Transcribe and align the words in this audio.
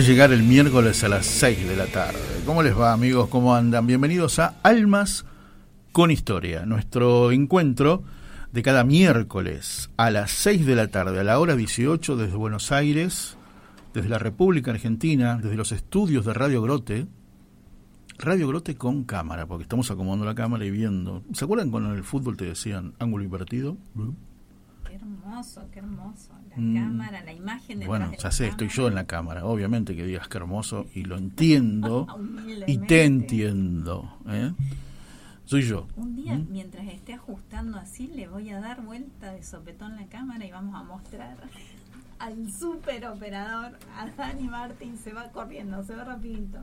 Llegar 0.00 0.32
el 0.32 0.42
miércoles 0.42 1.04
a 1.04 1.08
las 1.08 1.24
6 1.24 1.68
de 1.68 1.76
la 1.76 1.86
tarde. 1.86 2.18
¿Cómo 2.44 2.64
les 2.64 2.76
va 2.76 2.92
amigos? 2.92 3.28
¿Cómo 3.28 3.54
andan? 3.54 3.86
Bienvenidos 3.86 4.40
a 4.40 4.56
Almas 4.64 5.24
con 5.92 6.10
Historia, 6.10 6.66
nuestro 6.66 7.30
encuentro 7.30 8.02
de 8.50 8.62
cada 8.62 8.82
miércoles 8.82 9.90
a 9.96 10.10
las 10.10 10.32
6 10.32 10.66
de 10.66 10.74
la 10.74 10.88
tarde, 10.88 11.20
a 11.20 11.24
la 11.24 11.38
hora 11.38 11.54
18 11.54 12.16
desde 12.16 12.36
Buenos 12.36 12.72
Aires, 12.72 13.36
desde 13.92 14.08
la 14.08 14.18
República 14.18 14.72
Argentina, 14.72 15.38
desde 15.40 15.56
los 15.56 15.70
estudios 15.70 16.24
de 16.24 16.34
Radio 16.34 16.60
Grote. 16.60 17.06
Radio 18.18 18.48
Grote 18.48 18.74
con 18.74 19.04
cámara, 19.04 19.46
porque 19.46 19.62
estamos 19.62 19.90
acomodando 19.92 20.24
la 20.24 20.34
cámara 20.34 20.64
y 20.64 20.72
viendo. 20.72 21.22
¿Se 21.32 21.44
acuerdan 21.44 21.70
cuando 21.70 21.90
en 21.90 21.96
el 21.96 22.04
fútbol 22.04 22.36
te 22.36 22.46
decían 22.46 22.94
ángulo 22.98 23.22
invertido? 23.22 23.76
Hermoso, 25.34 25.68
qué 25.72 25.78
hermoso. 25.80 26.32
La 26.50 26.56
mm. 26.56 26.74
cámara, 26.74 27.24
la 27.24 27.32
imagen 27.32 27.80
de 27.80 27.86
Bueno, 27.86 28.12
ya 28.16 28.30
sé, 28.30 28.48
estoy 28.48 28.68
yo 28.68 28.88
en 28.88 28.94
la 28.94 29.06
cámara. 29.06 29.44
Obviamente 29.44 29.96
que 29.96 30.04
digas 30.04 30.28
que 30.28 30.38
hermoso 30.38 30.86
y 30.94 31.02
lo 31.02 31.16
entiendo 31.16 32.06
y 32.66 32.78
te 32.78 33.04
entiendo. 33.04 34.16
¿eh? 34.28 34.52
Soy 35.44 35.62
yo. 35.62 35.88
Un 35.96 36.14
día, 36.14 36.36
¿Mm? 36.36 36.46
mientras 36.50 36.86
esté 36.86 37.14
ajustando 37.14 37.78
así, 37.78 38.06
le 38.08 38.28
voy 38.28 38.50
a 38.50 38.60
dar 38.60 38.82
vuelta 38.82 39.32
de 39.32 39.42
sopetón 39.42 39.96
la 39.96 40.06
cámara 40.06 40.44
y 40.46 40.52
vamos 40.52 40.74
a 40.76 40.84
mostrar 40.84 41.36
al 42.20 42.50
super 42.52 43.04
operador, 43.06 43.76
a 43.98 44.06
Dani 44.16 44.48
Martín. 44.48 44.96
Se 44.96 45.12
va 45.12 45.30
corriendo, 45.32 45.82
se 45.82 45.96
va 45.96 46.04
rapidito. 46.04 46.60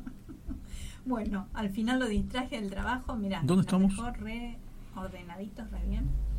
bueno, 1.06 1.48
al 1.54 1.70
final 1.72 2.00
lo 2.00 2.08
distraje 2.08 2.60
del 2.60 2.70
trabajo. 2.70 3.16
Mira, 3.18 3.42
¿dónde 3.44 3.62
estamos? 3.62 3.92
Mejor 3.92 4.18
re 4.20 4.58
ordenaditos, 4.96 5.70
re 5.72 5.86
bien 5.88 6.31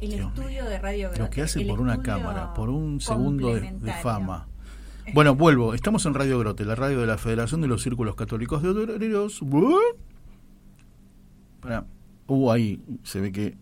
el 0.00 0.14
estudio 0.14 0.64
de 0.64 0.78
Radio 0.78 1.10
Lo 1.18 1.30
que 1.30 1.42
hace 1.42 1.64
por 1.64 1.80
una 1.80 2.02
cámara, 2.02 2.54
por 2.54 2.70
un 2.70 3.00
segundo 3.00 3.54
de, 3.54 3.92
fama. 4.02 4.48
Bueno, 5.12 5.34
vuelvo. 5.34 5.74
Estamos 5.74 6.06
en 6.06 6.14
Radio 6.14 6.38
Grote, 6.38 6.64
la 6.64 6.74
radio 6.74 7.00
de 7.00 7.06
la 7.06 7.18
Federación 7.18 7.60
de 7.60 7.68
los 7.68 7.82
Círculos 7.82 8.14
Católicos 8.14 8.62
de 8.62 8.70
Obreros. 8.70 9.40
Para, 11.60 11.84
hubo 12.26 12.52
ahí, 12.52 12.80
se 13.02 13.20
ve 13.20 13.32
que 13.32 13.56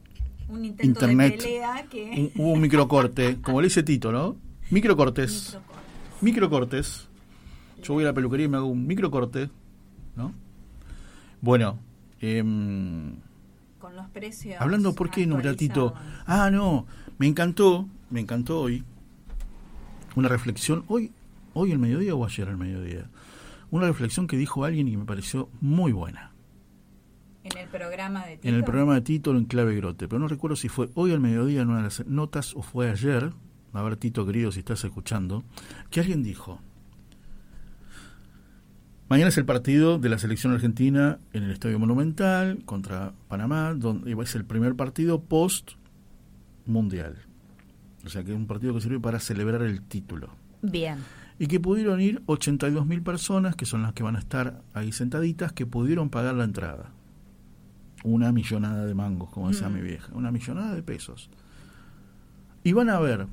un 0.48 0.64
internet, 0.64 1.42
que... 1.90 2.32
hubo 2.36 2.52
un 2.52 2.60
microcorte, 2.60 3.40
como 3.40 3.60
le 3.60 3.66
dice 3.66 3.82
Tito, 3.82 4.12
¿no? 4.12 4.36
Microcortes. 4.70 5.58
Microcortes. 6.20 7.08
Yo 7.82 7.94
voy 7.94 8.04
a 8.04 8.08
la 8.08 8.12
peluquería 8.12 8.46
y 8.46 8.48
me 8.48 8.56
hago 8.58 8.66
un 8.66 8.86
microcorte, 8.86 9.50
¿no? 10.16 10.32
Bueno, 11.40 11.78
eh, 12.20 12.42
los 13.98 14.08
precios. 14.08 14.56
Hablando, 14.60 14.94
¿por 14.94 15.10
qué 15.10 15.24
un 15.24 15.42
ratito? 15.42 15.94
Ah, 16.26 16.50
no, 16.50 16.86
me 17.18 17.26
encantó, 17.26 17.88
me 18.10 18.20
encantó 18.20 18.60
hoy 18.60 18.84
una 20.16 20.28
reflexión, 20.28 20.84
hoy, 20.88 21.12
hoy 21.54 21.72
el 21.72 21.78
mediodía 21.78 22.14
o 22.14 22.24
ayer 22.24 22.48
el 22.48 22.56
mediodía, 22.56 23.10
una 23.70 23.86
reflexión 23.86 24.26
que 24.26 24.36
dijo 24.36 24.64
alguien 24.64 24.88
y 24.88 24.96
me 24.96 25.04
pareció 25.04 25.48
muy 25.60 25.92
buena. 25.92 26.32
En 27.44 27.56
el 27.56 27.68
programa 27.68 28.26
de 28.26 28.36
Tito. 28.36 28.48
En 28.48 28.54
el 28.54 28.64
programa 28.64 28.94
de 28.94 29.00
Tito 29.02 29.30
en 29.30 29.44
clave 29.44 29.76
grote, 29.76 30.08
pero 30.08 30.18
no 30.18 30.28
recuerdo 30.28 30.56
si 30.56 30.68
fue 30.68 30.90
hoy 30.94 31.12
al 31.12 31.20
mediodía 31.20 31.62
en 31.62 31.68
una 31.68 31.78
de 31.78 31.84
las 31.84 32.06
notas 32.06 32.54
o 32.54 32.62
fue 32.62 32.90
ayer, 32.90 33.32
a 33.72 33.82
ver 33.82 33.96
Tito 33.96 34.26
querido 34.26 34.52
si 34.52 34.60
estás 34.60 34.84
escuchando, 34.84 35.44
que 35.90 36.00
alguien 36.00 36.22
dijo, 36.22 36.60
Mañana 39.08 39.30
es 39.30 39.38
el 39.38 39.46
partido 39.46 39.98
de 39.98 40.10
la 40.10 40.18
selección 40.18 40.52
argentina 40.52 41.18
en 41.32 41.44
el 41.44 41.50
Estadio 41.50 41.78
Monumental 41.78 42.62
contra 42.66 43.14
Panamá, 43.28 43.72
donde 43.72 44.12
es 44.12 44.34
el 44.34 44.44
primer 44.44 44.74
partido 44.74 45.22
post 45.22 45.72
mundial. 46.66 47.16
O 48.04 48.10
sea 48.10 48.22
que 48.22 48.32
es 48.32 48.36
un 48.36 48.46
partido 48.46 48.74
que 48.74 48.82
sirve 48.82 49.00
para 49.00 49.18
celebrar 49.18 49.62
el 49.62 49.80
título. 49.80 50.28
Bien. 50.60 50.98
Y 51.38 51.46
que 51.46 51.58
pudieron 51.58 52.02
ir 52.02 52.22
82 52.26 52.84
mil 52.84 53.00
personas, 53.00 53.56
que 53.56 53.64
son 53.64 53.80
las 53.80 53.94
que 53.94 54.02
van 54.02 54.14
a 54.14 54.18
estar 54.18 54.60
ahí 54.74 54.92
sentaditas, 54.92 55.54
que 55.54 55.64
pudieron 55.64 56.10
pagar 56.10 56.34
la 56.34 56.44
entrada. 56.44 56.90
Una 58.04 58.30
millonada 58.30 58.84
de 58.84 58.94
mangos, 58.94 59.30
como 59.30 59.48
decía 59.48 59.70
mm. 59.70 59.72
mi 59.72 59.80
vieja. 59.80 60.12
Una 60.12 60.30
millonada 60.30 60.74
de 60.74 60.82
pesos. 60.82 61.30
Y 62.62 62.74
van 62.74 62.90
a 62.90 62.98
ver. 62.98 63.26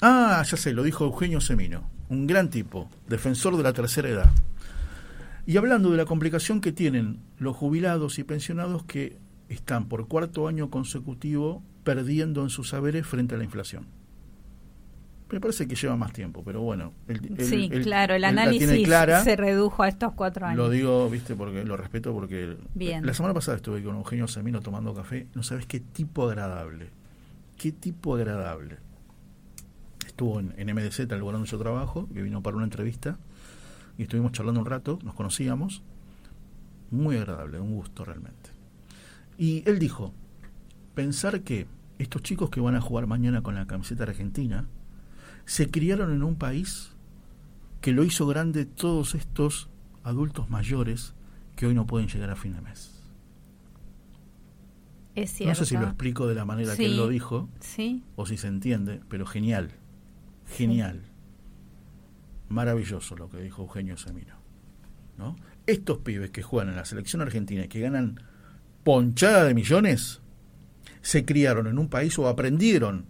Ah, 0.00 0.42
ya 0.46 0.56
sé, 0.56 0.72
lo 0.72 0.82
dijo 0.82 1.04
Eugenio 1.04 1.42
Semino, 1.42 1.82
un 2.08 2.26
gran 2.26 2.48
tipo, 2.48 2.88
defensor 3.06 3.54
de 3.58 3.62
la 3.62 3.74
tercera 3.74 4.08
edad 4.08 4.30
y 5.46 5.56
hablando 5.56 5.90
de 5.90 5.96
la 5.96 6.06
complicación 6.06 6.60
que 6.60 6.72
tienen 6.72 7.20
los 7.38 7.56
jubilados 7.56 8.18
y 8.18 8.24
pensionados 8.24 8.84
que 8.84 9.18
están 9.48 9.88
por 9.88 10.08
cuarto 10.08 10.48
año 10.48 10.70
consecutivo 10.70 11.62
perdiendo 11.84 12.42
en 12.42 12.50
sus 12.50 12.70
saberes 12.70 13.06
frente 13.06 13.34
a 13.34 13.38
la 13.38 13.44
inflación. 13.44 13.86
Me 15.30 15.40
parece 15.40 15.66
que 15.66 15.74
lleva 15.74 15.96
más 15.96 16.12
tiempo, 16.12 16.42
pero 16.44 16.60
bueno. 16.62 16.92
sí, 17.40 17.68
claro, 17.82 18.14
el 18.14 18.24
análisis 18.24 18.88
se 19.24 19.36
redujo 19.36 19.82
a 19.82 19.88
estos 19.88 20.12
cuatro 20.12 20.46
años. 20.46 20.58
Lo 20.58 20.70
digo, 20.70 21.10
viste, 21.10 21.34
porque 21.34 21.64
lo 21.64 21.76
respeto 21.76 22.12
porque 22.12 22.56
Bien. 22.74 23.04
la 23.04 23.14
semana 23.14 23.34
pasada 23.34 23.56
estuve 23.56 23.82
con 23.82 23.96
Eugenio 23.96 24.28
Semino 24.28 24.60
tomando 24.60 24.94
café. 24.94 25.26
No 25.34 25.42
sabes 25.42 25.66
qué 25.66 25.80
tipo 25.80 26.28
agradable. 26.28 26.90
Qué 27.58 27.72
tipo 27.72 28.14
agradable. 28.14 28.76
Estuvo 30.06 30.38
en, 30.38 30.54
en 30.56 30.72
MDZ, 30.72 31.00
el 31.00 31.18
lugar 31.18 31.34
donde 31.34 31.50
yo 31.50 31.58
trabajo, 31.58 32.08
que 32.14 32.22
vino 32.22 32.40
para 32.42 32.56
una 32.56 32.64
entrevista 32.64 33.18
y 33.98 34.02
estuvimos 34.02 34.32
charlando 34.32 34.60
un 34.60 34.66
rato, 34.66 34.98
nos 35.02 35.14
conocíamos, 35.14 35.82
muy 36.90 37.16
agradable, 37.16 37.60
un 37.60 37.74
gusto 37.74 38.04
realmente. 38.04 38.50
Y 39.38 39.68
él 39.68 39.78
dijo, 39.78 40.12
pensar 40.94 41.42
que 41.42 41.66
estos 41.98 42.22
chicos 42.22 42.50
que 42.50 42.60
van 42.60 42.74
a 42.74 42.80
jugar 42.80 43.06
mañana 43.06 43.42
con 43.42 43.54
la 43.54 43.66
camiseta 43.66 44.04
argentina, 44.04 44.66
se 45.44 45.70
criaron 45.70 46.12
en 46.12 46.22
un 46.22 46.36
país 46.36 46.92
que 47.80 47.92
lo 47.92 48.04
hizo 48.04 48.26
grande 48.26 48.64
todos 48.64 49.14
estos 49.14 49.68
adultos 50.02 50.48
mayores 50.50 51.14
que 51.56 51.66
hoy 51.66 51.74
no 51.74 51.86
pueden 51.86 52.08
llegar 52.08 52.30
a 52.30 52.36
fin 52.36 52.54
de 52.54 52.60
mes. 52.60 53.02
Es 55.14 55.30
cierto. 55.30 55.50
No 55.50 55.54
sé 55.54 55.66
si 55.66 55.76
lo 55.76 55.84
explico 55.84 56.26
de 56.26 56.34
la 56.34 56.44
manera 56.44 56.76
que 56.76 56.86
él 56.86 56.96
lo 56.96 57.08
dijo 57.08 57.48
Sí, 57.60 58.02
o 58.16 58.26
si 58.26 58.36
se 58.36 58.48
entiende, 58.48 59.00
pero 59.08 59.26
genial, 59.26 59.70
genial, 60.48 61.02
maravilloso 62.54 63.16
lo 63.16 63.28
que 63.28 63.40
dijo 63.40 63.62
Eugenio 63.62 63.96
Semino. 63.96 64.36
¿no? 65.18 65.36
Estos 65.66 65.98
pibes 65.98 66.30
que 66.30 66.42
juegan 66.42 66.70
en 66.70 66.76
la 66.76 66.84
selección 66.84 67.22
argentina 67.22 67.64
y 67.64 67.68
que 67.68 67.80
ganan 67.80 68.20
ponchada 68.82 69.44
de 69.44 69.54
millones, 69.54 70.20
se 71.02 71.24
criaron 71.24 71.66
en 71.66 71.78
un 71.78 71.88
país 71.88 72.18
o 72.18 72.28
aprendieron 72.28 73.06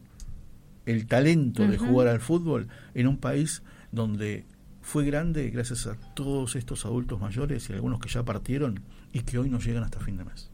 el 0.86 1.06
talento 1.06 1.66
de 1.66 1.78
jugar 1.78 2.08
al 2.08 2.20
fútbol 2.20 2.68
en 2.94 3.06
un 3.06 3.18
país 3.18 3.62
donde 3.90 4.44
fue 4.82 5.04
grande 5.04 5.48
gracias 5.50 5.86
a 5.86 5.96
todos 6.14 6.56
estos 6.56 6.84
adultos 6.84 7.20
mayores 7.20 7.70
y 7.70 7.72
algunos 7.72 8.00
que 8.00 8.08
ya 8.08 8.22
partieron 8.22 8.82
y 9.12 9.20
que 9.20 9.38
hoy 9.38 9.48
no 9.48 9.58
llegan 9.58 9.82
hasta 9.82 9.98
fin 10.00 10.16
de 10.16 10.24
mes. 10.24 10.50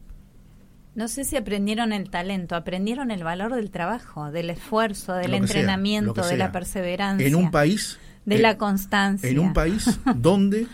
No 0.93 1.07
sé 1.07 1.23
si 1.23 1.37
aprendieron 1.37 1.93
el 1.93 2.09
talento, 2.09 2.55
aprendieron 2.55 3.11
el 3.11 3.23
valor 3.23 3.55
del 3.55 3.71
trabajo, 3.71 4.31
del 4.31 4.49
esfuerzo, 4.49 5.13
del 5.13 5.31
sea, 5.31 5.37
entrenamiento, 5.37 6.21
de 6.25 6.37
la 6.37 6.51
perseverancia, 6.51 7.25
En 7.25 7.35
un 7.35 7.49
país 7.49 7.97
de 8.25 8.35
eh, 8.35 8.39
la 8.39 8.57
constancia. 8.57 9.29
en 9.29 9.39
un 9.39 9.53
país 9.53 9.99
donde 10.15 10.67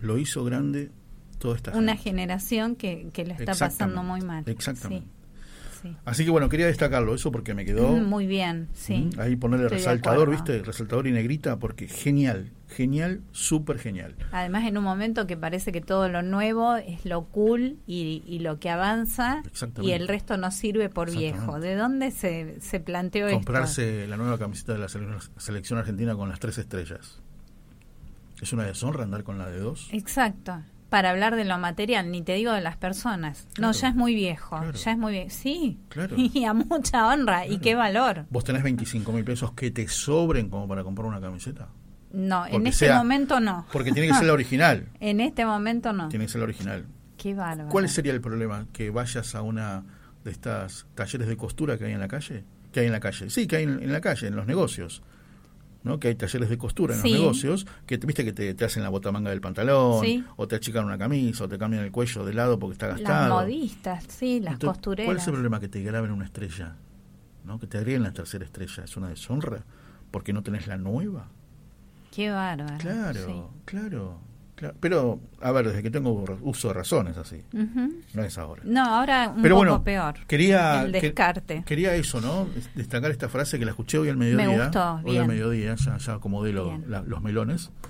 lo 0.00 0.18
hizo 0.18 0.44
grande 0.44 0.90
toda 1.38 1.56
esta 1.56 1.70
Una 1.76 1.92
gente. 1.94 2.10
generación 2.10 2.76
que, 2.76 3.08
que 3.12 3.24
lo 3.24 3.34
está 3.34 3.54
pasando 3.54 4.02
muy 4.02 4.20
mal. 4.20 4.44
exactamente. 4.46 5.06
Sí, 5.84 5.90
sí. 5.90 5.96
Así 6.04 6.24
que 6.24 6.30
bueno, 6.30 6.48
quería 6.48 6.66
destacarlo 6.66 7.14
eso 7.14 7.30
porque 7.30 7.52
me 7.54 7.64
quedó 7.64 7.88
Mm, 7.92 8.04
Muy 8.04 8.26
bien, 8.26 8.68
sí. 8.72 9.10
mm, 9.14 9.20
ahí 9.20 9.36
ponerle 9.36 9.66
Estoy 9.66 9.78
resaltador. 9.78 10.30
¿viste? 10.30 10.62
Resaltador 10.62 11.06
y 11.06 11.12
negrita 11.12 11.58
porque 11.58 11.86
genial, 11.88 12.50
genial, 12.68 13.20
súper 13.32 13.78
genial. 13.78 14.14
Además, 14.32 14.66
en 14.66 14.78
un 14.78 14.84
momento 14.84 15.26
que 15.26 15.36
parece 15.36 15.72
que 15.72 15.80
todo 15.82 16.08
lo 16.08 16.22
nuevo 16.22 16.76
es 16.76 17.04
lo 17.04 17.24
cool 17.26 17.76
y, 17.86 18.22
y 18.26 18.38
lo 18.38 18.58
que 18.58 18.70
avanza 18.70 19.42
y 19.82 19.90
el 19.92 20.08
resto 20.08 20.36
no 20.38 20.50
sirve 20.50 20.88
por 20.88 21.10
viejo. 21.14 21.60
¿De 21.60 21.74
dónde 21.76 22.10
se, 22.10 22.60
se 22.60 22.80
planteó 22.80 23.26
esto? 23.26 23.36
Comprarse 23.38 24.06
la 24.08 24.16
nueva 24.16 24.38
camiseta 24.38 24.72
de 24.72 24.78
la 24.78 24.86
sele- 24.88 25.18
selección 25.36 25.78
argentina 25.78 26.14
con 26.14 26.28
las 26.30 26.40
tres 26.40 26.56
estrellas. 26.58 27.20
Es 28.40 28.52
una 28.52 28.64
deshonra 28.64 29.04
andar 29.04 29.22
con 29.22 29.38
la 29.38 29.48
de 29.48 29.58
dos. 29.58 29.88
Exacto. 29.92 30.60
Para 30.94 31.10
hablar 31.10 31.34
de 31.34 31.44
lo 31.44 31.58
material, 31.58 32.12
ni 32.12 32.22
te 32.22 32.34
digo 32.34 32.52
de 32.52 32.60
las 32.60 32.76
personas. 32.76 33.48
No, 33.58 33.72
ya 33.72 33.88
es 33.88 33.96
muy 33.96 34.14
viejo. 34.14 34.56
Claro. 34.58 34.72
Ya 34.78 34.92
es 34.92 34.96
muy 34.98 35.12
viejo. 35.12 35.30
Sí. 35.30 35.80
Claro. 35.88 36.14
Y 36.18 36.44
a 36.44 36.52
mucha 36.54 37.08
honra. 37.08 37.48
¿Y 37.48 37.58
qué 37.58 37.74
valor? 37.74 38.26
¿Vos 38.30 38.44
tenés 38.44 38.62
25 38.62 39.10
mil 39.10 39.24
pesos 39.24 39.50
que 39.54 39.72
te 39.72 39.88
sobren 39.88 40.48
como 40.48 40.68
para 40.68 40.84
comprar 40.84 41.08
una 41.08 41.20
camiseta? 41.20 41.66
No, 42.12 42.46
en 42.46 42.64
este 42.68 42.86
sea- 42.86 42.98
momento 42.98 43.40
no. 43.40 43.66
Porque 43.72 43.90
tiene 43.90 44.06
que 44.06 44.14
ser 44.14 44.26
la 44.26 44.32
original. 44.40 44.86
En 45.00 45.20
este 45.20 45.44
momento 45.44 45.92
no. 45.92 46.08
Tiene 46.10 46.26
que 46.26 46.30
ser 46.30 46.38
la 46.42 46.44
original. 46.44 46.84
Qué 47.16 47.34
bárbaro. 47.34 47.70
¿Cuál 47.70 47.88
sería 47.88 48.12
el 48.12 48.20
problema? 48.20 48.68
¿Que 48.72 48.90
vayas 48.90 49.34
a 49.34 49.42
una 49.42 49.82
de 50.22 50.30
estas 50.30 50.86
talleres 50.94 51.26
de 51.26 51.36
costura 51.36 51.76
que 51.76 51.86
hay 51.86 51.92
en 51.92 51.98
la 52.00 52.06
calle? 52.06 52.44
Que 52.70 52.78
hay 52.80 52.86
en 52.86 52.92
la 52.92 53.00
calle. 53.00 53.30
Sí, 53.30 53.48
que 53.48 53.56
hay 53.56 53.64
en, 53.64 53.82
en 53.82 53.92
la 53.92 54.00
calle, 54.00 54.28
en 54.28 54.36
los 54.36 54.46
negocios. 54.46 55.02
¿No? 55.84 56.00
Que 56.00 56.08
hay 56.08 56.14
talleres 56.16 56.48
de 56.48 56.58
costura 56.58 56.94
en 56.96 57.02
Sí. 57.02 57.10
los 57.12 57.20
negocios, 57.20 57.66
que 57.86 57.98
te, 57.98 58.06
viste 58.06 58.24
que 58.24 58.32
te, 58.32 58.52
te 58.54 58.64
hacen 58.64 58.82
la 58.82 58.88
botamanga 58.88 59.30
del 59.30 59.40
pantalón, 59.40 60.02
Sí. 60.04 60.24
o 60.36 60.48
te 60.48 60.56
achican 60.56 60.84
una 60.86 60.98
camisa, 60.98 61.44
o 61.44 61.48
te 61.48 61.56
cambian 61.58 61.84
el 61.84 61.92
cuello 61.92 62.24
de 62.24 62.34
lado 62.34 62.58
porque 62.58 62.72
está 62.72 62.88
Las 62.88 63.00
gastado. 63.00 63.40
modistas, 63.42 64.04
sí, 64.08 64.40
las 64.40 64.54
Entonces, 64.54 64.76
costureras. 64.78 65.06
¿Cuál 65.06 65.16
es 65.18 65.26
el 65.28 65.32
problema? 65.34 65.60
Que 65.60 65.68
te 65.68 65.82
graben 65.82 66.10
una 66.10 66.24
estrella, 66.24 66.74
¿no? 67.44 67.60
Que 67.60 67.66
te 67.66 67.78
agreguen 67.78 68.02
la 68.02 68.12
tercera 68.12 68.44
estrella. 68.44 68.82
¿Es 68.84 68.96
una 68.96 69.08
deshonra? 69.10 69.62
¿Porque 70.10 70.32
no 70.32 70.42
tenés 70.42 70.66
la 70.66 70.76
nueva? 70.78 71.28
Qué 72.10 72.30
bárbaro. 72.30 72.78
Claro, 72.78 73.26
sí. 73.26 73.42
claro, 73.64 74.18
claro. 74.54 74.74
Pero, 74.80 75.20
a 75.40 75.52
ver, 75.52 75.68
desde 75.68 75.82
que 75.82 75.90
tengo 75.90 76.24
uso 76.42 76.68
de 76.68 76.74
razones 76.74 77.16
así, 77.16 77.42
no 77.52 78.22
es 78.24 78.38
ahora. 78.38 78.62
No, 78.64 78.84
ahora 78.84 79.28
un 79.34 79.42
Pero 79.42 79.54
poco 79.56 79.66
bueno, 79.66 79.84
peor. 79.84 80.14
Quería, 80.26 80.82
El 80.82 80.92
que- 80.92 81.00
descarte. 81.00 81.62
quería 81.66 81.94
eso, 81.94 82.20
¿no? 82.20 82.46
Es- 82.56 82.74
Destacar 82.74 83.10
esta 83.10 83.28
frase 83.28 83.58
que 83.58 83.64
la 83.64 83.72
escuché 83.72 83.98
hoy 83.98 84.08
al 84.08 84.16
mediodía. 84.16 84.46
Me 84.46 84.62
gustó, 84.64 84.94
Hoy 85.04 85.10
bien. 85.12 85.22
al 85.22 85.28
mediodía, 85.28 85.74
ya, 85.76 85.96
ya 85.98 86.14
acomodé 86.14 86.52
lo- 86.52 86.68
Bien. 86.70 86.84
la- 86.88 87.02
los 87.02 87.22
melones. 87.22 87.70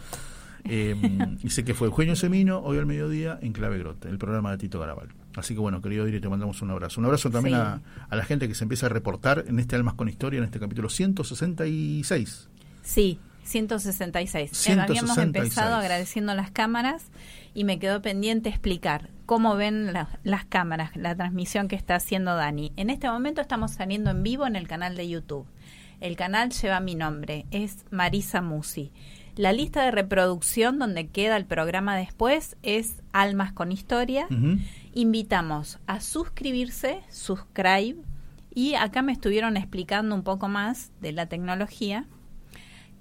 Eh, 0.67 0.97
y 1.43 1.51
sé 1.51 1.63
que 1.63 1.75
fue 1.75 1.89
Eugenio 1.89 2.17
Semino, 2.17 2.61
hoy 2.61 2.79
al 2.79 2.87
mediodía, 2.87 3.39
en 3.43 3.53
Clave 3.53 3.79
Grote, 3.81 4.09
el 4.09 4.17
programa 4.17 4.51
de 4.53 4.57
Tito 4.57 4.81
Garabal. 4.81 5.09
Así 5.37 5.53
que 5.53 5.61
bueno, 5.61 5.83
querido 5.83 6.07
Dire, 6.07 6.23
te 6.23 6.29
mandamos 6.31 6.63
un 6.63 6.71
abrazo. 6.71 7.01
Un 7.03 7.05
abrazo 7.05 7.29
también 7.31 7.57
Sí. 7.57 7.61
a, 7.61 7.81
a 8.09 8.17
la 8.17 8.25
gente 8.25 8.49
que 8.49 8.55
se 8.55 8.65
empieza 8.65 8.87
a 8.87 8.89
reportar 8.89 9.45
en 9.47 9.59
este 9.59 9.77
Almas 9.77 9.93
con 9.93 10.09
Historia, 10.09 10.39
en 10.39 10.45
este 10.45 10.59
capítulo 10.59 10.89
166. 10.89 12.49
Sí, 12.83 13.19
166. 13.45 14.51
Eh, 14.51 14.55
166. 14.55 14.79
Habíamos 14.91 15.17
empezado 15.19 15.75
agradeciendo 15.77 16.35
las 16.35 16.51
cámaras 16.51 17.11
y 17.55 17.65
me 17.65 17.79
quedó 17.79 18.03
pendiente 18.03 18.49
explicar 18.49 19.11
cómo 19.27 19.57
ven 19.57 19.93
la- 19.93 20.19
las 20.25 20.45
cámaras, 20.45 20.97
la 20.97 21.15
transmisión 21.15 21.69
que 21.69 21.77
está 21.77 21.95
haciendo 21.97 22.35
Dani. 22.37 22.73
En 22.77 22.91
este 22.91 23.09
momento 23.09 23.41
estamos 23.41 23.71
saliendo 23.73 24.11
en 24.11 24.23
vivo 24.23 24.47
en 24.47 24.57
el 24.57 24.67
canal 24.69 24.97
de 24.97 25.09
YouTube. 25.09 25.47
El 26.01 26.17
canal 26.17 26.51
lleva 26.51 26.81
mi 26.81 26.95
nombre, 26.95 27.47
es 27.51 27.85
Marisa 27.91 28.43
Musi. 28.43 28.93
La 29.37 29.53
lista 29.53 29.85
de 29.85 29.91
reproducción 29.91 30.79
donde 30.79 31.09
queda 31.09 31.37
el 31.37 31.45
programa 31.47 31.97
después 31.97 32.57
es 32.63 33.03
Almas 33.13 33.53
con 33.53 33.73
Historia. 33.73 34.27
Invitamos 34.93 35.79
a 35.87 36.01
suscribirse, 36.01 37.01
subscribe, 37.11 37.97
y 38.55 38.75
acá 38.75 39.03
me 39.03 39.13
estuvieron 39.13 39.57
explicando 39.57 40.15
un 40.15 40.23
poco 40.23 40.49
más 40.49 40.93
de 41.01 41.11
la 41.13 41.27
tecnología, 41.27 42.07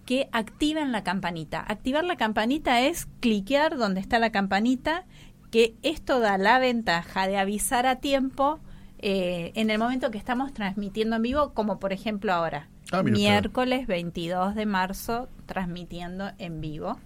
que 0.06 0.30
activen 0.32 0.92
la 0.92 1.04
campanita. 1.04 1.64
Activar 1.68 2.04
la 2.04 2.18
campanita 2.18 2.82
es 2.82 3.08
cliquear 3.20 3.78
donde 3.78 4.02
está 4.02 4.20
la 4.20 4.32
campanita, 4.32 5.06
que 5.52 5.76
esto 5.82 6.20
da 6.20 6.38
la 6.38 6.60
ventaja 6.60 7.28
de 7.28 7.38
avisar 7.38 7.86
a 7.86 7.98
tiempo 7.98 8.60
eh, 9.00 9.52
en 9.56 9.70
el 9.70 9.80
momento 9.80 10.12
que 10.12 10.18
estamos 10.18 10.54
transmitiendo 10.54 11.18
en 11.18 11.22
vivo, 11.22 11.54
como 11.54 11.80
por 11.80 11.94
ejemplo 11.94 12.34
ahora, 12.34 12.70
Ah, 12.94 13.02
miércoles 13.02 13.88
22 13.88 14.54
de 14.54 14.68
marzo, 14.68 15.28
transmitiendo 15.48 16.32
en 16.38 16.62
vivo 16.62 17.00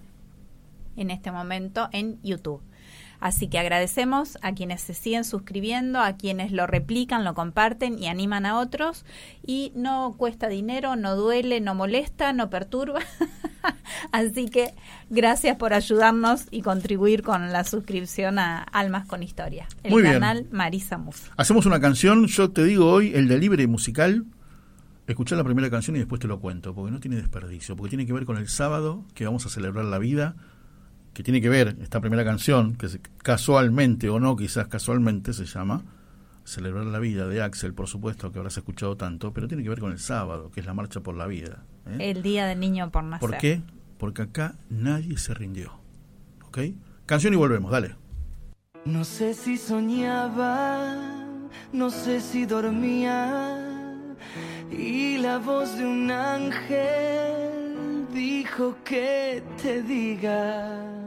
en 0.98 1.12
este 1.12 1.32
momento 1.32 1.88
en 1.94 2.20
YouTube. 2.24 2.62
Así 3.20 3.48
que 3.48 3.58
agradecemos 3.60 4.38
a 4.42 4.54
quienes 4.54 4.82
se 4.82 4.94
siguen 4.94 5.24
suscribiendo, 5.24 6.00
a 6.00 6.18
quienes 6.18 6.52
lo 6.52 6.68
replican, 6.68 7.24
lo 7.24 7.34
comparten 7.34 7.98
y 7.98 8.08
animan 8.08 8.46
a 8.46 8.60
otros. 8.60 9.06
Y 9.46 9.72
no 9.76 10.16
cuesta 10.18 10.48
dinero, 10.48 10.96
no 10.96 11.16
duele, 11.16 11.60
no 11.62 11.74
molesta, 11.74 12.34
no 12.34 12.50
perturba. 12.50 13.00
Así 14.12 14.50
que 14.50 14.74
gracias 15.10 15.58
por 15.58 15.74
ayudarnos 15.74 16.46
y 16.52 16.62
contribuir 16.62 17.24
con 17.24 17.52
la 17.52 17.64
suscripción 17.64 18.40
a 18.40 18.62
Almas 18.64 19.06
con 19.08 19.24
Historia, 19.24 19.68
el 19.84 19.92
Muy 19.92 20.02
bien. 20.04 20.16
canal 20.16 20.48
Marisa 20.52 20.98
Mus. 20.98 21.32
Hacemos 21.38 21.66
una 21.66 21.80
canción, 21.80 22.28
yo 22.28 22.52
te 22.52 22.64
digo 22.64 22.90
hoy, 22.90 23.14
el 23.14 23.28
delivery 23.28 23.68
musical. 23.68 24.26
Escuchar 25.08 25.38
la 25.38 25.46
primera 25.46 25.70
canción 25.70 25.96
y 25.96 26.00
después 26.00 26.20
te 26.20 26.28
lo 26.28 26.42
cuento, 26.42 26.76
porque 26.76 26.92
no 26.92 27.00
tiene 27.00 27.16
desperdicio, 27.16 27.78
porque 27.78 27.92
tiene 27.92 28.06
que 28.06 28.12
ver 28.12 28.26
con 28.26 28.38
el 28.38 28.50
sábado 28.50 29.06
que 29.14 29.24
vamos 29.26 29.46
a 29.46 29.50
celebrar 29.50 29.86
la 29.86 30.00
vida, 30.00 30.36
que 31.18 31.24
tiene 31.24 31.42
que 31.42 31.50
ver 31.50 31.76
esta 31.82 32.00
primera 32.00 32.24
canción, 32.24 32.76
que 32.76 32.88
casualmente 33.24 34.08
o 34.08 34.20
no, 34.20 34.36
quizás 34.36 34.68
casualmente 34.68 35.34
se 35.34 35.46
llama 35.46 35.84
Celebrar 36.44 36.86
la 36.86 37.00
vida 37.00 37.28
de 37.28 37.42
Axel, 37.42 37.74
por 37.74 37.88
supuesto, 37.88 38.32
que 38.32 38.38
habrás 38.38 38.56
escuchado 38.56 38.98
tanto, 38.98 39.34
pero 39.34 39.48
tiene 39.48 39.64
que 39.64 39.70
ver 39.70 39.80
con 39.80 39.92
el 39.92 39.98
sábado, 39.98 40.52
que 40.52 40.60
es 40.60 40.68
la 40.68 40.76
marcha 40.76 41.00
por 41.00 41.16
la 41.16 41.26
vida. 41.26 41.64
¿eh? 41.88 42.12
El 42.12 42.22
Día 42.22 42.46
del 42.46 42.60
Niño 42.60 42.92
por 42.92 43.04
Nacer. 43.04 43.28
¿Por 43.28 43.40
qué? 43.40 43.64
Porque 43.98 44.22
acá 44.22 44.60
nadie 44.70 45.18
se 45.18 45.34
rindió. 45.34 45.72
¿Ok? 46.46 46.60
Canción 47.08 47.34
y 47.34 47.38
volvemos, 47.38 47.72
dale. 47.72 47.96
No 48.86 49.04
sé 49.04 49.34
si 49.34 49.58
soñaba, 49.58 50.96
no 51.74 51.90
sé 51.90 52.22
si 52.22 52.46
dormía. 52.46 53.98
Y 54.72 55.18
la 55.18 55.40
voz 55.40 55.76
de 55.80 55.84
un 55.84 56.12
ángel 56.12 57.58
dijo 58.14 58.76
que 58.84 59.42
te 59.62 59.82
diga, 59.82 61.07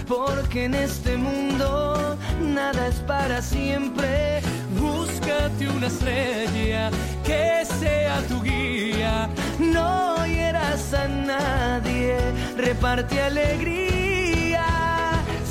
porque 0.11 0.65
en 0.65 0.73
este 0.73 1.15
mundo 1.15 2.17
nada 2.41 2.87
es 2.87 2.95
para 3.07 3.41
siempre. 3.41 4.41
Búscate 4.77 5.69
una 5.69 5.87
estrella 5.87 6.91
que 7.23 7.63
sea 7.79 8.21
tu 8.27 8.41
guía. 8.41 9.29
No 9.59 10.25
hieras 10.25 10.93
a 10.93 11.07
nadie, 11.07 12.17
reparte 12.57 13.21
alegría. 13.21 14.65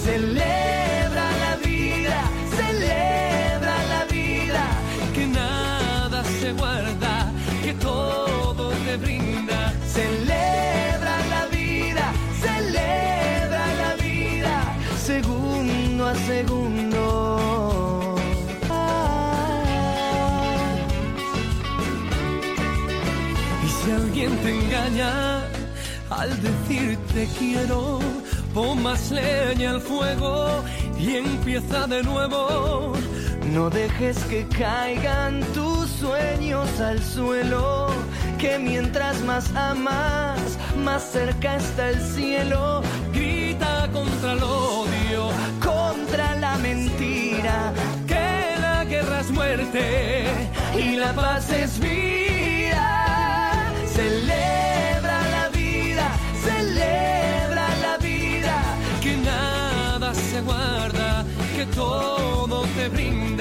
Celebra 0.05 1.27
la 1.45 1.57
vida, 1.65 2.21
celebra 2.57 3.77
la 3.89 4.05
vida. 4.05 4.21
Al 26.11 26.31
decirte 26.43 27.29
quiero. 27.39 28.01
Pon 28.55 28.83
más 28.83 29.11
leña 29.11 29.71
al 29.71 29.81
fuego 29.81 30.65
y 30.99 31.17
empieza 31.17 31.87
de 31.87 32.03
nuevo. 32.03 32.95
No 33.53 33.71
dejes 33.71 34.19
que 34.25 34.47
caigan 34.49 35.41
tus 35.55 35.89
sueños 35.89 36.69
al 36.81 37.03
suelo, 37.03 37.89
que 38.39 38.59
mientras 38.59 39.21
más 39.23 39.55
amas, 39.55 40.41
más 40.85 41.03
cerca 41.03 41.57
está 41.57 41.91
el 41.91 42.01
cielo. 42.01 42.83
Grita 43.13 43.89
contra 43.93 44.33
el 44.33 44.43
odio, 44.43 45.31
contra 45.61 46.35
la 46.37 46.59
mentira, 46.59 47.73
que 48.07 48.61
la 48.61 48.85
guerra 48.85 49.21
es 49.21 49.31
muerte 49.31 50.25
y 50.77 50.97
la 50.97 51.13
paz 51.13 51.51
es 51.51 51.79
vida. 51.79 53.73
Celebra 53.87 54.80
guarda, 60.41 61.25
que 61.57 61.67
todo 61.67 62.67
te 62.77 62.89
brinda. 62.89 63.40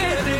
Que 0.00 0.22
te 0.24 0.39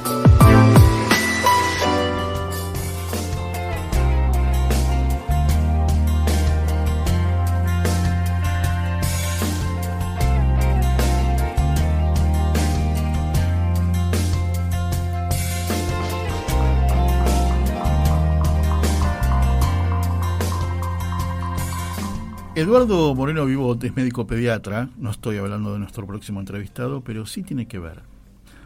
Eduardo 22.71 23.13
Moreno 23.15 23.45
Vivot 23.45 23.83
es 23.83 23.93
médico 23.97 24.25
pediatra, 24.25 24.87
no 24.97 25.11
estoy 25.11 25.35
hablando 25.35 25.73
de 25.73 25.79
nuestro 25.79 26.07
próximo 26.07 26.39
entrevistado, 26.39 27.01
pero 27.03 27.25
sí 27.25 27.43
tiene 27.43 27.67
que 27.67 27.79
ver, 27.79 27.99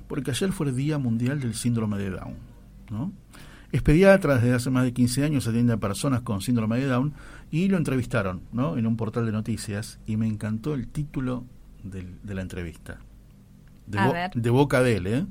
porque 0.08 0.30
ayer 0.30 0.52
fue 0.52 0.68
el 0.68 0.76
Día 0.76 1.00
Mundial 1.00 1.40
del 1.40 1.56
Síndrome 1.56 1.98
de 1.98 2.12
Down. 2.12 2.36
¿no? 2.92 3.12
Es 3.72 3.82
pediatra, 3.82 4.36
desde 4.36 4.54
hace 4.54 4.70
más 4.70 4.84
de 4.84 4.94
15 4.94 5.24
años 5.24 5.48
atiende 5.48 5.74
a 5.74 5.78
personas 5.78 6.22
con 6.22 6.42
síndrome 6.42 6.78
de 6.78 6.86
Down 6.86 7.14
y 7.50 7.68
lo 7.68 7.78
entrevistaron 7.78 8.42
¿no? 8.54 8.78
en 8.78 8.86
un 8.86 8.96
portal 8.96 9.26
de 9.26 9.32
noticias 9.32 9.98
y 10.06 10.18
me 10.18 10.28
encantó 10.28 10.76
el 10.76 10.88
título 10.88 11.44
del- 11.84 12.20
de 12.22 12.36
la 12.36 12.44
entrevista. 12.44 13.00
De, 13.88 13.98
A 13.98 14.06
bo- 14.06 14.14
ver. 14.14 14.30
de 14.36 14.50
boca 14.52 14.84
de 14.84 14.98
él, 14.98 15.08
¿eh? 15.08 15.26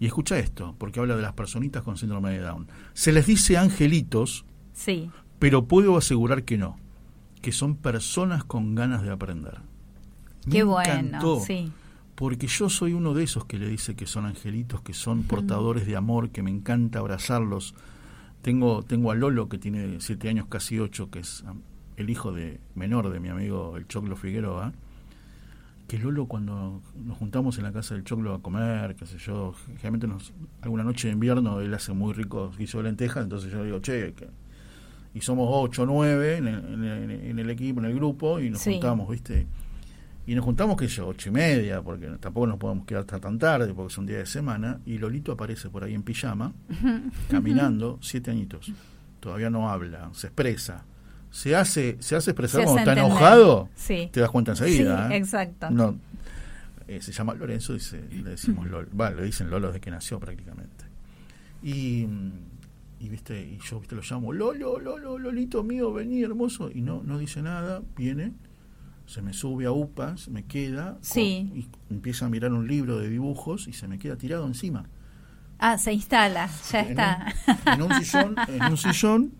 Y 0.00 0.06
escucha 0.06 0.36
esto, 0.40 0.74
porque 0.78 0.98
habla 0.98 1.14
de 1.14 1.22
las 1.22 1.34
personitas 1.34 1.84
con 1.84 1.96
síndrome 1.96 2.30
de 2.32 2.40
Down. 2.40 2.66
Se 2.92 3.12
les 3.12 3.24
dice 3.24 3.56
angelitos, 3.56 4.44
Sí. 4.72 5.10
pero 5.38 5.68
puedo 5.68 5.96
asegurar 5.96 6.42
que 6.42 6.58
no, 6.58 6.76
que 7.46 7.52
son 7.52 7.76
personas 7.76 8.42
con 8.42 8.74
ganas 8.74 9.02
de 9.02 9.12
aprender. 9.12 9.60
Me 10.46 10.52
Qué 10.52 10.62
bueno, 10.64 10.92
encantó, 10.92 11.38
sí. 11.38 11.70
Porque 12.16 12.48
yo 12.48 12.68
soy 12.68 12.92
uno 12.92 13.14
de 13.14 13.22
esos 13.22 13.44
que 13.44 13.56
le 13.56 13.68
dice 13.68 13.94
que 13.94 14.04
son 14.04 14.26
angelitos, 14.26 14.80
que 14.80 14.92
son 14.92 15.22
portadores 15.22 15.86
de 15.86 15.94
amor, 15.94 16.30
que 16.30 16.42
me 16.42 16.50
encanta 16.50 16.98
abrazarlos. 16.98 17.76
Tengo, 18.42 18.82
tengo 18.82 19.12
a 19.12 19.14
Lolo, 19.14 19.48
que 19.48 19.58
tiene 19.58 20.00
siete 20.00 20.28
años, 20.28 20.46
casi 20.48 20.80
ocho, 20.80 21.08
que 21.08 21.20
es 21.20 21.44
el 21.96 22.10
hijo 22.10 22.32
de 22.32 22.58
menor 22.74 23.10
de 23.10 23.20
mi 23.20 23.28
amigo 23.28 23.76
el 23.76 23.86
Choclo 23.86 24.16
Figueroa. 24.16 24.72
Que 25.86 26.00
Lolo, 26.00 26.26
cuando 26.26 26.82
nos 27.00 27.16
juntamos 27.16 27.58
en 27.58 27.62
la 27.62 27.72
casa 27.72 27.94
del 27.94 28.02
Choclo 28.02 28.34
a 28.34 28.42
comer, 28.42 28.96
qué 28.96 29.06
sé 29.06 29.18
yo, 29.18 29.54
generalmente 29.76 30.08
nos, 30.08 30.32
alguna 30.62 30.82
noche 30.82 31.06
de 31.06 31.14
invierno 31.14 31.60
él 31.60 31.72
hace 31.74 31.92
muy 31.92 32.12
rico 32.12 32.50
guiso 32.58 32.78
de 32.78 32.84
lentejas, 32.84 33.22
entonces 33.22 33.52
yo 33.52 33.62
digo, 33.62 33.78
che, 33.78 34.14
que 34.14 34.30
y 35.16 35.20
somos 35.22 35.48
ocho 35.50 35.82
o 35.82 35.86
nueve 35.86 36.36
en 36.36 36.46
el, 36.48 36.58
en 36.74 36.84
el- 36.84 37.10
en 37.30 37.38
el 37.38 37.50
equipo, 37.50 37.80
en 37.80 37.86
el 37.86 37.94
grupo, 37.94 38.38
y 38.38 38.50
nos 38.50 38.60
Sí. 38.60 38.72
juntamos, 38.72 39.08
¿viste? 39.08 39.46
Y 40.26 40.34
nos 40.34 40.44
juntamos, 40.44 40.76
sé 40.80 40.88
yo, 40.88 41.06
ocho 41.08 41.28
y 41.28 41.32
media, 41.32 41.80
porque 41.82 42.06
tampoco 42.20 42.46
nos 42.48 42.58
podemos 42.58 42.84
quedar 42.84 43.02
hasta 43.02 43.20
tan 43.20 43.38
tarde, 43.38 43.72
porque 43.72 43.92
es 43.92 43.98
un 43.98 44.06
día 44.06 44.18
de 44.18 44.26
semana, 44.26 44.80
y 44.84 44.98
Lolito 44.98 45.32
aparece 45.32 45.70
por 45.70 45.84
ahí 45.84 45.94
en 45.94 46.02
pijama, 46.02 46.52
caminando, 47.30 47.98
siete 48.02 48.30
añitos. 48.30 48.72
Todavía 49.20 49.50
no 49.50 49.70
habla, 49.70 50.10
se 50.12 50.26
expresa. 50.28 50.84
Se 51.30 51.54
hace, 51.54 51.96
se 52.00 52.16
hace 52.16 52.30
expresar 52.32 52.60
Se 52.62 52.64
cuando 52.66 52.80
está 52.90 52.92
enojado, 52.92 53.68
Sí. 53.74 54.08
te 54.12 54.20
das 54.20 54.30
cuenta 54.30 54.52
enseguida. 54.52 55.08
Sí, 55.08 55.14
¿eh? 55.14 55.16
exacto. 55.16 55.70
No, 55.70 55.96
eh, 56.88 57.00
se 57.02 57.12
llama 57.12 57.34
Lorenzo 57.34 57.74
y 57.74 57.80
se- 57.80 58.00
le 58.08 58.30
decimos 58.30 58.66
Lolo. 58.66 58.88
Va, 58.98 59.10
le 59.10 59.22
dicen 59.24 59.50
Lolo 59.50 59.68
desde 59.68 59.80
que 59.80 59.90
nació 59.90 60.18
prácticamente. 60.20 60.84
Y, 61.62 62.06
mm, 62.06 62.30
y 62.98 63.08
viste, 63.08 63.40
y 63.40 63.58
yo 63.58 63.78
viste 63.80 63.94
lo 63.94 64.02
llamo, 64.02 64.32
Lolo, 64.32 64.78
Lolo, 64.80 65.18
Lolito 65.18 65.62
mío, 65.62 65.92
vení 65.92 66.22
hermoso, 66.22 66.70
y 66.72 66.80
no, 66.82 67.02
no 67.04 67.18
dice 67.18 67.42
nada, 67.42 67.82
viene, 67.96 68.32
se 69.06 69.22
me 69.22 69.32
sube 69.32 69.66
a 69.66 69.72
UPAS, 69.72 70.28
me 70.28 70.44
queda, 70.44 70.98
Sí. 71.00 71.50
y 71.54 71.68
empieza 71.92 72.26
a 72.26 72.28
mirar 72.28 72.52
un 72.52 72.66
libro 72.66 72.98
de 72.98 73.08
dibujos 73.08 73.68
y 73.68 73.72
se 73.72 73.86
me 73.88 73.98
queda 73.98 74.16
tirado 74.16 74.46
encima. 74.46 74.84
Ah, 75.58 75.78
se 75.78 75.92
instala, 75.92 76.50
ya 76.70 76.80
En 76.80 76.88
está. 76.90 77.34
un- 77.66 77.72
En 77.72 77.82
un 77.82 77.92
sillón, 78.04 78.36
en 78.48 78.62
un 78.64 78.76
sillón, 78.76 79.32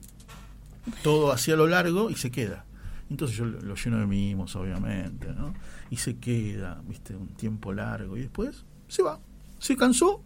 todo 1.03 1.33
hacia 1.33 1.57
lo 1.57 1.67
largo 1.67 2.11
y 2.11 2.15
se 2.15 2.31
queda. 2.31 2.65
Entonces 3.11 3.37
yo 3.37 3.45
lo, 3.45 3.61
lo 3.61 3.75
lleno 3.75 3.99
de 3.99 4.07
mimos, 4.07 4.57
obviamente, 4.57 5.33
¿no? 5.33 5.55
Y 5.91 5.97
se 5.97 6.17
queda, 6.19 6.83
viste, 6.89 7.15
un 7.15 7.29
tiempo 7.29 7.73
largo 7.73 8.17
y 8.17 8.21
después 8.21 8.65
se 8.89 9.03
va. 9.03 9.21
Se 9.59 9.77
cansó. 9.77 10.23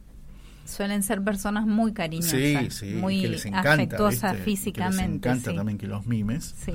Suelen 0.70 1.02
ser 1.02 1.22
personas 1.22 1.66
muy 1.66 1.92
cariñosas, 1.92 2.30
Sí, 2.30 2.70
sí, 2.70 2.94
muy 2.94 3.24
encanta, 3.24 3.72
afectuosas 3.74 4.32
¿viste? 4.32 4.44
físicamente. 4.44 5.02
Les 5.28 5.36
encanta 5.36 5.50
sí. 5.50 5.56
también 5.56 5.78
que 5.78 5.86
los 5.86 6.06
mimes. 6.06 6.54
Sí. 6.58 6.72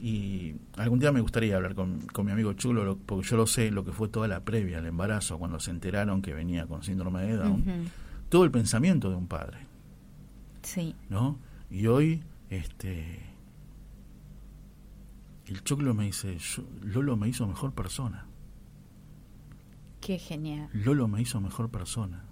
Y 0.00 0.54
algún 0.76 1.00
día 1.00 1.10
me 1.10 1.20
gustaría 1.20 1.56
hablar 1.56 1.74
con, 1.74 2.00
con 2.12 2.24
mi 2.26 2.30
amigo 2.32 2.52
Chulo, 2.52 2.84
lo- 2.84 2.98
porque 2.98 3.26
yo 3.26 3.36
lo 3.36 3.46
sé, 3.46 3.70
lo 3.72 3.84
que 3.84 3.90
fue 3.92 4.08
toda 4.08 4.28
la 4.28 4.40
previa 4.44 4.78
al 4.78 4.86
embarazo, 4.86 5.38
cuando 5.38 5.58
se 5.58 5.70
enteraron 5.72 6.22
que 6.22 6.34
venía 6.34 6.66
con 6.66 6.82
síndrome 6.84 7.22
de 7.22 7.36
Down. 7.36 7.64
Todo 8.28 8.44
el 8.44 8.50
pensamiento 8.50 9.10
de 9.10 9.16
un 9.16 9.26
padre. 9.26 9.58
Sí. 10.62 10.94
¿no? 11.08 11.38
Y 11.70 11.86
hoy, 11.88 12.22
este, 12.50 13.20
el 15.46 15.62
choclo 15.64 15.94
me 15.94 16.04
dice, 16.04 16.36
"Yo- 16.38 16.64
Lolo 16.82 17.16
me 17.16 17.28
hizo 17.28 17.46
mejor 17.46 17.72
persona. 17.72 18.26
Qué 20.00 20.18
genial. 20.18 20.68
Lolo 20.72 21.08
me 21.08 21.20
hizo 21.22 21.40
mejor 21.40 21.70
persona. 21.70 22.22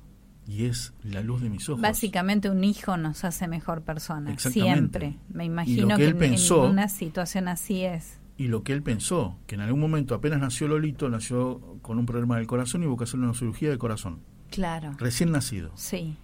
Y 0.48 0.66
es 0.66 0.92
la 1.02 1.22
luz 1.22 1.42
de 1.42 1.50
mis 1.50 1.68
ojos. 1.68 1.82
Básicamente 1.82 2.48
un 2.50 2.62
hijo 2.62 2.96
nos 2.96 3.24
hace 3.24 3.48
mejor 3.48 3.82
persona, 3.82 4.38
siempre. 4.38 5.18
Me 5.28 5.44
imagino 5.44 5.88
que 5.88 5.96
que, 5.96 6.04
él 6.04 6.10
en- 6.12 6.18
pensó- 6.18 6.64
en 6.66 6.70
una 6.72 6.88
situación 6.88 7.48
así 7.48 7.82
es. 7.82 8.18
Y 8.38 8.48
lo 8.48 8.62
que 8.62 8.72
él 8.72 8.82
pensó, 8.82 9.36
que 9.46 9.54
en 9.56 9.62
algún 9.62 9.80
momento 9.80 10.14
apenas 10.14 10.38
nació 10.40 10.68
Lolito, 10.68 11.08
nació 11.08 11.78
con 11.82 11.98
un 11.98 12.06
problema 12.06 12.36
del 12.36 12.46
corazón 12.46 12.82
y 12.82 12.86
hubo 12.86 12.96
que 12.96 13.04
hacerle 13.04 13.24
una 13.26 13.34
cirugía 13.34 13.70
de 13.70 13.78
corazón. 13.78 14.20
Claro, 14.50 14.92
Recién 14.98 15.32
nacido. 15.32 15.72
sí. 15.74 16.16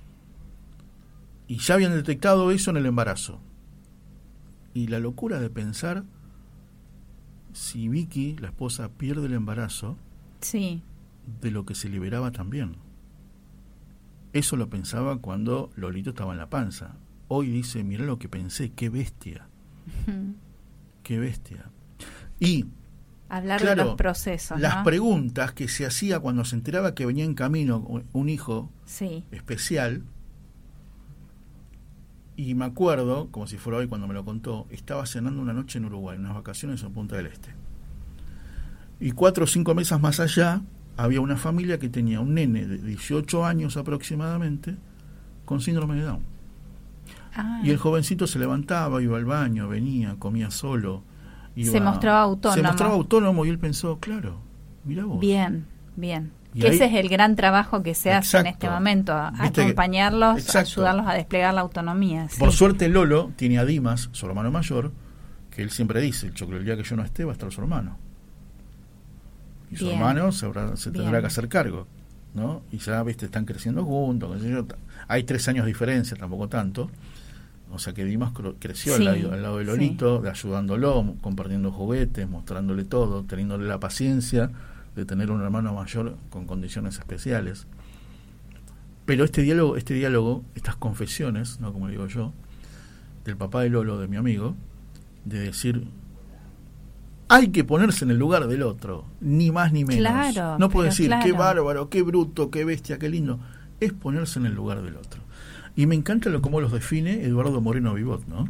Y 1.49 1.59
ya 1.59 1.75
habían 1.75 1.93
detectado 1.93 2.51
eso 2.51 2.71
en 2.71 2.77
el 2.79 2.87
embarazo. 2.87 3.41
Y 4.75 4.87
la 4.87 5.01
locura 5.01 5.39
de 5.41 5.51
pensar 5.51 6.05
si 7.53 7.89
Vicky, 7.89 8.37
la 8.39 8.49
esposa, 8.49 8.89
pierde 8.91 9.27
el 9.27 9.35
embarazo, 9.35 9.99
Sí, 10.41 10.83
de 11.41 11.51
lo 11.51 11.67
que 11.67 11.75
se 11.75 11.89
liberaba 11.89 12.31
también. 12.31 12.77
Eso 14.33 14.57
lo 14.57 14.69
pensaba 14.71 15.19
cuando 15.19 15.71
Lolito 15.77 16.11
estaba 16.11 16.33
en 16.33 16.39
la 16.39 16.49
panza. 16.49 16.97
Hoy 17.29 17.49
dice, 17.49 17.85
mira 17.85 18.05
lo 18.05 18.19
que 18.19 18.29
pensé, 18.29 18.71
qué 18.73 18.89
bestia, 18.89 19.47
qué 21.03 21.19
bestia. 21.19 21.71
Y 22.41 22.67
hablar 23.29 23.63
de 23.63 23.77
los 23.77 23.95
procesos, 23.95 24.61
las 24.61 24.77
¿no? 24.79 24.85
preguntas 24.85 25.53
que 25.53 25.69
se 25.69 25.87
hacía 25.87 26.21
cuando 26.21 26.45
se 26.45 26.57
enteraba 26.57 26.95
que 26.95 27.07
venía 27.07 27.25
en 27.25 27.35
camino 27.35 28.03
un 28.13 28.29
hijo 28.29 28.71
Sí, 28.85 29.25
especial, 29.31 30.03
y 32.37 32.55
me 32.55 32.65
acuerdo, 32.65 33.29
como 33.31 33.47
si 33.47 33.59
fuera 33.59 33.79
hoy 33.79 33.87
cuando 33.87 34.07
me 34.07 34.15
lo 34.15 34.25
contó, 34.25 34.67
estaba 34.71 35.07
cenando 35.07 35.41
una 35.43 35.53
noche 35.53 35.79
en 35.79 35.85
Uruguay, 35.85 36.17
en 36.17 36.23
unas 36.23 36.35
vacaciones 36.35 36.83
en 36.83 36.93
Punta 36.93 37.17
del 37.17 37.27
Este. 37.27 37.51
Y 39.01 39.13
cuatro 39.13 39.45
o 39.45 39.47
cinco 39.47 39.75
mesas 39.75 40.01
más 40.01 40.19
allá 40.21 40.63
había 40.97 41.21
una 41.21 41.37
familia 41.37 41.79
que 41.79 41.89
tenía 41.89 42.21
un 42.21 42.35
nene 42.35 42.67
de 42.67 42.79
18 42.79 43.45
años 43.45 43.77
aproximadamente 43.77 44.77
con 45.45 45.61
síndrome 45.61 45.97
de 45.97 46.03
Down. 46.03 46.21
Ah, 47.35 47.61
Y 47.65 47.71
el 47.71 47.79
jovencito 47.79 48.27
se 48.27 48.39
levantaba, 48.39 49.03
iba 49.03 49.17
al 49.17 49.25
baño, 49.25 49.69
venía, 49.69 50.17
comía 50.19 50.51
solo. 50.51 51.03
Se 51.57 51.81
mostraba 51.81 52.21
autónomo. 52.23 52.57
Se 52.57 52.63
mostraba 52.63 52.95
autónomo 52.95 53.45
y 53.45 53.49
él 53.49 53.59
pensó, 53.59 53.99
claro, 53.99 54.41
mira 54.85 55.05
vos. 55.05 55.21
bien, 55.21 55.67
bien. 55.97 56.33
Y 56.55 56.61
Que 56.61 56.69
ahí- 56.69 56.75
ese 56.75 56.85
es 56.85 56.93
el 56.95 57.09
gran 57.09 57.35
trabajo 57.35 57.83
que 57.83 57.95
se 57.95 58.13
hace 58.13 58.39
en 58.39 58.47
este 58.47 58.69
momento, 58.69 59.15
a- 59.15 59.31
Viste 59.31 59.53
que- 59.53 59.61
acompañarlos, 59.63 60.55
ayudarlos 60.55 61.07
a 61.07 61.15
desplegar 61.15 61.55
la 61.55 61.63
autonomía. 61.63 62.29
sí. 62.29 62.39
Por 62.39 62.53
suerte 62.53 62.89
Lolo 62.91 63.31
tiene 63.37 63.59
a 63.59 63.65
Dimas, 63.65 64.11
su 64.13 64.27
hermano 64.27 64.51
mayor, 64.51 64.93
que 65.51 65.63
él 65.63 65.71
siempre 65.71 66.01
dice, 66.03 66.27
el 66.27 66.35
choclo, 66.35 66.59
el 66.59 66.65
día 66.67 66.77
que 66.77 66.83
yo 66.83 66.97
no 66.97 67.03
esté 67.05 67.25
va 67.25 67.33
a 67.33 67.35
estar 67.35 67.51
su 67.51 67.63
hermano. 67.63 67.97
Y 69.73 69.77
su 69.77 69.87
Bien. 69.87 69.97
hermano 69.99 70.31
se, 70.33 70.47
habrá- 70.47 70.77
se 70.77 70.91
tendrá 70.91 71.21
que 71.21 71.27
hacer 71.27 71.49
cargo, 71.49 71.87
¿no? 72.35 72.63
Y 72.71 72.79
ya, 72.79 73.03
viste, 73.03 73.25
están 73.25 73.45
creciendo 73.47 73.85
juntos, 73.85 74.41
hay 75.09 75.25
tres 75.25 75.49
años 75.49 75.65
de 75.65 75.69
diferencia, 75.73 76.17
tampoco 76.17 76.49
tanto. 76.49 76.91
O 77.73 77.79
sea 77.79 77.95
que 77.95 78.05
Dimas 78.05 78.33
creció 78.59 78.95
Sí, 78.97 79.07
al, 79.07 79.23
lado, 79.23 79.33
al 79.33 79.43
lado 79.43 79.57
de. 79.59 79.65
Lolito, 79.65 80.23
ayudándolo, 80.31 81.15
compartiendo 81.23 81.73
juguetes, 81.73 82.29
mostrándole 82.29 82.85
todo, 82.85 83.25
teniéndole 83.25 83.67
la 83.67 83.81
paciencia 83.81 84.51
de 84.95 85.07
tener 85.07 85.31
un 85.31 85.41
hermano 85.41 85.73
mayor 85.73 86.17
con 86.29 86.47
condiciones 86.47 86.99
especiales. 86.99 87.67
Pero 89.07 89.25
este 89.25 89.41
diálogo, 89.43 89.77
este 89.79 89.95
diálogo, 89.95 90.45
estas 90.55 90.77
confesiones, 90.77 91.61
¿no? 91.61 91.73
como 91.73 91.89
digo 91.89 92.07
yo, 92.09 92.33
del 93.25 93.37
papá 93.39 93.63
de 93.63 93.71
Lolo, 93.71 93.99
de 93.99 94.07
mi 94.07 94.17
amigo, 94.17 94.55
de 95.25 95.39
decir, 95.41 95.89
hay 97.33 97.49
que 97.49 97.65
ponerse 97.65 98.05
en 98.05 98.11
el 98.11 98.19
lugar 98.19 98.47
del 98.47 98.63
otro, 98.63 99.07
ni 99.23 99.51
más 99.51 99.73
ni 99.73 99.87
menos. 99.87 100.01
Claro, 100.01 100.59
no 100.59 100.69
puede 100.69 100.91
pero 100.91 100.97
decir, 100.97 101.13
qué 101.23 101.33
bárbaro, 101.33 101.89
qué 101.89 102.03
bruto, 102.03 102.51
qué 102.51 102.67
bestia, 102.67 102.99
qué 102.99 103.09
lindo. 103.09 103.41
Es 103.81 103.95
ponerse 103.95 104.39
en 104.39 104.45
el 104.45 104.55
lugar 104.55 104.83
del 104.83 104.97
otro. 104.97 105.23
Y 105.75 105.87
me 105.87 105.95
encanta 105.95 106.29
lo 106.29 106.43
cómo 106.43 106.61
los 106.61 106.73
define 106.73 107.25
Eduardo 107.25 107.63
Moreno 107.63 107.95
Vivot, 107.95 108.27
¿no? 108.27 108.49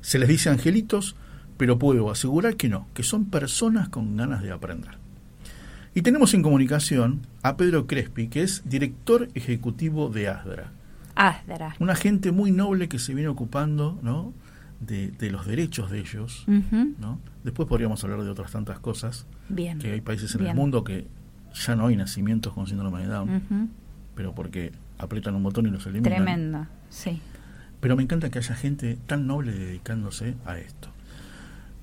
Se 0.00 0.20
les 0.20 0.28
dice 0.28 0.48
angelitos, 0.48 1.16
pero 1.56 1.80
puedo 1.80 2.08
asegurar 2.12 2.54
que 2.54 2.68
no, 2.68 2.86
que 2.94 3.02
son 3.02 3.24
personas 3.24 3.88
con 3.88 4.16
ganas 4.16 4.44
de 4.44 4.52
aprender. 4.52 4.92
Y 5.92 6.02
tenemos 6.02 6.32
en 6.34 6.42
comunicación 6.42 7.26
a 7.42 7.56
Pedro 7.56 7.88
Crespi, 7.88 8.28
que 8.28 8.42
es 8.44 8.62
director 8.64 9.28
ejecutivo 9.34 10.08
de 10.08 10.28
ASDRA. 10.28 10.70
Asdra. 11.16 11.74
Una 11.80 11.96
gente 11.96 12.30
muy 12.30 12.52
noble 12.52 12.88
que 12.88 13.00
se 13.00 13.12
viene 13.12 13.28
ocupando 13.28 13.98
¿no? 14.02 14.32
De, 14.80 15.10
de 15.10 15.30
los 15.30 15.46
derechos 15.46 15.90
de 15.90 16.00
ellos. 16.00 16.44
¿no? 16.46 17.18
Después 17.44 17.68
podríamos 17.68 18.02
hablar 18.04 18.22
de 18.22 18.30
otras 18.30 18.52
tantas 18.52 18.78
cosas, 18.78 19.26
Bien. 19.48 19.78
que 19.78 19.92
hay 19.92 20.00
países 20.00 20.34
en 20.34 20.46
el 20.46 20.54
mundo 20.54 20.84
que 20.84 21.06
ya 21.54 21.74
no 21.76 21.86
hay 21.86 21.96
nacimientos 21.96 22.52
con 22.52 22.66
síndrome 22.66 23.00
de 23.00 23.06
Down, 23.08 23.70
pero 24.14 24.34
porque 24.34 24.72
aprietan 24.98 25.34
un 25.34 25.42
botón 25.42 25.66
y 25.66 25.70
los 25.70 25.86
eliminan. 25.86 26.12
Tremendo, 26.12 26.66
sí. 26.90 27.20
Pero 27.80 27.96
me 27.96 28.02
encanta 28.02 28.30
que 28.30 28.38
haya 28.38 28.54
gente 28.54 28.98
tan 29.06 29.26
noble 29.26 29.52
dedicándose 29.52 30.34
a 30.44 30.58
esto. 30.58 30.88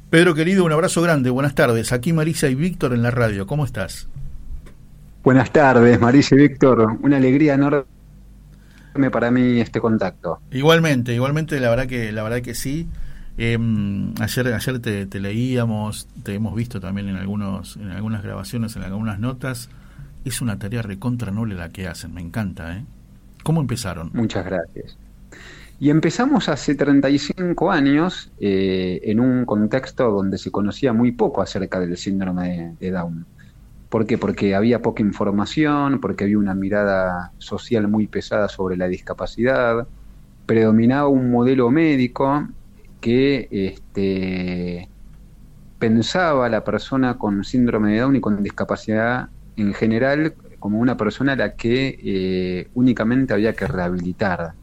Pedro 0.10 0.36
querido, 0.36 0.64
un 0.66 0.72
abrazo 0.72 1.02
grande, 1.02 1.30
buenas 1.30 1.56
tardes. 1.56 1.92
Aquí 1.92 2.14
Marisa 2.14 2.48
y 2.50 2.56
Víctor 2.56 2.94
en 2.94 3.02
la 3.02 3.12
radio, 3.12 3.48
¿cómo 3.48 3.66
estás? 3.66 4.08
Buenas 5.24 5.52
tardes, 5.52 6.00
Marisa 6.00 6.36
y 6.36 6.40
Víctor. 6.40 6.98
Una 7.02 7.18
alegría 7.18 7.56
enorme 7.56 7.86
para 9.12 9.32
mí 9.32 9.60
este 9.60 9.80
contacto. 9.80 10.40
Igualmente, 10.52 11.14
igualmente 11.14 11.60
la 11.60 11.70
verdad 11.70 11.88
que 11.88 12.12
la 12.12 12.24
verdad 12.24 12.42
que 12.42 12.56
sí. 12.56 12.88
Eh, 13.38 13.58
ayer 14.22 14.54
ayer 14.54 14.80
te, 14.80 15.06
te 15.06 15.20
leíamos, 15.20 16.08
te 16.24 16.34
hemos 16.36 16.56
visto 16.56 16.80
también 16.80 17.10
en 17.10 17.18
algunos 17.18 17.76
en 17.78 17.92
algunas 17.92 18.24
grabaciones, 18.24 18.76
en 18.76 18.84
algunas 18.84 19.20
notas. 19.20 19.70
Es 20.24 20.42
una 20.42 20.58
tarea 20.58 20.82
recontra 20.82 21.32
noble 21.32 21.56
la 21.56 21.70
que 21.70 21.88
hacen, 21.88 22.14
me 22.14 22.22
encanta, 22.22 22.78
¿eh? 22.78 22.86
¿Cómo 23.44 23.62
empezaron? 23.62 24.10
Muchas 24.14 24.44
gracias. 24.46 24.98
Y 25.80 25.90
empezamos 25.90 26.48
hace 26.50 26.74
35 26.74 27.70
años 27.70 28.32
eh, 28.40 29.02
en 29.04 29.20
un 29.20 29.46
contexto 29.46 30.10
donde 30.10 30.38
se 30.38 30.50
conocía 30.50 30.94
muy 30.94 31.12
poco 31.12 31.42
acerca 31.42 31.80
del 31.80 31.98
síndrome 31.98 32.76
de, 32.80 32.88
de 32.88 32.92
Down. 32.92 33.26
¿Por 33.90 34.06
qué? 34.06 34.18
Porque 34.18 34.56
había 34.56 34.82
poca 34.82 35.02
información, 35.02 36.00
porque 36.00 36.24
había 36.24 36.38
una 36.38 36.56
mirada 36.56 37.32
social 37.38 37.88
muy 37.88 38.08
pesada 38.08 38.50
sobre 38.50 38.78
la 38.78 38.88
discapacidad, 38.88 39.88
predominaba 40.46 41.08
un 41.08 41.32
modelo 41.32 41.70
médico 41.72 42.48
que 43.00 43.48
este, 43.52 44.90
pensaba 45.80 46.48
a 46.48 46.50
la 46.50 46.64
persona 46.64 47.18
con 47.18 47.44
síndrome 47.44 47.94
de 47.94 48.00
Down 48.00 48.16
y 48.16 48.22
con 48.22 48.42
discapacidad 48.42 49.30
en 49.56 49.74
general 49.74 50.34
como 50.60 50.80
una 50.80 50.98
persona 50.98 51.34
a 51.34 51.36
la 51.36 51.56
que 51.56 52.00
eh, 52.04 52.68
únicamente 52.74 53.34
había 53.34 53.54
que 53.54 53.68
rehabilitar. 53.68 54.54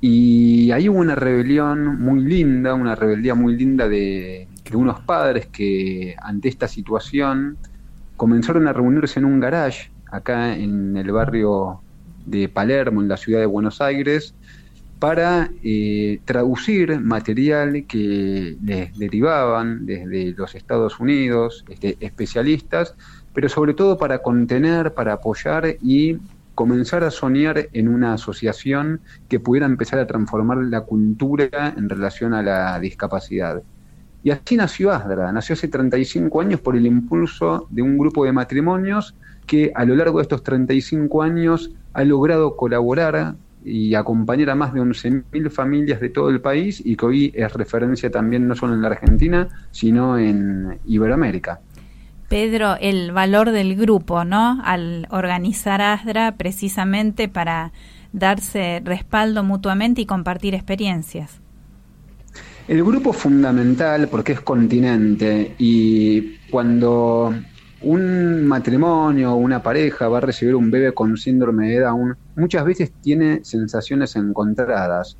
Y 0.00 0.70
ahí 0.70 0.88
hubo 0.88 0.98
una 0.98 1.14
rebelión 1.14 2.00
muy 2.00 2.20
linda, 2.20 2.74
una 2.74 2.94
rebeldía 2.94 3.34
muy 3.34 3.56
linda 3.56 3.88
de, 3.88 4.48
de 4.70 4.76
unos 4.76 5.00
padres 5.00 5.46
que 5.46 6.16
ante 6.20 6.48
esta 6.48 6.68
situación 6.68 7.56
comenzaron 8.16 8.68
a 8.68 8.72
reunirse 8.72 9.18
en 9.18 9.24
un 9.24 9.40
garage 9.40 9.90
acá 10.10 10.56
en 10.56 10.96
el 10.96 11.10
barrio 11.10 11.80
de 12.26 12.48
Palermo, 12.48 13.02
en 13.02 13.08
la 13.08 13.16
ciudad 13.16 13.40
de 13.40 13.46
Buenos 13.46 13.80
Aires, 13.80 14.34
para 14.98 15.50
eh, 15.62 16.20
traducir 16.24 16.98
material 17.00 17.84
que 17.86 18.56
les 18.62 18.96
derivaban 18.98 19.84
desde 19.84 20.32
los 20.32 20.54
Estados 20.54 20.98
Unidos, 21.00 21.64
este, 21.68 21.96
especialistas, 22.00 22.94
pero 23.34 23.48
sobre 23.48 23.74
todo 23.74 23.98
para 23.98 24.20
contener, 24.20 24.94
para 24.94 25.14
apoyar 25.14 25.76
y 25.82 26.18
comenzar 26.54 27.02
a 27.02 27.10
soñar 27.10 27.68
en 27.72 27.88
una 27.88 28.14
asociación 28.14 29.00
que 29.28 29.40
pudiera 29.40 29.66
empezar 29.66 29.98
a 29.98 30.06
transformar 30.06 30.58
la 30.58 30.82
cultura 30.82 31.74
en 31.76 31.88
relación 31.88 32.32
a 32.32 32.42
la 32.42 32.78
discapacidad. 32.78 33.62
Y 34.24 34.30
así 34.30 34.56
nació 34.56 34.90
ASDRA, 34.90 35.30
nació 35.32 35.52
hace 35.52 35.68
35 35.68 36.40
años 36.40 36.58
por 36.58 36.76
el 36.76 36.86
impulso 36.86 37.66
de 37.68 37.82
un 37.82 37.98
grupo 37.98 38.24
de 38.24 38.32
matrimonios 38.32 39.14
que 39.46 39.70
a 39.74 39.84
lo 39.84 39.94
largo 39.94 40.18
de 40.18 40.22
estos 40.22 40.42
35 40.42 41.22
años 41.22 41.70
ha 41.92 42.04
logrado 42.04 42.56
colaborar 42.56 43.34
y 43.62 43.94
acompañar 43.94 44.48
a 44.48 44.54
más 44.54 44.72
de 44.72 44.80
11.000 44.80 45.50
familias 45.50 46.00
de 46.00 46.08
todo 46.08 46.30
el 46.30 46.40
país 46.40 46.82
y 46.82 46.96
que 46.96 47.04
hoy 47.04 47.32
es 47.34 47.52
referencia 47.52 48.10
también 48.10 48.48
no 48.48 48.54
solo 48.54 48.72
en 48.72 48.80
la 48.80 48.88
Argentina, 48.88 49.48
sino 49.72 50.18
en 50.18 50.78
Iberoamérica. 50.86 51.60
Pedro, 52.30 52.76
el 52.80 53.12
valor 53.12 53.50
del 53.50 53.76
grupo, 53.76 54.24
¿no? 54.24 54.58
Al 54.64 55.06
organizar 55.10 55.82
ASDRA 55.82 56.36
precisamente 56.36 57.28
para 57.28 57.72
darse 58.12 58.80
respaldo 58.82 59.44
mutuamente 59.44 60.00
y 60.00 60.06
compartir 60.06 60.54
experiencias. 60.54 61.43
El 62.66 62.82
grupo 62.82 63.12
fundamental 63.12 64.08
porque 64.08 64.32
es 64.32 64.40
continente 64.40 65.54
y 65.58 66.36
cuando 66.50 67.34
un 67.82 68.46
matrimonio 68.46 69.32
o 69.32 69.36
una 69.36 69.62
pareja 69.62 70.08
va 70.08 70.18
a 70.18 70.22
recibir 70.22 70.54
un 70.54 70.70
bebé 70.70 70.92
con 70.92 71.16
síndrome 71.18 71.68
de 71.68 71.80
Down, 71.80 72.16
muchas 72.36 72.64
veces 72.64 72.92
tiene 73.02 73.40
sensaciones 73.44 74.16
encontradas. 74.16 75.18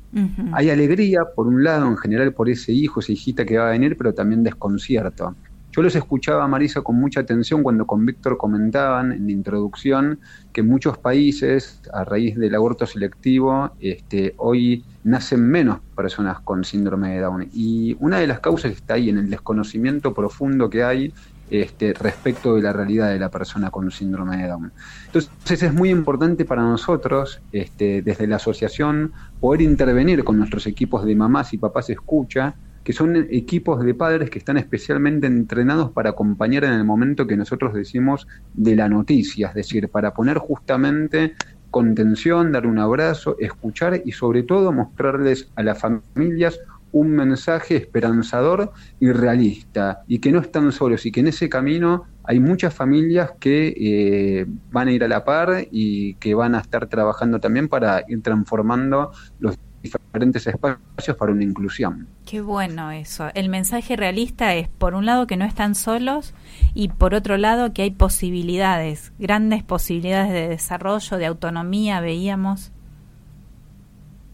Hay 0.53 0.71
alegría, 0.71 1.21
por 1.35 1.47
un 1.47 1.63
lado, 1.63 1.87
en 1.87 1.97
general 1.97 2.33
por 2.33 2.49
ese 2.49 2.71
hijo, 2.71 2.99
esa 2.99 3.11
hijita 3.11 3.45
que 3.45 3.57
va 3.57 3.67
a 3.67 3.71
venir, 3.71 3.95
pero 3.95 4.13
también 4.13 4.43
desconcierto. 4.43 5.35
Yo 5.75 5.81
los 5.81 5.93
escuchaba, 5.97 6.47
Marisa, 6.47 6.83
con 6.83 6.95
mucha 6.95 7.19
atención 7.19 7.61
cuando 7.61 7.85
con 7.85 8.05
Víctor 8.05 8.37
comentaban 8.37 9.11
en 9.11 9.25
la 9.25 9.33
introducción 9.33 10.21
que 10.53 10.63
muchos 10.63 10.97
países, 10.97 11.81
a 11.91 12.05
raíz 12.05 12.37
del 12.37 12.55
aborto 12.55 12.85
selectivo, 12.85 13.71
este, 13.81 14.35
hoy 14.37 14.85
nacen 15.03 15.41
menos 15.45 15.81
personas 15.93 16.39
con 16.39 16.63
síndrome 16.63 17.15
de 17.15 17.19
Down. 17.19 17.49
Y 17.51 17.97
una 17.99 18.19
de 18.19 18.27
las 18.27 18.39
causas 18.39 18.71
está 18.71 18.93
ahí, 18.93 19.09
en 19.09 19.17
el 19.17 19.29
desconocimiento 19.29 20.13
profundo 20.13 20.69
que 20.69 20.81
hay 20.81 21.13
este, 21.49 21.91
respecto 21.93 22.55
de 22.55 22.61
la 22.61 22.71
realidad 22.71 23.09
de 23.09 23.19
la 23.19 23.29
persona 23.29 23.69
con 23.69 23.91
síndrome 23.91 24.37
de 24.37 24.47
Down. 24.47 24.71
Entonces 25.07 25.61
es 25.61 25.73
muy 25.73 25.89
importante 25.89 26.45
para 26.45 26.61
nosotros, 26.61 27.41
este, 27.51 28.01
desde 28.01 28.27
la 28.27 28.37
asociación, 28.37 29.11
poder 29.41 29.61
intervenir 29.61 30.23
con 30.23 30.37
nuestros 30.37 30.67
equipos 30.67 31.03
de 31.03 31.15
mamás 31.15 31.53
y 31.53 31.57
papás 31.57 31.89
escucha 31.89 32.55
que 32.85 32.93
son 32.93 33.15
equipos 33.31 33.83
de 33.83 33.95
padres 33.95 34.29
que 34.29 34.37
están 34.37 34.57
especialmente 34.57 35.25
entrenados 35.25 35.91
para 35.91 36.11
acompañar 36.11 36.65
en 36.65 36.73
el 36.73 36.85
momento 36.85 37.25
que 37.25 37.35
nosotros 37.35 37.73
decimos 37.73 38.27
de 38.53 38.75
la 38.75 38.87
noticia, 38.87 39.47
es 39.47 39.55
decir, 39.55 39.89
para 39.89 40.13
poner 40.13 40.37
justamente 40.37 41.33
contención, 41.71 42.51
dar 42.51 42.67
un 42.67 42.77
abrazo, 42.77 43.37
escuchar 43.39 44.03
y 44.05 44.11
sobre 44.11 44.43
todo 44.43 44.71
mostrarles 44.71 45.51
a 45.55 45.63
las 45.63 45.79
familias 45.79 46.59
un 46.91 47.09
mensaje 47.09 47.75
esperanzador 47.75 48.71
y 48.99 49.11
realista 49.11 50.03
y 50.07 50.19
que 50.19 50.31
no 50.31 50.39
están 50.39 50.71
solos 50.71 51.05
y 51.07 51.11
que 51.11 51.21
en 51.21 51.27
ese 51.27 51.49
camino 51.49 52.03
hay 52.23 52.39
muchas 52.39 52.73
familias 52.73 53.31
que 53.39 53.73
eh, 53.75 54.45
van 54.71 54.87
a 54.87 54.91
ir 54.91 55.03
a 55.03 55.07
la 55.07 55.25
par 55.25 55.67
y 55.71 56.13
que 56.15 56.35
van 56.35 56.55
a 56.55 56.59
estar 56.59 56.87
trabajando 56.87 57.39
también 57.39 57.67
para 57.67 58.05
ir 58.07 58.21
transformando 58.21 59.11
los 59.39 59.57
diferentes 59.91 60.47
espacios 60.47 61.17
para 61.17 61.31
una 61.31 61.43
inclusión. 61.43 62.07
Qué 62.25 62.41
bueno 62.41 62.91
eso. 62.91 63.29
El 63.33 63.49
mensaje 63.49 63.95
realista 63.95 64.55
es, 64.55 64.67
por 64.67 64.93
un 64.93 65.05
lado, 65.05 65.27
que 65.27 65.37
no 65.37 65.45
están 65.45 65.75
solos 65.75 66.33
y 66.73 66.89
por 66.89 67.13
otro 67.13 67.37
lado, 67.37 67.73
que 67.73 67.83
hay 67.83 67.91
posibilidades, 67.91 69.13
grandes 69.19 69.63
posibilidades 69.63 70.31
de 70.31 70.47
desarrollo, 70.49 71.17
de 71.17 71.25
autonomía, 71.25 71.99
veíamos. 72.01 72.71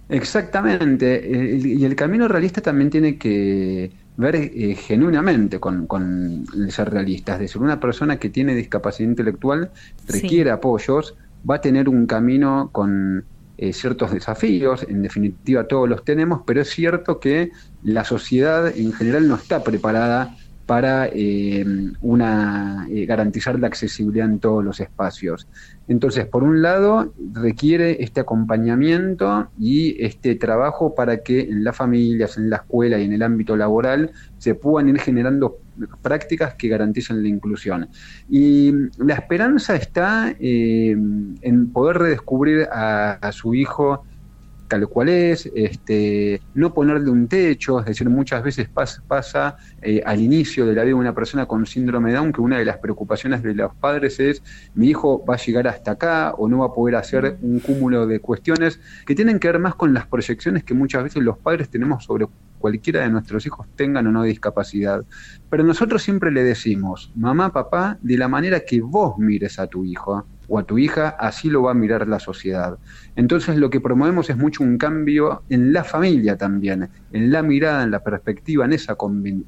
Exactamente. 0.10 1.60
y 1.64 1.86
el 1.86 1.96
camino 1.96 2.28
realista 2.28 2.62
también 2.62 2.90
tiene 2.90 3.18
que 3.18 3.92
ver 4.18 4.36
eh, 4.36 4.76
genuinamente 4.76 5.60
con, 5.60 6.46
ser 6.70 6.90
realista. 6.90 7.34
Es 7.34 7.40
decir, 7.40 7.62
una 7.62 7.80
persona 7.80 8.18
que 8.18 8.30
tiene 8.30 8.56
discapacidad 8.56 9.10
intelectual 9.10 9.72
requiere 10.08 10.52
apoyos, 10.52 11.16
va 11.50 11.56
a 11.56 11.62
tener 11.62 11.90
un 11.90 12.06
camino 12.06 12.70
con 12.72 13.26
eh, 13.62 13.74
ciertos 13.74 14.12
desafíos, 14.12 14.84
en 14.90 15.04
definitiva 15.04 15.68
todos 15.68 15.88
los 15.88 16.04
tenemos, 16.04 16.42
pero 16.48 16.62
es 16.62 16.70
cierto 16.70 17.20
que 17.20 17.52
la 17.84 18.04
sociedad 18.04 18.76
en 18.76 18.92
general 18.92 19.28
no 19.28 19.36
está 19.36 19.64
preparada 19.64 20.36
para 20.66 21.08
eh, 21.14 21.64
una, 22.02 22.88
eh, 22.90 23.06
garantizar 23.06 23.60
la 23.60 23.68
accesibilidad 23.68 24.26
en 24.26 24.40
todos 24.40 24.64
los 24.64 24.80
espacios. 24.80 25.48
Entonces, 25.88 26.26
por 26.26 26.44
un 26.44 26.64
lado, 26.64 27.14
requiere 27.34 28.04
este 28.04 28.22
acompañamiento 28.22 29.50
y 29.60 30.04
este 30.04 30.34
trabajo 30.34 30.96
para 30.96 31.22
que 31.22 31.42
en 31.42 31.64
las 31.64 31.76
familias, 31.76 32.38
en 32.38 32.50
la 32.50 32.56
escuela 32.56 32.98
y 32.98 33.04
en 33.04 33.14
el 33.14 33.22
ámbito 33.22 33.56
laboral 33.56 34.10
se 34.40 34.56
puedan 34.56 34.90
ir 34.90 35.00
generando 35.00 35.60
prácticas 36.02 36.56
que 36.56 36.68
garanticen 36.68 37.22
la 37.22 37.30
inclusión. 37.30 37.90
Y 38.30 38.72
la 38.98 39.16
esperanza 39.16 39.76
está 39.76 40.36
eh, 40.40 40.92
en 40.92 41.72
poder 41.72 41.98
redescubrir 42.00 42.68
a 42.72 43.32
su 43.32 43.54
hijo 43.54 44.04
tal 44.72 44.88
cual 44.88 45.10
es, 45.10 45.52
este, 45.54 46.42
no 46.54 46.74
ponerle 46.74 47.12
un 47.12 47.28
techo, 47.28 47.82
es 47.82 47.88
decir, 47.88 48.10
muchas 48.10 48.42
veces 48.42 48.70
pasa, 48.70 49.58
eh, 49.82 50.02
al 50.06 50.22
inicio 50.22 50.66
de 50.66 50.74
la 50.74 50.84
vida 50.84 50.96
de 50.96 51.02
una 51.02 51.14
persona 51.14 51.46
con 51.46 51.66
síndrome 51.66 52.12
de 52.12 52.16
Down 52.16 52.32
que 52.32 52.40
una 52.40 52.58
de 52.58 52.64
las 52.64 52.78
preocupaciones 52.78 53.44
de 53.44 53.54
los 53.54 53.76
padres 53.76 54.18
es 54.22 54.42
mi 54.74 54.88
hijo 54.88 55.26
va 55.26 55.34
a 55.34 55.38
llegar 55.38 55.68
hasta 55.68 55.92
acá 55.92 56.34
o 56.38 56.48
no 56.48 56.60
va 56.60 56.68
a 56.68 56.74
poder 56.74 56.96
hacer 56.96 57.38
un 57.42 57.60
cúmulo 57.60 58.08
de 58.08 58.22
cuestiones 58.22 58.80
que 59.06 59.14
tienen 59.14 59.40
que 59.40 59.50
ver 59.50 59.60
más 59.60 59.76
con 59.76 59.94
las 59.94 60.08
proyecciones 60.08 60.64
que 60.64 60.74
muchas 60.74 61.04
veces 61.04 61.22
los 61.22 61.38
padres 61.38 61.68
tenemos 61.68 62.06
sobre 62.06 62.28
cualquiera 62.62 63.02
de 63.02 63.10
nuestros 63.10 63.46
hijos 63.46 63.68
tengan 63.76 64.08
o 64.08 64.12
no 64.12 64.24
discapacidad. 64.24 65.04
Pero 65.50 65.64
nosotros 65.64 66.02
siempre 66.02 66.32
le 66.32 66.44
decimos, 66.44 67.12
mamá, 67.16 67.52
papá, 67.52 67.98
de 68.02 68.18
la 68.18 68.30
manera 68.30 68.62
que 68.62 68.80
vos 68.80 69.18
mires 69.18 69.60
a 69.60 69.68
tu 69.68 69.84
hijo 69.84 70.26
o 70.48 70.60
a 70.60 70.64
tu 70.64 70.78
hija, 70.78 71.10
así 71.10 71.50
lo 71.50 71.64
va 71.64 71.72
a 71.72 71.74
mirar 71.74 72.08
la 72.08 72.20
sociedad. 72.20 72.78
Entonces 73.16 73.58
lo 73.58 73.70
que 73.70 73.80
promovemos 73.80 74.30
es 74.30 74.38
mucho 74.38 74.64
un 74.64 74.78
cambio 74.78 75.44
en 75.50 75.72
la 75.72 75.84
familia 75.84 76.38
también, 76.38 76.90
en 77.14 77.32
la 77.32 77.42
mirada, 77.42 77.84
en 77.84 77.92
la 77.92 78.04
perspectiva, 78.04 78.66
en 78.66 78.74
esa, 78.74 78.98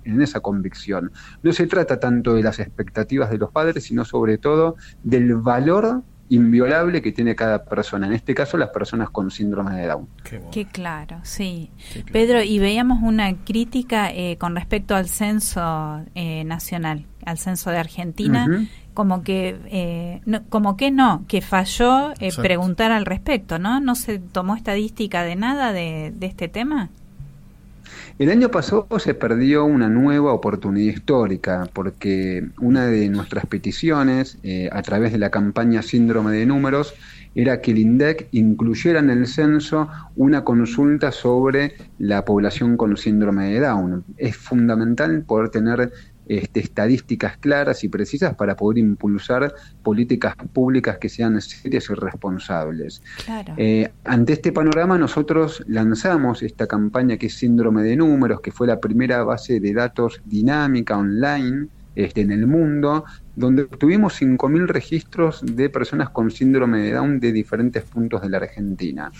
en 0.05 0.21
esa 0.21 0.39
convicción. 0.39 1.11
No 1.43 1.51
se 1.51 1.67
trata 1.67 1.99
tanto 1.99 2.35
de 2.35 2.43
las 2.43 2.59
expectativas 2.59 3.29
de 3.29 3.37
los 3.37 3.51
padres, 3.51 3.83
sino 3.83 4.05
sobre 4.05 4.37
todo 4.37 4.77
del 5.03 5.35
valor 5.35 6.03
inviolable 6.35 7.01
que 7.01 7.11
tiene 7.11 7.35
cada 7.35 7.63
persona, 7.63 8.07
en 8.07 8.13
este 8.13 8.33
caso 8.33 8.57
las 8.57 8.69
personas 8.69 9.09
con 9.09 9.29
síndrome 9.29 9.75
de 9.75 9.87
Down. 9.87 10.07
Qué, 10.51 10.65
claro, 10.65 11.19
sí. 11.23 11.69
Pedro, 12.11 12.41
y 12.41 12.59
veíamos 12.59 13.03
una 13.03 13.35
crítica 13.43 14.11
eh, 14.11 14.37
con 14.39 14.55
respecto 14.55 14.95
al 14.95 15.07
censo 15.07 16.03
eh, 16.15 16.43
nacional, 16.43 17.05
al 17.25 17.37
censo 17.37 17.69
de 17.69 17.77
Argentina, 17.77 18.67
como 18.93 19.23
que 19.23 19.59
eh, 19.65 20.21
no, 20.25 20.43
como 20.49 20.75
que 20.75 20.91
no, 20.91 21.25
que 21.27 21.41
falló 21.41 22.13
preguntar 22.41 22.91
al 22.91 23.05
respecto, 23.05 23.59
¿no? 23.59 23.79
¿No 23.79 23.95
se 23.95 24.19
tomó 24.19 24.55
estadística 24.55 25.23
de 25.23 25.35
nada 25.35 25.71
de, 25.71 26.13
de 26.15 26.25
este 26.27 26.47
tema? 26.47 26.89
El 28.19 28.29
año 28.29 28.49
pasado 28.49 28.87
se 28.99 29.13
perdió 29.13 29.65
una 29.65 29.89
nueva 29.89 30.33
oportunidad 30.33 30.93
histórica 30.93 31.67
porque 31.73 32.47
una 32.59 32.85
de 32.85 33.09
nuestras 33.09 33.45
peticiones 33.45 34.37
eh, 34.43 34.69
a 34.71 34.81
través 34.81 35.11
de 35.11 35.17
la 35.17 35.29
campaña 35.29 35.81
Síndrome 35.81 36.31
de 36.31 36.45
Números 36.45 36.93
era 37.35 37.61
que 37.61 37.71
el 37.71 37.79
INDEC 37.79 38.27
incluyera 38.31 38.99
en 38.99 39.09
el 39.09 39.27
censo 39.27 39.89
una 40.15 40.43
consulta 40.43 41.11
sobre 41.11 41.73
la 41.97 42.25
población 42.25 42.77
con 42.77 42.95
síndrome 42.97 43.51
de 43.51 43.59
Down. 43.59 44.03
Es 44.17 44.37
fundamental 44.37 45.23
poder 45.23 45.49
tener 45.49 45.91
este, 46.27 46.59
estadísticas 46.61 47.37
claras 47.37 47.83
y 47.83 47.89
precisas 47.89 48.35
para 48.35 48.55
poder 48.55 48.77
impulsar 48.79 49.53
políticas 49.81 50.35
públicas 50.53 50.97
que 50.97 51.09
sean 51.09 51.39
serias 51.41 51.89
y 51.89 51.93
responsables. 51.93 53.01
Eh, 53.57 53.91
ante 54.03 54.33
este 54.33 54.51
panorama 54.51 54.97
nosotros 54.97 55.63
lanzamos 55.67 56.43
esta 56.43 56.67
campaña 56.67 57.17
que 57.17 57.27
es 57.27 57.35
Síndrome 57.35 57.83
de 57.83 57.95
Números, 57.95 58.41
que 58.41 58.51
fue 58.51 58.67
la 58.67 58.79
primera 58.79 59.23
base 59.23 59.59
de 59.59 59.73
datos 59.73 60.21
dinámica 60.25 60.97
online 60.97 61.67
este, 61.95 62.21
en 62.21 62.31
el 62.31 62.47
mundo, 62.47 63.05
donde 63.35 63.65
tuvimos 63.65 64.19
5.000 64.19 64.67
registros 64.67 65.41
de 65.43 65.69
personas 65.69 66.09
con 66.09 66.31
síndrome 66.31 66.79
de 66.79 66.91
Down 66.93 67.19
de 67.19 67.31
diferentes 67.31 67.83
puntos 67.83 68.21
de 68.21 68.29
la 68.29 68.37
Argentina. 68.37 69.11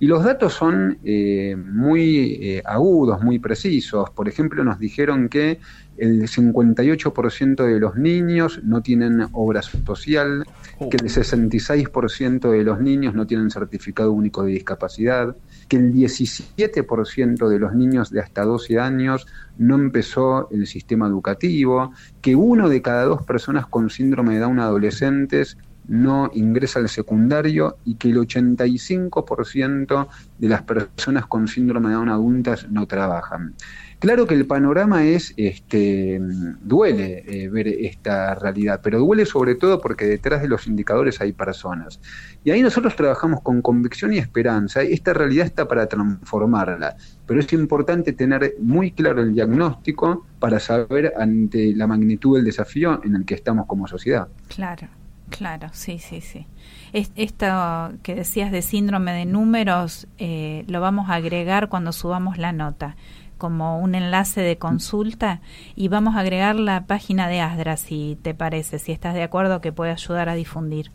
Y 0.00 0.06
los 0.06 0.24
datos 0.24 0.54
son 0.54 0.98
eh, 1.04 1.54
muy 1.56 2.38
eh, 2.40 2.62
agudos, 2.64 3.22
muy 3.22 3.38
precisos. 3.38 4.08
Por 4.08 4.28
ejemplo, 4.28 4.64
nos 4.64 4.78
dijeron 4.78 5.28
que 5.28 5.60
el 5.98 6.22
58% 6.22 7.66
de 7.66 7.78
los 7.78 7.96
niños 7.96 8.60
no 8.64 8.80
tienen 8.80 9.26
obra 9.32 9.60
social, 9.60 10.46
que 10.90 10.96
el 10.96 11.10
66% 11.10 12.50
de 12.50 12.64
los 12.64 12.80
niños 12.80 13.14
no 13.14 13.26
tienen 13.26 13.50
certificado 13.50 14.10
único 14.10 14.42
de 14.42 14.52
discapacidad, 14.52 15.36
que 15.68 15.76
el 15.76 15.92
17% 15.92 17.48
de 17.48 17.58
los 17.58 17.74
niños 17.74 18.10
de 18.10 18.20
hasta 18.20 18.42
12 18.42 18.78
años 18.80 19.26
no 19.58 19.74
empezó 19.74 20.48
el 20.50 20.66
sistema 20.66 21.08
educativo, 21.08 21.92
que 22.22 22.34
uno 22.34 22.70
de 22.70 22.80
cada 22.80 23.04
dos 23.04 23.22
personas 23.24 23.66
con 23.66 23.90
síndrome 23.90 24.32
de 24.32 24.40
Down 24.40 24.60
adolescentes 24.60 25.58
no 25.88 26.30
ingresa 26.34 26.78
al 26.78 26.88
secundario 26.88 27.76
y 27.84 27.96
que 27.96 28.08
el 28.08 28.18
85% 28.18 30.08
de 30.38 30.48
las 30.48 30.62
personas 30.62 31.26
con 31.26 31.48
síndrome 31.48 31.88
de 31.88 31.94
Down 31.94 32.08
adultas 32.08 32.68
no 32.70 32.86
trabajan. 32.86 33.54
Claro 34.00 34.26
que 34.26 34.34
el 34.34 34.46
panorama 34.46 35.04
es, 35.04 35.34
este, 35.36 36.18
duele 36.62 37.22
eh, 37.26 37.50
ver 37.50 37.68
esta 37.68 38.34
realidad, 38.34 38.80
pero 38.82 38.98
duele 38.98 39.26
sobre 39.26 39.56
todo 39.56 39.78
porque 39.78 40.06
detrás 40.06 40.40
de 40.40 40.48
los 40.48 40.66
indicadores 40.66 41.20
hay 41.20 41.32
personas. 41.32 42.00
Y 42.42 42.50
ahí 42.50 42.62
nosotros 42.62 42.96
trabajamos 42.96 43.42
con 43.42 43.60
convicción 43.60 44.14
y 44.14 44.18
esperanza. 44.18 44.80
Esta 44.80 45.12
realidad 45.12 45.44
está 45.44 45.68
para 45.68 45.86
transformarla, 45.86 46.96
pero 47.26 47.40
es 47.40 47.52
importante 47.52 48.14
tener 48.14 48.54
muy 48.58 48.92
claro 48.92 49.20
el 49.20 49.34
diagnóstico 49.34 50.24
para 50.38 50.60
saber 50.60 51.12
ante 51.18 51.74
la 51.76 51.86
magnitud 51.86 52.36
del 52.36 52.46
desafío 52.46 53.02
en 53.04 53.16
el 53.16 53.26
que 53.26 53.34
estamos 53.34 53.66
como 53.66 53.86
sociedad. 53.86 54.28
Claro. 54.48 54.88
Claro, 55.30 55.70
sí, 55.72 55.98
sí, 55.98 56.20
sí. 56.20 56.46
esto 56.92 57.92
que 58.02 58.14
decías 58.14 58.52
de 58.52 58.62
síndrome 58.62 59.12
de 59.12 59.24
números 59.24 60.06
eh, 60.18 60.64
lo 60.66 60.80
vamos 60.80 61.08
a 61.08 61.14
agregar 61.14 61.68
cuando 61.68 61.92
subamos 61.92 62.36
la 62.36 62.52
nota 62.52 62.96
como 63.38 63.78
un 63.78 63.94
enlace 63.94 64.42
de 64.42 64.58
consulta 64.58 65.40
y 65.74 65.88
vamos 65.88 66.14
a 66.14 66.20
agregar 66.20 66.56
la 66.56 66.86
página 66.86 67.26
de 67.26 67.40
ASDRA 67.40 67.76
si 67.76 68.18
te 68.22 68.34
parece, 68.34 68.78
si 68.78 68.92
estás 68.92 69.14
de 69.14 69.22
acuerdo 69.22 69.60
que 69.60 69.72
puede 69.72 69.92
ayudar 69.92 70.28
a 70.28 70.34
difundir. 70.34 70.92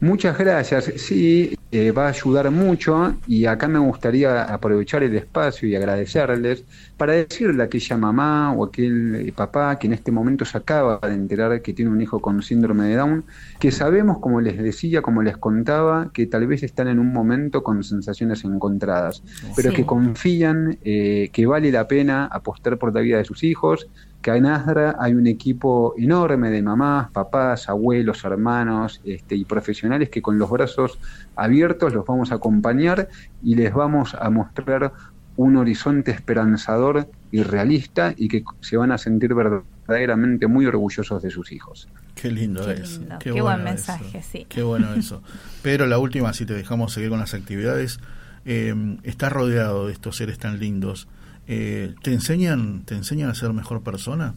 Muchas 0.00 0.38
gracias. 0.38 0.92
Sí, 0.96 1.54
eh, 1.72 1.92
va 1.92 2.06
a 2.06 2.08
ayudar 2.08 2.50
mucho 2.50 3.16
y 3.26 3.44
acá 3.44 3.68
me 3.68 3.78
gustaría 3.78 4.44
aprovechar 4.44 5.02
el 5.02 5.14
espacio 5.14 5.68
y 5.68 5.76
agradecerles 5.76 6.64
para 6.96 7.12
decirle 7.12 7.62
a 7.62 7.66
aquella 7.66 7.98
mamá 7.98 8.52
o 8.54 8.64
aquel 8.64 9.14
eh, 9.14 9.32
papá 9.32 9.78
que 9.78 9.86
en 9.88 9.92
este 9.92 10.10
momento 10.10 10.46
se 10.46 10.56
acaba 10.56 10.98
de 11.02 11.12
enterar 11.12 11.60
que 11.60 11.74
tiene 11.74 11.90
un 11.90 12.00
hijo 12.00 12.18
con 12.18 12.42
síndrome 12.42 12.88
de 12.88 12.96
Down, 12.96 13.24
que 13.58 13.70
sabemos, 13.72 14.20
como 14.20 14.40
les 14.40 14.56
decía, 14.56 15.02
como 15.02 15.22
les 15.22 15.36
contaba, 15.36 16.10
que 16.14 16.26
tal 16.26 16.46
vez 16.46 16.62
están 16.62 16.88
en 16.88 16.98
un 16.98 17.12
momento 17.12 17.62
con 17.62 17.84
sensaciones 17.84 18.42
encontradas, 18.44 19.22
pero 19.54 19.70
que 19.72 19.84
confían 19.84 20.78
eh, 20.82 21.28
que 21.30 21.44
vale 21.44 21.70
la 21.70 21.86
pena 21.86 22.24
apostar 22.24 22.78
por 22.78 22.94
la 22.94 23.02
vida 23.02 23.18
de 23.18 23.24
sus 23.24 23.44
hijos, 23.44 23.86
que 24.22 24.30
en 24.30 24.46
ASDRA 24.46 24.96
hay 24.98 25.14
un 25.14 25.26
equipo 25.26 25.94
enorme 25.96 26.50
de 26.50 26.62
mamás, 26.62 27.10
papás, 27.10 27.68
abuelos, 27.68 28.22
hermanos 28.24 29.00
este, 29.04 29.34
y 29.34 29.44
profesionales 29.44 30.10
que 30.10 30.20
con 30.20 30.38
los 30.38 30.50
brazos 30.50 30.98
abiertos 31.36 31.94
los 31.94 32.04
vamos 32.04 32.30
a 32.32 32.36
acompañar 32.36 33.08
y 33.42 33.54
les 33.54 33.72
vamos 33.72 34.14
a 34.14 34.28
mostrar 34.30 34.92
un 35.36 35.56
horizonte 35.56 36.10
esperanzador 36.10 37.08
y 37.30 37.42
realista 37.42 38.12
y 38.16 38.28
que 38.28 38.44
se 38.60 38.76
van 38.76 38.92
a 38.92 38.98
sentir 38.98 39.32
verdaderamente 39.34 40.46
muy 40.46 40.66
orgullosos 40.66 41.22
de 41.22 41.30
sus 41.30 41.50
hijos. 41.52 41.88
Qué 42.14 42.30
lindo 42.30 42.70
es. 42.70 43.00
Qué, 43.20 43.40
buen 43.40 43.64
mensaje, 43.64 44.22
sí. 44.22 44.44
Qué 44.48 44.62
bueno 44.62 44.92
eso. 44.98 45.22
Pero 45.62 45.86
la 45.86 45.98
última, 45.98 46.34
si 46.34 46.44
te 46.44 46.52
dejamos 46.52 46.92
seguir 46.92 47.08
con 47.08 47.20
las 47.20 47.32
actividades, 47.32 48.00
eh, 48.44 48.98
está 49.02 49.30
rodeado 49.30 49.86
de 49.86 49.94
estos 49.94 50.16
seres 50.16 50.38
tan 50.38 50.58
lindos 50.60 51.08
eh, 51.52 51.94
¿te, 52.00 52.12
enseñan, 52.12 52.84
¿te 52.84 52.94
enseñan 52.94 53.28
a 53.28 53.34
ser 53.34 53.52
mejor 53.52 53.82
persona? 53.82 54.34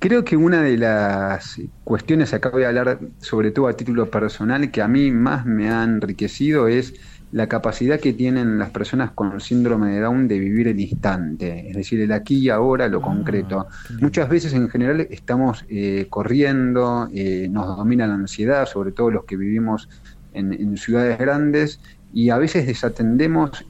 Creo 0.00 0.24
que 0.24 0.36
una 0.36 0.60
de 0.60 0.76
las 0.76 1.60
cuestiones, 1.84 2.34
acá 2.34 2.50
voy 2.50 2.64
a 2.64 2.68
hablar 2.70 2.98
sobre 3.20 3.52
todo 3.52 3.68
a 3.68 3.76
título 3.76 4.10
personal, 4.10 4.72
que 4.72 4.82
a 4.82 4.88
mí 4.88 5.12
más 5.12 5.46
me 5.46 5.70
ha 5.70 5.84
enriquecido 5.84 6.66
es 6.66 6.94
la 7.30 7.46
capacidad 7.46 8.00
que 8.00 8.12
tienen 8.12 8.58
las 8.58 8.70
personas 8.70 9.12
con 9.12 9.40
síndrome 9.40 9.92
de 9.92 10.00
Down 10.00 10.26
de 10.26 10.40
vivir 10.40 10.66
el 10.66 10.80
instante, 10.80 11.70
es 11.70 11.76
decir, 11.76 12.00
el 12.00 12.10
aquí 12.10 12.38
y 12.38 12.48
ahora, 12.48 12.88
lo 12.88 12.98
ah, 12.98 13.02
concreto. 13.02 13.68
Muchas 14.00 14.28
veces 14.28 14.54
en 14.54 14.68
general 14.68 15.06
estamos 15.08 15.64
eh, 15.68 16.08
corriendo, 16.10 17.08
eh, 17.14 17.46
nos 17.48 17.76
domina 17.76 18.08
la 18.08 18.14
ansiedad, 18.14 18.66
sobre 18.66 18.90
todo 18.90 19.12
los 19.12 19.24
que 19.24 19.36
vivimos 19.36 19.88
en, 20.32 20.52
en 20.52 20.76
ciudades 20.76 21.16
grandes, 21.16 21.78
y 22.12 22.30
a 22.30 22.38
veces 22.38 22.66
desatendemos 22.66 23.64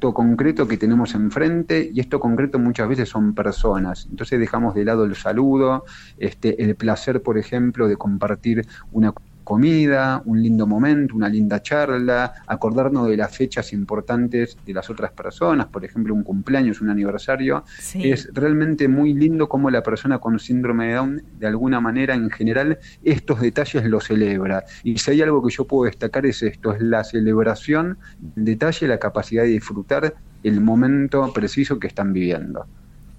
concreto 0.00 0.66
que 0.66 0.76
tenemos 0.76 1.14
enfrente 1.14 1.90
y 1.92 2.00
esto 2.00 2.18
concreto 2.18 2.58
muchas 2.58 2.88
veces 2.88 3.08
son 3.08 3.34
personas. 3.34 4.06
Entonces 4.10 4.40
dejamos 4.40 4.74
de 4.74 4.84
lado 4.84 5.04
el 5.04 5.14
saludo, 5.14 5.84
este, 6.16 6.62
el 6.62 6.74
placer, 6.76 7.22
por 7.22 7.38
ejemplo, 7.38 7.86
de 7.86 7.96
compartir 7.96 8.66
una 8.90 9.12
comida, 9.50 10.22
un 10.26 10.40
lindo 10.40 10.64
momento, 10.64 11.16
una 11.16 11.28
linda 11.28 11.60
charla, 11.60 12.34
acordarnos 12.46 13.08
de 13.08 13.16
las 13.16 13.36
fechas 13.36 13.72
importantes 13.72 14.56
de 14.64 14.72
las 14.72 14.88
otras 14.90 15.10
personas, 15.10 15.66
por 15.66 15.84
ejemplo, 15.84 16.14
un 16.14 16.22
cumpleaños, 16.22 16.80
un 16.80 16.88
aniversario. 16.88 17.64
Es 17.94 18.30
realmente 18.32 18.86
muy 18.86 19.12
lindo 19.12 19.48
cómo 19.48 19.68
la 19.68 19.82
persona 19.82 20.20
con 20.20 20.38
síndrome 20.38 20.86
de 20.86 20.94
Down, 20.94 21.22
de 21.40 21.48
alguna 21.48 21.80
manera, 21.80 22.14
en 22.14 22.30
general, 22.30 22.78
estos 23.02 23.40
detalles 23.40 23.84
los 23.86 24.04
celebra. 24.04 24.62
Y 24.84 24.96
si 24.98 25.10
hay 25.10 25.22
algo 25.22 25.42
que 25.44 25.52
yo 25.52 25.66
puedo 25.66 25.86
destacar 25.90 26.26
es 26.26 26.44
esto, 26.44 26.72
es 26.72 26.80
la 26.80 27.02
celebración, 27.02 27.98
el 28.36 28.44
detalle, 28.44 28.86
la 28.86 29.00
capacidad 29.00 29.42
de 29.42 29.48
disfrutar 29.48 30.14
el 30.44 30.60
momento 30.60 31.32
preciso 31.32 31.80
que 31.80 31.88
están 31.88 32.12
viviendo. 32.12 32.68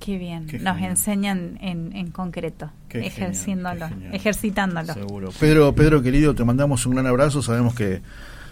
Qué 0.01 0.17
bien, 0.17 0.47
nos 0.61 0.81
enseñan 0.81 1.59
en, 1.61 1.95
en 1.95 2.09
concreto, 2.09 2.71
ejerciéndolo, 2.89 3.87
ejercitándolo. 4.11 4.93
Seguro. 4.93 5.29
Pedro, 5.39 5.75
Pedro 5.75 6.01
querido, 6.01 6.33
te 6.33 6.43
mandamos 6.43 6.87
un 6.87 6.95
gran 6.95 7.05
abrazo, 7.05 7.43
sabemos 7.43 7.75
que 7.75 8.01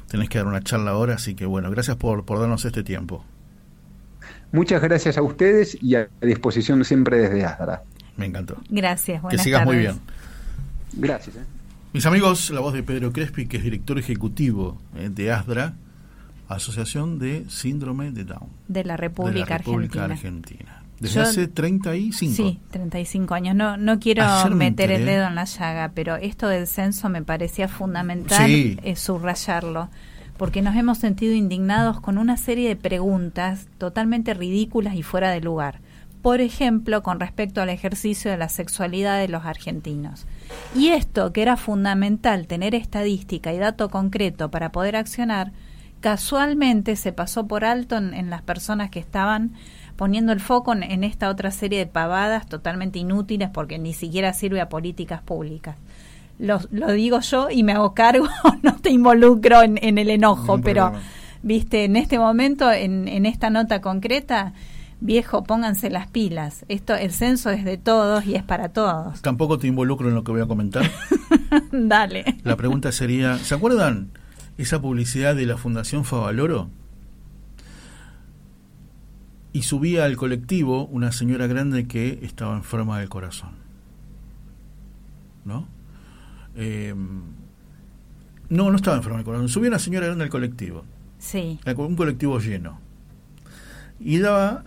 tenés 0.08 0.30
que 0.30 0.38
dar 0.38 0.46
una 0.46 0.62
charla 0.62 0.92
ahora, 0.92 1.16
así 1.16 1.34
que 1.34 1.48
bueno, 1.48 1.72
gracias 1.72 1.98
por, 1.98 2.24
por 2.24 2.40
darnos 2.40 2.66
este 2.66 2.84
tiempo. 2.84 3.26
Muchas 4.52 4.80
gracias 4.82 5.18
a 5.18 5.24
ustedes 5.24 5.76
y 5.82 5.96
a 5.96 6.08
disposición 6.22 6.86
siempre 6.86 7.18
desde 7.18 7.44
ASDRA. 7.44 7.84
Me 8.16 8.28
encantó. 8.28 8.58
Gracias, 8.70 9.22
Que 9.30 9.38
sigas 9.40 9.66
muy 9.66 9.78
bien. 9.78 10.00
Gracias. 10.94 11.36
¿eh? 11.36 11.44
Mis 11.94 12.06
amigos, 12.06 12.52
la 12.52 12.60
voz 12.60 12.74
de 12.74 12.84
Pedro 12.84 13.12
Crespi, 13.12 13.48
que 13.48 13.58
es 13.58 13.64
director 13.64 13.98
ejecutivo 13.98 14.78
eh, 14.96 15.10
de 15.12 15.32
ASDRA, 15.32 15.74
Asociación 16.48 17.18
de 17.18 17.46
Síndrome 17.50 18.12
de 18.12 18.26
Down. 18.26 18.50
De 18.68 18.84
la 18.84 18.98
República, 18.98 19.56
Argentina. 19.56 20.79
Desde 21.00 21.22
hace 21.22 21.48
35. 21.48 22.36
Sí, 22.36 22.60
35 22.72 23.34
años. 23.34 23.56
No, 23.56 23.78
no 23.78 24.00
quiero 24.00 24.24
meter 24.52 24.92
el 24.92 25.06
dedo 25.06 25.28
en 25.28 25.36
la 25.36 25.46
llaga, 25.46 25.92
pero 25.94 26.18
esto 26.18 26.48
del 26.48 26.68
censo 26.68 27.10
me 27.10 27.24
parecía 27.24 27.68
fundamental 27.68 28.50
eh, 28.50 28.96
subrayarlo, 28.96 29.90
porque 30.38 30.62
nos 30.62 30.76
hemos 30.76 30.98
sentido 30.98 31.34
indignados 31.34 32.02
con 32.02 32.18
una 32.18 32.38
serie 32.38 32.68
de 32.68 32.76
preguntas 32.76 33.68
totalmente 33.78 34.34
ridículas 34.34 34.96
y 34.96 35.04
fuera 35.04 35.32
de 35.32 35.42
lugar. 35.42 35.80
Por 36.22 36.42
ejemplo, 36.42 37.02
con 37.02 37.22
respecto 37.22 37.62
al 37.62 37.70
ejercicio 37.70 38.30
de 38.30 38.38
la 38.38 38.50
sexualidad 38.50 39.20
de 39.20 39.30
los 39.30 39.46
argentinos. 39.46 40.26
Y 40.76 40.90
esto, 40.90 41.32
que 41.32 41.42
era 41.42 41.56
fundamental 41.56 42.46
tener 42.46 42.76
estadística 42.76 43.54
y 43.54 43.58
dato 43.58 43.90
concreto 43.90 44.52
para 44.52 44.74
poder 44.74 44.98
accionar, 44.98 45.54
casualmente 46.02 46.98
se 46.98 47.14
pasó 47.14 47.48
por 47.48 47.64
alto 47.64 47.96
en 47.98 48.30
las 48.30 48.42
personas 48.42 48.90
que 48.90 49.00
estaban 49.00 49.54
poniendo 50.00 50.32
el 50.32 50.40
foco 50.40 50.74
en, 50.74 51.04
esta 51.04 51.30
otra 51.30 51.52
serie 51.52 51.80
de 51.80 51.86
pavadas 51.86 52.48
totalmente 52.48 53.00
inútiles 53.00 53.50
porque 53.50 53.78
ni 53.80 53.92
siquiera 53.92 54.32
sirve 54.32 54.62
a 54.62 54.70
políticas 54.70 55.22
públicas. 55.22 55.76
Lo, 56.40 56.62
lo 56.72 56.94
digo 56.94 57.20
yo 57.20 57.50
y 57.50 57.64
me 57.64 57.74
hago 57.74 57.94
cargo, 57.94 58.26
no 58.64 58.78
te 58.78 58.92
involucro 58.92 59.62
en, 59.62 59.98
el 59.98 60.10
enojo, 60.10 60.62
pero, 60.62 60.94
viste, 61.44 61.84
en 61.84 61.98
este 61.98 62.18
momento, 62.18 62.72
en, 62.72 63.10
en 63.10 63.26
esta 63.26 63.50
nota 63.50 63.82
concreta, 63.82 64.54
viejo, 65.02 65.44
pónganse 65.44 65.90
las 65.90 66.08
pilas. 66.08 66.64
Esto, 66.70 66.96
el 66.96 67.12
censo 67.12 67.50
es 67.50 67.66
de 67.66 67.76
todos 67.76 68.26
y 68.26 68.36
es 68.36 68.44
para 68.44 68.70
todos. 68.70 69.22
Tampoco 69.22 69.60
te 69.60 69.68
involucro 69.68 70.08
en 70.08 70.16
lo 70.16 70.24
que 70.24 70.32
voy 70.32 70.40
a 70.40 70.46
comentar. 70.46 70.90
Dale. 71.74 72.38
La 72.46 72.56
pregunta 72.56 72.94
sería, 72.94 73.38
¿se 73.38 73.54
acuerdan 73.54 74.12
esa 74.58 74.82
publicidad 74.82 75.36
de 75.36 75.46
la 75.46 75.58
Fundación 75.58 76.06
Favaloro? 76.06 76.70
Y 79.60 79.64
subía 79.64 80.06
al 80.06 80.16
colectivo 80.16 80.86
una 80.86 81.12
señora 81.12 81.46
grande 81.46 81.86
que 81.86 82.20
estaba 82.22 82.56
enferma 82.56 82.98
del 82.98 83.10
corazón. 83.10 83.50
¿No? 85.44 85.68
Eh, 86.56 86.96
no, 88.48 88.72
no 88.72 88.76
estaba 88.78 88.96
enferma 88.96 89.18
del 89.18 89.26
corazón. 89.26 89.50
Subía 89.50 89.68
una 89.68 89.80
señora 89.80 90.06
grande 90.06 90.24
al 90.24 90.30
colectivo. 90.30 90.86
Sí. 91.18 91.60
Un 91.76 91.98
colectivo 91.98 92.40
lleno. 92.40 92.80
Y 94.00 94.20
daba. 94.20 94.64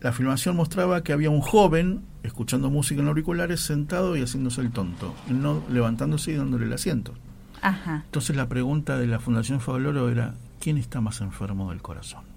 La 0.00 0.10
filmación 0.10 0.56
mostraba 0.56 1.04
que 1.04 1.12
había 1.12 1.30
un 1.30 1.40
joven 1.40 2.02
escuchando 2.24 2.70
música 2.70 3.00
en 3.00 3.06
auriculares 3.06 3.60
sentado 3.60 4.16
y 4.16 4.22
haciéndose 4.22 4.62
el 4.62 4.72
tonto, 4.72 5.14
no 5.28 5.62
levantándose 5.70 6.32
y 6.32 6.34
dándole 6.34 6.66
el 6.66 6.72
asiento. 6.72 7.14
Ajá. 7.62 8.02
Entonces 8.06 8.34
la 8.34 8.48
pregunta 8.48 8.98
de 8.98 9.06
la 9.06 9.20
Fundación 9.20 9.60
Favaloro 9.60 10.08
era: 10.08 10.34
¿quién 10.58 10.76
está 10.76 11.00
más 11.00 11.20
enfermo 11.20 11.70
del 11.70 11.82
corazón? 11.82 12.27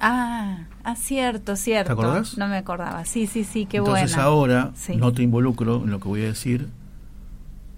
Ah, 0.00 0.64
ah, 0.82 0.96
cierto, 0.96 1.56
cierto. 1.56 1.88
¿Te 1.88 1.92
acordás? 1.92 2.38
No 2.38 2.48
me 2.48 2.56
acordaba. 2.56 3.04
Sí, 3.04 3.26
sí, 3.26 3.44
sí, 3.44 3.66
qué 3.66 3.80
bueno. 3.80 3.96
Entonces 3.96 4.18
ahora 4.18 4.72
no 4.96 5.12
te 5.12 5.22
involucro 5.22 5.84
en 5.84 5.90
lo 5.90 6.00
que 6.00 6.08
voy 6.08 6.22
a 6.22 6.26
decir. 6.26 6.68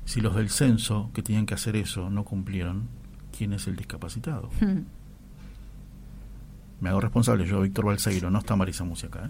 Si 0.05 0.21
los 0.21 0.35
del 0.35 0.51
censo 0.51 1.11
que 1.15 1.23
tenían 1.23 1.47
que 1.47 1.55
hacer 1.55 1.77
eso 1.77 2.11
no 2.11 2.25
cumplieron, 2.25 2.89
¿quién 3.37 3.53
es 3.53 3.67
el 3.67 3.77
discapacitado? 3.77 4.51
Hmm. 4.61 4.85
Me 6.83 6.89
hago 6.89 7.01
responsable 7.01 7.47
yo, 7.47 7.61
Víctor 7.61 7.85
Balseiro, 7.85 8.29
no 8.29 8.41
está 8.41 8.57
Marisa 8.57 8.83
Música. 8.83 9.21
¿eh? 9.25 9.29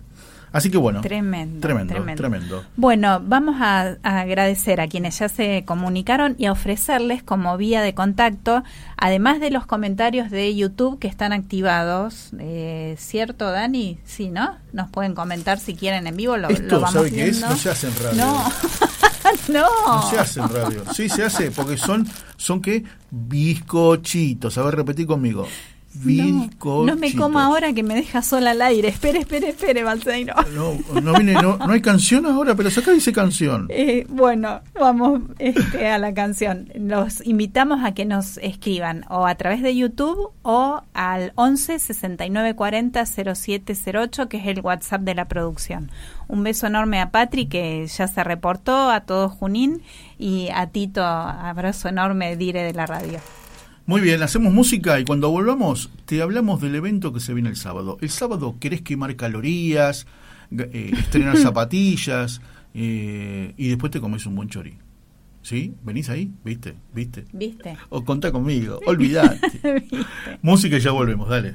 Así 0.53 0.71
que 0.71 0.79
bueno. 0.79 1.03
Tremendo, 1.03 1.61
tremendo, 1.61 1.95
tremendo. 2.17 2.65
Bueno, 2.77 3.21
vamos 3.23 3.57
a, 3.61 3.99
agradecer 4.03 4.81
a 4.81 4.88
quienes 4.88 5.19
ya 5.19 5.29
se 5.29 5.62
comunicaron 5.67 6.35
y 6.38 6.47
a 6.47 6.53
ofrecerles 6.53 7.23
como 7.23 7.59
vía 7.59 7.83
de 7.83 7.93
contacto, 7.93 8.62
además 8.97 9.38
de 9.38 9.51
los 9.51 9.67
comentarios 9.67 10.31
de 10.31 10.57
YouTube 10.57 10.99
que 10.99 11.09
están 11.09 11.35
activados, 11.35 12.31
eh, 12.38 12.97
¿cierto, 12.99 13.51
Dani? 13.51 13.99
Sí, 14.07 14.31
¿no? 14.31 14.57
Nos 14.73 14.88
pueden 14.88 15.15
comentar 15.15 15.59
si 15.59 15.75
quieren 15.75 16.07
en 16.07 16.17
vivo, 16.17 16.38
lo, 16.38 16.49
Esto, 16.49 16.77
vamos 16.77 16.95
¿sabe 16.95 17.11
qué 17.11 17.29
es? 17.29 17.43
No 17.43 17.55
se 17.55 17.69
hace 17.69 17.88
en 17.88 17.97
radio. 18.03 18.25
No. 18.25 18.45
no. 19.53 19.69
No 19.88 20.11
se 20.11 20.19
hace 20.19 20.41
en 20.41 20.49
radio. 20.49 20.85
Sí, 20.95 21.11
se 21.11 21.23
hace, 21.23 21.51
porque 21.51 21.77
son, 21.77 22.09
son 22.38 22.62
qué? 22.62 22.83
Bizcochitos. 23.11 24.57
A 24.57 24.62
ver, 24.62 24.75
repetí 24.75 25.05
conmigo 25.05 25.47
No, 25.94 26.96
me 26.96 27.14
coma 27.14 27.44
ahora 27.44 27.72
que 27.72 27.83
me 27.83 27.94
deja 27.94 28.22
sola 28.22 28.52
al 28.52 28.62
aire. 28.62 28.88
Espere, 28.88 29.20
espere, 29.20 29.50
espere, 29.50 29.85
Balseiro. 29.85 30.35
No, 30.55 31.00
no, 31.00 31.12
viene, 31.14 31.35
no, 31.35 31.59
no, 31.59 31.72
hay 31.72 31.83
canción 31.83 32.24
ahora, 32.26 32.55
pero 32.55 32.70
acá 32.70 32.92
dice 32.92 33.12
canción. 33.12 33.66
Eh, 33.68 34.07
bueno, 34.09 34.61
vamos 34.78 35.22
este, 35.38 35.87
a 35.88 35.98
la 35.98 36.14
canción. 36.14 36.70
Los 36.74 37.24
invitamos 37.26 37.85
a 37.85 37.92
que 37.92 38.05
nos 38.05 38.38
escriban 38.38 39.05
o 39.11 39.26
a 39.26 39.35
través 39.35 39.62
de 39.62 39.76
YouTube 39.76 40.31
o 40.42 40.83
al 40.94 41.33
11 41.35 41.78
69 41.78 42.55
40 42.55 43.05
0708, 43.07 44.28
que 44.28 44.38
es 44.38 44.46
el 44.46 44.61
WhatsApp 44.61 45.02
de 45.02 45.14
la 45.14 45.26
producción. 45.26 45.90
Un 46.26 46.42
beso 46.42 46.66
enorme 46.66 47.00
a 47.00 47.11
Patri, 47.11 47.46
que 47.46 47.87
ya 47.87 48.09
se 48.09 48.24
reportó, 48.24 48.90
a 48.90 49.00
todo 49.00 49.28
Junín, 49.28 49.83
y 50.18 50.48
a 50.55 50.68
Tito, 50.68 51.05
abrazo 51.05 51.88
enorme, 51.88 52.37
Dire 52.37 52.62
de 52.62 52.72
la 52.72 52.87
radio. 52.87 53.18
Muy 53.85 54.01
bien, 54.01 54.23
hacemos 54.23 54.53
música 54.53 55.01
y 55.01 55.05
cuando 55.05 55.29
volvamos 55.31 55.90
te 56.05 56.23
hablamos 56.23 56.61
del 56.61 56.77
evento 56.77 57.12
que 57.12 57.18
se 57.18 57.35
viene 57.35 57.49
el 57.49 57.57
sábado. 57.57 57.99
El 58.01 58.11
sábado 58.11 58.57
querés 58.61 58.83
quemar 58.83 59.16
calorías, 59.16 60.07
eh, 60.57 60.92
estrenar 60.99 61.37
zapatillas 61.37 62.40
eh, 62.75 63.55
y 63.57 63.68
después 63.68 63.90
te 63.90 64.01
comes 64.01 64.25
un 64.27 64.37
buen 64.37 64.49
chori. 64.49 64.79
¿Sí? 65.42 65.75
¿Venís 65.83 66.09
ahí? 66.09 66.31
¿Viste? 66.45 66.75
¿Viste? 66.95 67.25
¿Viste? 67.33 67.77
O 67.88 68.05
contá 68.05 68.31
conmigo, 68.31 68.79
olvidate. 68.87 69.88
música 70.42 70.77
y 70.77 70.81
ya 70.81 70.92
volvemos, 70.92 71.29
dale. 71.29 71.55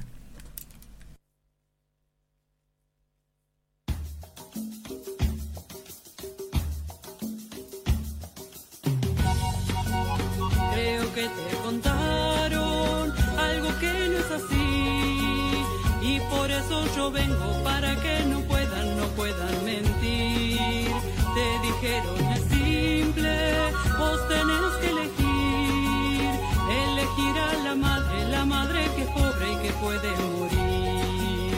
Yo 16.70 17.12
vengo 17.12 17.64
para 17.64 17.96
que 17.96 18.26
no 18.26 18.42
puedan, 18.42 18.98
no 18.98 19.08
puedan 19.16 19.64
mentir. 19.64 20.92
Te 21.36 21.48
dijeron 21.68 22.20
es 22.34 22.42
simple, 22.50 23.56
vos 23.98 24.20
tenés 24.28 24.74
que 24.82 24.90
elegir, 24.90 26.30
elegir 26.70 27.36
a 27.40 27.54
la 27.64 27.76
madre, 27.76 28.28
la 28.30 28.46
madre 28.46 28.80
que 28.96 29.04
es 29.04 29.10
pobre 29.10 29.54
y 29.54 29.58
que 29.64 29.72
puede 29.74 30.10
morir. 30.36 31.54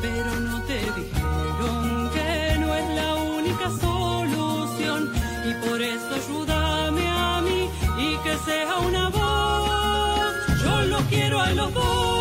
Pero 0.00 0.40
no 0.40 0.62
te 0.62 0.78
dijeron 0.78 2.10
que 2.14 2.58
no 2.60 2.74
es 2.74 2.88
la 2.96 3.14
única 3.14 3.70
solución 3.70 5.12
y 5.48 5.66
por 5.66 5.82
eso 5.82 6.14
ayúdame 6.14 7.06
a 7.06 7.40
mí 7.42 7.68
y 7.98 8.16
que 8.24 8.36
sea 8.46 8.78
una 8.78 9.08
voz. 9.10 10.62
Yo 10.62 10.82
lo 10.82 10.98
quiero 11.10 11.40
a 11.40 11.50
los 11.50 11.74
dos, 11.74 12.13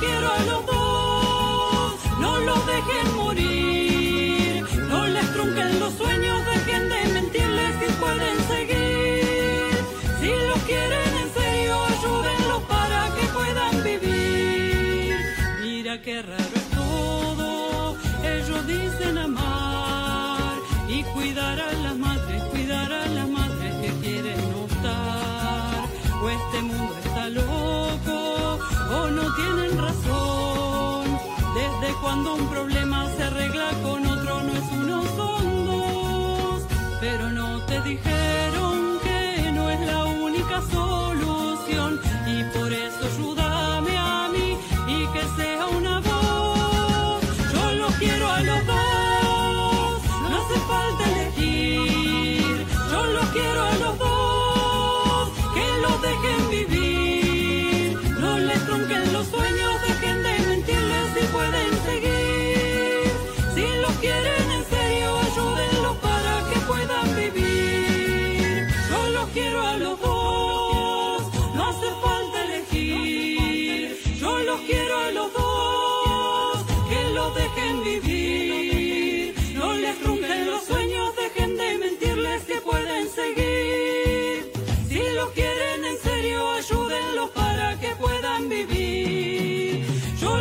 quiero 0.00 0.49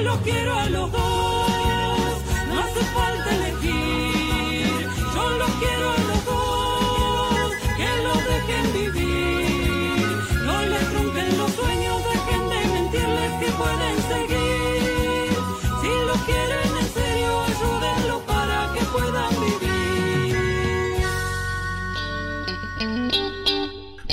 los 0.09 0.17
quiero 0.21 0.57
a 0.57 0.69
los 0.69 0.91
dos. 0.91 0.99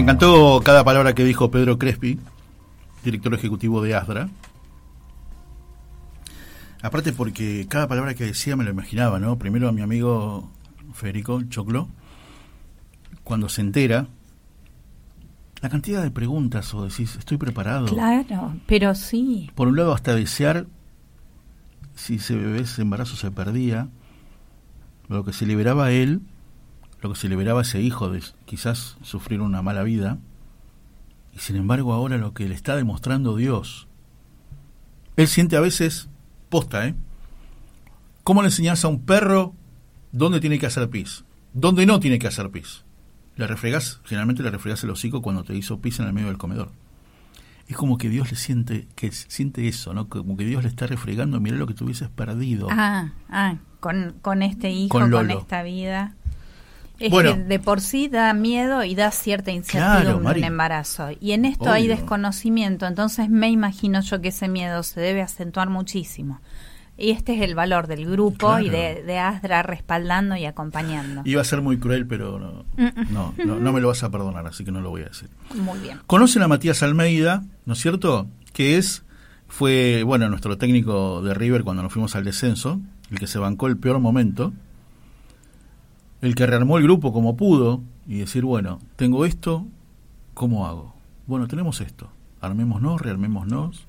Me 0.00 0.04
encantó 0.04 0.62
cada 0.64 0.82
palabra 0.82 1.14
que 1.14 1.24
dijo 1.24 1.50
Pedro 1.50 1.78
Crespi, 1.78 2.18
director 3.04 3.34
ejecutivo 3.34 3.82
de 3.82 3.94
Asdra. 3.94 4.30
Aparte 6.80 7.12
porque 7.12 7.66
cada 7.68 7.86
palabra 7.86 8.14
que 8.14 8.24
decía 8.24 8.56
me 8.56 8.64
lo 8.64 8.70
imaginaba, 8.70 9.18
¿no? 9.18 9.36
Primero 9.36 9.68
a 9.68 9.72
mi 9.72 9.82
amigo 9.82 10.50
Federico 10.94 11.42
Choclo, 11.50 11.90
cuando 13.24 13.50
se 13.50 13.60
entera, 13.60 14.06
la 15.60 15.68
cantidad 15.68 16.02
de 16.02 16.10
preguntas 16.10 16.72
o 16.72 16.84
decís, 16.84 17.16
estoy 17.16 17.36
preparado. 17.36 17.84
Claro, 17.84 18.54
pero 18.66 18.94
sí. 18.94 19.50
Por 19.54 19.68
un 19.68 19.76
lado, 19.76 19.92
hasta 19.92 20.14
desear 20.14 20.64
si 21.94 22.14
ese 22.14 22.36
bebé, 22.36 22.60
ese 22.60 22.80
embarazo 22.80 23.16
se 23.16 23.30
perdía, 23.30 23.88
lo 25.08 25.26
que 25.26 25.34
se 25.34 25.44
liberaba 25.44 25.84
a 25.84 25.92
él 25.92 26.22
lo 27.00 27.10
que 27.10 27.18
se 27.18 27.28
liberaba 27.28 27.60
a 27.60 27.62
ese 27.62 27.80
hijo 27.80 28.10
de 28.10 28.22
quizás 28.44 28.96
sufrir 29.02 29.40
una 29.40 29.62
mala 29.62 29.82
vida, 29.82 30.18
y 31.34 31.38
sin 31.38 31.56
embargo 31.56 31.92
ahora 31.92 32.18
lo 32.18 32.34
que 32.34 32.48
le 32.48 32.54
está 32.54 32.76
demostrando 32.76 33.36
Dios, 33.36 33.88
él 35.16 35.28
siente 35.28 35.56
a 35.56 35.60
veces 35.60 36.08
posta, 36.48 36.86
¿eh? 36.86 36.94
¿Cómo 38.22 38.42
le 38.42 38.48
enseñas 38.48 38.84
a 38.84 38.88
un 38.88 39.00
perro 39.00 39.54
dónde 40.12 40.40
tiene 40.40 40.58
que 40.58 40.66
hacer 40.66 40.88
pis? 40.90 41.24
¿Dónde 41.52 41.86
no 41.86 42.00
tiene 42.00 42.18
que 42.18 42.26
hacer 42.26 42.50
pis? 42.50 42.84
Le 43.36 43.46
refregas, 43.46 44.00
generalmente 44.04 44.42
le 44.42 44.50
refregas 44.50 44.84
el 44.84 44.90
hocico 44.90 45.22
cuando 45.22 45.42
te 45.42 45.54
hizo 45.54 45.80
pis 45.80 45.98
en 46.00 46.06
el 46.06 46.12
medio 46.12 46.28
del 46.28 46.38
comedor. 46.38 46.70
Es 47.66 47.76
como 47.76 47.98
que 47.98 48.08
Dios 48.08 48.30
le 48.30 48.36
siente, 48.36 48.88
que 48.96 49.12
siente 49.12 49.68
eso, 49.68 49.94
¿no? 49.94 50.08
Como 50.08 50.36
que 50.36 50.44
Dios 50.44 50.62
le 50.64 50.68
está 50.68 50.86
refregando, 50.86 51.40
mira 51.40 51.56
lo 51.56 51.66
que 51.66 51.74
tuvieses 51.74 52.08
perdido. 52.08 52.68
Ah, 52.70 53.12
ah, 53.28 53.56
con, 53.78 54.16
con 54.20 54.42
este 54.42 54.70
hijo, 54.70 54.98
con 54.98 55.30
esta 55.30 55.62
vida. 55.62 56.16
Es 57.00 57.10
Bueno. 57.10 57.34
que 57.34 57.40
de 57.44 57.58
por 57.58 57.80
sí 57.80 58.08
da 58.08 58.32
miedo 58.34 58.84
y 58.84 58.94
da 58.94 59.10
cierta 59.10 59.50
incertidumbre 59.50 60.20
Claro, 60.20 60.36
en 60.38 60.44
embarazo. 60.44 61.08
Y 61.20 61.32
en 61.32 61.44
esto 61.46 61.70
hay 61.70 61.86
desconocimiento, 61.88 62.86
entonces 62.86 63.28
me 63.30 63.48
imagino 63.50 64.00
yo 64.02 64.20
que 64.20 64.28
ese 64.28 64.48
miedo 64.48 64.82
se 64.82 65.00
debe 65.00 65.22
acentuar 65.22 65.70
muchísimo. 65.70 66.40
Y 66.98 67.12
este 67.12 67.34
es 67.34 67.40
el 67.40 67.54
valor 67.54 67.86
del 67.86 68.04
grupo 68.04 68.58
y 68.58 68.68
de, 68.68 69.02
de 69.02 69.18
ASDRA 69.18 69.62
respaldando 69.62 70.36
y 70.36 70.44
acompañando. 70.44 71.22
Iba 71.24 71.40
a 71.40 71.44
ser 71.44 71.62
muy 71.62 71.78
cruel, 71.78 72.06
pero 72.06 72.38
no, 72.38 72.64
no, 73.10 73.32
no, 73.42 73.58
no 73.58 73.72
me 73.72 73.80
lo 73.80 73.88
vas 73.88 74.02
a 74.02 74.10
perdonar, 74.10 74.46
así 74.46 74.64
que 74.66 74.70
no 74.70 74.82
lo 74.82 74.90
voy 74.90 75.00
a 75.00 75.06
decir. 75.06 75.30
Muy 75.54 75.78
bien. 75.78 75.98
Conocen 76.06 76.42
a 76.42 76.48
Matías 76.48 76.82
Almeida, 76.82 77.42
¿no 77.64 77.72
es 77.72 77.78
cierto? 77.80 78.28
Que 78.52 78.76
es, 78.76 79.02
fue, 79.48 80.02
bueno, 80.04 80.28
nuestro 80.28 80.58
técnico 80.58 81.22
de 81.22 81.32
River 81.32 81.64
cuando 81.64 81.82
nos 81.82 81.90
fuimos 81.90 82.14
al 82.16 82.24
descenso, 82.24 82.78
el 83.10 83.18
que 83.18 83.26
se 83.26 83.38
bancó 83.38 83.66
el 83.68 83.78
peor 83.78 83.98
momento, 83.98 84.52
el 86.22 86.34
que 86.34 86.46
rearmó 86.46 86.78
el 86.78 86.84
grupo 86.84 87.12
como 87.12 87.36
pudo 87.36 87.80
y 88.06 88.18
decir, 88.18 88.44
bueno, 88.44 88.78
tengo 88.96 89.24
esto, 89.24 89.66
¿cómo 90.34 90.66
hago? 90.66 90.94
Bueno, 91.26 91.46
tenemos 91.48 91.80
esto, 91.80 92.08
armémonos, 92.40 93.00
rearmémonos. 93.00 93.86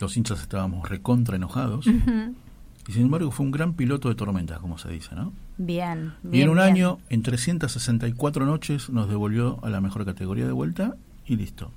Los 0.00 0.16
hinchas 0.16 0.40
estábamos 0.40 0.88
recontra 0.88 1.36
enojados. 1.36 1.86
Y 1.86 2.92
sin 2.92 3.02
embargo 3.02 3.30
fue 3.30 3.44
un 3.44 3.52
gran 3.52 3.74
piloto 3.74 4.08
de 4.08 4.14
tormentas, 4.14 4.60
como 4.60 4.78
se 4.78 4.88
dice, 4.90 5.14
¿no? 5.14 5.32
Bien, 5.58 6.14
Y 6.32 6.40
en 6.40 6.48
un 6.50 6.54
bien. 6.56 6.66
año, 6.68 6.98
en 7.10 7.22
364 7.22 8.46
noches, 8.46 8.88
nos 8.90 9.08
devolvió 9.08 9.58
a 9.64 9.68
la 9.70 9.80
mejor 9.80 10.04
categoría 10.04 10.46
de 10.46 10.52
vuelta 10.52 10.94
y 11.26 11.36
listo. 11.36 11.70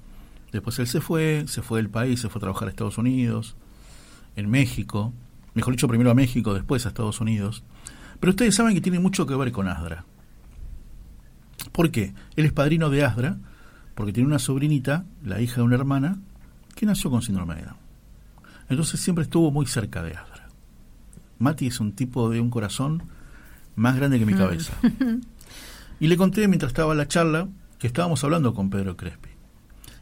Después 0.51 0.77
él 0.79 0.87
se 0.87 1.01
fue, 1.01 1.45
se 1.47 1.61
fue 1.63 1.79
del 1.79 1.89
país, 1.89 2.19
se 2.21 2.29
fue 2.29 2.39
a 2.39 2.41
trabajar 2.41 2.67
a 2.67 2.71
Estados 2.71 2.97
Unidos, 2.97 3.55
en 4.35 4.49
México, 4.49 5.11
mejor 5.55 5.73
dicho, 5.73 5.87
primero 5.87 6.11
a 6.11 6.13
México, 6.13 6.53
después 6.53 6.85
a 6.85 6.89
Estados 6.89 7.19
Unidos. 7.19 7.63
Pero 8.21 8.29
ustedes 8.29 8.55
saben 8.55 8.73
que 8.73 8.79
tiene 8.81 8.99
mucho 8.99 9.25
que 9.25 9.35
ver 9.35 9.51
con 9.51 9.67
Asdra. 9.67 10.05
¿Por 11.73 11.91
qué? 11.91 12.13
Él 12.37 12.45
es 12.45 12.53
padrino 12.53 12.89
de 12.89 13.03
Asdra 13.03 13.37
porque 13.95 14.13
tiene 14.13 14.27
una 14.27 14.39
sobrinita, 14.39 15.03
la 15.23 15.41
hija 15.41 15.57
de 15.57 15.61
una 15.63 15.75
hermana, 15.75 16.17
que 16.75 16.85
nació 16.85 17.09
con 17.11 17.21
síndrome 17.21 17.55
de 17.55 17.63
Down. 17.63 17.75
Entonces 18.69 18.99
siempre 19.01 19.23
estuvo 19.23 19.51
muy 19.51 19.65
cerca 19.65 20.01
de 20.01 20.11
Asdra. 20.15 20.47
Mati 21.39 21.67
es 21.67 21.79
un 21.81 21.91
tipo 21.91 22.29
de 22.29 22.39
un 22.39 22.49
corazón 22.49 23.03
más 23.75 23.95
grande 23.97 24.17
que 24.19 24.25
mi 24.25 24.33
Mm. 24.33 24.37
cabeza. 24.37 24.73
Y 25.99 26.07
le 26.07 26.17
conté 26.17 26.47
mientras 26.47 26.71
estaba 26.71 26.93
en 26.93 26.97
la 26.97 27.07
charla 27.07 27.47
que 27.77 27.85
estábamos 27.85 28.23
hablando 28.23 28.55
con 28.55 28.71
Pedro 28.71 28.97
Crespi. 28.97 29.29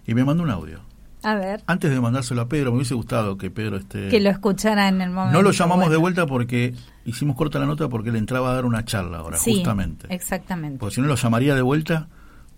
Y 0.07 0.13
me 0.13 0.23
mandó 0.23 0.43
un 0.43 0.49
audio. 0.49 0.79
A 1.21 1.35
ver, 1.35 1.61
Antes 1.67 1.91
de 1.91 1.99
mandárselo 1.99 2.41
a 2.41 2.47
Pedro, 2.47 2.71
me 2.71 2.77
hubiese 2.77 2.93
gustado 2.93 3.37
que 3.37 3.51
Pedro 3.51 3.75
esté... 3.77 4.07
que 4.07 4.19
lo 4.21 4.29
escuchara 4.29 4.87
en 4.87 5.01
el 5.01 5.09
momento. 5.09 5.37
no 5.37 5.41
lo 5.41 5.51
llamamos 5.51 5.89
de 5.89 5.97
vuelta 5.97 6.25
porque 6.25 6.73
hicimos 7.05 7.35
corta 7.35 7.59
la 7.59 7.65
nota 7.65 7.89
porque 7.89 8.11
le 8.11 8.19
entraba 8.19 8.51
a 8.51 8.53
dar 8.53 8.63
una 8.65 8.85
charla 8.85 9.17
ahora, 9.17 9.37
Sí, 9.37 9.55
justamente. 9.55 10.07
Exactamente. 10.13 10.79
Porque 10.79 10.95
si 10.95 11.01
no 11.01 11.07
lo 11.07 11.15
llamaría 11.15 11.55
de 11.55 11.61
vuelta 11.61 12.07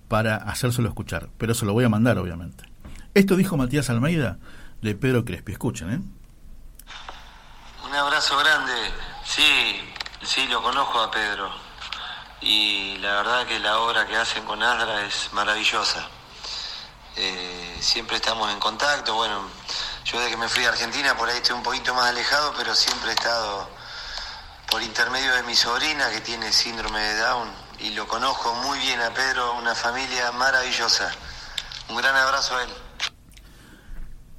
para 0.08 0.36
hacérselo 0.36 0.88
escuchar. 0.90 1.30
Pero 1.40 1.54
se 1.56 1.66
lo 1.66 1.74
voy 1.74 1.86
a 1.86 1.90
mandar, 1.90 2.18
obviamente. 2.20 2.64
Esto 3.16 3.36
dijo 3.36 3.58
Matías 3.58 3.90
Almeida 3.90 4.38
de 4.82 4.94
Pedro 4.94 5.26
Crespi. 5.26 5.54
Escuchen, 5.54 5.90
¿eh? 5.92 6.00
Un 7.88 7.96
abrazo 7.96 8.38
grande. 8.38 8.74
Sí, 9.24 9.42
sí, 10.22 10.42
lo 10.50 10.62
conozco 10.62 11.00
a 11.00 11.10
Pedro. 11.10 11.50
Y 12.42 12.98
la 13.00 13.16
verdad 13.16 13.46
que 13.48 13.60
la 13.60 13.80
obra 13.80 14.06
que 14.08 14.16
hacen 14.16 14.44
con 14.46 14.62
Asdra 14.62 15.06
es 15.06 15.30
maravillosa. 15.34 16.08
Eh, 17.18 17.51
siempre 17.82 18.18
estamos 18.18 18.54
en 18.54 18.60
contacto. 18.60 19.16
Bueno, 19.16 19.42
yo 20.06 20.20
desde 20.20 20.32
que 20.32 20.38
me 20.38 20.48
fui 20.48 20.64
a 20.66 20.70
Argentina 20.70 21.18
por 21.18 21.28
ahí 21.28 21.38
estoy 21.38 21.56
un 21.56 21.64
poquito 21.64 21.94
más 21.94 22.10
alejado, 22.10 22.54
pero 22.58 22.76
siempre 22.76 23.10
he 23.10 23.14
estado 23.14 23.70
por 24.70 24.84
intermedio 24.84 25.34
de 25.36 25.44
mi 25.44 25.56
sobrina 25.56 26.10
que 26.12 26.22
tiene 26.22 26.52
síndrome 26.52 27.00
de 27.00 27.18
Down. 27.18 27.50
Y 27.80 27.92
lo 27.92 28.08
conozco 28.08 28.54
muy 28.64 28.78
bien 28.80 29.00
a 29.02 29.10
Pedro, 29.10 29.58
una 29.58 29.74
familia 29.74 30.32
maravillosa. 30.34 31.12
Un 31.90 31.98
gran 31.98 32.16
abrazo 32.16 32.56
a 32.56 32.64
él. 32.64 32.70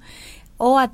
o 0.57 0.79
a 0.79 0.93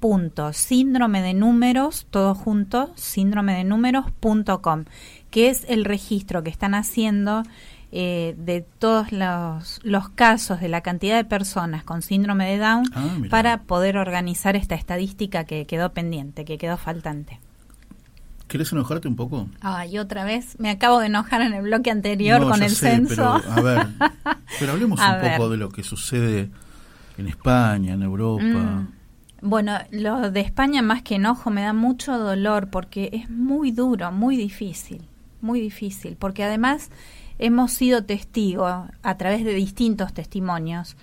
www.síndrome 0.00 1.22
de 1.22 1.34
números, 1.34 2.06
todo 2.10 2.34
junto, 2.34 2.90
síndrome 2.96 3.54
de 3.54 3.64
números.com, 3.64 4.84
que 5.30 5.48
es 5.48 5.64
el 5.68 5.84
registro 5.86 6.42
que 6.42 6.50
están 6.50 6.74
haciendo 6.74 7.44
eh, 7.90 8.34
de 8.36 8.60
todos 8.60 9.12
los, 9.12 9.80
los 9.82 10.10
casos 10.10 10.60
de 10.60 10.68
la 10.68 10.82
cantidad 10.82 11.16
de 11.16 11.24
personas 11.24 11.84
con 11.84 12.02
síndrome 12.02 12.46
de 12.50 12.58
Down 12.58 12.84
Ah, 12.94 13.16
para 13.30 13.62
poder 13.62 13.96
organizar 13.96 14.56
esta 14.56 14.74
estadística 14.74 15.44
que 15.44 15.64
quedó 15.64 15.94
pendiente, 15.94 16.44
que 16.44 16.58
quedó 16.58 16.76
faltante. 16.76 17.40
¿Querés 18.48 18.72
enojarte 18.72 19.06
un 19.08 19.16
poco? 19.16 19.48
Ay, 19.60 19.98
otra 19.98 20.24
vez, 20.24 20.58
me 20.58 20.70
acabo 20.70 20.98
de 21.00 21.06
enojar 21.06 21.42
en 21.42 21.52
el 21.54 21.62
bloque 21.62 21.90
anterior 21.90 22.40
No, 22.40 22.48
con 22.48 22.62
el 22.62 22.70
sé, 22.70 22.90
censo. 22.90 23.40
Pero, 23.42 23.52
a 23.52 23.60
ver, 23.60 23.86
pero 24.58 24.72
hablemos 24.72 24.98
A 25.00 25.14
un 25.16 25.20
ver. 25.22 25.36
poco 25.36 25.50
de 25.50 25.56
lo 25.58 25.68
que 25.68 25.82
sucede 25.82 26.48
en 27.18 27.28
España, 27.28 27.94
en 27.94 28.02
Europa. 28.02 28.42
Mm. 28.42 28.88
Bueno, 29.42 29.78
lo 29.92 30.30
de 30.30 30.40
España 30.40 30.82
más 30.82 31.02
que 31.02 31.16
enojo 31.16 31.50
me 31.50 31.62
da 31.62 31.72
mucho 31.72 32.18
dolor 32.18 32.70
porque 32.70 33.10
es 33.12 33.30
muy 33.30 33.70
duro, 33.70 34.10
muy 34.10 34.36
difícil, 34.36 35.02
muy 35.40 35.60
difícil, 35.60 36.16
porque 36.18 36.42
además 36.42 36.90
hemos 37.38 37.70
sido 37.72 38.02
testigos 38.04 38.88
a 39.02 39.16
través 39.16 39.44
de 39.44 39.54
distintos 39.54 40.12
testimonios 40.12 40.96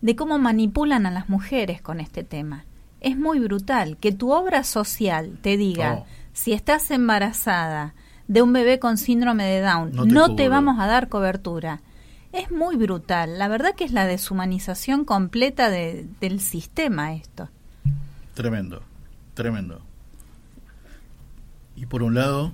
de 0.00 0.16
cómo 0.16 0.38
manipulan 0.38 1.06
a 1.06 1.10
las 1.12 1.28
mujeres 1.28 1.80
con 1.80 2.00
este 2.00 2.24
tema. 2.24 2.64
Es 3.00 3.16
muy 3.16 3.38
brutal 3.38 3.98
que 3.98 4.10
tu 4.12 4.32
obra 4.32 4.64
social 4.64 5.38
te 5.42 5.56
diga, 5.56 5.94
Oh. 6.00 6.06
Si 6.36 6.52
estás 6.52 6.90
embarazada 6.90 7.94
de 8.28 8.42
un 8.42 8.52
bebé 8.52 8.78
con 8.78 8.98
síndrome 8.98 9.44
de 9.44 9.62
Down, 9.62 9.92
No 9.94 10.04
no 10.04 10.26
te 10.28 10.34
te, 10.36 10.42
cubro. 10.44 10.50
vamos 10.50 10.78
a 10.78 10.86
dar 10.86 11.08
cobertura. 11.08 11.80
Es 12.32 12.50
muy 12.50 12.76
brutal. 12.76 13.38
La 13.38 13.48
verdad 13.48 13.74
que 13.74 13.84
es 13.84 13.92
la 13.92 14.04
deshumanización 14.06 15.06
completa 15.06 15.70
de- 15.70 16.06
del 16.20 16.40
sistema 16.40 17.14
esto. 17.14 17.48
Tremendo, 18.34 18.82
tremendo. 19.32 19.80
Y 21.74 21.86
por 21.86 22.02
un 22.02 22.14
lado, 22.14 22.52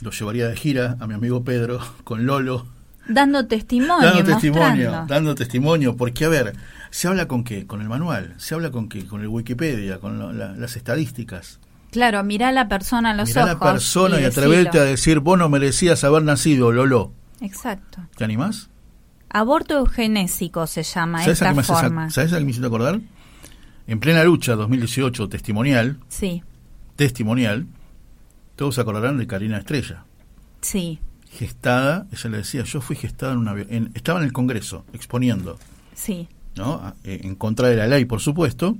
lo 0.00 0.10
llevaría 0.10 0.48
de 0.48 0.56
gira 0.56 0.96
a 1.00 1.06
mi 1.06 1.14
amigo 1.14 1.44
Pedro 1.44 1.80
con 2.04 2.24
Lolo, 2.26 2.66
Dando 3.08 3.46
testimonio, 3.46 4.06
dando 4.08 4.24
testimonio, 4.24 4.84
mostrando. 4.90 5.14
dando 5.14 5.34
testimonio, 5.34 5.96
porque 5.96 6.24
a 6.26 6.28
ver, 6.28 6.52
¿se 6.90 7.08
habla 7.08 7.26
con 7.26 7.42
qué? 7.44 7.66
Con 7.66 7.80
el 7.82 7.88
manual, 7.88 8.34
se 8.38 8.54
habla 8.54 8.70
con 8.70 8.88
qué? 8.88 9.06
Con 9.06 9.20
el 9.22 9.28
Wikipedia, 9.28 9.98
con 9.98 10.18
lo- 10.18 10.32
la- 10.32 10.52
las 10.52 10.76
estadísticas. 10.76 11.58
Claro, 11.90 12.22
mirá 12.24 12.48
a 12.48 12.52
la 12.52 12.68
persona 12.68 13.10
a 13.10 13.14
los 13.14 13.28
Mirá 13.30 13.42
a 13.42 13.44
ojos. 13.46 13.60
la 13.66 13.72
persona 13.72 14.20
y, 14.20 14.24
atreverte 14.24 14.78
a 14.78 14.84
decir, 14.84 15.20
vos 15.20 15.38
no 15.38 15.48
merecías 15.48 16.04
haber 16.04 16.22
nacido, 16.22 16.70
Lolo. 16.72 17.12
Exacto. 17.40 18.00
¿Te 18.16 18.24
animás? 18.24 18.68
Aborto 19.30 19.78
eugenésico 19.78 20.66
se 20.66 20.82
llama 20.82 21.18
¿Sabes 21.20 21.28
a, 21.28 21.32
esta 21.44 21.48
qué 21.50 21.54
me 21.54 21.60
haces 21.60 21.76
a- 21.76 21.80
forma. 21.80 22.10
¿Sabes 22.10 22.32
a 22.32 22.38
qué 22.38 22.44
me 22.44 22.50
hiciste 22.50 22.66
acordar? 22.66 23.00
En 23.86 24.00
plena 24.00 24.22
lucha 24.24 24.54
2018, 24.54 25.28
testimonial, 25.28 25.98
Sí, 26.08 26.42
testimonial, 26.96 27.66
todos 28.56 28.74
se 28.74 28.80
acordarán 28.82 29.16
de 29.18 29.26
Karina 29.26 29.58
Estrella. 29.58 30.04
sí, 30.60 31.00
Gestada, 31.30 32.06
ella 32.10 32.30
le 32.30 32.36
decía, 32.38 32.64
yo 32.64 32.80
fui 32.80 32.96
gestada 32.96 33.32
en 33.32 33.38
una... 33.38 33.52
en- 33.68 33.90
estaba 33.94 34.18
en 34.18 34.24
el 34.24 34.32
Congreso, 34.32 34.86
exponiendo, 34.94 35.58
sí. 35.94 36.26
¿no? 36.56 36.74
A- 36.76 36.94
eh, 37.04 37.20
En 37.22 37.34
contra 37.34 37.68
de 37.68 37.76
la 37.76 37.86
ley, 37.86 38.06
por 38.06 38.20
supuesto. 38.20 38.76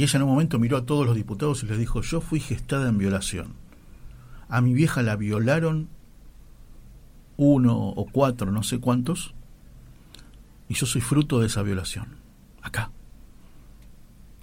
Y 0.00 0.04
ella 0.04 0.16
en 0.16 0.22
un 0.22 0.30
momento 0.30 0.58
miró 0.58 0.78
a 0.78 0.86
todos 0.86 1.04
los 1.04 1.14
diputados 1.14 1.62
y 1.62 1.66
les 1.66 1.76
dijo, 1.76 2.00
yo 2.00 2.22
fui 2.22 2.40
gestada 2.40 2.88
en 2.88 2.96
violación. 2.96 3.48
A 4.48 4.62
mi 4.62 4.72
vieja 4.72 5.02
la 5.02 5.14
violaron 5.14 5.90
uno 7.36 7.76
o 7.76 8.06
cuatro, 8.06 8.50
no 8.50 8.62
sé 8.62 8.80
cuántos, 8.80 9.34
y 10.70 10.74
yo 10.74 10.86
soy 10.86 11.02
fruto 11.02 11.38
de 11.38 11.48
esa 11.48 11.60
violación. 11.62 12.16
Acá. 12.62 12.92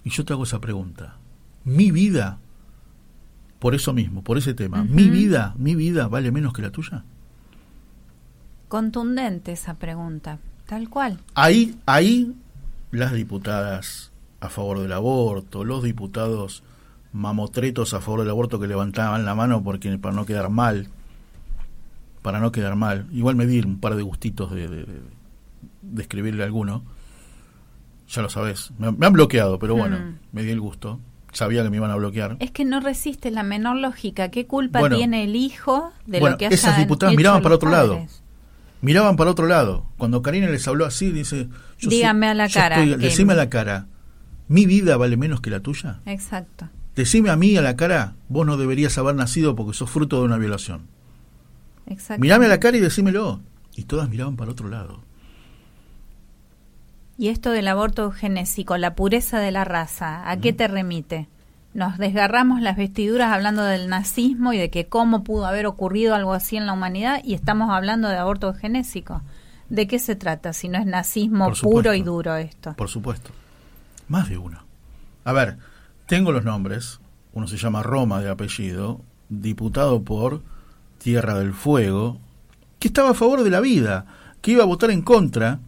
Y 0.04 0.10
yo 0.10 0.24
te 0.24 0.32
hago 0.32 0.44
esa 0.44 0.60
pregunta. 0.60 1.16
¿Mi 1.64 1.90
vida, 1.90 2.38
por 3.58 3.74
eso 3.74 3.92
mismo, 3.92 4.22
por 4.22 4.38
ese 4.38 4.54
tema, 4.54 4.84
mi 4.84 5.10
vida, 5.10 5.56
mi 5.58 5.74
vida 5.74 6.06
vale 6.06 6.30
menos 6.30 6.52
que 6.52 6.62
la 6.62 6.70
tuya? 6.70 7.02
Contundente 8.68 9.50
esa 9.50 9.74
pregunta, 9.74 10.38
tal 10.66 10.88
cual. 10.88 11.18
Ahí, 11.34 11.80
ahí 11.84 12.32
las 12.92 13.12
diputadas 13.12 14.12
a 14.40 14.48
favor 14.48 14.80
del 14.80 14.92
aborto, 14.92 15.64
los 15.64 15.82
diputados 15.82 16.62
mamotretos 17.12 17.94
a 17.94 18.00
favor 18.00 18.20
del 18.20 18.30
aborto 18.30 18.60
que 18.60 18.66
levantaban 18.66 19.24
la 19.24 19.34
mano 19.34 19.62
porque 19.64 19.96
para 19.98 20.14
no 20.14 20.26
quedar 20.26 20.50
mal, 20.50 20.88
para 22.22 22.38
no 22.40 22.52
quedar 22.52 22.76
mal, 22.76 23.06
igual 23.12 23.36
me 23.36 23.46
di 23.46 23.60
un 23.60 23.80
par 23.80 23.94
de 23.96 24.02
gustitos 24.02 24.50
de, 24.50 24.68
de, 24.68 24.86
escribirle 26.02 26.42
a 26.42 26.46
alguno, 26.46 26.82
ya 28.08 28.22
lo 28.22 28.28
sabes, 28.30 28.72
me, 28.78 28.92
me 28.92 29.06
han 29.06 29.12
bloqueado, 29.12 29.58
pero 29.58 29.74
bueno, 29.76 29.98
Mm. 29.98 30.14
me 30.32 30.42
di 30.42 30.50
el 30.50 30.60
gusto. 30.60 31.00
sabía 31.32 31.62
que 31.62 31.68
me 31.70 31.76
iban 31.76 31.90
a 31.90 31.96
bloquear. 31.96 32.36
Es 32.40 32.50
que 32.50 32.64
no 32.64 32.80
resiste 32.80 33.30
la 33.30 33.42
menor 33.42 33.76
lógica. 33.76 34.30
¿Qué 34.30 34.46
culpa 34.46 34.80
Bueno. 34.80 34.96
tiene 34.96 35.24
el 35.24 35.36
hijo 35.36 35.92
de 36.06 36.20
Bueno, 36.20 36.34
lo 36.34 36.38
que 36.38 36.46
esas 36.46 36.70
hayan 36.72 36.80
diputadas 36.80 37.14
miraban 37.14 37.42
para 37.42 37.54
otro 37.54 37.70
lado. 37.70 38.06
Miraban 38.80 39.14
para 39.16 39.30
otro 39.30 39.46
lado. 39.46 39.84
Cuando 39.98 40.22
Karina 40.22 40.48
les 40.48 40.66
habló 40.66 40.86
así, 40.86 41.10
dice... 41.12 41.48
yo 41.78 41.90
Dígame 41.90 42.26
soy- 42.26 42.30
a 42.30 42.34
la 42.34 42.48
cara 42.48 42.82
estoy- 42.82 42.96
decime 43.02 43.34
a 43.34 43.36
la 43.36 43.50
cara, 43.50 43.86
¿mi 44.48 44.66
vida 44.66 44.96
vale 44.96 45.16
menos 45.16 45.40
que 45.40 45.50
la 45.50 45.60
tuya? 45.60 46.00
Exacto. 46.06 46.68
Decime 46.96 47.30
a 47.30 47.36
mí 47.36 47.56
a 47.56 47.62
la 47.62 47.76
cara, 47.76 48.14
vos 48.28 48.44
no 48.46 48.56
deberías 48.56 48.98
haber 48.98 49.14
nacido 49.14 49.54
porque 49.54 49.76
sos 49.76 49.88
fruto 49.88 50.18
de 50.18 50.24
una 50.24 50.36
violación. 50.38 50.88
Exacto. 51.86 52.20
Mirame 52.20 52.46
a 52.46 52.48
la 52.48 52.60
cara 52.60 52.76
y 52.76 52.80
decímelo. 52.80 53.40
Y 53.76 53.84
todas 53.84 54.08
miraban 54.08 54.36
para 54.36 54.50
otro 54.50 54.68
lado. 54.68 55.04
Y 57.16 57.28
esto 57.28 57.50
del 57.50 57.68
aborto 57.68 58.02
eugenésico, 58.02 58.76
la 58.76 58.94
pureza 58.94 59.38
de 59.38 59.50
la 59.50 59.64
raza, 59.64 60.28
¿a 60.30 60.36
qué 60.38 60.52
te 60.52 60.68
remite? 60.68 61.28
Nos 61.74 61.98
desgarramos 61.98 62.60
las 62.60 62.76
vestiduras 62.76 63.32
hablando 63.32 63.62
del 63.62 63.88
nazismo 63.88 64.52
y 64.52 64.58
de 64.58 64.70
que 64.70 64.86
cómo 64.86 65.22
pudo 65.22 65.46
haber 65.46 65.66
ocurrido 65.66 66.14
algo 66.14 66.32
así 66.32 66.56
en 66.56 66.66
la 66.66 66.72
humanidad 66.72 67.20
y 67.24 67.34
estamos 67.34 67.70
hablando 67.70 68.08
de 68.08 68.16
aborto 68.16 68.48
eugenésico. 68.48 69.22
¿De 69.68 69.86
qué 69.86 69.98
se 69.98 70.16
trata 70.16 70.52
si 70.52 70.68
no 70.68 70.78
es 70.78 70.86
nazismo 70.86 71.52
puro 71.60 71.94
y 71.94 72.02
duro 72.02 72.36
esto? 72.36 72.74
Por 72.74 72.88
supuesto. 72.88 73.30
Más 74.08 74.28
de 74.28 74.38
uno. 74.38 74.64
A 75.24 75.32
ver, 75.32 75.58
tengo 76.06 76.32
los 76.32 76.44
nombres. 76.44 77.00
Uno 77.32 77.46
se 77.46 77.56
llama 77.58 77.82
Roma 77.82 78.20
de 78.20 78.30
apellido, 78.30 79.00
diputado 79.28 80.02
por 80.02 80.42
Tierra 80.98 81.38
del 81.38 81.52
Fuego, 81.54 82.18
que 82.78 82.88
estaba 82.88 83.10
a 83.10 83.14
favor 83.14 83.42
de 83.44 83.50
la 83.50 83.60
vida, 83.60 84.06
que 84.40 84.52
iba 84.52 84.62
a 84.62 84.66
votar 84.66 84.90
en 84.90 85.02
contra. 85.02 85.60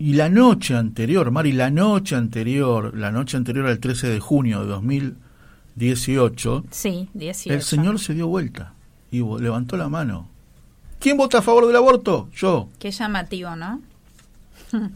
Y 0.00 0.12
la 0.14 0.28
noche 0.28 0.76
anterior, 0.76 1.30
Mari, 1.32 1.50
la 1.52 1.70
noche 1.70 2.14
anterior, 2.14 2.96
la 2.96 3.10
noche 3.10 3.36
anterior 3.36 3.66
al 3.66 3.80
13 3.80 4.08
de 4.08 4.20
junio 4.20 4.60
de 4.60 4.66
2018, 4.68 6.64
Sí, 6.70 7.08
18. 7.14 7.54
el 7.54 7.62
señor 7.62 7.98
se 7.98 8.14
dio 8.14 8.28
vuelta 8.28 8.74
y 9.10 9.18
levantó 9.40 9.76
la 9.76 9.88
mano. 9.88 10.28
¿Quién 11.00 11.16
vota 11.16 11.38
a 11.38 11.42
favor 11.42 11.66
del 11.66 11.74
aborto? 11.76 12.28
Yo. 12.34 12.68
Qué 12.78 12.90
llamativo, 12.92 13.56
¿no? 13.56 13.80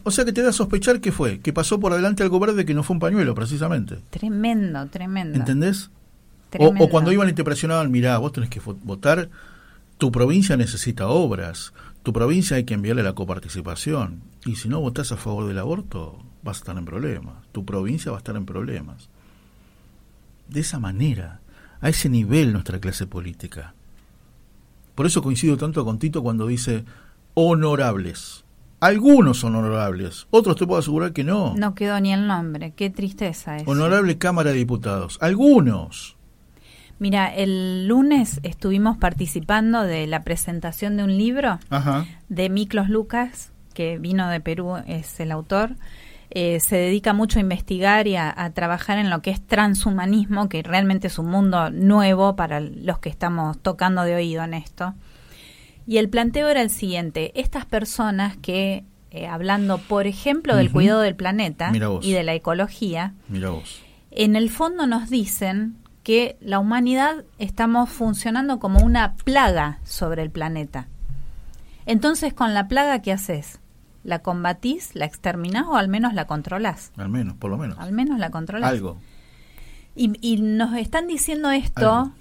O 0.03 0.11
sea 0.11 0.23
que 0.25 0.33
te 0.33 0.41
da 0.41 0.49
a 0.49 0.53
sospechar 0.53 1.01
que 1.01 1.11
fue, 1.11 1.39
que 1.39 1.51
pasó 1.53 1.79
por 1.79 1.93
adelante 1.93 2.21
algo 2.23 2.39
verde 2.39 2.65
que 2.65 2.73
no 2.73 2.83
fue 2.83 2.95
un 2.95 2.99
pañuelo, 2.99 3.33
precisamente. 3.35 3.99
Tremendo, 4.09 4.85
tremendo. 4.87 5.37
¿Entendés? 5.37 5.89
O, 5.89 6.49
Tremendo. 6.51 6.83
o 6.85 6.89
cuando 6.89 7.11
iban 7.11 7.27
y 7.29 7.33
te 7.33 7.43
presionaban, 7.43 7.89
mirá, 7.91 8.17
vos 8.19 8.31
tenés 8.31 8.49
que 8.49 8.61
vo- 8.61 8.77
votar, 8.83 9.29
tu 9.97 10.11
provincia 10.11 10.55
necesita 10.57 11.07
obras, 11.07 11.73
tu 12.03 12.13
provincia 12.13 12.57
hay 12.57 12.63
que 12.65 12.75
enviarle 12.75 13.01
la 13.03 13.13
coparticipación, 13.13 14.21
y 14.45 14.57
si 14.57 14.69
no 14.69 14.79
votás 14.79 15.11
a 15.11 15.17
favor 15.17 15.47
del 15.47 15.57
aborto, 15.57 16.23
vas 16.43 16.57
a 16.57 16.59
estar 16.59 16.77
en 16.77 16.85
problemas, 16.85 17.35
tu 17.51 17.65
provincia 17.65 18.11
va 18.11 18.17
a 18.17 18.19
estar 18.19 18.35
en 18.35 18.45
problemas. 18.45 19.09
De 20.49 20.59
esa 20.59 20.77
manera, 20.77 21.39
a 21.81 21.89
ese 21.89 22.09
nivel 22.09 22.53
nuestra 22.53 22.79
clase 22.79 23.07
política. 23.07 23.73
Por 24.93 25.07
eso 25.07 25.23
coincido 25.23 25.57
tanto 25.57 25.83
con 25.83 25.97
Tito 25.97 26.21
cuando 26.21 26.45
dice 26.45 26.85
honorables. 27.33 28.42
Algunos 28.83 29.37
son 29.37 29.55
honorables, 29.55 30.27
otros 30.29 30.57
te 30.57 30.67
puedo 30.67 30.81
asegurar 30.81 31.13
que 31.13 31.23
no. 31.23 31.53
No 31.55 31.73
quedó 31.73 31.97
ni 32.01 32.11
el 32.11 32.27
nombre. 32.27 32.73
Qué 32.75 32.89
tristeza 32.89 33.55
es. 33.55 33.63
Honorable 33.65 34.17
Cámara 34.17 34.51
de 34.51 34.57
Diputados. 34.57 35.17
Algunos. 35.21 36.17
Mira, 36.99 37.33
el 37.33 37.87
lunes 37.87 38.41
estuvimos 38.43 38.97
participando 38.97 39.83
de 39.83 40.05
la 40.05 40.25
presentación 40.25 40.97
de 40.97 41.05
un 41.05 41.17
libro 41.17 41.59
Ajá. 41.69 42.05
de 42.27 42.49
Miklos 42.49 42.89
Lucas, 42.89 43.53
que 43.73 43.99
vino 43.99 44.27
de 44.27 44.41
Perú, 44.41 44.75
es 44.85 45.17
el 45.21 45.31
autor. 45.31 45.77
Eh, 46.29 46.59
se 46.59 46.75
dedica 46.75 47.13
mucho 47.13 47.39
a 47.39 47.41
investigar 47.41 48.05
y 48.07 48.17
a, 48.17 48.33
a 48.35 48.49
trabajar 48.49 48.97
en 48.97 49.09
lo 49.09 49.21
que 49.21 49.31
es 49.31 49.41
transhumanismo, 49.47 50.49
que 50.49 50.61
realmente 50.61 51.07
es 51.07 51.17
un 51.17 51.27
mundo 51.27 51.69
nuevo 51.69 52.35
para 52.35 52.59
los 52.59 52.99
que 52.99 53.07
estamos 53.07 53.57
tocando 53.59 54.03
de 54.03 54.15
oído 54.15 54.43
en 54.43 54.55
esto. 54.55 54.93
Y 55.85 55.97
el 55.97 56.09
planteo 56.09 56.47
era 56.47 56.61
el 56.61 56.69
siguiente, 56.69 57.31
estas 57.39 57.65
personas 57.65 58.37
que, 58.37 58.85
eh, 59.11 59.27
hablando 59.27 59.77
por 59.77 60.07
ejemplo 60.07 60.55
del 60.55 60.71
cuidado 60.71 61.01
del 61.01 61.15
planeta 61.15 61.71
y 62.01 62.13
de 62.13 62.23
la 62.23 62.33
ecología, 62.33 63.13
en 64.11 64.35
el 64.35 64.49
fondo 64.49 64.87
nos 64.87 65.09
dicen 65.09 65.75
que 66.03 66.37
la 66.41 66.59
humanidad 66.59 67.23
estamos 67.39 67.89
funcionando 67.89 68.59
como 68.59 68.79
una 68.83 69.15
plaga 69.15 69.79
sobre 69.83 70.21
el 70.21 70.29
planeta. 70.29 70.87
Entonces, 71.85 72.33
con 72.33 72.53
la 72.53 72.67
plaga, 72.67 73.01
¿qué 73.01 73.11
haces? 73.11 73.59
¿La 74.03 74.19
combatís, 74.19 74.95
la 74.95 75.05
exterminás 75.05 75.65
o 75.67 75.75
al 75.75 75.87
menos 75.87 76.13
la 76.13 76.27
controlás? 76.27 76.91
Al 76.97 77.09
menos, 77.09 77.35
por 77.35 77.49
lo 77.51 77.57
menos. 77.57 77.77
Al 77.79 77.93
menos 77.93 78.19
la 78.19 78.29
controlás. 78.31 78.69
Algo. 78.69 78.97
Y, 79.95 80.13
y 80.21 80.41
nos 80.41 80.75
están 80.75 81.07
diciendo 81.07 81.51
esto 81.51 81.93
Algo. 81.93 82.13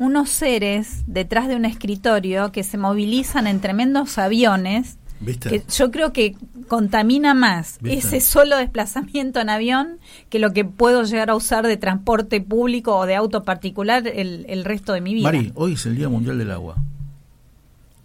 Unos 0.00 0.30
seres 0.30 1.04
detrás 1.06 1.46
de 1.46 1.54
un 1.54 1.64
escritorio 1.64 2.50
que 2.50 2.64
se 2.64 2.76
movilizan 2.78 3.46
en 3.46 3.60
tremendos 3.60 4.18
aviones 4.18 4.96
¿Viste? 5.20 5.50
que 5.50 5.62
yo 5.70 5.90
creo 5.90 6.12
que 6.14 6.34
contamina 6.68 7.34
más 7.34 7.78
¿Viste? 7.82 7.98
ese 8.16 8.20
solo 8.20 8.56
desplazamiento 8.56 9.38
en 9.40 9.50
avión 9.50 9.98
que 10.30 10.38
lo 10.38 10.52
que 10.54 10.64
puedo 10.64 11.02
llegar 11.04 11.28
a 11.30 11.34
usar 11.36 11.66
de 11.66 11.76
transporte 11.76 12.40
público 12.40 12.96
o 12.96 13.04
de 13.06 13.14
auto 13.14 13.44
particular 13.44 14.08
el, 14.08 14.46
el 14.48 14.64
resto 14.64 14.94
de 14.94 15.02
mi 15.02 15.12
vida. 15.12 15.24
Mari, 15.30 15.52
hoy 15.54 15.74
es 15.74 15.84
el 15.84 15.96
Día 15.96 16.08
Mundial 16.08 16.38
del 16.38 16.50
Agua. 16.50 16.76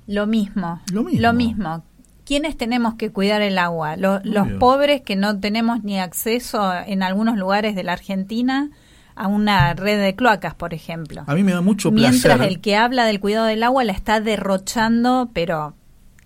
Lo 0.07 0.27
mismo. 0.27 0.81
Lo 0.91 1.03
mismo. 1.03 1.21
Lo 1.21 1.33
mismo. 1.33 1.83
¿Quiénes 2.25 2.57
tenemos 2.57 2.95
que 2.95 3.11
cuidar 3.11 3.41
el 3.41 3.57
agua? 3.57 3.97
Lo- 3.97 4.19
los 4.23 4.47
pobres 4.59 5.01
que 5.01 5.15
no 5.15 5.39
tenemos 5.39 5.83
ni 5.83 5.99
acceso 5.99 6.73
en 6.85 7.03
algunos 7.03 7.37
lugares 7.37 7.75
de 7.75 7.83
la 7.83 7.93
Argentina 7.93 8.71
a 9.15 9.27
una 9.27 9.73
red 9.73 10.01
de 10.01 10.15
cloacas, 10.15 10.53
por 10.55 10.73
ejemplo. 10.73 11.23
A 11.27 11.35
mí 11.35 11.43
me 11.43 11.53
da 11.53 11.61
mucho 11.61 11.91
Mientras 11.91 12.35
placer. 12.35 12.47
el 12.51 12.59
que 12.61 12.75
habla 12.75 13.05
del 13.05 13.19
cuidado 13.19 13.45
del 13.45 13.63
agua 13.63 13.83
la 13.83 13.93
está 13.93 14.19
derrochando, 14.19 15.29
pero 15.33 15.73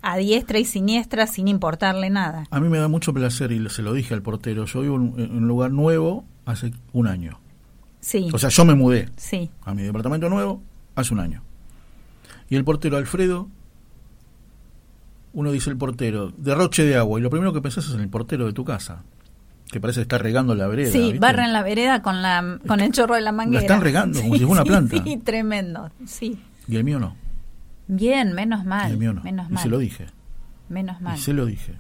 a 0.02 0.18
diestra 0.18 0.60
y 0.60 0.66
siniestra 0.66 1.28
sin 1.28 1.48
importarle 1.48 2.10
nada. 2.10 2.46
A 2.52 2.60
mí 2.60 2.70
me 2.70 2.78
da 2.80 2.88
mucho 2.88 3.14
placer 3.14 3.52
y 3.52 3.70
se 3.70 3.82
lo 3.82 3.94
dije 3.94 4.14
al 4.14 4.22
portero. 4.22 4.66
Yo 4.66 4.82
vivo 4.82 4.96
en 4.96 5.14
en 5.20 5.36
un 5.38 5.48
lugar 5.48 5.72
nuevo 5.72 6.26
hace 6.46 6.72
un 6.94 7.08
año. 7.08 7.40
Sí, 8.00 8.30
O 8.34 8.38
sea, 8.40 8.50
yo 8.50 8.64
me 8.66 8.76
mudé 8.76 9.10
sí. 9.18 9.50
a 9.66 9.74
mi 9.74 9.84
departamento 9.84 10.30
nuevo 10.30 10.62
hace 10.96 11.14
un 11.14 11.20
año. 11.20 11.44
Y 12.50 12.56
el 12.56 12.64
portero 12.64 12.96
Alfredo, 12.98 13.50
uno 15.34 15.52
dice 15.52 15.70
el 15.70 15.78
portero, 15.78 16.32
derroche 16.38 16.84
de 16.86 16.96
agua. 16.96 17.20
Y 17.20 17.24
lo 17.24 17.30
primero 17.30 17.54
que 17.54 17.62
pensás 17.62 17.86
es 17.88 17.94
en 17.94 18.00
el 18.02 18.10
portero 18.10 18.46
de 18.48 18.54
tu 18.54 18.64
casa, 18.66 19.04
que 19.72 19.80
parece 19.80 20.02
está 20.02 20.18
regando 20.18 20.56
la 20.56 20.68
vereda. 20.68 20.92
Sí, 20.92 21.00
¿viste? 21.00 21.20
barren 21.20 21.54
la 21.54 21.62
vereda 21.64 22.02
con, 22.02 22.22
la, 22.22 22.60
con 22.68 22.80
el 22.80 22.92
chorro 22.92 23.16
de 23.16 23.22
la 23.22 23.32
manguera. 23.32 23.62
están 23.62 23.82
regando 23.82 24.22
como 24.22 24.34
si 24.38 24.46
fuera 24.46 24.62
una 24.62 24.64
planta. 24.64 25.04
Sí, 25.04 25.18
tremendo. 25.18 25.92
Sí. 26.06 26.40
Y 26.68 26.76
el 26.76 26.84
mío 26.84 27.00
no. 27.00 27.16
Bien, 27.88 28.34
menos 28.34 28.66
mal. 28.66 28.90
y 28.90 28.94
el 28.94 28.98
mío 28.98 29.14
no. 29.14 29.24
Menos 29.24 29.50
y 29.50 29.54
mal. 29.54 29.64
se 29.64 29.70
lo 29.70 29.78
dije. 29.78 30.08
Menos 30.70 31.02
mal. 31.02 31.18
Y 31.18 31.22
se 31.22 31.34
lo 31.34 31.46
dije. 31.46 31.74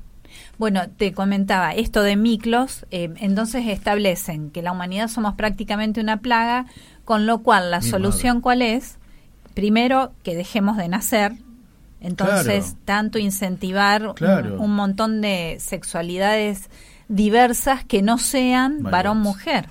Bueno, 0.58 0.82
te 0.90 1.14
comentaba, 1.14 1.74
esto 1.74 2.04
de 2.04 2.16
Miklos, 2.16 2.86
eh, 2.92 3.14
entonces 3.18 3.66
establecen 3.68 4.52
que 4.52 4.62
la 4.62 4.72
humanidad 4.72 5.08
somos 5.08 5.34
prácticamente 5.36 6.02
una 6.02 6.18
plaga, 6.18 6.66
con 7.06 7.26
lo 7.26 7.40
cual 7.40 7.72
la 7.72 7.80
Mi 7.80 7.88
solución 7.88 8.42
cuál 8.42 8.62
es? 8.62 8.98
Primero, 9.54 10.12
que 10.24 10.36
dejemos 10.36 10.78
de 10.78 10.88
nacer, 10.88 11.34
entonces 12.02 12.66
Claro. 12.66 12.80
tanto 12.86 13.20
incentivar 13.20 14.14
un, 14.60 14.76
montón 14.76 15.22
de 15.22 15.58
sexualidades 15.60 16.70
diversas 17.10 17.84
que 17.84 18.01
no 18.01 18.18
sean 18.18 18.82
varón-mujer, 18.84 19.70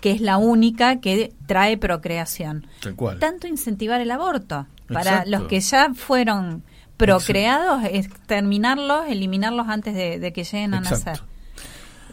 que 0.00 0.10
es 0.12 0.20
la 0.20 0.36
única 0.36 1.00
que 1.00 1.32
trae 1.46 1.78
procreación. 1.78 2.66
Tal 2.82 2.94
cual. 2.94 3.18
Tanto 3.18 3.46
incentivar 3.46 4.00
el 4.02 4.10
aborto, 4.10 4.66
para 4.86 5.10
Exacto. 5.10 5.30
los 5.30 5.42
que 5.44 5.60
ya 5.60 5.94
fueron 5.94 6.62
procreados, 6.96 7.84
exterminarlos, 7.90 9.06
eliminarlos 9.08 9.68
antes 9.68 9.94
de, 9.94 10.18
de 10.18 10.32
que 10.32 10.44
lleguen 10.44 10.74
a 10.74 10.78
Exacto. 10.78 11.10
nacer. 11.10 11.24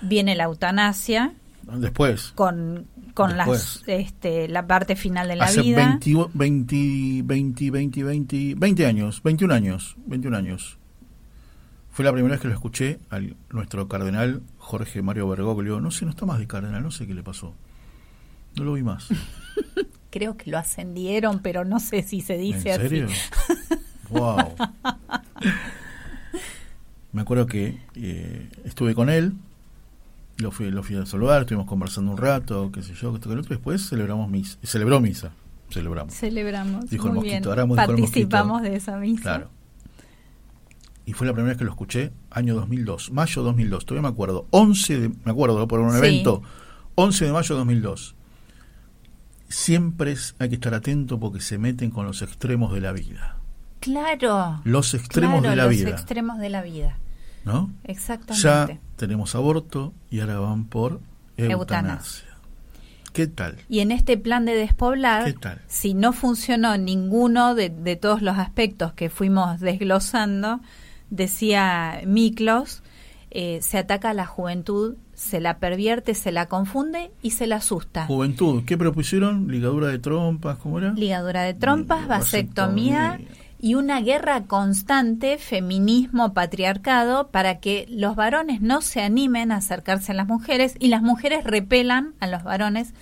Viene 0.01 0.35
la 0.35 0.43
eutanasia 0.43 1.33
Después. 1.63 2.31
con, 2.35 2.85
con 3.15 3.37
las, 3.37 3.47
Después. 3.47 3.83
este, 3.87 4.47
la 4.47 4.67
parte 4.67 4.95
final 4.95 5.27
de 5.27 5.35
la 5.37 5.45
hace 5.45 5.61
vida. 5.61 5.97
20, 6.03 6.29
20, 6.33 7.21
20, 7.23 7.71
20, 7.71 8.03
20, 8.03 8.53
20 8.55 8.85
años, 8.85 9.21
21 9.23 9.53
años, 9.53 9.95
21 10.05 10.37
años. 10.37 10.77
Fue 11.95 12.03
la 12.03 12.11
primera 12.11 12.33
vez 12.33 12.41
que 12.41 12.49
lo 12.49 12.53
escuché 12.53 12.99
a 13.09 13.21
nuestro 13.51 13.87
cardenal 13.87 14.41
Jorge 14.57 15.01
Mario 15.01 15.29
Bergoglio. 15.29 15.79
No 15.79 15.91
sé, 15.91 16.03
no 16.03 16.11
está 16.11 16.25
más 16.25 16.39
de 16.39 16.45
cardenal, 16.45 16.83
no 16.83 16.91
sé 16.91 17.07
qué 17.07 17.13
le 17.13 17.23
pasó. 17.23 17.53
No 18.57 18.65
lo 18.65 18.73
vi 18.73 18.83
más. 18.83 19.07
Creo 20.11 20.35
que 20.35 20.51
lo 20.51 20.57
ascendieron, 20.57 21.39
pero 21.39 21.63
no 21.63 21.79
sé 21.79 22.03
si 22.03 22.19
se 22.19 22.37
dice 22.37 22.73
¿En 22.73 22.81
serio? 22.81 23.05
así. 23.05 23.75
wow. 24.09 24.55
Me 27.13 27.21
acuerdo 27.21 27.45
que 27.45 27.79
eh, 27.95 28.49
estuve 28.65 28.93
con 28.93 29.09
él, 29.09 29.31
lo 30.35 30.51
fui, 30.51 30.71
lo 30.71 30.83
fui 30.83 30.97
a 30.97 31.05
saludar, 31.05 31.43
estuvimos 31.43 31.65
conversando 31.65 32.11
un 32.11 32.17
rato, 32.17 32.73
qué 32.73 32.83
sé 32.83 32.93
yo, 32.93 33.15
esto 33.15 33.29
que 33.29 33.35
lo 33.35 33.41
otro, 33.41 33.55
después 33.55 33.87
celebramos 33.87 34.29
misa, 34.29 34.57
celebró 34.63 34.99
misa, 34.99 35.31
celebramos. 35.69 36.13
Celebramos. 36.13 36.89
Dijo 36.89 37.07
el 37.07 37.13
mosquito, 37.13 37.55
bien. 37.55 37.69
Dijo 37.69 37.81
el 37.81 37.87
Participamos 37.87 38.47
mosquito. 38.51 38.69
de 38.69 38.77
esa 38.77 38.97
misa. 38.97 39.21
Claro. 39.21 39.54
Y 41.05 41.13
fue 41.13 41.27
la 41.27 41.33
primera 41.33 41.49
vez 41.49 41.57
que 41.57 41.65
lo 41.65 41.71
escuché, 41.71 42.11
año 42.31 42.55
2002, 42.55 43.11
mayo 43.11 43.43
2002, 43.43 43.85
todavía 43.85 44.09
me 44.09 44.13
acuerdo, 44.13 44.47
11 44.51 44.99
de, 44.99 45.09
me 45.09 45.31
acuerdo 45.31 45.67
por 45.67 45.79
un 45.79 45.91
Sí. 45.91 45.97
evento, 45.99 46.41
11 46.95 47.25
de 47.25 47.31
mayo 47.31 47.55
2002. 47.55 48.15
siempre 49.47 50.15
hay 50.39 50.49
que 50.49 50.55
estar 50.55 50.73
atento 50.73 51.19
porque 51.19 51.39
se 51.39 51.57
meten 51.57 51.91
con 51.91 52.05
los 52.05 52.21
extremos 52.23 52.73
de 52.73 52.81
la 52.81 52.91
vida. 52.91 53.37
Claro. 53.79 54.59
Los 54.63 54.93
extremos 54.95 55.43
de 55.43 55.55
la 55.55 55.65
los 55.65 55.69
vida. 55.71 55.91
Los 55.91 55.99
extremos 55.99 56.39
de 56.39 56.49
la 56.49 56.61
vida. 56.63 56.97
¿No? 57.45 57.69
Exactamente. 57.83 58.41
Ya 58.43 58.79
tenemos 58.95 59.35
aborto 59.35 59.93
y 60.09 60.19
ahora 60.19 60.39
van 60.39 60.65
por 60.65 60.99
eutanasia. 61.37 62.25
¿Qué 63.13 63.27
tal? 63.27 63.57
Y 63.69 63.79
en 63.79 63.91
este 63.91 64.17
plan 64.17 64.43
de 64.45 64.55
despoblar, 64.55 65.25
¿Qué 65.25 65.33
tal? 65.33 65.61
si 65.67 65.93
no 65.93 66.11
funcionó 66.11 66.75
ninguno 66.77 67.53
de, 67.55 67.69
de, 67.69 67.95
todos 67.95 68.21
los 68.23 68.37
aspectos 68.37 68.93
que 68.93 69.09
fuimos 69.09 69.59
desglosando, 69.61 70.59
decía 71.09 72.01
Miklos, 72.05 72.83
eh, 73.31 73.59
se 73.61 73.77
ataca 73.77 74.11
a 74.11 74.13
la 74.13 74.25
juventud, 74.25 74.95
se 75.13 75.41
la 75.41 75.59
pervierte, 75.59 76.13
se 76.13 76.31
la 76.31 76.47
confunde 76.47 77.11
y 77.21 77.31
se 77.31 77.47
la 77.47 77.57
asusta. 77.57 78.05
Juventud, 78.07 78.63
¿qué 78.65 78.77
propusieron? 78.77 79.49
¿Ligadura 79.49 79.87
de 79.87 79.99
trompas? 79.99 80.57
¿Cómo 80.57 80.79
era? 80.79 80.93
Ligadura 80.93 81.43
de 81.43 81.53
trompas, 81.53 82.07
vasectomía. 82.07 83.09
vasectomía 83.11 83.45
y 83.59 83.75
una 83.75 83.99
guerra 84.01 84.43
constante, 84.43 85.37
feminismo, 85.37 86.33
patriarcado, 86.33 87.29
para 87.29 87.59
que 87.59 87.87
los 87.89 88.15
varones 88.15 88.61
no 88.61 88.81
se 88.81 89.01
animen 89.01 89.51
a 89.51 89.57
acercarse 89.57 90.11
a 90.11 90.15
las 90.15 90.27
mujeres 90.27 90.75
y 90.79 90.89
las 90.89 91.01
mujeres 91.01 91.43
repelan 91.43 92.13
a 92.19 92.27
los 92.27 92.43
varones. 92.43 92.93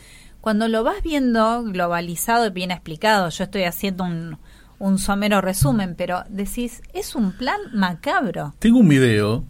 Cuando 0.42 0.68
lo 0.68 0.84
vas 0.84 1.02
viendo 1.04 1.64
globalizado 1.64 2.48
y 2.48 2.52
bien 2.52 2.72
explicado, 2.72 3.30
yo 3.30 3.44
estoy 3.44 3.64
haciendo 3.64 4.04
un, 4.04 4.38
un 4.84 4.98
somero 4.98 5.40
resumen, 5.40 5.96
pero 5.96 6.26
decís, 6.28 6.82
es 6.94 7.16
un 7.16 7.32
plan 7.32 7.58
macabro. 7.74 8.54
Tengo 8.60 8.80
un 8.80 8.90
video 8.90 9.46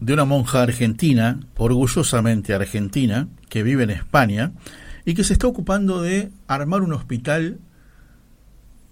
de 0.00 0.14
una 0.14 0.24
monja 0.24 0.62
argentina, 0.62 1.40
orgullosamente 1.58 2.54
argentina, 2.54 3.28
que 3.50 3.62
vive 3.62 3.82
en 3.82 3.90
España 3.90 4.52
y 5.04 5.12
que 5.12 5.24
se 5.24 5.34
está 5.34 5.46
ocupando 5.46 6.00
de 6.00 6.30
armar 6.46 6.80
un 6.80 6.94
hospital 6.94 7.58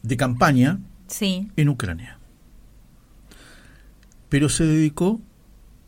de 0.02 0.16
campaña 0.18 0.80
sí. 1.06 1.50
en 1.56 1.70
Ucrania. 1.70 2.18
Pero 4.28 4.50
se 4.50 4.64
dedicó, 4.64 5.22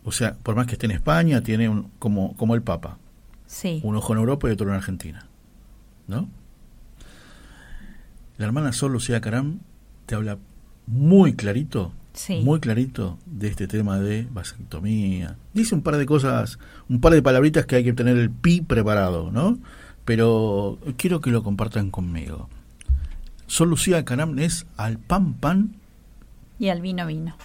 o 0.05 0.13
sea, 0.13 0.37
por 0.37 0.57
más 0.57 0.67
que 0.67 0.73
esté 0.73 0.87
en 0.87 0.93
España, 0.93 1.43
tiene 1.43 1.69
un, 1.69 1.91
como, 1.99 2.35
como 2.39 2.55
el 2.55 2.63
Papa. 2.63 2.97
Sí. 3.45 3.83
Un 3.85 3.95
ojo 3.95 4.15
en 4.15 4.21
Europa 4.21 4.49
y 4.49 4.53
otro 4.53 4.71
en 4.71 4.75
Argentina. 4.75 5.27
¿No? 6.07 6.31
La 8.39 8.47
hermana 8.47 8.73
Sol 8.73 8.93
Lucía 8.93 9.21
Caram 9.21 9.59
te 10.09 10.15
habla 10.15 10.39
muy 10.87 11.35
clarito, 11.35 11.93
sí. 12.15 12.41
muy 12.41 12.61
clarito 12.61 13.19
de 13.27 13.49
este 13.49 13.69
tema 13.69 13.99
de 13.99 14.27
vasectomía. 14.31 15.37
Dice 15.53 15.75
un 15.75 15.83
par 15.83 15.99
de 15.99 16.07
cosas, 16.07 16.59
un 16.89 17.03
par 17.03 17.13
de 17.13 17.21
palabritas 17.21 17.67
que 17.67 17.77
hay 17.77 17.85
que 17.85 17.93
tener 17.93 18.17
el 18.17 18.31
pi 18.31 18.63
preparado, 18.63 19.31
¿no? 19.31 19.59
Pero 20.07 20.79
quiero 20.97 21.21
que 21.21 21.29
lo 21.29 21.43
compartan 21.43 21.91
conmigo. 21.91 22.49
Sol 23.47 23.69
Lucía 23.69 24.03
Caram 24.07 24.39
es 24.39 24.65
al 24.79 24.97
pan 24.97 25.35
pan 25.35 25.77
y 26.59 26.71
al 26.71 26.81
vino 26.81 27.07
vino. 27.07 27.37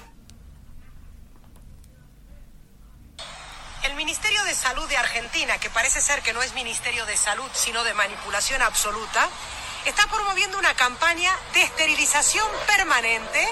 El 3.86 3.98
Ministerio 3.98 4.42
de 4.46 4.54
Salud 4.54 4.88
de 4.88 4.96
Argentina, 4.96 5.58
que 5.62 5.70
parece 5.70 6.00
ser 6.00 6.22
que 6.22 6.32
no 6.32 6.42
es 6.42 6.56
Ministerio 6.56 7.06
de 7.06 7.18
Salud, 7.18 7.50
sino 7.52 7.84
de 7.84 7.94
manipulación 7.94 8.62
absoluta, 8.62 9.28
está 9.86 10.08
promoviendo 10.08 10.58
una 10.58 10.74
campaña 10.76 11.32
de 11.54 11.64
esterilización 11.64 12.48
permanente, 12.68 13.48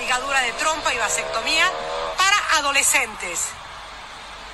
ligadura 0.00 0.40
de 0.40 0.52
trompa 0.52 0.92
y 0.94 0.98
vasectomía 0.98 1.70
para 2.16 2.58
adolescentes. 2.58 3.48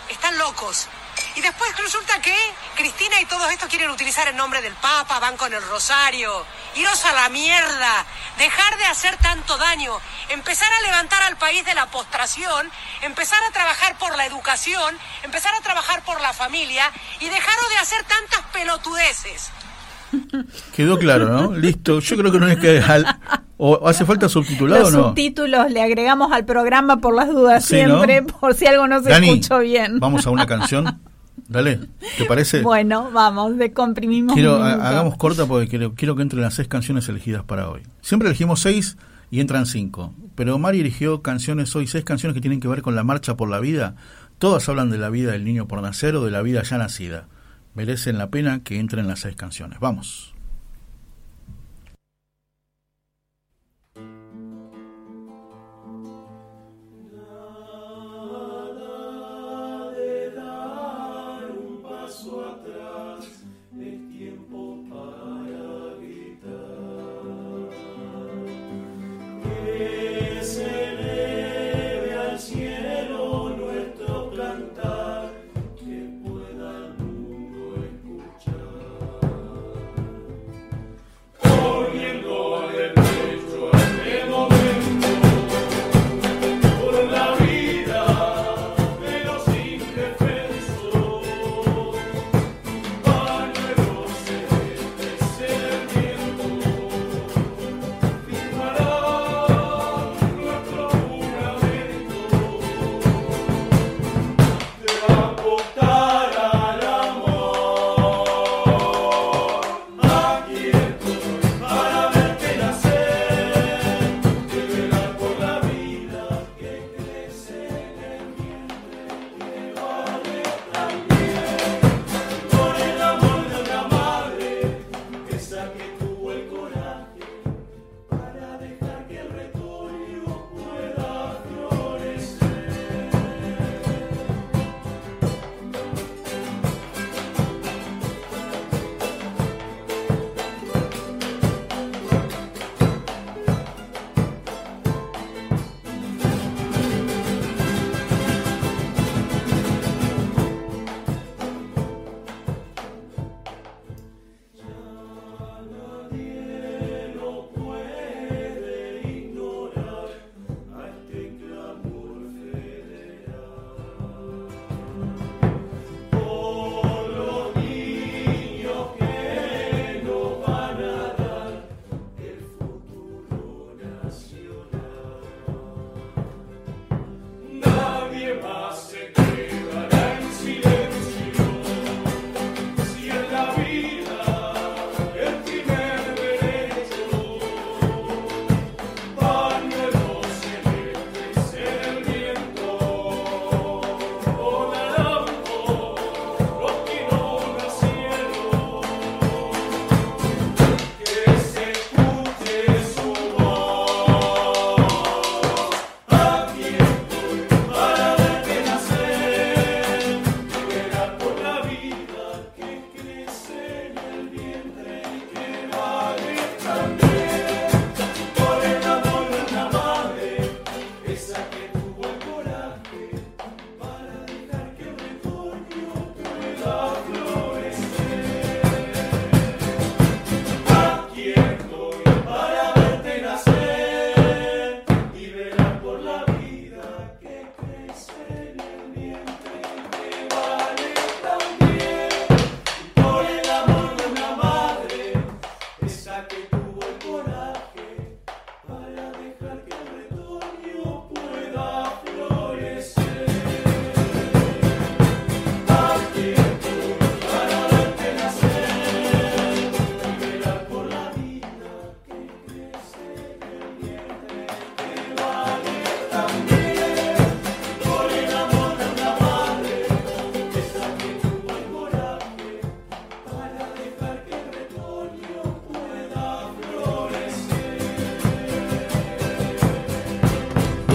Están 0.09 0.37
locos. 0.39 0.89
Y 1.35 1.41
después 1.41 1.77
resulta 1.77 2.21
que 2.21 2.37
Cristina 2.75 3.21
y 3.21 3.27
todos 3.27 3.51
estos 3.51 3.69
quieren 3.69 3.91
utilizar 3.91 4.29
el 4.29 4.37
nombre 4.37 4.61
del 4.61 4.75
Papa, 4.75 5.19
van 5.19 5.37
con 5.37 5.53
el 5.53 5.63
rosario. 5.63 6.45
Iros 6.75 7.05
a 7.05 7.13
la 7.13 7.29
mierda, 7.29 8.05
dejar 8.39 8.77
de 8.79 8.87
hacer 8.87 9.17
tanto 9.19 9.57
daño, 9.57 9.99
empezar 10.29 10.71
a 10.73 10.81
levantar 10.83 11.23
al 11.23 11.37
país 11.37 11.65
de 11.65 11.75
la 11.75 11.87
postración, 11.87 12.71
empezar 13.03 13.43
a 13.45 13.53
trabajar 13.53 13.97
por 13.99 14.17
la 14.17 14.27
educación, 14.27 14.99
empezar 15.23 15.55
a 15.55 15.61
trabajar 15.61 16.03
por 16.03 16.21
la 16.21 16.33
familia 16.33 16.91
y 17.21 17.29
dejaros 17.29 17.69
de 17.69 17.79
hacer 17.79 18.05
tantas 18.05 18.41
pelotudeces. 18.53 19.51
Quedó 20.77 20.99
claro, 20.99 21.29
¿no? 21.29 21.57
Listo. 21.57 22.01
Yo 22.01 22.17
creo 22.17 22.33
que 22.33 22.39
no 22.41 22.49
es 22.49 22.59
que 22.59 22.79
al, 22.81 23.07
o 23.57 23.89
hace 23.89 24.05
falta 24.05 24.29
subtitulado 24.29 24.83
Los 24.83 24.95
o 24.95 24.97
no. 24.97 25.05
subtítulos 25.09 25.71
le 25.71 25.83
agregamos 25.83 26.33
al 26.33 26.45
programa 26.45 27.01
por 27.01 27.15
las 27.15 27.29
dudas 27.29 27.65
Sí, 27.65 27.77
siempre, 27.77 28.21
¿no? 28.23 28.27
por 28.29 28.55
si 28.55 28.67
algo 28.67 28.87
no 28.89 29.03
se 29.03 29.11
Dani, 29.11 29.29
escuchó 29.31 29.59
bien. 29.61 30.01
Vamos 30.01 30.27
a 30.27 30.31
una 30.31 30.47
canción. 30.47 31.01
Dale, 31.49 31.81
¿te 32.19 32.25
parece? 32.27 32.63
Bueno, 32.63 33.11
vamos, 33.13 33.57
decomprimimos. 33.57 34.35
Quiero, 34.35 34.57
un 34.57 34.63
ha- 34.63 34.67
minuto. 34.71 34.85
hagamos 34.87 35.17
corta 35.17 35.47
porque 35.47 35.69
quiero, 35.69 35.95
quiero 35.95 36.17
que 36.17 36.23
entren 36.23 36.43
las 36.43 36.55
seis 36.55 36.69
canciones 36.69 37.09
elegidas 37.09 37.43
para 37.45 37.69
hoy. 37.69 37.83
Siempre 38.01 38.29
elegimos 38.29 38.61
seis 38.61 38.97
y 39.31 39.41
entran 39.41 39.67
cinco. 39.67 40.15
Pero 40.35 40.59
Mari 40.59 40.81
eligió 40.81 41.21
canciones 41.23 41.75
hoy, 41.77 41.87
seis 41.87 42.05
canciones 42.05 42.35
que 42.35 42.41
tienen 42.41 42.61
que 42.61 42.69
ver 42.69 42.81
con 42.83 42.95
la 42.95 43.05
marcha 43.05 43.37
por 43.37 43.51
la 43.51 43.61
vida. 43.61 43.97
Todas 44.39 44.67
hablan 44.69 44.91
de 44.91 44.99
la 44.99 45.11
vida 45.11 45.33
del 45.33 45.45
niño 45.45 45.69
por 45.69 45.83
nacer 45.83 46.17
o 46.17 46.25
de 46.25 46.31
la 46.31 46.43
vida 46.43 46.63
ya 46.63 46.79
nacida. 46.79 47.27
Merecen 47.75 48.19
la 48.19 48.31
pena 48.31 48.63
que 48.63 48.79
entren 48.79 49.07
las 49.09 49.21
seis 49.21 49.37
canciones. 49.37 49.79
Vamos. 49.81 50.32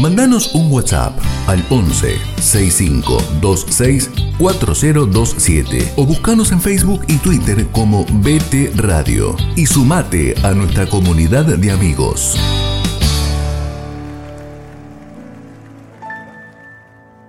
Mandanos 0.00 0.52
un 0.56 0.72
WhatsApp 0.72 1.16
al 1.46 1.64
11 1.70 2.18
65 2.40 3.16
26 3.40 4.10
4027 4.38 5.92
o 5.96 6.04
buscanos 6.04 6.50
en 6.50 6.60
Facebook 6.60 7.04
y 7.06 7.18
Twitter 7.18 7.64
como 7.70 8.04
BT 8.04 8.74
Radio 8.74 9.36
y 9.54 9.66
sumate 9.66 10.34
a 10.42 10.50
nuestra 10.50 10.86
comunidad 10.86 11.44
de 11.44 11.70
amigos. 11.70 12.36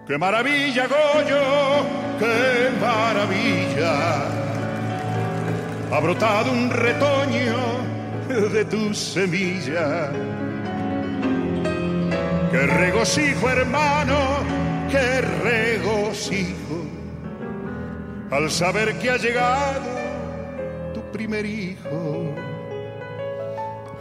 ¡Qué 0.08 0.18
maravilla, 0.18 0.88
Goyo! 0.88 1.86
¡Qué 2.18 2.70
maravilla! 2.82 4.24
Ha 5.92 6.00
brotado 6.00 6.52
un 6.52 6.72
retoño 6.72 8.50
de 8.52 8.66
tu 8.66 8.92
semilla. 8.96 10.10
¡Qué 12.52 12.66
regocijo, 12.68 13.50
hermano! 13.50 14.18
¡Qué 14.90 15.22
regocijo! 15.22 16.86
al 18.32 18.52
saber 18.52 18.98
que 19.00 19.10
ha 19.12 19.18
llegado 19.18 19.82
tu 20.94 21.02
primer 21.12 21.46
hijo. 21.46 22.34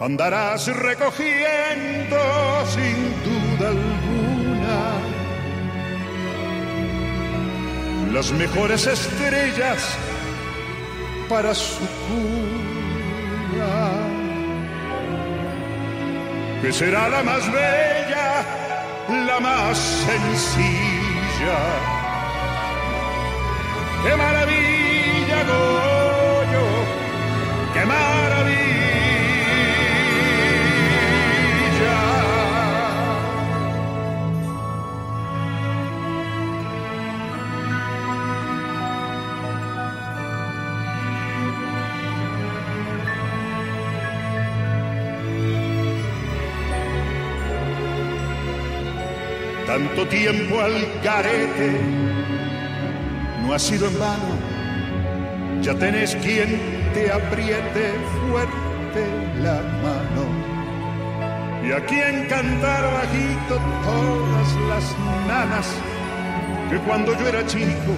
Andarás 0.01 0.67
recogiendo 0.77 2.17
sin 2.67 2.97
duda 3.25 3.69
alguna 3.69 5.01
las 8.13 8.33
mejores 8.33 8.87
estrellas 8.87 9.97
para 11.29 11.55
su 11.55 11.81
cuna, 12.07 12.44
que 16.65 16.73
será 16.73 17.11
la 17.11 17.23
más 17.23 17.45
bella, 17.53 18.43
la 19.27 19.39
más 19.39 19.77
sencilla 19.77 21.59
¡Qué 24.03 24.17
maravilla, 24.17 25.39
Goyo! 25.51 26.67
¡Qué 27.75 27.85
maravilla! 27.85 28.64
Tanto 49.75 50.07
tiempo 50.07 50.61
al 50.61 50.87
carete 51.03 51.81
no 53.43 53.53
ha 53.53 53.59
sido 53.59 53.89
en 53.89 53.99
vano. 53.99 54.39
Ya 55.63 55.75
tenés 55.75 56.15
quien 56.15 56.61
te 56.95 57.11
apriete 57.11 57.95
fuerte 58.21 59.03
la 59.43 59.61
mano. 59.83 60.23
Y 61.67 61.73
a 61.73 61.85
quien 61.87 62.29
cantar 62.29 62.85
bajito 62.85 63.61
todas 63.83 64.55
las 64.69 64.97
nanas 65.27 65.67
que 66.71 66.79
cuando 66.87 67.19
yo 67.19 67.27
era 67.27 67.45
chico 67.45 67.97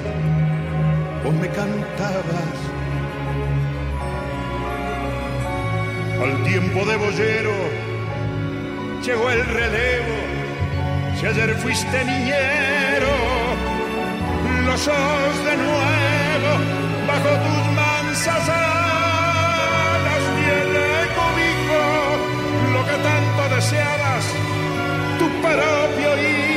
vos 1.24 1.34
me 1.34 1.48
cantabas. 1.48 2.56
Al 6.22 6.42
tiempo 6.42 6.86
de 6.86 6.96
boyero 6.96 7.52
llegó 9.04 9.30
el 9.30 9.44
relevo. 9.44 10.25
Si 11.18 11.24
ayer 11.24 11.54
fuiste 11.56 12.04
niñero 12.04 13.14
los 14.66 14.80
sos 14.80 15.44
de 15.48 15.56
nuevo 15.56 16.50
bajo 17.08 17.30
tus 17.46 17.72
mansas 17.74 18.48
alas 18.48 20.22
tiene 20.40 20.86
cobijo 21.18 21.82
lo 22.74 22.84
que 22.84 22.96
tanto 23.08 23.54
deseabas 23.54 24.24
tu 25.18 25.26
propio 25.40 26.10
hijo 26.22 26.55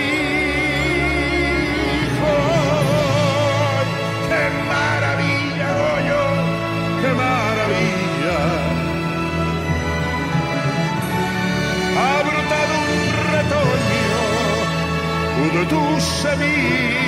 tus 15.67 16.03
semillas 16.03 16.99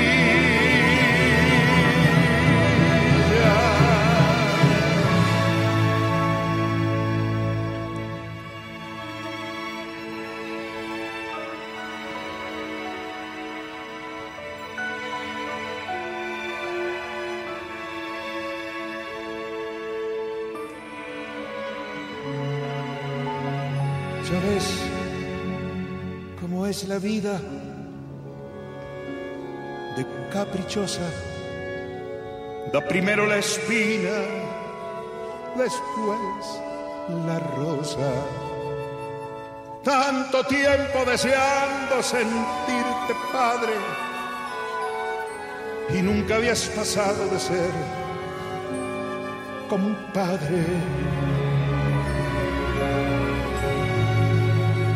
¿Sabes 24.23 24.63
cómo 26.39 26.65
es 26.65 26.87
la 26.87 26.99
vida 26.99 27.41
de 29.95 30.05
caprichosa? 30.31 31.09
Da 32.71 32.81
primero 32.81 33.25
la 33.25 33.37
espina, 33.37 34.17
después 35.55 36.61
la 37.25 37.39
rosa. 37.39 38.11
Tanto 39.83 40.43
tiempo 40.45 41.03
deseando 41.05 42.01
sentirte 42.01 43.15
padre 43.33 43.73
y 45.89 46.01
nunca 46.01 46.35
habías 46.35 46.65
pasado 46.67 47.27
de 47.27 47.39
ser 47.39 47.71
como 49.67 49.95
padre. 50.13 50.63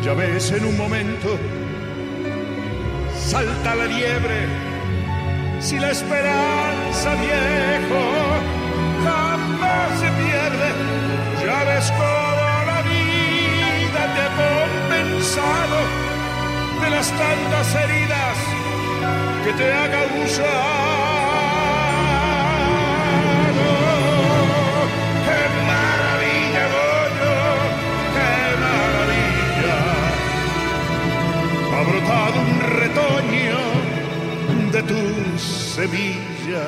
Ya 0.02 0.14
ves 0.14 0.52
en 0.52 0.64
un 0.64 0.76
momento 0.78 1.36
salta 3.26 3.74
la 3.74 3.86
liebre 3.86 4.75
si 5.66 5.80
la 5.80 5.90
esperanza 5.90 7.14
viejo 7.16 8.02
jamás 9.02 9.98
se 9.98 10.08
pierde. 10.22 10.68
Ya 11.44 11.64
ves 11.64 11.90
cómo 11.90 12.64
la 12.70 12.80
vida 12.82 14.02
te 14.14 14.20
ha 14.26 14.30
compensado 14.44 15.78
de 16.82 16.88
las 16.90 17.08
tantas 17.10 17.74
heridas 17.82 18.36
que 19.44 19.52
te 19.54 19.72
ha 19.72 19.86
causado. 19.90 20.46
¡Qué 25.26 25.40
maravilla, 25.72 26.64
Goyo! 26.74 27.36
¡Qué 28.14 28.34
maravilla! 28.64 29.78
Ha 31.74 31.80
brotado 31.90 32.55
de 34.76 34.82
tu 34.82 35.38
semilla. 35.38 36.66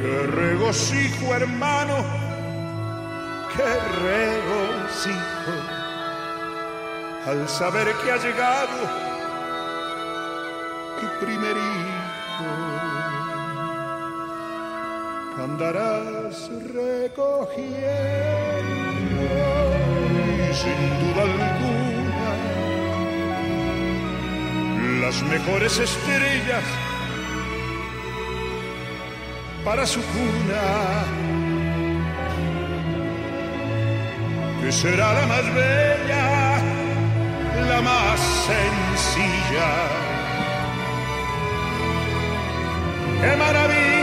¡Qué 0.00 0.16
regocijo, 0.26 1.34
hermano! 1.34 1.96
¡Qué 3.54 3.70
regocijo! 4.10 5.54
al 7.26 7.48
saber 7.48 7.86
que 8.02 8.12
ha 8.12 8.18
llegado 8.18 8.78
tu 11.00 11.06
primer 11.24 11.56
hijo. 11.56 12.48
Andarás 15.42 16.50
recogiendo 16.74 17.64
sin 20.52 20.80
duda 21.00 21.22
alguna 21.22 21.93
las 25.04 25.22
mejores 25.24 25.78
estrellas 25.78 26.64
para 29.62 29.84
su 29.86 30.00
cuna. 30.00 30.64
Que 34.60 34.72
será 34.72 35.12
la 35.12 35.26
más 35.26 35.46
bella 35.54 36.24
la 37.70 37.80
más 37.82 38.20
sencilla. 38.48 39.70
¡Qué 43.20 43.36
maravilla, 43.36 43.93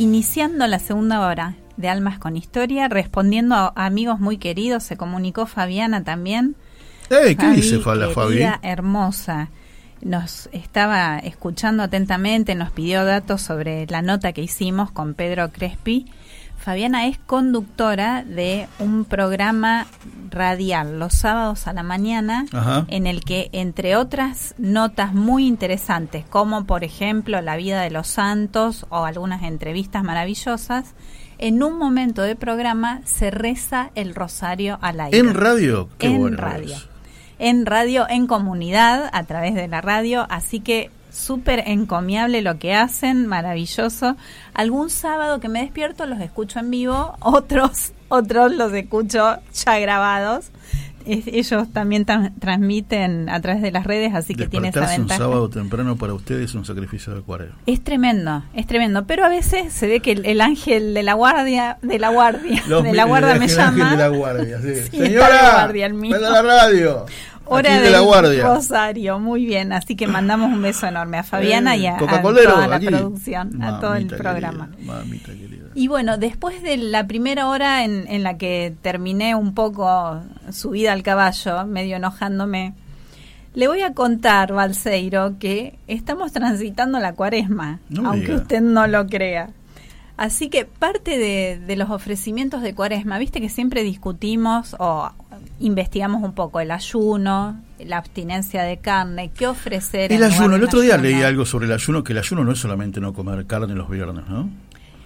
iniciando 0.00 0.66
la 0.66 0.78
segunda 0.78 1.20
hora 1.20 1.56
de 1.76 1.88
Almas 1.90 2.18
con 2.18 2.34
Historia, 2.34 2.88
respondiendo 2.88 3.54
a 3.54 3.72
amigos 3.76 4.18
muy 4.18 4.38
queridos, 4.38 4.82
se 4.82 4.96
comunicó 4.96 5.44
Fabiana 5.44 6.04
también. 6.04 6.56
¡Ey! 7.10 7.36
¿Qué 7.36 7.44
Fabi, 7.46 7.56
dice 7.56 7.78
Fabi? 7.80 8.42
hermosa. 8.62 9.50
Nos 10.00 10.48
estaba 10.52 11.18
escuchando 11.18 11.82
atentamente, 11.82 12.54
nos 12.54 12.70
pidió 12.70 13.04
datos 13.04 13.42
sobre 13.42 13.86
la 13.88 14.00
nota 14.00 14.32
que 14.32 14.40
hicimos 14.40 14.90
con 14.90 15.12
Pedro 15.12 15.52
Crespi. 15.52 16.06
Fabiana 16.60 17.06
es 17.06 17.18
conductora 17.18 18.22
de 18.22 18.68
un 18.78 19.06
programa 19.06 19.86
radial 20.28 20.98
los 20.98 21.14
sábados 21.14 21.66
a 21.66 21.72
la 21.72 21.82
mañana 21.82 22.44
Ajá. 22.52 22.84
en 22.88 23.06
el 23.06 23.24
que, 23.24 23.48
entre 23.52 23.96
otras 23.96 24.54
notas 24.58 25.14
muy 25.14 25.46
interesantes, 25.46 26.26
como 26.28 26.64
por 26.64 26.84
ejemplo 26.84 27.40
la 27.40 27.56
vida 27.56 27.80
de 27.80 27.90
los 27.90 28.08
santos 28.08 28.86
o 28.90 29.04
algunas 29.04 29.42
entrevistas 29.42 30.04
maravillosas, 30.04 30.94
en 31.38 31.62
un 31.62 31.78
momento 31.78 32.20
de 32.20 32.36
programa 32.36 33.00
se 33.04 33.30
reza 33.30 33.90
el 33.94 34.14
rosario 34.14 34.78
al 34.82 35.00
aire. 35.00 35.18
¿En 35.18 35.32
radio? 35.32 35.88
Qué 35.96 36.08
en 36.08 36.18
bueno 36.18 36.36
radio. 36.36 36.76
En 37.38 37.64
radio, 37.64 38.06
en 38.06 38.26
comunidad, 38.26 39.08
a 39.14 39.24
través 39.24 39.54
de 39.54 39.66
la 39.66 39.80
radio. 39.80 40.26
Así 40.28 40.60
que 40.60 40.90
súper 41.10 41.64
encomiable 41.66 42.42
lo 42.42 42.58
que 42.58 42.74
hacen, 42.74 43.26
maravilloso. 43.26 44.16
Algún 44.54 44.90
sábado 44.90 45.40
que 45.40 45.48
me 45.48 45.60
despierto 45.62 46.06
los 46.06 46.20
escucho 46.20 46.58
en 46.60 46.70
vivo, 46.70 47.14
otros, 47.20 47.92
otros 48.08 48.52
los 48.52 48.72
escucho 48.72 49.36
ya 49.52 49.78
grabados. 49.78 50.50
Es- 51.06 51.26
ellos 51.28 51.66
también 51.72 52.04
tam- 52.04 52.30
transmiten 52.38 53.30
a 53.30 53.40
través 53.40 53.62
de 53.62 53.70
las 53.72 53.84
redes, 53.84 54.14
así 54.14 54.34
que 54.34 54.46
tiene 54.46 54.68
esa 54.68 54.80
Despertarse 54.80 55.00
un 55.00 55.06
ventaja. 55.08 55.18
sábado 55.30 55.48
temprano 55.48 55.96
para 55.96 56.12
ustedes 56.12 56.50
es 56.50 56.54
un 56.54 56.66
sacrificio 56.66 57.14
de 57.14 57.20
acuario. 57.20 57.52
Es 57.64 57.82
tremendo, 57.82 58.44
es 58.52 58.66
tremendo. 58.66 59.06
Pero 59.06 59.24
a 59.24 59.30
veces 59.30 59.72
se 59.72 59.86
ve 59.86 60.00
que 60.00 60.12
el, 60.12 60.26
el 60.26 60.42
ángel 60.42 60.92
de 60.92 61.02
la 61.02 61.14
guardia, 61.14 61.78
de 61.80 61.98
la 61.98 62.10
guardia, 62.10 62.62
de 62.68 62.92
la 62.92 63.04
guardia 63.04 63.34
me 63.36 63.48
llama. 63.48 63.90
de 63.92 63.96
la 63.96 64.08
guardia, 64.08 64.60
sí. 64.60 64.74
Señora, 64.98 65.52
guardia 65.54 65.86
el 65.86 65.94
la 66.10 66.42
radio. 66.42 67.06
Hora 67.50 67.74
de 67.76 67.80
de 67.82 67.90
la 67.90 68.00
guardia. 68.00 68.44
Rosario, 68.44 69.18
muy 69.18 69.44
bien. 69.44 69.72
Así 69.72 69.96
que 69.96 70.06
mandamos 70.06 70.52
un 70.52 70.62
beso 70.62 70.86
enorme 70.86 71.18
a 71.18 71.22
Fabiana 71.22 71.74
Eh, 71.74 71.78
y 71.80 71.86
a, 71.86 71.96
toda 71.96 72.20
la 72.68 72.76
aquí. 72.76 72.86
producción, 72.86 73.62
a 73.62 73.80
todo 73.80 73.94
el 73.94 74.06
programa. 74.06 74.70
querida. 75.24 75.68
Y 75.74 75.88
bueno, 75.88 76.16
después 76.18 76.62
de 76.62 76.76
la 76.76 77.06
primera 77.06 77.46
hora 77.48 77.84
en, 77.84 78.06
en 78.08 78.22
la 78.22 78.36
que 78.38 78.74
terminé 78.82 79.34
un 79.34 79.54
poco 79.54 80.20
subida 80.50 80.92
al 80.92 81.02
caballo, 81.02 81.64
medio 81.66 81.96
enojándome, 81.96 82.74
le 83.54 83.66
voy 83.68 83.82
a 83.82 83.94
contar, 83.94 84.52
Balseiro, 84.52 85.38
que 85.38 85.78
estamos 85.88 86.32
transitando 86.32 86.98
la 87.00 87.12
cuaresma, 87.14 87.80
No 87.88 88.08
aunque 88.10 88.26
diga. 88.28 88.42
usted 88.42 88.60
no 88.60 88.86
lo 88.86 89.06
crea. 89.06 89.50
Así 90.16 90.50
que 90.50 90.66
parte 90.66 91.18
de, 91.18 91.58
de 91.66 91.76
los 91.76 91.88
ofrecimientos 91.90 92.62
de 92.62 92.74
cuaresma, 92.74 93.18
viste 93.18 93.40
que 93.40 93.48
siempre 93.48 93.82
discutimos 93.82 94.76
o 94.78 95.10
investigamos 95.60 96.22
un 96.22 96.32
poco 96.34 96.60
el 96.60 96.70
ayuno, 96.70 97.60
la 97.78 97.98
abstinencia 97.98 98.62
de 98.62 98.78
carne, 98.78 99.30
qué 99.36 99.46
ofrecer. 99.46 100.12
El 100.12 100.22
ayuno, 100.22 100.56
el 100.56 100.64
otro 100.64 100.80
día 100.80 100.94
ayuno. 100.94 101.08
leí 101.10 101.22
algo 101.22 101.44
sobre 101.46 101.66
el 101.66 101.72
ayuno, 101.72 102.02
que 102.04 102.12
el 102.12 102.18
ayuno 102.18 102.44
no 102.44 102.52
es 102.52 102.58
solamente 102.58 103.00
no 103.00 103.12
comer 103.12 103.46
carne 103.46 103.74
los 103.74 103.88
viernes, 103.88 104.24
¿no? 104.28 104.48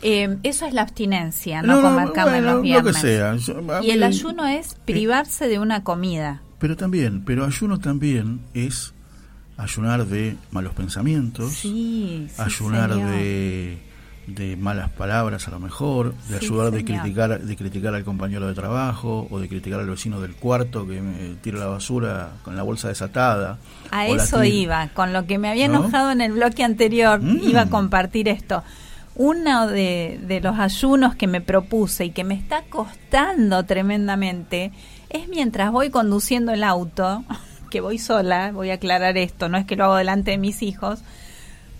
Eh, 0.03 0.37
eso 0.43 0.66
es 0.66 0.74
la 0.74 0.82
abstinencia, 0.82 1.62
no, 1.62 1.80
comer 1.80 2.12
carne 2.12 2.32
bueno, 2.32 2.47
los 2.47 2.55
Lo 2.57 2.61
viernes. 2.62 2.95
que 2.97 3.01
sea. 3.01 3.37
Yo- 3.37 3.82
Y 3.82 3.91
el 3.91 4.03
ayuno 4.03 4.47
es 4.47 4.74
privarse 4.85 5.49
de 5.49 5.59
una 5.59 5.82
comida. 5.82 6.43
Pero 6.59 6.76
también, 6.76 7.24
pero 7.24 7.45
ayuno 7.45 7.78
también 7.78 8.41
es 8.53 8.93
ayunar 9.57 10.05
de 10.07 10.37
malos 10.51 10.74
pensamientos, 10.74 11.53
Sí, 11.53 12.26
sí, 12.28 12.43
ayunar 12.43 12.93
señor. 12.93 13.11
de, 13.12 13.78
de 14.27 14.57
malas 14.57 14.91
palabras 14.91 15.47
a 15.49 15.51
lo 15.51 15.61
mejor, 15.61 16.14
de 16.29 16.39
Sí, 16.39 16.47
ayudar 16.47 16.70
de 16.72 16.85
criticar, 16.85 17.41
de 17.41 17.57
criticar 17.57 17.95
al 17.95 18.05
compañero 18.05 18.47
de 18.47 18.55
trabajo 18.55 19.27
o 19.31 19.39
de 19.39 19.49
criticar 19.49 19.81
al 19.81 19.89
vecino 19.91 20.20
del 20.20 20.35
cuarto 20.35 20.87
que 20.87 21.01
me 21.03 21.35
tira 21.43 21.59
la 21.59 21.66
basura 21.66 22.33
con 22.43 22.57
la 22.57 22.62
bolsa 22.62 22.89
desatada. 22.89 23.59
A 23.91 24.07
eso 24.07 24.43
iba, 24.45 24.89
con 24.89 25.12
lo 25.12 25.27
que 25.27 25.39
me 25.39 25.49
había 25.51 25.68
¿No? 25.68 25.81
enojado 25.81 26.11
en 26.11 26.20
el 26.20 26.33
bloque 26.33 26.64
anterior, 26.64 27.20
Mm. 27.20 27.41
iba 27.49 27.62
a 27.62 27.66
compartir 27.70 28.29
esto. 28.29 28.62
Uno 29.16 29.68
de, 29.68 30.18
de 30.27 30.41
los 30.41 30.59
ayunos 30.59 31.14
que 31.14 31.27
me 31.29 31.41
propuse 31.41 32.07
y 32.07 32.11
que 32.11 32.25
me 32.25 32.35
está 32.35 32.62
costando 32.68 33.62
tremendamente 33.64 34.72
es 35.11 35.29
mientras 35.29 35.70
voy 35.70 35.91
conduciendo 35.91 36.51
el 36.53 36.64
auto, 36.64 37.22
que 37.70 37.81
voy 37.81 37.99
sola, 37.99 38.51
voy 38.53 38.70
a 38.70 38.75
aclarar 38.75 39.16
esto, 39.16 39.49
no 39.49 39.57
es 39.59 39.66
que 39.66 39.77
lo 39.77 39.85
hago 39.85 39.97
delante 39.97 40.33
de 40.33 40.39
mis 40.39 40.62
hijos, 40.62 41.01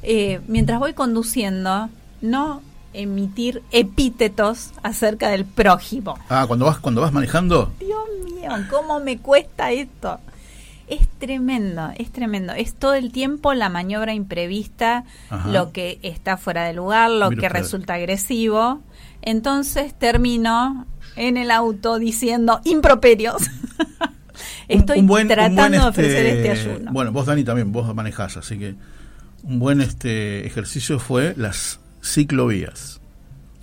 eh, 0.03 0.41
mientras 0.47 0.79
voy 0.79 0.93
conduciendo, 0.93 1.89
no 2.25 2.63
emitir 2.95 3.63
epítetos 3.71 4.71
acerca 4.83 5.29
del 5.29 5.45
prójimo. 5.45 6.19
Ah, 6.29 6.45
cuando 6.47 6.65
vas, 6.65 6.79
cuando 6.79 7.01
vas 7.01 7.13
manejando, 7.13 7.73
Dios 7.79 8.05
mío, 8.25 8.51
¿cómo 8.71 9.01
me 9.01 9.19
cuesta 9.19 9.73
esto? 9.73 10.21
Es 10.87 11.09
tremendo, 11.19 11.91
es 11.97 12.11
tremendo. 12.13 12.53
Es 12.53 12.75
todo 12.75 12.95
el 12.95 13.11
tiempo 13.11 13.55
la 13.55 13.69
maniobra 13.69 14.13
imprevista, 14.15 15.05
Ajá. 15.31 15.49
lo 15.49 15.73
que 15.73 15.99
está 16.03 16.37
fuera 16.37 16.65
de 16.65 16.75
lugar, 16.75 17.11
lo 17.11 17.31
que 17.31 17.37
usted. 17.37 17.51
resulta 17.51 17.95
agresivo. 17.95 18.81
Entonces 19.23 19.95
termino 19.95 20.87
en 21.17 21.37
el 21.37 21.51
auto 21.51 21.99
diciendo 21.99 22.61
improperios. 22.65 23.43
Estoy 24.69 25.01
un 25.01 25.07
buen, 25.07 25.27
un 25.27 25.35
tratando 25.35 25.79
de 25.79 25.89
ofrecer 25.89 26.27
este, 26.27 26.53
este 26.53 26.71
ayuno. 26.71 26.93
Bueno, 26.93 27.13
vos 27.13 27.27
Dani 27.27 27.45
también, 27.45 27.73
vos 27.73 27.95
manejás, 27.95 28.37
así 28.37 28.59
que 28.59 28.75
un 29.43 29.59
buen 29.59 29.81
este 29.81 30.47
ejercicio 30.47 30.99
fue 30.99 31.35
las 31.37 31.81
ciclovías. 32.05 33.01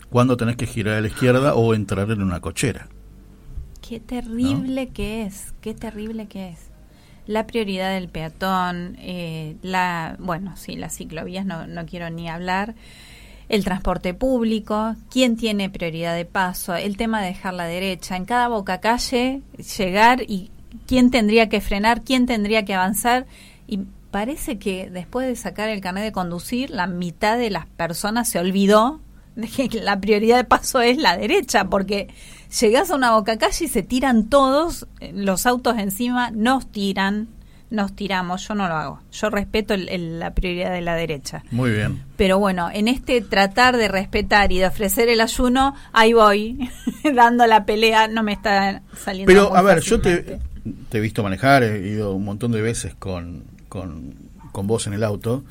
Cuando 0.10 0.36
tenés 0.36 0.58
que 0.58 0.66
girar 0.66 0.96
a 0.96 1.02
la 1.02 1.08
izquierda 1.08 1.54
o 1.56 1.74
entrar 1.74 2.10
en 2.12 2.22
una 2.22 2.42
cochera. 2.42 2.90
Qué 3.88 4.00
terrible 4.00 4.90
que 4.90 5.24
es, 5.24 5.54
qué 5.62 5.74
terrible 5.74 6.28
que 6.28 6.50
es. 6.50 6.72
La 7.28 7.48
prioridad 7.48 7.94
del 7.94 8.10
peatón, 8.10 8.98
eh, 9.00 9.56
la, 9.62 10.16
bueno, 10.20 10.58
sí, 10.58 10.76
las 10.76 10.98
ciclovías 10.98 11.46
no, 11.46 11.68
no 11.68 11.86
quiero 11.86 12.10
ni 12.10 12.28
hablar, 12.28 12.76
el 13.48 13.64
transporte 13.64 14.14
público, 14.14 14.96
quién 15.10 15.38
tiene 15.38 15.70
prioridad 15.70 16.16
de 16.16 16.26
paso, 16.26 16.76
el 16.76 16.98
tema 16.98 17.22
de 17.22 17.28
dejar 17.28 17.54
la 17.54 17.66
derecha, 17.66 18.16
en 18.16 18.26
cada 18.26 18.48
boca 18.48 18.80
calle 18.80 19.42
llegar 19.78 20.24
y 20.28 20.52
quién 20.88 21.12
tendría 21.12 21.50
que 21.50 21.62
frenar, 21.62 22.02
quién 22.02 22.26
tendría 22.26 22.66
que 22.66 22.74
avanzar 22.74 23.28
y 23.68 23.82
parece 24.12 24.60
que 24.60 24.90
después 24.90 25.28
de 25.28 25.36
sacar 25.36 25.70
el 25.70 25.82
carnet 25.82 26.04
de 26.04 26.12
conducir, 26.12 26.70
la 26.70 26.88
mitad 26.88 27.38
de 27.38 27.50
las 27.50 27.66
personas 27.66 28.30
se 28.30 28.40
olvidó 28.40 29.00
de 29.36 29.48
que 29.48 29.70
la 29.82 30.00
prioridad 30.00 30.38
de 30.38 30.44
paso 30.44 30.82
es 30.82 30.98
la 30.98 31.16
derecha, 31.18 31.66
porque 31.66 32.10
llegás 32.60 32.92
a 32.92 32.96
una 32.96 33.12
boca 33.12 33.38
calle 33.38 33.66
y 33.66 33.68
se 33.70 33.82
tiran 33.82 34.28
todos, 34.30 34.88
eh, 35.00 35.12
los 35.16 35.46
autos 35.46 35.78
encima 35.78 36.32
nos 36.32 36.70
tiran, 36.70 37.30
nos 37.70 37.96
tiramos, 37.96 38.46
yo 38.46 38.54
no 38.56 38.68
lo 38.68 38.76
hago, 38.76 39.00
yo 39.14 39.30
respeto 39.30 39.74
el- 39.74 39.88
el- 39.88 40.20
la 40.20 40.34
prioridad 40.34 40.72
de 40.74 40.82
la 40.82 40.96
derecha. 40.96 41.44
Muy 41.52 41.72
bien. 41.72 42.04
Pero 42.18 42.38
bueno, 42.38 42.70
en 42.74 42.90
este 42.90 43.22
tratar 43.22 43.78
de 43.78 43.88
respetar 43.88 44.52
y 44.52 44.58
de 44.60 44.68
ofrecer 44.68 45.08
el 45.08 45.22
ayuno, 45.22 45.74
ahí 45.94 46.12
voy, 46.12 46.70
dando 47.16 47.48
la 47.48 47.66
pelea, 47.66 48.10
no 48.10 48.24
me 48.24 48.34
está 48.34 48.82
saliendo. 49.02 49.32
Pero 49.32 49.50
muy 49.52 49.58
a 49.58 49.62
ver, 49.62 49.80
yo 49.80 50.02
te, 50.02 50.40
te 50.90 50.98
he 50.98 51.00
visto 51.02 51.24
manejar, 51.24 51.64
he 51.64 51.88
ido 51.88 52.14
un 52.14 52.26
montón 52.26 52.52
de 52.52 52.62
veces 52.62 52.94
con, 52.96 53.46
con, 53.72 54.16
con 54.52 54.68
vos 54.68 54.86
en 54.86 54.92
el 54.94 55.04
auto. 55.06 55.46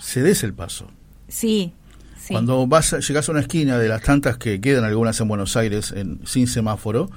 Cedes 0.00 0.42
el 0.42 0.54
paso. 0.54 0.88
Sí, 1.28 1.74
sí. 2.18 2.32
Cuando 2.32 2.66
vas 2.66 2.94
a- 2.94 3.00
llegás 3.00 3.28
a 3.28 3.32
una 3.32 3.42
esquina 3.42 3.78
de 3.78 3.88
las 3.88 4.00
tantas 4.02 4.38
que 4.38 4.58
quedan 4.62 4.84
algunas 4.84 5.20
en 5.20 5.28
Buenos 5.28 5.54
Aires 5.56 5.92
en, 5.94 6.20
sin 6.26 6.46
semáforo, 6.46 7.10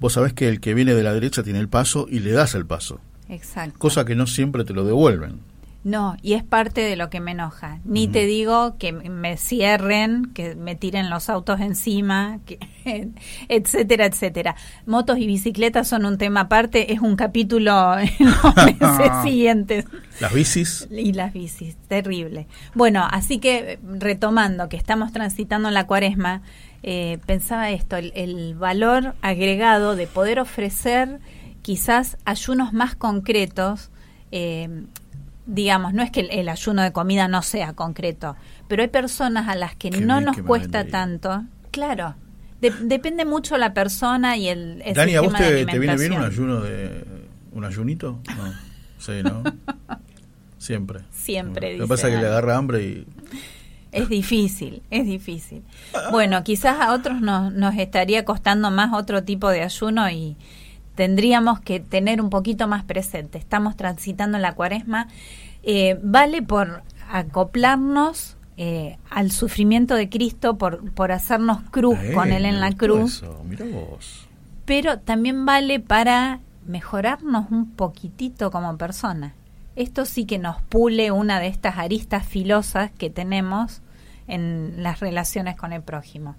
vos 0.00 0.12
sabés 0.14 0.32
que 0.32 0.48
el 0.48 0.58
que 0.60 0.74
viene 0.74 0.94
de 0.94 1.04
la 1.04 1.14
derecha 1.14 1.44
tiene 1.44 1.60
el 1.60 1.68
paso 1.68 2.06
y 2.10 2.18
le 2.18 2.32
das 2.32 2.56
el 2.56 2.66
paso. 2.66 3.00
Exacto. 3.28 3.78
Cosa 3.78 4.04
que 4.04 4.16
no 4.16 4.26
siempre 4.26 4.64
te 4.64 4.74
lo 4.74 4.84
devuelven. 4.84 5.38
No, 5.86 6.16
y 6.20 6.32
es 6.32 6.42
parte 6.42 6.80
de 6.80 6.96
lo 6.96 7.10
que 7.10 7.20
me 7.20 7.30
enoja. 7.30 7.78
Ni 7.84 8.08
te 8.08 8.26
digo 8.26 8.76
que 8.76 8.90
me 8.90 9.36
cierren, 9.36 10.32
que 10.34 10.56
me 10.56 10.74
tiren 10.74 11.10
los 11.10 11.30
autos 11.30 11.60
encima, 11.60 12.40
que, 12.44 12.58
etcétera, 13.48 14.06
etcétera. 14.06 14.56
Motos 14.84 15.16
y 15.18 15.28
bicicletas 15.28 15.86
son 15.86 16.04
un 16.04 16.18
tema 16.18 16.40
aparte, 16.40 16.92
es 16.92 16.98
un 16.98 17.14
capítulo 17.14 17.96
en 18.00 18.08
los 18.18 18.56
meses 18.80 19.12
siguientes. 19.22 19.84
Las 20.18 20.34
bicis, 20.34 20.88
Y 20.90 21.12
las 21.12 21.32
bicis, 21.32 21.76
terrible. 21.86 22.48
Bueno, 22.74 23.06
así 23.08 23.38
que 23.38 23.78
retomando 23.84 24.68
que 24.68 24.76
estamos 24.76 25.12
transitando 25.12 25.68
en 25.68 25.74
la 25.74 25.86
cuaresma, 25.86 26.42
eh, 26.82 27.18
pensaba 27.26 27.70
esto, 27.70 27.94
el, 27.94 28.10
el 28.16 28.56
valor 28.56 29.14
agregado 29.22 29.94
de 29.94 30.08
poder 30.08 30.40
ofrecer 30.40 31.20
quizás 31.62 32.18
ayunos 32.24 32.72
más 32.72 32.96
concretos, 32.96 33.92
eh, 34.32 34.68
digamos, 35.46 35.94
no 35.94 36.02
es 36.02 36.10
que 36.10 36.20
el, 36.20 36.30
el 36.30 36.48
ayuno 36.48 36.82
de 36.82 36.92
comida 36.92 37.28
no 37.28 37.42
sea 37.42 37.72
concreto, 37.72 38.36
pero 38.68 38.82
hay 38.82 38.88
personas 38.88 39.48
a 39.48 39.54
las 39.54 39.74
que 39.76 39.90
Qué 39.90 40.00
no 40.00 40.20
nos 40.20 40.38
cuesta 40.38 40.86
tanto, 40.86 41.44
claro. 41.70 42.14
de- 42.60 42.72
depende 42.82 43.24
mucho 43.24 43.56
la 43.56 43.72
persona 43.74 44.36
y 44.36 44.48
el, 44.48 44.82
el 44.84 44.94
Dani, 44.94 45.14
¿a 45.14 45.20
vos 45.20 45.34
te, 45.34 45.64
te 45.66 45.78
viene 45.78 45.96
bien 45.96 46.12
un 46.12 46.24
ayuno 46.24 46.60
de 46.60 47.04
un 47.52 47.64
ayunito? 47.64 48.20
No. 48.36 48.52
Sí, 48.98 49.22
¿no? 49.22 49.42
Siempre. 50.58 51.00
Siempre, 51.12 51.68
Lo 51.68 51.72
dice 51.74 51.82
que 51.84 51.88
pasa 51.88 52.08
es 52.08 52.14
que 52.14 52.20
le 52.20 52.26
agarra 52.26 52.56
hambre 52.56 52.82
y 52.82 53.06
Es 53.92 54.08
difícil, 54.08 54.82
es 54.90 55.06
difícil. 55.06 55.62
Bueno, 56.10 56.42
quizás 56.44 56.80
a 56.80 56.92
otros 56.92 57.20
nos, 57.20 57.52
nos 57.52 57.76
estaría 57.76 58.24
costando 58.24 58.70
más 58.70 58.92
otro 58.92 59.22
tipo 59.22 59.48
de 59.48 59.62
ayuno 59.62 60.10
y 60.10 60.36
tendríamos 60.96 61.60
que 61.60 61.78
tener 61.78 62.20
un 62.20 62.30
poquito 62.30 62.66
más 62.66 62.82
presente. 62.82 63.38
Estamos 63.38 63.76
transitando 63.76 64.38
la 64.38 64.54
cuaresma. 64.54 65.06
Eh, 65.62 65.98
vale 66.02 66.42
por 66.42 66.82
acoplarnos 67.08 68.36
eh, 68.56 68.96
al 69.10 69.30
sufrimiento 69.30 69.94
de 69.94 70.08
Cristo, 70.08 70.56
por, 70.56 70.90
por 70.92 71.12
hacernos 71.12 71.60
cruz 71.70 71.98
Eh, 72.02 72.12
con 72.12 72.32
Él 72.32 72.46
en 72.46 72.58
la 72.58 72.72
cruz, 72.72 73.22
eso, 73.22 73.44
mirá 73.44 73.66
vos. 73.66 74.26
pero 74.64 74.98
también 74.98 75.44
vale 75.44 75.78
para 75.78 76.40
mejorarnos 76.66 77.50
un 77.50 77.70
poquitito 77.70 78.50
como 78.50 78.76
persona. 78.76 79.34
Esto 79.76 80.06
sí 80.06 80.24
que 80.24 80.38
nos 80.38 80.62
pule 80.62 81.10
una 81.10 81.38
de 81.38 81.48
estas 81.48 81.76
aristas 81.76 82.26
filosas 82.26 82.90
que 82.96 83.10
tenemos 83.10 83.82
en 84.26 84.82
las 84.82 85.00
relaciones 85.00 85.54
con 85.56 85.72
el 85.72 85.82
prójimo. 85.82 86.34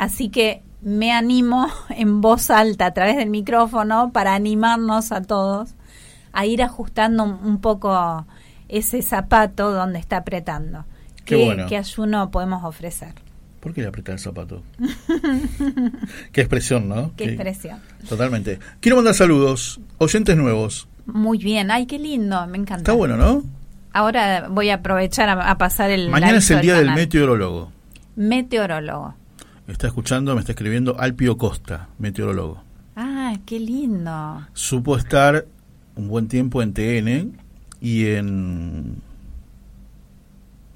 Así 0.00 0.30
que 0.30 0.62
me 0.80 1.12
animo 1.12 1.68
en 1.90 2.22
voz 2.22 2.50
alta 2.50 2.86
a 2.86 2.94
través 2.94 3.18
del 3.18 3.28
micrófono 3.28 4.12
para 4.12 4.34
animarnos 4.34 5.12
a 5.12 5.20
todos 5.20 5.74
a 6.32 6.46
ir 6.46 6.62
ajustando 6.62 7.22
un, 7.24 7.32
un 7.44 7.60
poco 7.60 8.26
ese 8.70 9.02
zapato 9.02 9.72
donde 9.72 9.98
está 9.98 10.16
apretando. 10.16 10.86
Qué 11.26 11.36
¿Qué, 11.36 11.44
bueno. 11.44 11.66
qué 11.68 11.76
ayuno 11.76 12.30
podemos 12.30 12.64
ofrecer? 12.64 13.12
¿Por 13.60 13.74
qué 13.74 13.82
le 13.82 13.88
apretar 13.88 14.14
el 14.14 14.20
zapato? 14.20 14.62
Qué 16.32 16.40
expresión, 16.40 16.88
¿no? 16.88 17.12
Qué 17.14 17.24
expresión. 17.24 17.78
Totalmente. 18.08 18.58
Quiero 18.80 18.96
mandar 18.96 19.12
saludos. 19.12 19.80
Oyentes 19.98 20.34
nuevos. 20.34 20.88
Muy 21.04 21.36
bien, 21.36 21.70
ay, 21.70 21.84
qué 21.84 21.98
lindo, 21.98 22.46
me 22.46 22.56
encanta. 22.56 22.78
Está 22.78 22.92
bueno, 22.92 23.18
¿no? 23.18 23.42
Ahora 23.92 24.48
voy 24.48 24.70
a 24.70 24.76
aprovechar 24.76 25.28
a, 25.28 25.50
a 25.50 25.58
pasar 25.58 25.90
el. 25.90 26.08
Mañana 26.08 26.38
es 26.38 26.50
el 26.50 26.62
día 26.62 26.76
del 26.76 26.92
meteorólogo. 26.94 27.70
Meteorólogo. 28.16 29.19
Está 29.70 29.86
escuchando, 29.86 30.34
me 30.34 30.40
está 30.40 30.52
escribiendo 30.52 30.98
Alpio 30.98 31.36
Costa, 31.38 31.88
meteorólogo. 31.98 32.62
Ah, 32.96 33.34
qué 33.46 33.60
lindo. 33.60 34.46
Supo 34.52 34.96
estar 34.96 35.46
un 35.94 36.08
buen 36.08 36.28
tiempo 36.28 36.60
en 36.62 36.72
TN 36.74 37.32
y 37.80 38.06
en... 38.06 38.96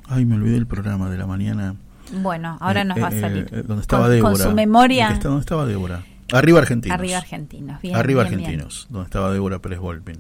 Ay, 0.07 0.25
me 0.25 0.37
olvidé 0.37 0.57
el 0.57 0.67
programa 0.67 1.11
de 1.11 1.19
la 1.19 1.27
mañana. 1.27 1.75
Bueno, 2.23 2.57
ahora 2.61 2.83
Eh, 2.83 2.85
nos 2.85 3.03
va 3.03 3.09
a 3.09 3.13
eh, 3.15 3.21
salir. 3.21 3.49
eh, 3.53 3.63
donde 3.67 3.81
estaba 3.83 4.05
con, 4.05 4.13
Débora. 4.15 4.33
con 4.33 4.43
su 4.43 4.55
memoria. 4.55 5.07
¿De 5.07 5.13
qué 5.13 5.15
está- 5.19 5.29
¿Dónde 5.29 5.41
estaba 5.41 5.67
Débora? 5.67 6.05
Arriba 6.33 6.59
Argentinos. 6.61 6.95
Arriba 6.99 7.19
Argentinos. 7.19 7.83
Bien, 7.83 7.97
Arriba 7.97 8.23
bien, 8.25 8.37
bien. 8.37 8.45
Argentinos, 8.51 8.87
donde 8.91 9.05
estaba 9.07 9.33
Débora 9.33 9.59
Pérez 9.61 9.79
Volpin. 9.81 10.17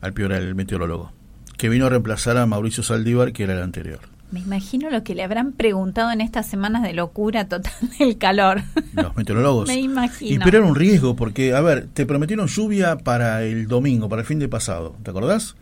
Alpio 0.00 0.26
era 0.26 0.38
el 0.38 0.54
meteorólogo. 0.54 1.12
Que 1.56 1.68
vino 1.68 1.86
a 1.86 1.88
reemplazar 1.90 2.36
a 2.36 2.46
Mauricio 2.46 2.82
Saldívar, 2.82 3.32
que 3.32 3.44
era 3.44 3.54
el 3.54 3.62
anterior. 3.62 4.00
Me 4.32 4.40
imagino 4.40 4.90
lo 4.90 5.04
que 5.04 5.14
le 5.14 5.22
habrán 5.22 5.52
preguntado 5.52 6.10
en 6.10 6.20
estas 6.20 6.46
semanas 6.46 6.82
de 6.82 6.92
locura 6.92 7.46
total 7.48 7.72
del 7.98 8.18
calor. 8.18 8.62
Los 8.94 9.16
meteorólogos. 9.16 9.68
Me 9.68 9.76
imagino. 9.80 10.34
Y 10.34 10.38
pero 10.38 10.58
era 10.58 10.66
un 10.66 10.74
riesgo, 10.74 11.14
porque, 11.16 11.54
a 11.54 11.60
ver, 11.60 11.86
te 11.92 12.06
prometieron 12.06 12.46
lluvia 12.48 12.98
para 12.98 13.42
el 13.42 13.68
domingo, 13.68 14.08
para 14.08 14.22
el 14.22 14.26
fin 14.26 14.38
de 14.38 14.48
pasado. 14.48 14.96
¿Te 15.02 15.10
acordás? 15.10 15.54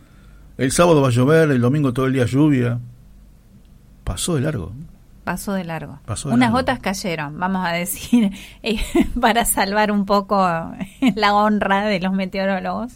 El 0.57 0.71
sábado 0.71 1.01
va 1.01 1.09
a 1.09 1.11
llover, 1.11 1.51
el 1.51 1.61
domingo 1.61 1.93
todo 1.93 2.07
el 2.07 2.13
día 2.13 2.25
lluvia. 2.25 2.79
Pasó 4.03 4.35
de 4.35 4.41
largo. 4.41 4.71
Pasó 5.23 5.53
de 5.53 5.63
largo. 5.63 5.99
Pasó 6.05 6.29
de 6.29 6.35
Unas 6.35 6.47
largo. 6.51 6.57
gotas 6.59 6.79
cayeron, 6.79 7.39
vamos 7.39 7.65
a 7.65 7.71
decir, 7.71 8.31
eh, 8.63 8.79
para 9.19 9.45
salvar 9.45 9.91
un 9.91 10.05
poco 10.05 10.37
la 11.15 11.33
honra 11.35 11.85
de 11.85 11.99
los 11.99 12.13
meteorólogos. 12.13 12.93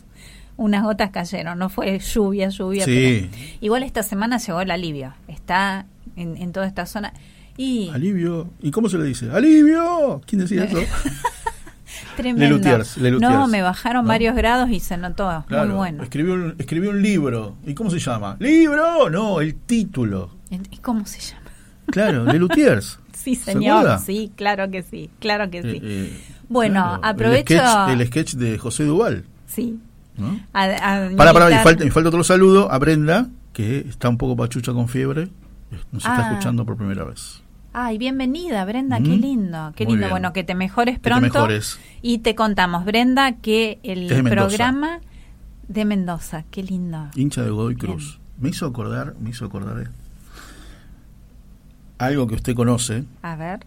Unas 0.60 0.84
gotas 0.84 1.10
cayeron, 1.12 1.58
no 1.58 1.70
fue 1.70 1.98
lluvia, 2.00 2.50
lluvia. 2.50 2.86
Sí. 2.86 3.30
pero- 3.32 3.44
igual 3.62 3.84
esta 3.84 4.04
semana 4.04 4.38
llegó 4.38 4.62
el 4.62 4.72
alivio, 4.72 5.14
está 5.28 5.86
en, 6.16 6.38
en 6.38 6.52
toda 6.52 6.68
esta 6.68 6.86
zona. 6.86 7.14
Y 7.58 7.90
Alivio. 7.90 8.50
¿Y 8.62 8.72
cómo 8.72 8.88
se 8.88 8.98
le 8.98 9.04
dice? 9.06 9.30
¡Alivio! 9.32 10.22
¿Quién 10.26 10.40
decía 10.42 10.64
eso? 10.64 10.78
tremendo. 12.16 12.42
Lelutiers, 12.46 12.98
Lelutiers. 12.98 13.34
No, 13.34 13.48
me 13.48 13.62
bajaron 13.62 14.06
¿No? 14.06 14.10
varios 14.10 14.36
grados 14.36 14.70
y 14.70 14.80
se 14.80 14.96
notó. 14.98 15.44
Claro, 15.48 15.68
Muy 15.68 15.76
bueno. 15.76 16.04
Escribió 16.04 16.34
un, 16.36 16.56
escribió 16.58 16.92
un 16.92 17.02
libro. 17.02 17.56
¿Y 17.66 17.74
cómo 17.74 17.90
se 17.90 18.00
llama? 18.00 18.38
¿Libro? 18.40 19.10
No, 19.10 19.42
el 19.42 19.56
título. 19.56 20.30
¿Y 20.50 20.78
cómo 20.78 21.06
se 21.06 21.20
llama? 21.20 21.50
Claro, 21.88 22.26
Lelutiers. 22.26 23.00
Sí, 23.20 23.36
¿Se 23.36 23.52
señor. 23.52 24.00
Sí, 24.00 24.32
claro 24.38 24.72
que 24.72 24.82
sí, 24.82 25.10
claro 25.20 25.50
que 25.52 25.62
sí. 25.62 25.68
Eh, 25.68 25.80
eh, 25.84 26.20
bueno, 26.48 26.82
claro, 27.00 27.00
aprovecho. 27.04 27.54
El 27.54 27.60
sketch, 27.60 27.90
el 27.90 28.08
sketch 28.08 28.34
de 28.36 28.58
José 28.58 28.86
Duval. 28.86 29.26
Sí. 29.46 29.78
¿No? 30.20 30.40
a- 30.54 30.64
a 30.64 31.10
Para, 31.16 31.34
para, 31.34 31.50
me 31.50 31.60
falta, 31.64 31.84
me 31.86 31.92
falta 31.92 32.10
otro 32.10 32.24
saludo 32.24 32.72
a 32.72 32.78
Brenda, 32.80 33.28
que 33.54 33.80
está 33.80 34.10
un 34.10 34.18
poco 34.18 34.36
pachucha 34.36 34.74
con 34.74 34.88
fiebre. 34.88 35.30
Nos 35.92 36.04
está 36.04 36.18
Ah. 36.28 36.30
escuchando 36.32 36.66
por 36.66 36.78
primera 36.78 37.04
vez. 37.04 37.42
Ay, 37.74 37.98
bienvenida, 38.00 38.66
Brenda, 38.66 38.98
qué 38.98 39.10
Mm. 39.18 39.22
lindo, 39.22 39.74
qué 39.76 39.86
Muy 39.86 39.94
lindo. 39.94 40.08
bien. 40.08 40.10
Bueno, 40.10 40.34
que 40.34 40.44
te 40.44 40.56
mejores 40.56 40.96
Que 40.96 41.02
te 41.02 41.10
pronto. 41.10 41.22
mejores. 41.26 41.80
Y 42.02 42.18
te 42.20 42.34
contamos, 42.36 42.84
Brenda, 42.86 43.34
que 43.34 43.80
el 43.84 44.08
de 44.08 44.24
programa 44.24 45.00
de 45.68 45.86
Mendoza, 45.86 46.44
qué 46.50 46.64
lindo. 46.64 47.10
Hincha 47.16 47.44
de 47.44 47.52
Godoy 47.52 47.76
Cruz. 47.76 48.20
Me 48.40 48.50
hizo 48.50 48.66
acordar, 48.66 49.14
me 49.22 49.30
hizo 49.30 49.46
acordar 49.46 49.76
de 49.76 49.88
algo 51.98 52.28
que 52.28 52.36
usted 52.36 52.56
conoce, 52.56 53.04
A 53.22 53.36
ver. 53.36 53.60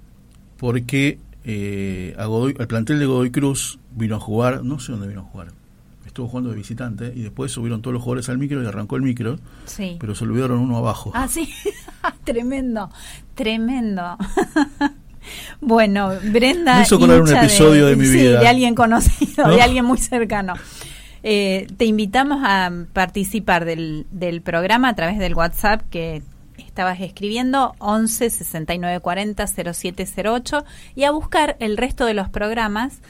porque 0.56 1.18
eh, 1.44 2.14
a 2.18 2.24
Godoy, 2.26 2.54
al 2.58 2.66
plantel 2.66 2.98
de 2.98 3.06
Godoy 3.06 3.30
Cruz 3.30 3.78
vino 3.94 4.16
a 4.16 4.20
jugar, 4.20 4.64
no 4.64 4.78
sé 4.80 4.92
dónde 4.92 5.08
vino 5.08 5.20
a 5.20 5.24
jugar, 5.24 5.48
estuvo 6.12 6.28
jugando 6.28 6.50
de 6.50 6.56
visitante 6.56 7.10
y 7.16 7.22
después 7.22 7.50
subieron 7.50 7.80
todos 7.80 7.94
los 7.94 8.02
jugadores 8.02 8.28
al 8.28 8.36
micro 8.36 8.62
y 8.62 8.66
arrancó 8.66 8.96
el 8.96 9.02
micro, 9.02 9.38
Sí. 9.64 9.96
pero 9.98 10.14
se 10.14 10.24
olvidaron 10.24 10.58
uno 10.58 10.76
abajo. 10.76 11.10
Ah, 11.14 11.26
sí. 11.26 11.48
tremendo, 12.24 12.90
tremendo. 13.34 14.18
bueno, 15.60 16.12
Brenda. 16.30 16.76
Me 16.76 16.82
hizo 16.82 16.98
un 16.98 17.28
episodio 17.28 17.86
de 17.86 17.96
mi 17.96 18.04
sí, 18.04 18.12
vida. 18.18 18.40
de 18.40 18.48
alguien 18.48 18.74
conocido, 18.74 19.46
¿No? 19.46 19.54
de 19.54 19.62
alguien 19.62 19.84
muy 19.86 19.98
cercano. 19.98 20.54
Eh, 21.22 21.66
te 21.76 21.86
invitamos 21.86 22.40
a 22.44 22.70
participar 22.92 23.64
del, 23.64 24.06
del 24.10 24.42
programa 24.42 24.90
a 24.90 24.94
través 24.94 25.18
del 25.18 25.34
WhatsApp 25.34 25.82
que 25.88 26.22
estabas 26.58 27.00
escribiendo 27.00 27.74
11 27.78 28.28
69 28.28 29.00
40 29.00 29.46
0708 29.46 30.64
y 30.94 31.04
a 31.04 31.10
buscar 31.10 31.56
el 31.60 31.76
resto 31.76 32.04
de 32.06 32.14
los 32.14 32.28
programas 32.28 33.00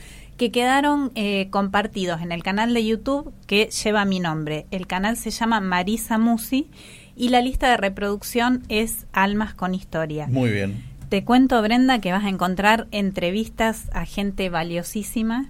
que 0.42 0.50
quedaron 0.50 1.12
eh, 1.14 1.46
compartidos 1.50 2.20
en 2.20 2.32
el 2.32 2.42
canal 2.42 2.74
de 2.74 2.84
YouTube 2.84 3.32
que 3.46 3.66
lleva 3.66 4.04
mi 4.04 4.18
nombre. 4.18 4.66
El 4.72 4.88
canal 4.88 5.16
se 5.16 5.30
llama 5.30 5.60
Marisa 5.60 6.18
Musi 6.18 6.68
y 7.14 7.28
la 7.28 7.40
lista 7.40 7.70
de 7.70 7.76
reproducción 7.76 8.64
es 8.68 9.06
Almas 9.12 9.54
con 9.54 9.72
Historia. 9.72 10.26
Muy 10.26 10.50
bien. 10.50 10.82
Te 11.10 11.22
cuento, 11.22 11.62
Brenda, 11.62 12.00
que 12.00 12.10
vas 12.10 12.24
a 12.24 12.28
encontrar 12.28 12.88
entrevistas 12.90 13.88
a 13.92 14.04
gente 14.04 14.48
valiosísima, 14.48 15.46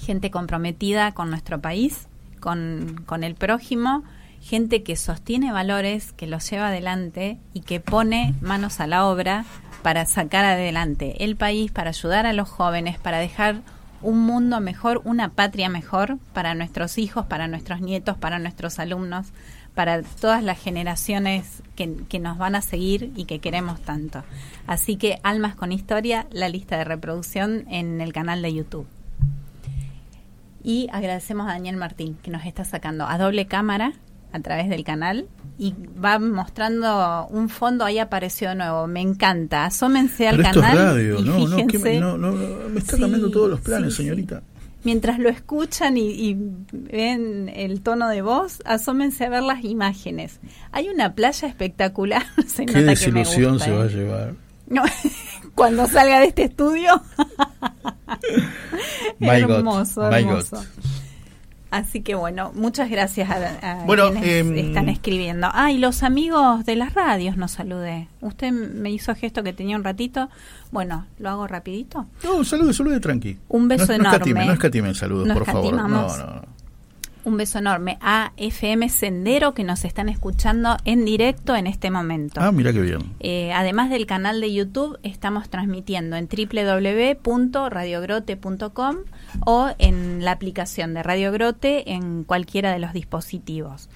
gente 0.00 0.30
comprometida 0.30 1.12
con 1.12 1.28
nuestro 1.28 1.60
país, 1.60 2.08
con, 2.40 3.02
con 3.04 3.24
el 3.24 3.34
prójimo, 3.34 4.04
gente 4.40 4.82
que 4.82 4.96
sostiene 4.96 5.52
valores, 5.52 6.12
que 6.12 6.26
los 6.26 6.48
lleva 6.48 6.68
adelante 6.68 7.36
y 7.52 7.60
que 7.60 7.78
pone 7.78 8.32
manos 8.40 8.80
a 8.80 8.86
la 8.86 9.04
obra 9.04 9.44
para 9.82 10.06
sacar 10.06 10.44
adelante 10.44 11.24
el 11.24 11.36
país, 11.36 11.70
para 11.70 11.90
ayudar 11.90 12.26
a 12.26 12.32
los 12.32 12.48
jóvenes, 12.48 12.98
para 12.98 13.18
dejar 13.18 13.62
un 14.02 14.18
mundo 14.20 14.60
mejor, 14.60 15.02
una 15.04 15.30
patria 15.30 15.68
mejor 15.68 16.18
para 16.32 16.54
nuestros 16.54 16.98
hijos, 16.98 17.26
para 17.26 17.48
nuestros 17.48 17.80
nietos, 17.80 18.16
para 18.16 18.38
nuestros 18.38 18.78
alumnos, 18.78 19.28
para 19.74 20.02
todas 20.02 20.42
las 20.42 20.58
generaciones 20.58 21.62
que, 21.76 21.94
que 22.08 22.18
nos 22.18 22.38
van 22.38 22.54
a 22.54 22.62
seguir 22.62 23.12
y 23.14 23.24
que 23.24 23.38
queremos 23.38 23.80
tanto. 23.80 24.24
Así 24.66 24.96
que 24.96 25.20
Almas 25.22 25.54
con 25.54 25.72
Historia, 25.72 26.26
la 26.30 26.48
lista 26.48 26.76
de 26.76 26.84
reproducción 26.84 27.64
en 27.68 28.00
el 28.00 28.12
canal 28.12 28.42
de 28.42 28.54
YouTube. 28.54 28.86
Y 30.62 30.88
agradecemos 30.92 31.48
a 31.48 31.52
Daniel 31.52 31.76
Martín 31.76 32.18
que 32.22 32.30
nos 32.30 32.44
está 32.44 32.64
sacando 32.64 33.06
a 33.06 33.16
doble 33.16 33.46
cámara 33.46 33.92
a 34.32 34.40
través 34.40 34.68
del 34.68 34.84
canal 34.84 35.28
y 35.58 35.74
va 36.02 36.18
mostrando 36.18 37.26
un 37.30 37.48
fondo 37.48 37.84
ahí 37.84 37.98
apareció 37.98 38.50
de 38.50 38.54
nuevo. 38.56 38.86
Me 38.86 39.00
encanta. 39.00 39.66
Asómense 39.66 40.28
al 40.28 40.36
Pero 40.36 40.48
esto 40.48 40.60
es 40.60 40.66
canal 40.66 40.86
radio, 40.86 41.20
y 41.20 41.22
no, 41.22 41.48
no, 41.48 41.56
¿qué 41.56 41.64
fíjense. 41.78 41.90
me- 41.94 42.00
no, 42.00 42.18
no, 42.18 42.32
no, 42.32 42.68
me 42.70 42.78
está 42.78 42.96
Sí, 42.96 43.02
cambiando 43.02 43.30
todos 43.30 43.50
los 43.50 43.60
planes, 43.60 43.94
sí, 43.94 44.02
señorita. 44.02 44.42
Mientras 44.82 45.18
lo 45.18 45.28
escuchan 45.28 45.98
y, 45.98 46.08
y 46.10 46.36
ven 46.72 47.50
el 47.54 47.82
tono 47.82 48.08
de 48.08 48.22
voz, 48.22 48.62
asómense 48.64 49.26
a 49.26 49.28
ver 49.28 49.42
las 49.42 49.62
imágenes. 49.64 50.40
Hay 50.72 50.88
una 50.88 51.14
playa 51.14 51.48
espectacular. 51.48 52.22
se 52.46 52.64
Qué 52.64 52.72
nota 52.72 52.78
que 52.78 52.84
me 53.12 53.20
desilusión 53.20 53.52
gusta, 53.54 53.64
se 53.66 53.72
va 53.72 53.82
a 53.82 53.86
¿eh? 53.86 53.88
llevar. 53.90 54.34
No, 54.68 54.82
cuando 55.54 55.86
salga 55.86 56.20
de 56.20 56.26
este 56.28 56.44
estudio. 56.44 57.02
Hermoso, 59.20 60.10
hermoso. 60.10 60.64
Así 61.70 62.00
que 62.00 62.14
bueno, 62.16 62.50
muchas 62.54 62.90
gracias 62.90 63.30
a, 63.30 63.82
a 63.82 63.84
Bueno, 63.84 64.10
quienes 64.10 64.46
em, 64.46 64.56
están 64.58 64.88
escribiendo. 64.88 65.48
Ah, 65.52 65.70
y 65.70 65.78
los 65.78 66.02
amigos 66.02 66.64
de 66.66 66.74
las 66.76 66.94
radios 66.94 67.36
nos 67.36 67.52
saludé. 67.52 68.08
Usted 68.20 68.50
me 68.52 68.90
hizo 68.90 69.14
gesto 69.14 69.42
que 69.44 69.52
tenía 69.52 69.76
un 69.76 69.84
ratito. 69.84 70.28
Bueno, 70.72 71.06
lo 71.18 71.30
hago 71.30 71.46
rapidito. 71.46 72.06
No, 72.24 72.42
salude, 72.44 72.72
salude 72.72 72.98
tranqui. 73.00 73.38
Un 73.48 73.68
beso 73.68 73.84
no, 73.86 73.88
No 73.88 73.94
enorme. 73.94 74.16
escatime, 74.16 74.46
no 74.46 74.52
escatime 74.52 74.94
saludos, 74.94 75.28
por 75.32 75.46
favor. 75.46 75.74
No, 75.74 75.86
no. 75.88 76.50
Un 77.22 77.36
beso 77.36 77.58
enorme 77.58 77.98
a 78.00 78.32
FM 78.38 78.88
Sendero 78.88 79.52
que 79.52 79.62
nos 79.62 79.84
están 79.84 80.08
escuchando 80.08 80.78
en 80.86 81.04
directo 81.04 81.54
en 81.54 81.66
este 81.66 81.90
momento. 81.90 82.40
Ah, 82.42 82.50
mira 82.50 82.72
qué 82.72 82.80
bien. 82.80 83.12
Eh, 83.20 83.52
además 83.52 83.90
del 83.90 84.06
canal 84.06 84.40
de 84.40 84.54
YouTube, 84.54 84.98
estamos 85.02 85.50
transmitiendo 85.50 86.16
en 86.16 86.26
www.radiogrote.com 86.28 88.96
o 89.46 89.70
en 89.78 90.24
la 90.24 90.32
aplicación 90.32 90.94
de 90.94 91.02
Radio 91.02 91.32
Grote 91.32 91.92
en 91.92 92.24
cualquiera 92.24 92.72
de 92.72 92.78
los 92.78 92.92
dispositivos. 92.92 93.88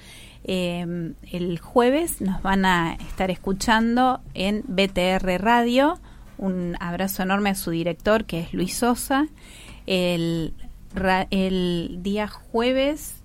Eh, 0.44 1.14
el 1.32 1.58
jueves 1.58 2.20
nos 2.20 2.42
van 2.42 2.64
a 2.64 2.94
estar 2.94 3.30
escuchando 3.30 4.20
en 4.34 4.62
BTR 4.66 5.40
Radio. 5.40 5.98
Un 6.36 6.76
abrazo 6.80 7.22
enorme 7.22 7.50
a 7.50 7.54
su 7.54 7.70
director, 7.70 8.24
que 8.24 8.40
es 8.40 8.52
Luis 8.52 8.76
Sosa. 8.76 9.26
El, 9.86 10.52
el 11.30 11.98
día 12.02 12.28
jueves 12.28 13.16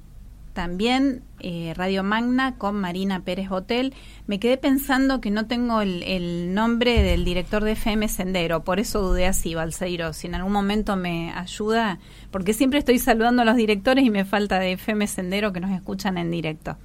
también 0.53 1.23
eh, 1.39 1.73
Radio 1.75 2.03
Magna 2.03 2.55
con 2.57 2.75
Marina 2.75 3.21
Pérez 3.21 3.51
Hotel. 3.51 3.93
Me 4.27 4.39
quedé 4.39 4.57
pensando 4.57 5.21
que 5.21 5.31
no 5.31 5.47
tengo 5.47 5.81
el, 5.81 6.53
nombre 6.53 7.01
del 7.03 7.25
director 7.25 7.63
de 7.63 7.73
FM 7.73 8.07
Sendero, 8.07 8.63
por 8.63 8.79
eso 8.79 9.01
dudé 9.01 9.25
así, 9.25 9.55
Balseiro. 9.55 10.13
Si 10.13 10.27
en 10.27 10.35
algún 10.35 10.53
momento 10.53 10.95
me 10.95 11.31
ayuda, 11.31 11.99
porque 12.31 12.53
siempre 12.53 12.79
estoy 12.79 12.99
saludando 12.99 13.41
a 13.41 13.45
los 13.45 13.55
directores 13.55 14.05
y 14.05 14.09
me 14.09 14.25
falta 14.25 14.59
de 14.59 14.73
FM 14.73 15.07
Sendero 15.07 15.53
que 15.53 15.59
nos 15.59 15.71
escuchan 15.71 16.17
en 16.17 16.31
directo. 16.31 16.77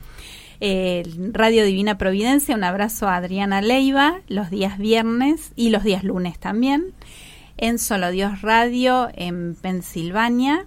Radio 0.61 1.65
Divina 1.65 1.99
Providencia, 1.99 2.55
un 2.55 2.65
abrazo 2.65 3.07
a 3.07 3.17
Adriana 3.17 3.61
Leiva, 3.61 4.21
los 4.29 4.49
días 4.49 4.79
viernes 4.79 5.53
y 5.57 5.71
los 5.71 5.83
días 5.85 6.05
lunes 6.05 6.39
también. 6.39 6.95
En 7.57 7.79
Solo 7.79 8.11
Dios 8.11 8.41
Radio, 8.41 9.11
en 9.15 9.55
Pensilvania 9.57 10.67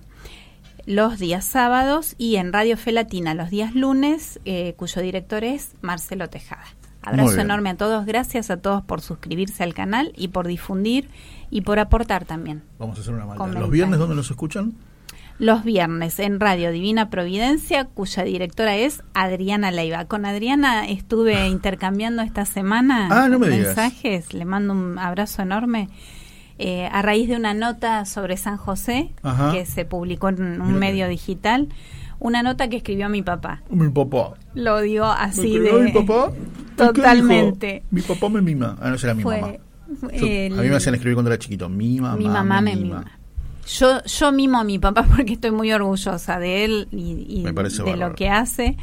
los 0.87 1.19
días 1.19 1.43
sábados 1.45 2.15
y 2.17 2.37
en 2.37 2.53
Radio 2.53 2.77
Fe 2.77 2.93
Latina 2.93 3.33
los 3.35 3.49
días 3.49 3.75
lunes, 3.75 4.39
eh, 4.45 4.73
cuyo 4.77 5.01
director 5.01 5.43
es 5.43 5.73
Marcelo 5.81 6.29
Tejada. 6.29 6.63
Abrazo 7.03 7.39
enorme 7.39 7.69
a 7.69 7.75
todos, 7.77 8.05
gracias 8.05 8.49
a 8.49 8.57
todos 8.57 8.83
por 8.83 9.01
suscribirse 9.01 9.63
al 9.63 9.73
canal 9.73 10.11
y 10.15 10.29
por 10.29 10.47
difundir 10.47 11.09
y 11.49 11.61
por 11.61 11.79
aportar 11.79 12.25
también. 12.25 12.63
Vamos 12.79 12.97
a 12.97 13.01
hacer 13.01 13.13
una 13.13 13.25
maldad. 13.25 13.59
¿Los 13.59 13.69
viernes 13.69 13.99
dónde 13.99 14.15
nos 14.15 14.29
escuchan? 14.31 14.73
Los 15.39 15.63
viernes 15.63 16.19
en 16.19 16.39
Radio 16.39 16.71
Divina 16.71 17.09
Providencia, 17.09 17.85
cuya 17.85 18.23
directora 18.23 18.75
es 18.75 19.03
Adriana 19.13 19.71
Leiva. 19.71 20.05
Con 20.05 20.25
Adriana 20.25 20.87
estuve 20.87 21.47
intercambiando 21.49 22.23
esta 22.23 22.45
semana 22.45 23.07
Ah, 23.11 23.29
no 23.29 23.39
me 23.39 23.49
digas. 23.49 23.67
mensajes, 23.77 24.33
le 24.33 24.45
mando 24.45 24.73
un 24.73 24.97
abrazo 24.97 25.41
enorme. 25.43 25.89
Eh, 26.59 26.87
a 26.91 27.01
raíz 27.01 27.27
de 27.29 27.35
una 27.35 27.53
nota 27.53 28.05
sobre 28.05 28.37
San 28.37 28.57
José 28.57 29.11
Ajá. 29.23 29.51
que 29.51 29.65
se 29.65 29.85
publicó 29.85 30.29
en 30.29 30.41
un 30.61 30.67
Mira 30.67 30.79
medio 30.79 31.07
digital, 31.07 31.67
una 32.19 32.41
nota 32.43 32.67
que 32.67 32.77
escribió 32.77 33.09
mi 33.09 33.21
papá. 33.21 33.61
Mi 33.69 33.89
papá. 33.89 34.33
Lo 34.55 34.79
digo 34.81 35.05
así 35.05 35.59
¿Me 35.59 35.71
de 35.71 35.73
mi 35.83 35.91
papá? 35.91 36.31
¿Y 36.31 36.77
qué 36.77 36.77
totalmente. 36.77 37.83
Mi 37.91 38.01
papá 38.01 38.29
me 38.29 38.41
mima. 38.41 38.75
Ah, 38.81 38.89
no 38.89 38.97
será 38.97 39.13
mi 39.13 39.23
Fue- 39.23 39.39
mamá. 39.41 39.53
Yo- 40.13 40.57
a 40.57 40.61
mí 40.61 40.69
me 40.69 40.75
hacían 40.75 40.95
escribir 40.95 41.15
cuando 41.15 41.31
era 41.31 41.39
chiquito. 41.39 41.69
Mi 41.69 41.99
mamá, 42.01 42.15
mi 42.17 42.27
mamá 42.27 42.59
me 42.61 42.75
mima. 42.75 43.05
Yo, 43.67 44.03
yo 44.03 44.31
mimo 44.31 44.57
a 44.59 44.63
mi 44.63 44.79
papá 44.79 45.03
porque 45.15 45.33
estoy 45.33 45.51
muy 45.51 45.71
orgullosa 45.71 46.39
de 46.39 46.65
él 46.65 46.87
y, 46.91 47.41
Me 47.43 47.51
de 47.51 47.53
bárbaro. 47.53 47.95
lo 48.09 48.15
que 48.15 48.29
hace. 48.29 48.77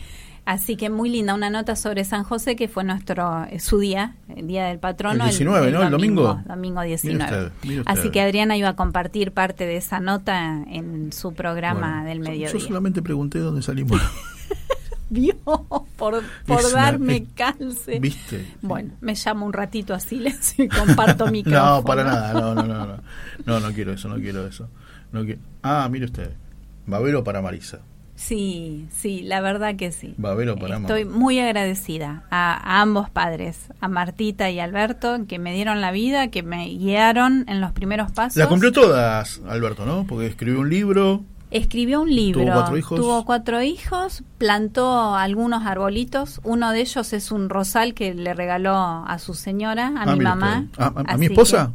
Así 0.44 0.76
que 0.76 0.90
muy 0.90 1.08
linda, 1.08 1.34
una 1.34 1.48
nota 1.48 1.74
sobre 1.74 2.04
San 2.04 2.22
José, 2.22 2.54
que 2.54 2.68
fue 2.68 2.84
nuestro 2.84 3.44
eh, 3.44 3.60
su 3.60 3.78
día, 3.78 4.16
el 4.36 4.46
día 4.46 4.66
del 4.66 4.78
patrono. 4.78 5.24
El 5.24 5.30
19, 5.30 5.70
¿no? 5.70 5.82
El 5.82 5.90
domingo. 5.90 6.42
Domingo 6.46 6.82
19. 6.82 7.50
Así 7.86 8.10
que 8.10 8.20
Adriana 8.20 8.56
iba 8.56 8.68
a 8.68 8.76
compartir 8.76 9.32
parte 9.32 9.64
de 9.64 9.76
esa 9.76 10.00
nota 10.00 10.62
en 10.68 11.12
su 11.12 11.32
programa 11.32 12.04
del 12.04 12.20
mediodía. 12.20 12.52
Yo 12.52 12.60
solamente 12.60 13.00
pregunté 13.00 13.38
dónde 13.38 13.62
salimos. 13.62 14.00
Vio, 15.10 15.36
por, 15.96 16.22
por 16.46 16.72
darme 16.72 17.26
calce. 17.34 18.00
¿Viste? 18.00 18.46
Bueno, 18.62 18.94
me 19.00 19.14
llamo 19.14 19.46
un 19.46 19.52
ratito 19.52 19.94
a 19.94 20.00
silencio 20.00 20.64
y 20.64 20.68
comparto 20.68 21.26
mi 21.30 21.42
No, 21.42 21.84
para 21.84 22.04
nada, 22.04 22.32
no, 22.32 22.54
no, 22.54 22.62
no, 22.64 22.86
no. 22.86 22.96
No, 23.46 23.60
no 23.60 23.72
quiero 23.72 23.92
eso, 23.92 24.08
no 24.08 24.16
quiero 24.16 24.46
eso. 24.46 24.68
No 25.12 25.24
quiero... 25.24 25.40
Ah, 25.62 25.88
mire 25.90 26.06
usted. 26.06 26.32
Babero 26.86 27.22
para 27.22 27.40
Marisa. 27.40 27.80
Sí, 28.26 28.86
sí, 28.90 29.20
la 29.20 29.42
verdad 29.42 29.76
que 29.76 29.92
sí. 29.92 30.14
Babero 30.16 30.56
para 30.56 30.78
Estoy 30.78 31.04
muy 31.04 31.38
agradecida 31.40 32.24
a, 32.30 32.80
ambos 32.80 33.10
padres, 33.10 33.68
a 33.82 33.88
Martita 33.88 34.48
y 34.50 34.60
Alberto, 34.60 35.26
que 35.28 35.38
me 35.38 35.52
dieron 35.52 35.82
la 35.82 35.90
vida, 35.90 36.28
que 36.28 36.42
me 36.42 36.66
guiaron 36.68 37.44
en 37.48 37.60
los 37.60 37.72
primeros 37.72 38.12
pasos. 38.12 38.38
La 38.38 38.48
cumplió 38.48 38.72
todas, 38.72 39.42
Alberto, 39.46 39.84
¿no? 39.84 40.06
Porque 40.06 40.26
escribió 40.26 40.60
un 40.60 40.70
libro. 40.70 41.22
Escribió 41.50 42.00
un 42.00 42.14
libro. 42.14 42.44
Tuvo 42.44 42.54
cuatro 42.54 42.78
hijos. 42.78 42.98
Tuvo 42.98 43.24
cuatro 43.26 43.62
hijos, 43.62 44.24
plantó 44.38 45.14
algunos 45.14 45.66
arbolitos. 45.66 46.40
Uno 46.44 46.70
de 46.70 46.80
ellos 46.80 47.12
es 47.12 47.30
un 47.30 47.50
rosal 47.50 47.92
que 47.92 48.14
le 48.14 48.32
regaló 48.32 48.74
a 48.74 49.18
su 49.18 49.34
señora, 49.34 49.92
a 49.98 50.04
ah, 50.04 50.16
mi 50.16 50.20
mamá. 50.20 50.68
¿A, 50.78 51.18
mi 51.18 51.26
esposa? 51.26 51.72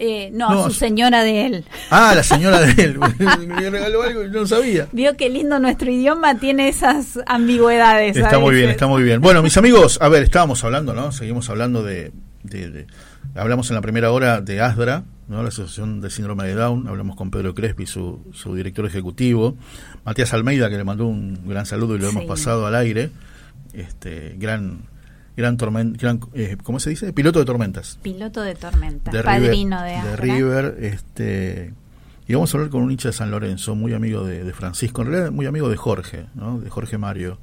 Eh, 0.00 0.30
no, 0.32 0.64
su 0.64 0.70
señora 0.70 1.24
de 1.24 1.46
él. 1.46 1.64
Ah, 1.90 2.12
la 2.14 2.22
señora 2.22 2.60
de 2.60 2.82
él. 2.82 2.98
Me 3.48 3.68
regaló 3.68 4.02
algo 4.02 4.24
y 4.24 4.30
no 4.30 4.46
sabía. 4.46 4.86
Vio 4.92 5.16
qué 5.16 5.28
lindo 5.28 5.58
nuestro 5.58 5.90
idioma 5.90 6.38
tiene 6.38 6.68
esas 6.68 7.18
ambigüedades. 7.26 8.16
Está 8.16 8.38
muy 8.38 8.54
bien, 8.54 8.70
está 8.70 8.86
muy 8.86 9.02
bien. 9.02 9.20
Bueno, 9.20 9.42
mis 9.42 9.56
amigos, 9.56 9.98
a 10.00 10.08
ver, 10.08 10.22
estábamos 10.22 10.62
hablando, 10.62 10.94
¿no? 10.94 11.10
Seguimos 11.10 11.50
hablando 11.50 11.82
de, 11.82 12.12
hablamos 13.34 13.70
en 13.70 13.74
la 13.74 13.80
primera 13.80 14.12
hora 14.12 14.40
de 14.40 14.60
ASDRA, 14.60 15.02
¿no? 15.26 15.42
la 15.42 15.48
Asociación 15.48 16.00
de 16.00 16.10
Síndrome 16.10 16.46
de 16.46 16.54
Down, 16.54 16.86
hablamos 16.86 17.16
con 17.16 17.32
Pedro 17.32 17.56
Crespi, 17.56 17.86
su, 17.86 18.24
su 18.32 18.54
director 18.54 18.86
ejecutivo, 18.86 19.56
Matías 20.04 20.32
Almeida, 20.32 20.70
que 20.70 20.76
le 20.76 20.84
mandó 20.84 21.08
un 21.08 21.40
gran 21.48 21.66
saludo 21.66 21.96
y 21.96 21.98
lo 21.98 22.08
hemos 22.08 22.24
pasado 22.24 22.68
al 22.68 22.76
aire, 22.76 23.10
este 23.74 24.36
gran 24.38 24.82
gran 25.38 25.56
tormenta, 25.56 26.18
eh, 26.34 26.56
¿cómo 26.62 26.80
se 26.80 26.90
dice? 26.90 27.12
Piloto 27.12 27.38
de 27.38 27.44
tormentas. 27.44 27.98
Piloto 28.02 28.42
de 28.42 28.56
tormentas, 28.56 29.14
padrino 29.22 29.80
de, 29.82 29.92
de 29.92 30.16
River, 30.16 30.76
este 30.80 31.72
y 32.26 32.34
vamos 32.34 32.52
a 32.52 32.58
hablar 32.58 32.70
con 32.70 32.82
un 32.82 32.90
hincha 32.90 33.08
de 33.08 33.14
San 33.14 33.30
Lorenzo, 33.30 33.74
muy 33.74 33.94
amigo 33.94 34.22
de, 34.22 34.52
Francisco, 34.52 35.00
en 35.00 35.08
realidad 35.08 35.30
muy 35.30 35.46
amigo 35.46 35.70
de 35.70 35.78
Jorge, 35.78 36.26
¿no? 36.34 36.60
de 36.60 36.68
Jorge 36.68 36.98
Mario, 36.98 37.38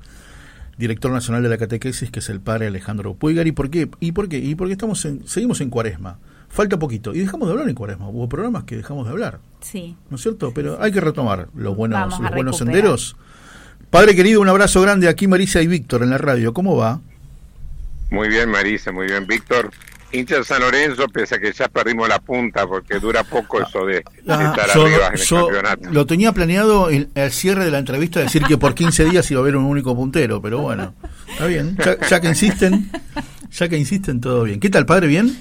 director 0.78 1.12
nacional 1.12 1.42
de 1.42 1.50
la 1.50 1.58
catequesis, 1.58 2.12
que 2.12 2.20
es 2.20 2.30
el 2.30 2.40
padre 2.40 2.68
Alejandro 2.68 3.16
Puigari. 3.16 3.52
¿Por 3.52 3.72
qué? 3.72 3.90
¿Y 4.00 4.12
por 4.12 4.30
qué? 4.30 4.38
Y 4.38 4.54
porque 4.54 4.74
estamos 4.74 5.04
en, 5.06 5.28
seguimos 5.28 5.60
en 5.62 5.72
cuaresma. 5.72 6.20
Falta 6.50 6.78
poquito. 6.78 7.16
Y 7.16 7.20
dejamos 7.20 7.48
de 7.48 7.54
hablar 7.54 7.68
en 7.68 7.74
cuaresma. 7.74 8.10
Hubo 8.10 8.30
programas 8.30 8.66
que 8.66 8.78
dejamos 8.78 9.06
de 9.08 9.12
hablar. 9.12 9.40
Sí. 9.62 9.98
¿No 10.12 10.18
es 10.18 10.22
cierto? 10.22 10.52
Pero 10.54 10.80
hay 10.80 10.92
que 10.92 11.02
retomar 11.02 11.48
los 11.56 11.76
buenos, 11.76 12.20
los 12.20 12.32
buenos 12.32 12.58
senderos. 12.58 13.16
Padre 13.90 14.16
querido, 14.16 14.40
un 14.40 14.50
abrazo 14.50 14.82
grande 14.82 15.08
aquí 15.08 15.28
Marisa 15.28 15.64
y 15.64 15.68
Víctor 15.68 16.04
en 16.04 16.12
la 16.12 16.20
radio. 16.20 16.54
¿Cómo 16.54 16.76
va? 16.76 17.02
Muy 18.10 18.30
bien, 18.30 18.50
Marisa, 18.50 18.92
muy 18.92 19.08
bien, 19.08 19.26
Víctor. 19.26 19.72
Hincha 20.12 20.38
de 20.38 20.44
San 20.44 20.62
Lorenzo, 20.62 21.08
pese 21.10 21.36
a 21.36 21.40
que 21.40 21.52
ya 21.52 21.68
perdimos 21.68 22.08
la 22.08 22.20
punta, 22.20 22.66
porque 22.66 23.00
dura 23.00 23.24
poco 23.24 23.62
eso 23.62 23.86
de, 23.86 24.04
ah, 24.28 24.54
estar 24.56 24.70
arriba 24.72 25.08
en 25.08 25.20
el 25.20 25.28
campeonato. 25.28 25.90
Lo 25.92 26.06
tenía 26.06 26.32
planeado 26.32 26.90
el, 26.90 27.10
el, 27.16 27.32
cierre 27.32 27.66
de 27.66 27.72
la 27.72 27.80
entrevista 27.80 28.20
decir 28.20 28.44
que 28.44 28.58
por 28.58 28.76
15 28.76 29.06
días 29.06 29.30
iba 29.32 29.40
a 29.40 29.44
haber 29.44 29.58
un 29.58 29.66
único 29.66 29.96
puntero, 29.96 30.42
pero 30.42 30.60
bueno, 30.60 30.94
está 31.28 31.48
bien. 31.48 31.78
Ya, 32.10 32.22
que 32.22 32.28
insisten, 32.28 32.90
ya 33.52 33.68
que 33.68 33.78
insisten, 33.78 34.22
todo 34.22 34.44
bien. 34.44 34.60
¿Qué 34.60 34.70
tal, 34.70 34.86
padre? 34.86 35.08
¿Bien? 35.08 35.38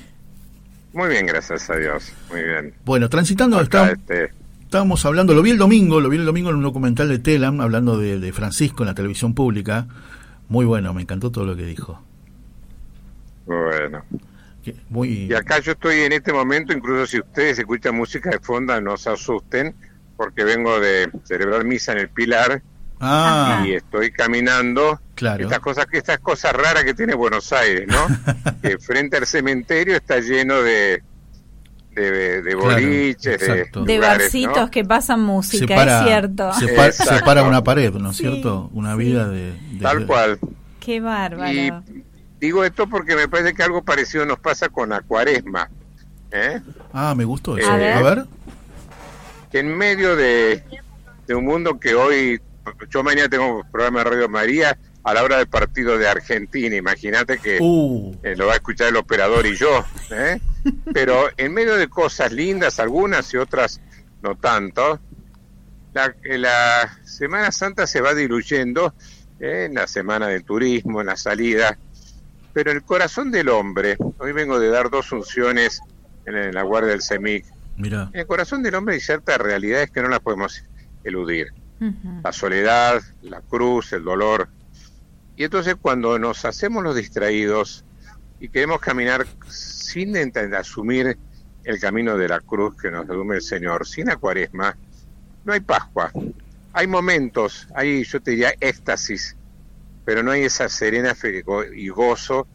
Muy 0.93 1.09
bien, 1.09 1.27
gracias 1.27 1.71
a 1.71 1.77
Dios. 1.77 2.13
Muy 2.31 2.43
bien. 2.43 2.75
Bueno, 2.85 3.09
transitando, 3.09 3.61
está, 3.61 3.93
este... 3.93 4.31
estábamos 4.63 5.05
hablando, 5.05 5.35
lo 5.35 5.43
vi 5.43 5.51
el 5.51 5.59
domingo, 5.59 6.01
lo 6.01 6.09
vi 6.09 6.17
el 6.17 6.25
domingo 6.25 6.51
en 6.51 6.57
un 6.57 6.63
documental 6.63 7.09
de 7.09 7.19
Telam, 7.19 7.61
hablando 7.61 7.99
de, 7.99 8.19
de 8.19 8.33
Francisco 8.33 8.83
en 8.83 8.89
la 8.89 8.95
televisión 8.95 9.35
pública. 9.35 9.87
Muy 10.49 10.65
bueno, 10.65 10.93
me 10.95 11.03
encantó 11.03 11.31
todo 11.31 11.45
lo 11.45 11.55
que 11.55 11.65
dijo. 11.65 12.03
Bueno. 13.47 14.05
Y 15.05 15.35
acá 15.35 15.59
yo 15.59 15.73
estoy 15.73 16.01
en 16.01 16.13
este 16.13 16.33
momento, 16.33 16.73
incluso 16.73 17.07
si 17.07 17.19
ustedes 17.19 17.59
escuchan 17.59 17.95
música 17.95 18.31
de 18.31 18.39
fondo, 18.39 18.81
no 18.81 18.97
se 18.97 19.11
asusten, 19.11 19.75
porque 20.17 20.45
vengo 20.45 20.81
de 20.81 21.11
celebrar 21.25 21.65
misa 21.65 21.93
en 21.93 21.99
el 21.99 22.09
Pilar 22.09 22.63
ah. 23.01 23.63
y 23.67 23.75
estoy 23.75 24.11
caminando. 24.11 25.01
Claro. 25.15 25.45
Estas 25.45 25.61
cosas, 25.61 25.87
estas 25.93 26.19
cosas 26.19 26.55
raras 26.55 26.85
que 26.85 26.95
tiene 26.95 27.15
Buenos 27.15 27.53
Aires, 27.53 27.87
¿no? 27.87 28.07
que 28.63 28.79
frente 28.79 29.19
al 29.19 29.27
cementerio 29.27 29.97
está 29.97 30.19
lleno 30.21 30.63
de, 30.63 31.03
de, 31.95 32.55
boliches, 32.55 33.41
de, 33.41 33.99
barcitos 33.99 34.71
que 34.71 34.85
pasan 34.85 35.21
música, 35.21 36.01
es 36.01 36.07
cierto. 36.07 36.53
Se, 36.55 37.23
para 37.25 37.43
una 37.43 37.63
pared, 37.63 37.93
¿no 37.93 38.11
es 38.11 38.17
cierto? 38.17 38.71
Una 38.73 38.97
vida 38.97 39.29
de, 39.29 39.53
Tal 39.81 40.07
cual. 40.07 40.39
Qué 40.81 41.01
bárbaro. 41.01 41.83
Digo 42.41 42.65
esto 42.65 42.89
porque 42.89 43.17
me 43.17 43.29
parece 43.29 43.55
que 43.55 43.63
algo 43.63 43.83
parecido 43.83 44.27
nos 44.27 44.39
pasa 44.39 44.69
con 44.69 44.91
la 44.91 45.01
cuaresma. 45.01 45.71
¿eh? 46.31 46.61
Ah, 46.93 47.15
me 47.17 47.25
gustó 47.25 47.57
eso. 47.57 47.71
A 47.71 47.77
ver. 47.77 48.27
Que 49.51 49.61
en 49.61 49.77
medio 49.77 50.17
de, 50.17 50.63
un 51.29 51.45
mundo 51.45 51.79
que 51.79 51.95
hoy, 51.95 52.41
yo 52.91 53.03
mañana 53.03 53.29
tengo 53.29 53.59
un 53.59 53.71
programa 53.71 54.01
de 54.01 54.11
Radio 54.11 54.29
María 54.29 54.77
a 55.05 55.15
la 55.15 55.23
hora 55.23 55.37
del 55.37 55.47
partido 55.47 55.99
de 55.99 56.09
Argentina, 56.09 56.75
imagínate 56.75 57.39
que 57.39 57.59
uh. 57.61 58.17
eh, 58.23 58.35
lo 58.37 58.47
va 58.47 58.55
a 58.55 58.57
escuchar 58.57 58.89
el 58.89 58.97
operador 58.97 59.47
y 59.47 59.55
yo. 59.55 59.85
¿eh? 60.11 60.41
Pero 60.93 61.29
en 61.37 61.53
medio 61.53 61.77
de 61.77 61.89
cosas 61.89 62.33
lindas, 62.33 62.81
algunas 62.81 63.33
y 63.33 63.37
otras 63.37 63.81
no 64.23 64.35
tanto, 64.37 64.99
la, 65.93 66.15
la 66.25 66.99
Semana 67.05 67.53
Santa 67.53 67.87
se 67.87 68.01
va 68.01 68.15
diluyendo 68.15 68.95
en 69.39 69.75
la 69.75 69.87
semana 69.87 70.29
del 70.29 70.43
turismo, 70.45 71.03
en 71.03 71.09
la 71.09 71.17
salida 71.17 71.79
pero 72.55 72.71
el 72.71 72.83
corazón 72.85 73.33
del 73.33 73.49
hombre, 73.49 73.99
hoy 74.19 74.33
vengo 74.33 74.61
de 74.61 74.69
dar 74.69 74.89
dos 74.89 75.09
funciones 75.09 75.81
en 76.25 76.55
la 76.55 76.63
guardia 76.63 76.93
del 76.93 77.03
CEMIC. 77.03 77.45
Mira. 77.77 78.09
En 78.13 78.21
el 78.21 78.27
corazón 78.27 78.63
del 78.63 78.77
hombre 78.77 78.95
hay 78.95 79.01
ciertas 79.01 79.39
realidades 79.39 79.91
que 79.91 80.01
no 80.01 80.09
las 80.09 80.21
podemos 80.21 80.63
eludir. 81.03 81.53
La 82.23 82.33
soledad, 82.33 83.03
la 83.21 83.43
cruz, 83.43 83.93
el 83.93 84.05
dolor. 84.05 84.49
Y 85.37 85.45
entonces 85.45 85.75
cuando 85.79 86.19
nos 86.19 86.45
hacemos 86.45 86.83
los 86.83 86.95
distraídos 86.95 87.85
y 88.41 88.49
queremos 88.49 88.81
caminar 88.81 89.27
sin 89.49 90.17
asumir 90.55 91.19
el 91.65 91.81
camino 91.81 92.17
de 92.17 92.29
la 92.29 92.41
cruz 92.41 92.77
que 92.81 92.91
nos 92.91 93.07
redume 93.07 93.35
el 93.35 93.43
Señor, 93.43 93.87
sin 93.87 94.07
la 94.07 94.17
cuaresma, 94.17 94.79
no 95.45 95.53
hay 95.53 95.61
Pascua. 95.61 96.13
Hay 96.73 96.87
momentos, 96.87 97.69
hay, 97.75 98.05
yo 98.05 98.23
te 98.23 98.31
diría, 98.31 98.55
éxtasis 98.61 99.37
pero 100.05 100.23
no 100.23 100.31
hay 100.31 100.43
esa 100.43 100.69
serena 100.69 101.15
fe 101.15 101.45
y 101.75 101.89
gozo 101.89 102.47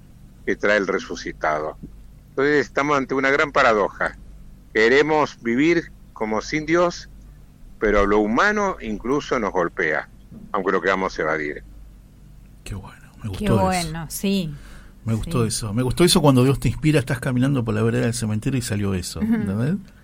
que 0.46 0.56
trae 0.56 0.78
el 0.78 0.88
resucitado. 0.88 1.78
Entonces 2.30 2.66
estamos 2.66 2.98
ante 2.98 3.16
una 3.16 3.30
gran 3.30 3.52
paradoja. 3.52 4.18
Queremos 4.74 5.42
vivir 5.42 5.92
como 6.14 6.42
sin 6.42 6.66
Dios, 6.66 7.10
pero 7.80 8.06
lo 8.06 8.20
humano 8.20 8.78
incluso 8.82 9.40
nos 9.40 9.52
golpea, 9.52 10.10
aunque 10.52 10.72
lo 10.72 10.82
queramos 10.82 11.18
evadir. 11.18 11.64
Qué 12.64 12.76
bueno, 12.76 13.12
me 13.24 13.30
gustó 13.30 13.46
Qué 13.46 13.52
bueno, 13.52 14.06
sí. 14.10 14.54
Me 15.06 15.14
gustó 15.16 15.46
eso. 15.46 15.74
Me 15.74 15.82
gustó 15.82 16.04
eso 16.04 16.22
cuando 16.22 16.44
Dios 16.44 16.60
te 16.60 16.68
inspira, 16.68 17.00
estás 17.00 17.20
caminando 17.20 17.64
por 17.64 17.74
la 17.74 17.82
vereda 17.82 18.04
del 18.04 18.14
cementerio 18.14 18.60
y 18.60 18.62
salió 18.62 18.94
eso. 18.94 19.22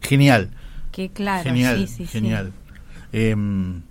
Genial. 0.01 0.49
Qué 0.91 1.09
claro. 1.09 1.43
Genial, 1.43 1.87
sí, 1.87 2.07
genial. 2.07 2.53
Em, 3.11 3.81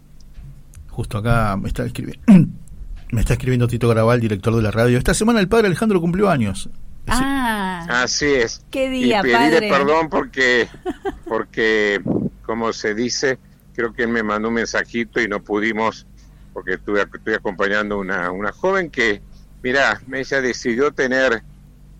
justo 0.88 1.18
acá 1.18 1.56
me 1.56 1.68
está 1.68 1.84
escribiendo 1.84 2.24
me 3.10 3.20
está 3.20 3.34
escribiendo 3.34 3.68
Tito 3.68 3.88
Graval, 3.88 4.20
director 4.20 4.54
de 4.54 4.62
la 4.62 4.70
radio. 4.70 4.98
Esta 4.98 5.14
semana 5.14 5.40
el 5.40 5.48
padre 5.48 5.68
Alejandro 5.68 6.00
cumplió 6.00 6.28
años. 6.30 6.68
Ah, 7.06 7.86
así 8.02 8.26
es. 8.26 8.64
Qué 8.70 8.88
día, 8.88 9.20
y 9.20 9.22
pedirle 9.22 9.68
perdón 9.68 10.08
porque, 10.08 10.68
porque, 11.26 12.00
como 12.42 12.72
se 12.72 12.94
dice, 12.94 13.38
creo 13.74 13.92
que 13.92 14.04
él 14.04 14.08
me 14.08 14.22
mandó 14.22 14.48
un 14.48 14.54
mensajito 14.54 15.20
y 15.20 15.28
no 15.28 15.42
pudimos, 15.42 16.06
porque 16.52 16.74
estuve, 16.74 17.02
estoy 17.02 17.34
acompañando 17.34 17.98
una, 17.98 18.30
una 18.30 18.52
joven 18.52 18.90
que, 18.90 19.20
mira, 19.62 20.00
ella 20.12 20.40
decidió 20.40 20.92
tener 20.92 21.42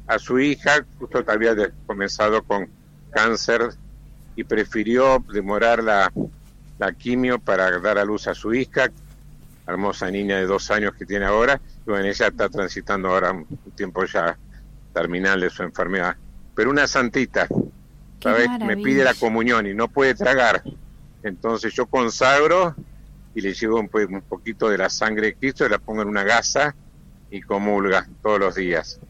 a 0.07 0.19
su 0.19 0.39
hija, 0.39 0.85
justo 0.99 1.25
había 1.27 1.55
comenzado 1.87 2.43
con 2.43 2.69
cáncer 3.11 3.71
y 4.37 4.45
prefirió 4.45 5.25
demorar 5.33 5.83
la, 5.83 6.13
la 6.79 6.93
quimio 6.93 7.39
para 7.39 7.79
dar 7.79 7.99
a 7.99 8.05
luz 8.05 8.27
a 8.27 8.35
su 8.35 8.55
hija, 8.55 8.91
hermosa 9.67 10.11
niña 10.11 10.37
de 10.37 10.47
dos 10.47 10.71
años 10.71 10.95
que 10.95 11.07
tiene 11.07 11.25
ahora, 11.25 11.61
y 11.87 11.91
bueno, 11.91 12.07
ella 12.07 12.27
está 12.29 12.49
transitando 12.49 13.09
ahora 13.09 13.33
un 13.33 13.47
tiempo 13.75 14.05
ya 14.05 14.37
terminal 14.93 15.41
de 15.41 15.51
su 15.51 15.63
enfermedad. 15.63 16.17
Pero 16.55 16.71
una 16.71 16.87
santita, 16.87 17.49
¿sabes? 18.23 18.49
Me 18.65 18.77
pide 18.77 19.05
la 19.05 19.15
comunión 19.15 19.67
y 19.67 19.75
no 19.75 19.89
puede 19.89 20.15
tragar. 20.15 20.63
Entonces 21.23 21.73
yo 21.75 21.87
consagro 21.87 22.75
y 23.35 23.41
le 23.41 23.53
llevo 23.53 23.81
un, 23.81 23.91
un 23.93 24.23
poquito 24.23 24.69
de 24.69 24.79
la 24.79 24.89
sangre 24.89 25.29
de 25.29 25.35
Cristo 25.35 25.67
y 25.67 25.69
la 25.69 25.79
pongo 25.79 26.03
en 26.03 26.09
una 26.09 26.23
gasa 26.23 26.75
y 27.31 27.41
comulga 27.41 28.07
todos 28.23 28.39
los 28.39 28.55
días. 28.55 29.01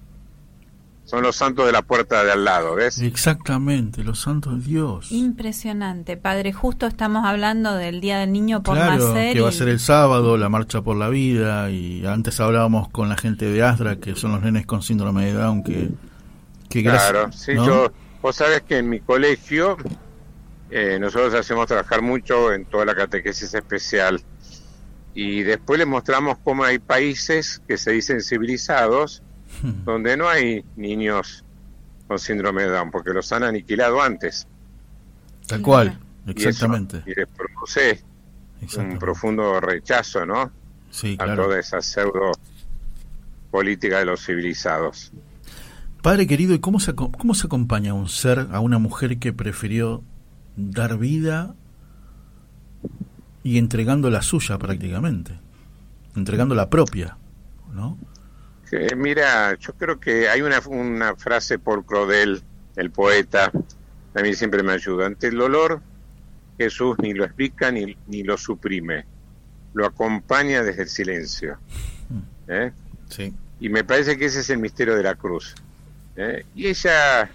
Son 1.05 1.22
los 1.22 1.36
santos 1.36 1.66
de 1.66 1.72
la 1.72 1.82
puerta 1.82 2.24
de 2.24 2.32
al 2.32 2.44
lado, 2.44 2.76
¿ves? 2.76 2.98
Exactamente, 2.98 4.02
los 4.02 4.20
santos 4.20 4.59
de 4.59 4.70
Dios. 4.70 5.12
Impresionante, 5.12 6.16
padre. 6.16 6.52
Justo 6.52 6.86
estamos 6.86 7.26
hablando 7.26 7.74
del 7.74 8.01
Día 8.01 8.18
del 8.18 8.32
Niño 8.32 8.62
por 8.62 8.76
claro, 8.76 9.12
que 9.12 9.40
va 9.40 9.51
a 9.51 9.52
ser 9.52 9.68
el 9.68 9.81
sábado, 9.81 10.39
la 10.39 10.48
marcha 10.48 10.81
por 10.81 10.97
la 10.97 11.10
vida, 11.10 11.70
y 11.70 12.06
antes 12.06 12.40
hablábamos 12.40 12.89
con 12.89 13.10
la 13.10 13.18
gente 13.18 13.44
de 13.44 13.62
Asdra, 13.62 13.97
que 13.97 14.14
son 14.16 14.32
los 14.32 14.43
nenes 14.43 14.64
con 14.64 14.82
síndrome 14.82 15.26
de 15.26 15.35
Down, 15.35 15.62
que... 15.62 15.90
que 16.70 16.82
claro, 16.82 17.31
sí, 17.32 17.52
yo... 17.55 17.93
Vos 18.22 18.36
sabés 18.36 18.62
que 18.62 18.78
en 18.78 18.89
mi 18.89 19.01
colegio 19.01 19.76
eh, 20.70 20.98
nosotros 20.98 21.35
hacemos 21.35 21.66
trabajar 21.66 22.01
mucho 22.01 22.55
en 22.55 22.64
toda 22.64 22.86
la 22.86 22.94
catequesis 22.94 23.52
especial 23.52 24.22
y 25.14 25.43
después 25.43 25.78
les 25.78 25.86
mostramos 25.86 26.39
cómo 26.43 26.64
hay 26.64 26.78
países 26.78 27.60
que 27.68 27.76
se 27.76 27.93
dicen 27.93 28.22
civilizados 28.22 29.22
Hmm. 29.62 29.85
donde 29.85 30.16
no 30.16 30.28
hay 30.28 30.64
niños 30.76 31.44
con 32.06 32.18
síndrome 32.18 32.62
de 32.64 32.70
Down, 32.70 32.90
porque 32.90 33.10
los 33.10 33.32
han 33.32 33.44
aniquilado 33.44 34.02
antes. 34.02 34.47
Tal 35.47 35.62
cual, 35.62 35.98
exactamente. 36.26 37.02
Y, 37.06 37.14
les 37.14 37.28
produce 37.28 38.02
un 38.76 38.98
profundo 38.98 39.60
rechazo, 39.60 40.24
¿no? 40.24 40.51
Sí, 40.90 41.16
a 41.18 41.35
toda 41.35 41.59
esa 41.59 41.81
pseudo 41.81 42.32
política 43.51 43.98
de 43.98 44.06
los 44.06 44.24
civilizados. 44.24 45.12
Padre 46.02 46.26
querido, 46.26 46.55
¿y 46.55 46.59
cómo 46.59 46.81
se, 46.81 46.94
cómo 46.94 47.35
se 47.35 47.47
acompaña 47.47 47.93
a 47.93 47.94
un 47.94 48.09
ser, 48.09 48.48
a 48.52 48.60
una 48.60 48.78
mujer 48.78 49.18
que 49.18 49.32
prefirió 49.32 50.02
dar 50.56 50.98
vida 50.98 51.55
y 53.43 53.59
entregando 53.59 54.10
la 54.10 54.22
suya 54.22 54.59
prácticamente? 54.59 55.39
Entregando 56.14 56.55
la 56.55 56.68
propia, 56.68 57.16
¿no? 57.72 57.98
Mira, 58.97 59.57
yo 59.59 59.73
creo 59.75 60.01
que 60.01 60.29
hay 60.29 60.43
una, 60.43 60.61
una 60.67 61.15
frase 61.17 61.59
por 61.59 61.85
Crodel, 61.85 62.43
el 62.77 62.91
poeta, 62.91 63.53
a 64.15 64.23
mí 64.23 64.35
siempre 64.35 64.63
me 64.63 64.73
ayuda. 64.73 65.07
Ante 65.07 65.29
el 65.29 65.37
dolor, 65.37 65.81
Jesús 66.59 66.97
ni 67.01 67.15
lo 67.15 67.25
explica 67.25 67.71
ni, 67.71 67.97
ni 68.07 68.23
lo 68.23 68.37
suprime, 68.37 69.05
lo 69.75 69.87
acompaña 69.87 70.63
desde 70.63 70.83
el 70.83 70.89
silencio. 70.89 71.59
¿eh? 72.49 72.73
Sí. 73.09 73.35
Y 73.61 73.69
me 73.69 73.85
parece 73.85 74.17
que 74.17 74.27
ese 74.27 74.41
es 74.41 74.51
el 74.51 74.59
misterio 74.59 74.97
de 74.97 75.03
la 75.03 75.15
cruz. 75.15 75.55
¿eh? 76.17 76.45
Y 76.55 76.69
ella, 76.69 77.31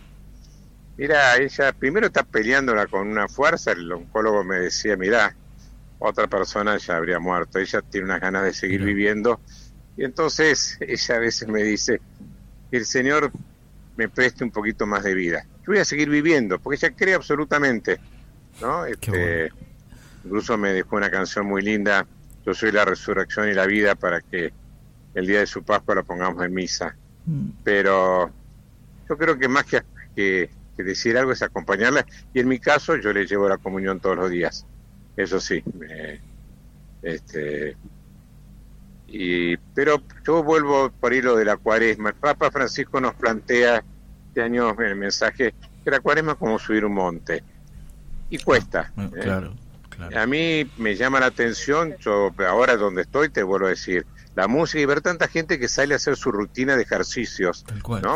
mira, 0.98 1.38
ella 1.38 1.72
primero 1.74 2.08
está 2.08 2.24
peleándola 2.24 2.88
con 2.88 3.08
una 3.08 3.28
fuerza, 3.28 3.72
el 3.72 3.92
oncólogo 3.92 4.44
me 4.44 4.60
decía, 4.60 4.96
mira, 4.96 5.36
otra 6.00 6.28
persona 6.28 6.78
ya 6.78 6.98
habría 6.98 7.20
muerto, 7.20 7.60
ella 7.60 7.82
tiene 7.82 8.06
unas 8.06 8.22
ganas 8.22 8.44
de 8.44 8.54
seguir 8.54 8.84
viviendo 8.84 9.40
y 10.00 10.06
entonces 10.06 10.78
ella 10.82 11.16
a 11.16 11.20
veces 11.20 11.48
me 11.48 11.62
dice, 11.62 12.00
que 12.72 12.78
el 12.78 12.86
Señor 12.86 13.32
me 13.98 14.08
preste 14.08 14.46
un 14.46 14.52
poquito 14.52 14.88
más 14.88 15.04
de 15.04 15.14
vida. 15.14 15.46
Yo 15.60 15.74
voy 15.74 15.80
a 15.80 15.86
seguir 15.86 16.10
viviendo, 16.10 16.58
porque 16.58 16.78
ella 16.78 16.96
cree 16.96 17.14
absolutamente, 17.16 18.00
¿no? 18.62 18.86
Este, 18.86 19.52
Incluso 20.24 20.58
me 20.58 20.74
dejó 20.74 20.98
una 20.98 21.10
canción 21.10 21.46
muy 21.46 21.62
linda, 21.62 22.06
Yo 22.46 22.54
soy 22.54 22.72
la 22.72 22.86
resurrección 22.86 23.50
y 23.50 23.54
la 23.54 23.66
vida, 23.66 23.96
para 23.96 24.22
que 24.22 24.54
el 25.14 25.28
día 25.28 25.40
de 25.40 25.48
su 25.48 25.64
Pascua 25.64 25.96
la 25.96 26.04
pongamos 26.04 26.46
en 26.46 26.54
misa. 26.54 26.96
Mm. 27.26 27.50
Pero 27.64 28.32
yo 29.10 29.18
creo 29.18 29.38
que 29.38 29.48
más 29.48 29.66
que, 29.66 29.82
que, 30.16 30.50
decir 30.78 31.18
algo 31.18 31.34
es 31.34 31.42
acompañarla, 31.42 32.06
y 32.34 32.40
en 32.40 32.48
mi 32.48 32.60
caso 32.60 32.96
yo 32.96 33.12
le 33.12 33.26
llevo 33.26 33.50
la 33.50 33.58
comunión 33.58 34.00
todos 34.00 34.16
los 34.16 34.30
días. 34.30 34.66
Eso 35.18 35.42
sí, 35.42 35.62
este, 37.02 37.76
y, 39.12 39.58
pero 39.74 40.02
yo 40.26 40.44
vuelvo 40.44 40.92
por 40.92 41.14
hilo 41.14 41.36
de 41.36 41.46
la 41.46 41.58
cuaresma. 41.58 42.10
El 42.10 42.16
Papa 42.16 42.52
Francisco 42.52 43.00
nos 43.02 43.16
plantea 43.16 43.84
este 44.28 44.42
año 44.42 44.72
en 44.80 44.86
el 44.86 44.96
mensaje 44.96 45.54
que 45.84 45.92
la 45.92 46.00
cuaresma 46.00 46.34
es 46.34 46.38
como 46.38 46.60
subir 46.60 46.86
un 46.86 46.94
monte. 46.94 47.44
Y 48.30 48.38
cuesta. 48.38 48.92
Ah, 48.96 49.10
¿eh? 49.16 49.20
Claro, 49.22 49.54
A 50.16 50.26
mí 50.28 50.70
me 50.78 50.96
llama 50.96 51.20
la 51.20 51.28
atención, 51.28 51.96
yo 52.00 52.32
ahora 52.48 52.78
donde 52.78 53.02
estoy 53.02 53.30
te 53.30 53.42
vuelvo 53.42 53.68
a 53.68 53.70
decir, 53.70 54.06
la 54.36 54.48
música 54.48 54.80
y 54.80 54.86
ver 54.86 55.02
tanta 55.02 55.28
gente 55.28 55.60
que 55.60 55.68
sale 55.68 55.94
a 55.94 55.98
hacer 55.98 56.16
su 56.16 56.32
rutina 56.32 56.76
de 56.76 56.84
ejercicios. 56.84 57.66
¿no? 58.02 58.16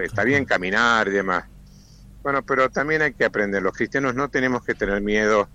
Está 0.00 0.24
bien 0.24 0.44
caminar 0.44 1.08
y 1.08 1.12
demás. 1.12 1.44
Bueno, 2.22 2.42
pero 2.42 2.70
también 2.70 3.02
hay 3.02 3.14
que 3.14 3.24
aprender. 3.24 3.62
Los 3.62 3.74
cristianos 3.74 4.14
no 4.14 4.28
tenemos 4.28 4.64
que 4.64 4.74
tener 4.74 5.00
miedo 5.00 5.48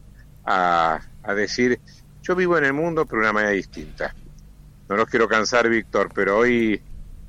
a, 0.45 0.99
a 1.23 1.33
decir, 1.33 1.79
yo 2.21 2.35
vivo 2.35 2.57
en 2.57 2.65
el 2.65 2.73
mundo 2.73 3.05
pero 3.05 3.21
de 3.21 3.27
una 3.27 3.33
manera 3.33 3.51
distinta. 3.51 4.13
No 4.89 4.97
los 4.97 5.07
quiero 5.07 5.27
cansar, 5.27 5.69
Víctor, 5.69 6.09
pero 6.13 6.39
hoy 6.39 6.81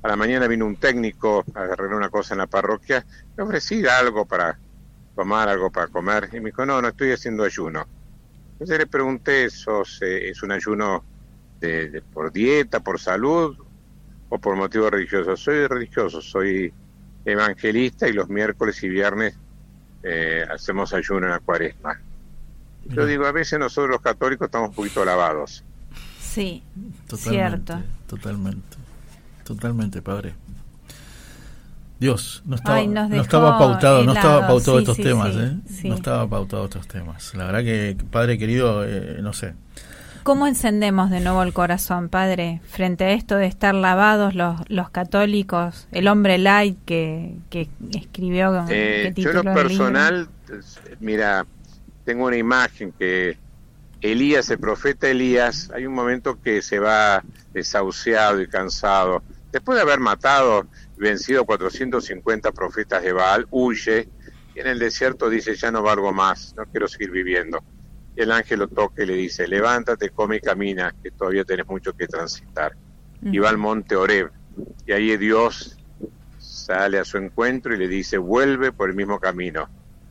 a 0.02 0.08
la 0.08 0.16
mañana 0.16 0.46
vino 0.46 0.64
un 0.64 0.76
técnico 0.76 1.44
a 1.54 1.60
arreglar 1.60 1.94
una 1.94 2.08
cosa 2.08 2.32
en 2.32 2.38
la 2.38 2.46
parroquia. 2.46 3.04
Le 3.36 3.42
ofrecí 3.42 3.86
algo 3.86 4.24
para 4.24 4.58
tomar, 5.14 5.50
algo 5.50 5.70
para 5.70 5.88
comer. 5.88 6.30
Y 6.32 6.40
me 6.40 6.46
dijo, 6.46 6.64
no, 6.64 6.80
no 6.80 6.88
estoy 6.88 7.12
haciendo 7.12 7.44
ayuno. 7.44 7.86
Entonces 8.52 8.78
le 8.78 8.86
pregunté, 8.86 9.44
¿eso 9.44 9.82
¿es 9.82 10.42
un 10.42 10.52
ayuno 10.52 11.04
de, 11.60 12.02
por 12.14 12.32
dieta, 12.32 12.80
por 12.80 12.98
salud 12.98 13.54
o 14.30 14.38
por 14.38 14.56
motivo 14.56 14.88
religioso? 14.88 15.36
Soy 15.36 15.66
religioso, 15.66 16.22
soy 16.22 16.72
evangelista 17.26 18.08
y 18.08 18.14
los 18.14 18.30
miércoles 18.30 18.82
y 18.82 18.88
viernes 18.88 19.36
eh, 20.02 20.46
hacemos 20.50 20.94
ayuno 20.94 21.26
en 21.26 21.32
la 21.32 21.40
cuaresma. 21.40 22.00
Yo 22.86 23.04
digo, 23.04 23.26
a 23.26 23.32
veces 23.32 23.58
nosotros 23.58 23.90
los 23.90 24.00
católicos 24.00 24.46
estamos 24.46 24.70
un 24.70 24.74
poquito 24.74 25.04
lavados. 25.04 25.62
Sí, 26.30 26.62
totalmente, 27.08 27.30
cierto. 27.30 27.82
Totalmente, 28.06 28.76
totalmente, 29.44 30.00
padre. 30.00 30.34
Dios, 31.98 32.42
no 32.46 32.54
estaba, 32.54 32.76
Ay, 32.76 32.86
no 32.86 33.20
estaba 33.20 33.58
pautado, 33.58 34.04
no 34.04 34.12
estaba 34.12 34.46
pautado 34.46 34.76
sí, 34.76 34.82
estos 34.84 34.96
sí, 34.96 35.02
temas, 35.02 35.34
sí, 35.34 35.40
¿eh? 35.40 35.56
sí. 35.68 35.88
No 35.88 35.96
estaba 35.96 36.28
pautado 36.28 36.66
estos 36.66 36.86
temas. 36.86 37.34
La 37.34 37.46
verdad 37.46 37.64
que, 37.64 37.96
padre 38.12 38.38
querido, 38.38 38.84
eh, 38.86 39.18
no 39.20 39.32
sé. 39.32 39.54
¿Cómo 40.22 40.46
encendemos 40.46 41.10
de 41.10 41.18
nuevo 41.18 41.42
el 41.42 41.52
corazón, 41.52 42.08
padre, 42.08 42.60
frente 42.64 43.04
a 43.04 43.10
esto 43.10 43.34
de 43.34 43.46
estar 43.46 43.74
lavados 43.74 44.34
los, 44.36 44.60
los 44.68 44.88
católicos, 44.88 45.88
el 45.90 46.06
hombre 46.06 46.38
light 46.38 46.78
que, 46.84 47.34
que 47.50 47.68
escribió, 47.92 48.64
Eh, 48.68 49.12
que 49.14 49.22
yo 49.22 49.30
en 49.30 49.36
lo 49.36 49.42
personal, 49.42 50.28
mira, 51.00 51.44
tengo 52.04 52.26
una 52.26 52.36
imagen 52.36 52.92
que 52.98 53.36
Elías, 54.00 54.50
el 54.50 54.58
profeta 54.58 55.08
Elías, 55.08 55.70
hay 55.74 55.86
un 55.86 55.94
momento 55.94 56.40
que 56.40 56.62
se 56.62 56.78
va 56.78 57.22
desahuciado 57.52 58.40
y 58.40 58.48
cansado. 58.48 59.22
Después 59.52 59.76
de 59.76 59.82
haber 59.82 60.00
matado 60.00 60.66
y 60.96 61.02
vencido 61.02 61.44
450 61.44 62.52
profetas 62.52 63.02
de 63.02 63.12
Baal, 63.12 63.46
huye 63.50 64.08
y 64.54 64.60
en 64.60 64.66
el 64.66 64.78
desierto 64.78 65.28
dice, 65.28 65.54
ya 65.54 65.70
no 65.70 65.82
valgo 65.82 66.12
más, 66.12 66.54
no 66.56 66.64
quiero 66.66 66.88
seguir 66.88 67.10
viviendo. 67.10 67.62
Y 68.16 68.22
el 68.22 68.32
ángel 68.32 68.60
lo 68.60 68.68
toca 68.68 69.02
y 69.02 69.06
le 69.06 69.14
dice, 69.14 69.46
levántate, 69.46 70.10
come 70.10 70.36
y 70.36 70.40
camina, 70.40 70.94
que 71.02 71.10
todavía 71.10 71.44
tienes 71.44 71.66
mucho 71.66 71.92
que 71.92 72.06
transitar. 72.06 72.74
Y 73.22 73.38
va 73.38 73.50
al 73.50 73.58
monte 73.58 73.96
Oreb. 73.96 74.30
Y 74.86 74.92
ahí 74.92 75.16
Dios 75.16 75.76
sale 76.38 76.98
a 76.98 77.04
su 77.04 77.18
encuentro 77.18 77.74
y 77.74 77.78
le 77.78 77.86
dice, 77.86 78.16
vuelve 78.18 78.72
por 78.72 78.88
el 78.88 78.96
mismo 78.96 79.20
camino, 79.20 79.68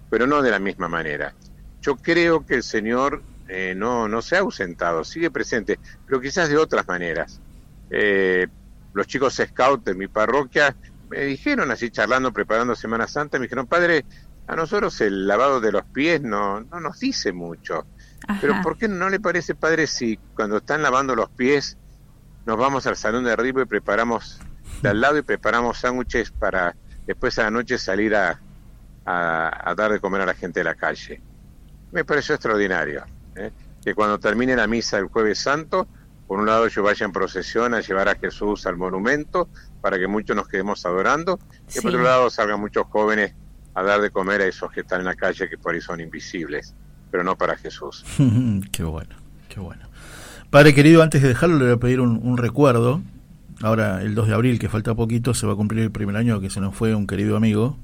pero 0.10 0.28
no 0.28 0.42
de 0.42 0.52
la 0.52 0.60
misma 0.60 0.88
manera. 0.88 1.34
Yo 1.82 1.96
creo 1.96 2.46
que 2.46 2.56
el 2.56 2.64
Señor 2.64 3.24
eh, 3.50 3.74
no, 3.76 4.08
no 4.08 4.22
se 4.22 4.36
ha 4.36 4.40
ausentado, 4.40 5.04
sigue 5.04 5.32
presente, 5.32 5.80
pero 6.06 6.22
quizás 6.22 6.50
de 6.50 6.58
otras 6.58 6.88
maneras. 6.88 7.42
Eh, 7.90 8.48
los 8.94 9.08
chicos 9.08 9.42
scout 9.44 9.84
de 9.84 9.96
mi 9.96 10.08
parroquia 10.08 10.76
me 11.10 11.22
dijeron 11.22 11.72
así 11.72 11.90
charlando, 11.90 12.32
preparando 12.32 12.76
Semana 12.76 13.08
Santa, 13.08 13.40
me 13.40 13.46
dijeron, 13.46 13.66
padre, 13.66 14.06
a 14.48 14.56
nosotros 14.56 15.02
el 15.02 15.28
lavado 15.28 15.60
de 15.60 15.72
los 15.72 15.84
pies 15.86 16.22
no, 16.22 16.62
no 16.62 16.80
nos 16.80 17.00
dice 17.00 17.32
mucho. 17.32 17.86
Pero 18.40 18.62
¿por 18.62 18.78
qué 18.78 18.88
no 18.88 19.10
le 19.10 19.20
parece, 19.20 19.56
padre, 19.56 19.88
si 19.88 20.18
cuando 20.36 20.58
están 20.58 20.84
lavando 20.84 21.16
los 21.16 21.30
pies 21.32 21.78
nos 22.46 22.58
vamos 22.58 22.86
al 22.86 22.96
salón 22.96 23.24
de 23.24 23.32
arriba 23.32 23.64
y 23.64 23.66
preparamos 23.66 24.40
de 24.84 24.90
al 24.90 25.02
lado 25.02 25.18
y 25.18 25.24
preparamos 25.24 25.80
sándwiches 25.80 26.32
para 26.32 26.76
después 27.08 27.40
a 27.40 27.44
la 27.44 27.52
noche 27.52 27.80
salir 27.80 28.16
a, 28.16 28.40
a, 29.06 29.70
a 29.72 29.76
dar 29.76 29.92
de 29.92 30.00
comer 30.00 30.22
a 30.22 30.26
la 30.28 30.36
gente 30.36 30.60
de 30.60 30.64
la 30.66 30.76
calle? 30.76 31.22
Me 31.92 32.06
pareció 32.06 32.36
extraordinario. 32.36 33.04
¿Eh? 33.36 33.52
Que 33.84 33.96
cuando 33.96 34.20
termine 34.20 34.56
la 34.56 34.68
misa 34.68 34.98
el 34.98 35.06
jueves 35.06 35.40
santo, 35.40 35.88
por 36.28 36.40
un 36.40 36.46
lado 36.46 36.68
yo 36.68 36.84
vaya 36.84 37.06
en 37.06 37.12
procesión 37.12 37.74
a 37.74 37.82
llevar 37.82 38.08
a 38.08 38.16
Jesús 38.16 38.66
al 38.68 38.78
monumento 38.78 39.50
para 39.82 39.98
que 39.98 40.08
muchos 40.08 40.36
nos 40.36 40.48
quedemos 40.48 40.86
adorando, 40.86 41.40
y 41.76 41.82
por 41.82 41.92
otro 41.92 42.04
lado 42.04 42.30
salgan 42.30 42.60
muchos 42.60 42.86
jóvenes 42.88 43.34
a 43.74 43.84
dar 43.84 44.02
de 44.02 44.12
comer 44.12 44.42
a 44.42 44.46
esos 44.46 44.72
que 44.72 44.82
están 44.82 45.00
en 45.00 45.06
la 45.06 45.16
calle 45.16 45.50
que 45.50 45.58
por 45.58 45.74
ahí 45.74 45.82
son 45.82 46.02
invisibles, 46.02 46.76
pero 47.10 47.24
no 47.24 47.36
para 47.38 47.56
Jesús. 47.58 48.06
qué 48.72 48.84
bueno, 48.84 49.16
qué 49.48 49.60
bueno. 49.60 49.88
Padre 50.50 50.74
querido, 50.74 51.02
antes 51.02 51.22
de 51.22 51.30
dejarlo 51.30 51.58
le 51.58 51.66
voy 51.66 51.74
a 51.74 51.78
pedir 51.78 52.00
un, 52.00 52.20
un 52.22 52.38
recuerdo. 52.38 53.02
Ahora, 53.62 54.02
el 54.02 54.16
2 54.16 54.28
de 54.28 54.34
abril, 54.34 54.60
que 54.60 54.70
falta 54.70 54.96
poquito, 54.96 55.34
se 55.34 55.46
va 55.46 55.54
a 55.54 55.56
cumplir 55.56 55.84
el 55.84 55.92
primer 55.92 56.16
año 56.16 56.40
que 56.40 56.50
se 56.50 56.62
nos 56.62 56.76
fue 56.76 56.96
un 56.96 57.08
querido 57.08 57.36
amigo, 57.36 57.78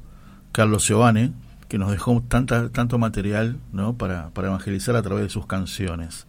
Carlos 0.51 0.85
Giovane, 0.85 1.33
que 1.75 1.79
nos 1.79 1.91
dejó 1.91 2.23
tanta, 2.25 2.69
tanto 2.69 2.97
material 2.97 3.57
¿no? 3.73 3.97
para, 3.97 4.29
para 4.29 4.47
evangelizar 4.47 4.95
a 4.95 5.01
través 5.01 5.25
de 5.25 5.29
sus 5.29 5.45
canciones. 5.45 6.25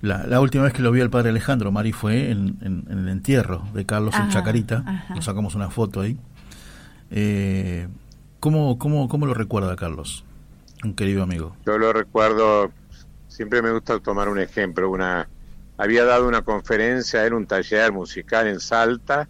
La, 0.00 0.40
última 0.40 0.62
vez 0.62 0.72
que 0.72 0.82
lo 0.82 0.92
vi 0.92 1.00
al 1.00 1.10
padre 1.10 1.30
Alejandro, 1.30 1.72
Mari, 1.72 1.90
fue 1.90 2.30
en, 2.30 2.56
el 2.88 3.08
entierro 3.08 3.64
de 3.74 3.84
Carlos 3.84 4.14
en 4.14 4.28
Chacarita. 4.28 5.04
Nos 5.12 5.24
sacamos 5.24 5.56
una 5.56 5.68
foto 5.68 6.00
ahí. 6.00 6.16
Eh, 7.10 7.88
¿cómo, 8.38 8.78
cómo, 8.78 9.08
¿Cómo 9.08 9.26
lo 9.26 9.34
recuerda 9.34 9.74
Carlos, 9.74 10.24
un 10.84 10.94
querido 10.94 11.24
amigo? 11.24 11.56
Yo 11.66 11.76
lo 11.76 11.92
recuerdo, 11.92 12.70
siempre 13.26 13.62
me 13.62 13.72
gusta 13.72 13.98
tomar 13.98 14.28
un 14.28 14.38
ejemplo. 14.38 14.88
Una, 14.88 15.28
había 15.76 16.04
dado 16.04 16.28
una 16.28 16.42
conferencia, 16.42 17.24
era 17.24 17.34
un 17.34 17.46
taller 17.46 17.90
musical 17.90 18.46
en 18.46 18.60
Salta. 18.60 19.28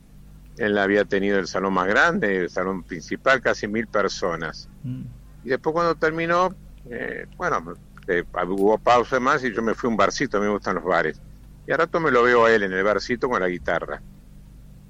Él 0.59 0.78
había 0.78 1.05
tenido 1.05 1.39
el 1.39 1.47
salón 1.47 1.74
más 1.74 1.87
grande, 1.87 2.37
el 2.37 2.51
salón 2.51 2.83
principal, 2.83 3.41
casi 3.41 3.69
mil 3.69 3.87
personas. 3.87 4.69
Mm. 4.83 5.03
Y 5.45 5.49
después 5.51 5.74
cuando 5.74 5.95
terminó, 5.95 6.55
eh, 6.91 7.27
bueno, 7.37 7.74
eh, 8.09 8.24
hubo 8.49 8.78
pausa 8.78 9.20
más 9.20 9.45
y 9.45 9.53
yo 9.53 9.62
me 9.62 9.74
fui 9.74 9.89
a 9.89 9.91
un 9.91 9.97
barcito, 9.97 10.39
a 10.39 10.41
mí 10.41 10.47
me 10.47 10.53
gustan 10.53 10.77
los 10.77 10.85
bares. 10.85 11.20
Y 11.66 11.73
a 11.73 11.77
rato 11.77 12.01
me 12.01 12.11
lo 12.11 12.23
veo 12.23 12.47
a 12.47 12.53
él 12.53 12.62
en 12.62 12.73
el 12.73 12.85
barcito 12.85 13.28
con 13.28 13.41
la 13.41 13.49
guitarra. 13.49 14.01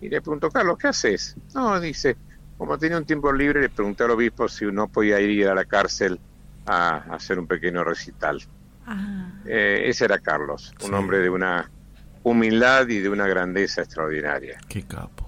Y 0.00 0.08
le 0.08 0.20
pregunto, 0.20 0.50
Carlos, 0.50 0.76
¿qué 0.78 0.88
haces? 0.88 1.36
No, 1.54 1.80
dice, 1.80 2.16
como 2.58 2.78
tenía 2.78 2.98
un 2.98 3.06
tiempo 3.06 3.32
libre, 3.32 3.60
le 3.60 3.70
pregunté 3.70 4.04
al 4.04 4.10
obispo 4.10 4.48
si 4.48 4.66
uno 4.66 4.88
podía 4.88 5.20
ir 5.20 5.48
a 5.48 5.54
la 5.54 5.64
cárcel 5.64 6.20
a, 6.66 6.96
hacer 7.14 7.38
un 7.38 7.46
pequeño 7.46 7.82
recital. 7.82 8.42
Ah. 8.86 9.30
Eh, 9.46 9.84
ese 9.86 10.04
era 10.04 10.18
Carlos, 10.18 10.74
un 10.84 10.94
hombre 10.94 11.18
de 11.18 11.30
una 11.30 11.70
humildad 12.22 12.88
y 12.88 12.98
de 12.98 13.08
una 13.08 13.26
grandeza 13.26 13.82
extraordinaria. 13.82 14.58
Qué 14.68 14.82
capo. 14.82 15.25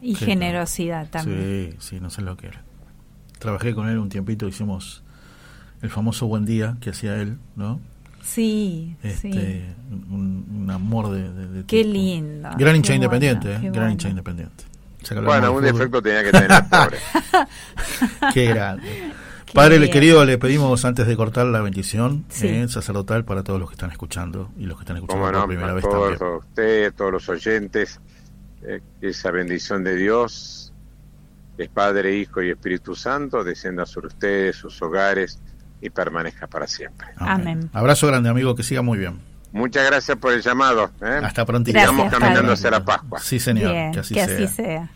Y 0.00 0.14
generosidad 0.14 1.08
también. 1.08 1.72
Sí, 1.72 1.96
sí, 1.96 2.00
no 2.00 2.10
sé 2.10 2.22
lo 2.22 2.36
que 2.36 2.48
era. 2.48 2.62
Trabajé 3.38 3.74
con 3.74 3.88
él 3.88 3.98
un 3.98 4.08
tiempito, 4.08 4.46
hicimos 4.48 5.02
el 5.82 5.90
famoso 5.90 6.26
Buen 6.26 6.44
Día 6.44 6.76
que 6.80 6.90
hacía 6.90 7.16
él, 7.16 7.38
¿no? 7.56 7.80
Sí, 8.22 8.96
este, 9.02 9.32
sí. 9.32 9.64
Un, 10.10 10.68
amor 10.70 11.10
de, 11.10 11.64
Qué 11.66 11.82
lindo. 11.82 12.50
Gran 12.58 12.76
hincha 12.76 12.94
independiente, 12.94 13.54
¿eh? 13.54 13.70
gran 13.72 13.92
hincha 13.92 14.08
independiente. 14.08 14.64
Bueno, 15.24 15.52
un 15.52 15.62
defecto 15.62 16.02
tenía 16.02 16.24
que 16.24 16.32
tener, 16.32 16.64
pobre. 16.68 16.98
Qué 18.34 18.46
grande. 18.46 19.12
Padre 19.54 19.90
querido, 19.90 20.24
le 20.24 20.38
pedimos 20.38 20.84
antes 20.84 21.06
de 21.06 21.16
cortar 21.16 21.46
la 21.46 21.60
bendición 21.60 22.24
eh, 22.42 22.66
sacerdotal 22.68 23.24
para 23.24 23.42
todos 23.42 23.58
los 23.58 23.70
que 23.70 23.74
están 23.74 23.90
escuchando 23.90 24.50
y 24.58 24.64
los 24.64 24.76
que 24.76 24.82
están 24.82 24.96
escuchando 24.96 25.32
por 25.32 25.46
primera 25.46 25.72
vez 25.72 25.84
todos, 25.84 26.18
también. 26.18 26.38
usted, 26.38 26.94
todos 26.94 27.12
los 27.12 27.28
oyentes, 27.28 28.00
eh, 28.62 28.80
esa 29.00 29.30
bendición 29.30 29.84
de 29.84 29.96
Dios, 29.96 30.72
es 31.56 31.68
Padre, 31.68 32.16
Hijo 32.16 32.42
y 32.42 32.50
Espíritu 32.50 32.94
Santo, 32.94 33.42
descienda 33.42 33.84
sobre 33.84 34.08
ustedes, 34.08 34.56
sus 34.56 34.80
hogares, 34.82 35.40
y 35.80 35.90
permanezca 35.90 36.46
para 36.46 36.66
siempre. 36.66 37.08
Amén. 37.16 37.70
Abrazo 37.72 38.06
grande, 38.06 38.28
amigo, 38.28 38.54
que 38.54 38.62
siga 38.62 38.82
muy 38.82 38.98
bien. 38.98 39.20
Muchas 39.52 39.86
gracias 39.86 40.16
por 40.18 40.32
el 40.32 40.42
llamado. 40.42 40.90
¿eh? 41.00 41.20
Hasta 41.22 41.44
pronto. 41.46 41.70
Estamos 41.70 42.10
caminando 42.10 42.52
hacia 42.52 42.70
la 42.70 42.84
Pascua. 42.84 43.20
Sí, 43.20 43.38
señor. 43.38 43.92
que 43.92 44.00
así 44.00 44.14
sea. 44.48 44.88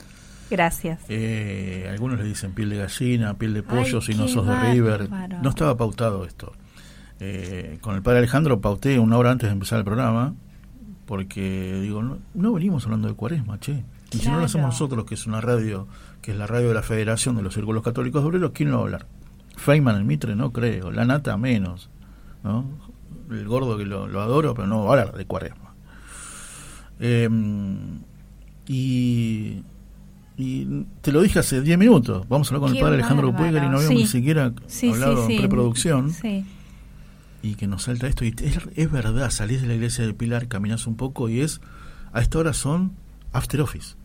Gracias. 0.51 1.01
Eh, 1.09 1.89
algunos 1.91 2.19
le 2.19 2.25
dicen 2.25 2.53
piel 2.53 2.69
de 2.69 2.77
gallina, 2.77 3.33
piel 3.39 3.55
de 3.55 3.63
pollo, 3.63 4.03
si 4.03 4.15
no 4.15 4.29
sos 4.29 4.47
de 4.47 4.73
River. 4.73 5.09
No 5.11 5.49
estaba 5.49 5.77
pautado 5.77 6.25
esto. 6.27 6.53
Eh, 7.21 7.79
con 7.81 7.95
el 7.95 8.03
padre 8.03 8.19
Alejandro 8.19 8.61
pauté 8.61 8.99
una 8.99 9.17
hora 9.17 9.31
antes 9.31 9.49
de 9.49 9.53
empezar 9.53 9.79
el 9.79 9.85
programa, 9.85 10.35
porque 11.07 11.81
digo, 11.81 12.03
no, 12.35 12.53
venimos 12.53 12.85
hablando 12.85 13.09
de 13.09 13.15
cuaresma, 13.15 13.59
che. 13.59 13.85
Y 14.12 14.19
si 14.19 14.29
no 14.29 14.39
lo 14.39 14.45
hacemos 14.45 14.69
nosotros, 14.69 15.07
que 15.07 15.15
es 15.15 15.27
una 15.27 15.41
radio, 15.41 15.87
que 16.20 16.33
es 16.33 16.37
la 16.37 16.47
radio 16.47 16.69
de 16.69 16.74
la 16.74 16.83
Federación 16.83 17.37
de 17.37 17.43
los 17.43 17.55
Círculos 17.55 17.83
Católicos 17.83 18.23
de 18.23 18.29
Obreros, 18.29 18.51
¿quién 18.53 18.70
lo 18.70 18.77
va 18.77 18.83
a 18.83 18.85
hablar? 18.85 19.07
Feynman 19.57 19.97
el 19.97 20.05
Mitre 20.05 20.37
no 20.37 20.53
creo, 20.53 20.91
la 20.91 21.05
nata 21.05 21.37
menos, 21.37 21.89
¿no? 22.45 22.66
El 23.31 23.47
gordo 23.47 23.79
que 23.79 23.87
lo, 23.87 24.05
adoro, 24.20 24.55
pero 24.55 24.66
no 24.69 24.85
va 24.85 24.91
a 24.91 25.01
hablar 25.01 25.16
de 25.16 25.24
cuaresma. 25.24 25.74
Em, 27.01 28.01
y, 28.66 29.62
y 30.37 30.85
te 31.01 31.12
lo 31.12 31.23
dije 31.23 31.39
hace 31.39 31.62
10 31.62 31.79
minutos, 31.79 32.29
vamos 32.29 32.51
a 32.51 32.55
hablar 32.55 32.69
con 32.69 32.77
el 32.77 32.83
padre 32.83 32.97
Alejandro 32.97 33.35
Pueger 33.35 33.65
y 33.65 33.69
no 33.69 33.77
habíamos 33.79 33.91
ni 33.91 34.07
siquiera 34.07 34.53
hablado 34.91 35.29
en 35.29 35.39
preproducción. 35.39 36.12
Y 37.43 37.56
que 37.56 37.66
nos 37.66 37.82
salta 37.85 38.06
esto, 38.06 38.24
y 38.24 38.35
es, 38.40 38.59
es 38.77 38.90
verdad, 38.90 39.28
salís 39.31 39.62
de 39.62 39.66
la 39.66 39.74
iglesia 39.74 40.06
de 40.06 40.14
Pilar, 40.14 40.47
caminas 40.47 40.86
un 40.86 40.97
poco 40.97 41.28
y 41.28 41.40
es, 41.40 41.60
a 42.12 42.20
esta 42.20 42.39
hora 42.39 42.52
son 42.52 42.93
after 43.32 43.60
office. 43.60 43.97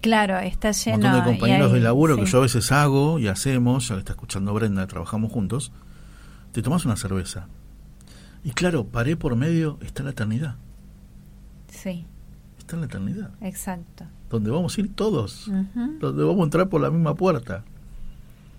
Claro, 0.00 0.38
está 0.38 0.72
lleno. 0.72 0.96
Un 0.96 1.02
montón 1.02 1.24
de 1.24 1.30
compañeros 1.32 1.72
de 1.72 1.80
laburo 1.80 2.16
que 2.16 2.26
yo 2.26 2.38
a 2.38 2.42
veces 2.42 2.72
hago 2.72 3.18
y 3.18 3.28
hacemos, 3.28 3.88
ya 3.88 3.96
que 3.96 4.00
está 4.00 4.12
escuchando 4.12 4.54
Brenda, 4.54 4.86
trabajamos 4.86 5.32
juntos, 5.32 5.72
te 6.52 6.62
tomas 6.62 6.84
una 6.84 6.96
cerveza. 6.96 7.48
Y 8.44 8.52
claro, 8.52 8.86
paré 8.86 9.16
por 9.16 9.36
medio, 9.36 9.78
está 9.82 10.02
la 10.02 10.10
eternidad. 10.10 10.56
Sí. 11.68 12.06
Está 12.58 12.76
en 12.76 12.80
la 12.80 12.86
eternidad. 12.86 13.30
Exacto. 13.40 14.04
Donde 14.30 14.50
vamos 14.50 14.76
a 14.76 14.80
ir 14.80 14.94
todos. 14.94 15.50
Donde 16.00 16.24
vamos 16.24 16.40
a 16.40 16.44
entrar 16.44 16.68
por 16.68 16.80
la 16.80 16.90
misma 16.90 17.14
puerta. 17.14 17.64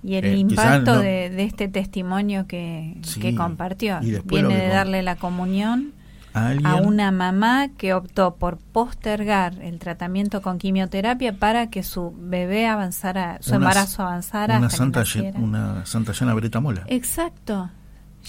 Y 0.08 0.16
el 0.16 0.24
eh, 0.24 0.38
impacto 0.38 1.00
de, 1.00 1.44
este 1.44 1.68
testimonio 1.68 2.48
que, 2.48 2.96
que 3.20 3.36
compartió. 3.36 4.00
Viene 4.24 4.56
de 4.56 4.70
darle 4.70 5.04
la 5.04 5.18
comunión 5.18 5.92
a, 6.34 6.76
una 6.76 7.12
mamá 7.12 7.68
que 7.78 7.94
optó 7.94 8.36
por 8.36 8.58
postergar 8.58 9.62
el 9.62 9.80
tratamiento 9.80 10.42
con 10.42 10.60
quimioterapia 10.60 11.38
para 11.38 11.70
que 11.70 11.84
su 11.84 12.16
bebé 12.18 12.68
avanzara, 12.68 13.40
su 13.42 13.54
embarazo 13.54 14.04
avanzara. 14.04 14.60
Una 14.60 14.70
santa, 14.70 15.04
una 15.36 15.86
santa 15.86 16.14
Llana 16.14 16.34
Beretta 16.36 16.62
Mola. 16.62 16.84
Exacto. 16.88 17.70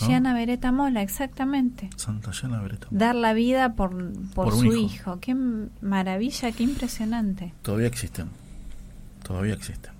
¿No? 0.00 0.34
Beretta 0.34 0.72
Mola, 0.72 1.02
exactamente. 1.02 1.90
Santa 1.94 2.32
Llana 2.32 2.60
Beretta 2.60 2.88
Mola. 2.90 3.06
Dar 3.06 3.14
la 3.14 3.34
vida 3.34 3.74
por, 3.74 3.94
por, 4.34 4.52
su 4.52 4.74
hijo. 4.74 5.20
Qué 5.20 5.36
maravilla, 5.80 6.50
qué 6.50 6.64
impresionante. 6.64 7.54
Todavía 7.62 7.86
existen. 7.86 8.30
Todavía 9.22 9.54
existen. 9.54 9.97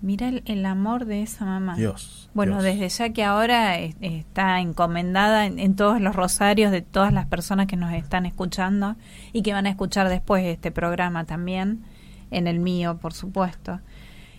Mira 0.00 0.28
el, 0.28 0.64
amor 0.64 1.06
de 1.06 1.22
esa 1.22 1.44
mamá. 1.44 1.74
Dios. 1.76 2.30
Bueno, 2.32 2.62
desde 2.62 2.88
ya 2.88 3.12
que 3.12 3.24
ahora 3.24 3.78
está 3.78 4.60
encomendada 4.60 5.46
en, 5.46 5.74
todos 5.74 6.00
los 6.00 6.14
rosarios 6.14 6.70
de 6.70 6.82
todas 6.82 7.12
las 7.12 7.26
personas 7.26 7.66
que 7.66 7.76
nos 7.76 7.92
están 7.92 8.24
escuchando 8.24 8.94
y 9.32 9.42
que 9.42 9.52
van 9.52 9.66
a 9.66 9.70
escuchar 9.70 10.08
después 10.08 10.44
este 10.44 10.70
programa 10.70 11.24
también, 11.24 11.82
en 12.30 12.46
el 12.46 12.60
mío, 12.60 12.98
por 12.98 13.12
supuesto. 13.12 13.80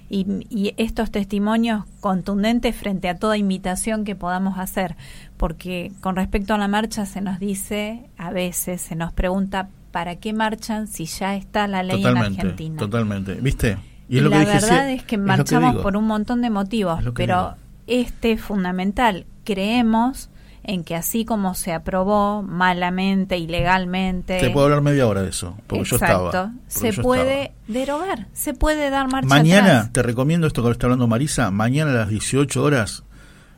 Y, 0.10 0.73
estos 0.77 1.11
testimonios 1.11 1.84
contundentes 1.99 2.76
frente 2.76 3.10
a 3.10 3.18
toda 3.18 3.38
invitación 3.38 4.06
que 4.06 4.15
podamos 4.15 4.57
hacer, 4.57 4.95
porque 5.36 5.91
con 5.99 6.15
respecto 6.15 6.53
a 6.53 6.57
la 6.57 6.69
marcha 6.69 7.06
se 7.06 7.19
nos 7.19 7.38
dice, 7.38 8.10
a 8.18 8.31
veces 8.31 8.81
se 8.81 8.95
nos 8.95 9.11
pregunta, 9.11 9.69
¿para 9.91 10.15
qué 10.15 10.31
marchan 10.31 10.88
si 10.88 11.06
ya 11.06 11.36
está 11.36 11.68
la 11.68 11.84
ley 11.84 12.02
en 12.03 12.18
Argentina? 12.18 12.77
Totalmente, 12.77 13.36
¿viste? 13.36 13.77
Y, 14.10 14.19
la 14.22 14.30
verdad 14.40 14.91
es 14.91 15.03
que 15.03 15.18
marchamos 15.18 15.77
por 15.77 15.95
un 15.95 16.06
montón 16.06 16.41
de 16.41 16.49
motivos, 16.49 16.99
pero 17.15 17.56
este 17.86 18.34
es 18.34 18.41
fundamental. 18.41 19.26
Creemos 19.44 20.30
en 20.64 20.84
que 20.84 20.95
así 20.95 21.26
como 21.26 21.56
se 21.56 21.73
aprobó 21.73 22.44
malamente, 22.44 23.38
ilegalmente... 23.38 24.40
Te 24.40 24.49
puedo 24.49 24.65
hablar 24.65 24.81
media 24.81 25.07
hora 25.07 25.22
de 25.22 25.30
eso, 25.30 25.56
porque 25.68 25.86
yo 25.86 25.95
estaba. 25.95 26.53
se 26.68 26.94
puede 26.94 27.53
derogar, 27.68 28.27
se 28.34 28.53
puede 28.53 28.90
dar 28.90 29.11
marcha 29.11 29.27
Mañana, 29.27 29.90
te 29.91 30.03
recomiendo 30.03 30.48
esto 30.48 30.64
que 30.64 30.72
está 30.72 30.88
hablando 30.88 31.07
Marisa, 31.07 31.49
mañana 31.52 31.91
a 31.91 31.95
las 31.95 32.10
18 32.10 32.61
horas 32.61 33.03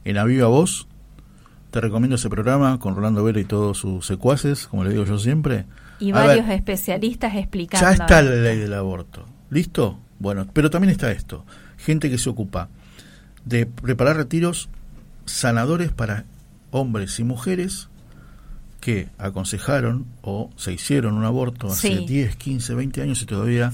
en 0.05 0.17
Aviva 0.17 0.47
Voz, 0.47 0.87
te 1.71 1.81
recomiendo 1.81 2.15
ese 2.15 2.29
programa 2.29 2.79
con 2.79 2.95
Rolando 2.95 3.23
Vera 3.23 3.39
y 3.39 3.45
todos 3.45 3.77
sus 3.77 4.05
secuaces, 4.05 4.67
como 4.67 4.83
le 4.83 4.91
digo 4.91 5.05
yo 5.05 5.17
siempre. 5.17 5.65
Y 5.99 6.11
varios 6.11 6.49
especialistas 6.49 7.35
explicando. 7.35 7.85
Ya 7.85 7.93
está 7.93 8.21
la 8.21 8.31
ley 8.31 8.57
del 8.57 8.73
aborto. 8.73 9.25
¿Listo? 9.49 9.99
Bueno, 10.21 10.47
pero 10.53 10.69
también 10.69 10.91
está 10.91 11.11
esto, 11.11 11.43
gente 11.77 12.11
que 12.11 12.19
se 12.19 12.29
ocupa 12.29 12.69
de 13.43 13.65
preparar 13.65 14.17
retiros 14.17 14.69
sanadores 15.25 15.91
para 15.91 16.25
hombres 16.69 17.19
y 17.19 17.23
mujeres 17.23 17.89
que 18.81 19.09
aconsejaron 19.17 20.05
o 20.21 20.51
se 20.57 20.73
hicieron 20.73 21.15
un 21.15 21.25
aborto 21.25 21.67
hace 21.67 21.97
10, 21.97 22.35
15, 22.35 22.75
20 22.75 23.01
años 23.01 23.21
y 23.23 23.25
todavía 23.25 23.73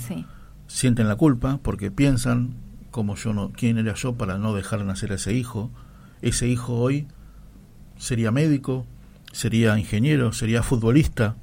sienten 0.67 1.09
la 1.09 1.17
culpa 1.17 1.59
porque 1.61 1.91
piensan 1.91 2.53
como 2.91 3.15
yo 3.15 3.33
no 3.33 3.51
quién 3.51 3.77
era 3.77 3.93
yo 3.95 4.13
para 4.13 4.37
no 4.37 4.53
dejar 4.53 4.85
nacer 4.85 5.11
a 5.11 5.15
ese 5.15 5.33
hijo. 5.33 5.69
Ese 6.21 6.47
hijo 6.47 6.75
hoy 6.75 7.07
sería 7.97 8.31
médico, 8.31 8.85
sería 9.33 9.77
ingeniero, 9.77 10.31
sería 10.31 10.63
futbolista, 10.63 11.35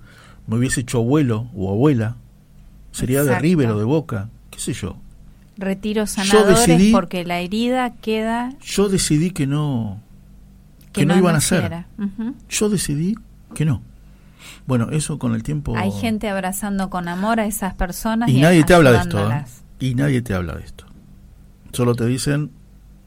me 0.46 0.56
hubiese 0.56 0.80
hecho 0.80 0.98
abuelo 0.98 1.50
o 1.54 1.70
abuela, 1.70 2.16
sería 2.90 3.22
de 3.22 3.38
River 3.38 3.68
o 3.70 3.78
de 3.78 3.84
Boca, 3.84 4.30
qué 4.54 4.60
sé 4.60 4.72
yo. 4.72 4.96
Retiros 5.56 6.10
sanadores 6.10 6.92
porque 6.92 7.24
la 7.24 7.40
herida 7.40 7.94
queda... 7.94 8.54
Yo 8.60 8.88
decidí 8.88 9.30
que 9.30 9.46
no, 9.46 10.00
que, 10.92 11.06
no, 11.06 11.16
iban 11.16 11.34
a 11.34 11.40
ser. 11.40 11.86
Yo 12.48 12.68
decidí 12.68 13.16
que 13.54 13.64
no. 13.64 13.82
Bueno, 14.66 14.90
eso 14.90 15.18
con 15.18 15.34
el 15.34 15.42
tiempo... 15.42 15.76
Hay 15.76 15.90
gente 15.90 16.28
abrazando 16.28 16.88
con 16.88 17.08
amor 17.08 17.40
a 17.40 17.46
esas 17.46 17.74
personas. 17.74 18.30
Y, 18.30 18.40
nadie 18.40 18.64
te 18.64 18.74
habla 18.74 18.92
de 18.92 18.98
esto. 18.98 19.30
¿eh? 19.30 19.44
Y 19.80 19.94
nadie 19.94 20.22
te 20.22 20.34
habla 20.34 20.54
de 20.54 20.64
esto. 20.64 20.86
Solo 21.72 21.94
te 21.94 22.06
dicen 22.06 22.50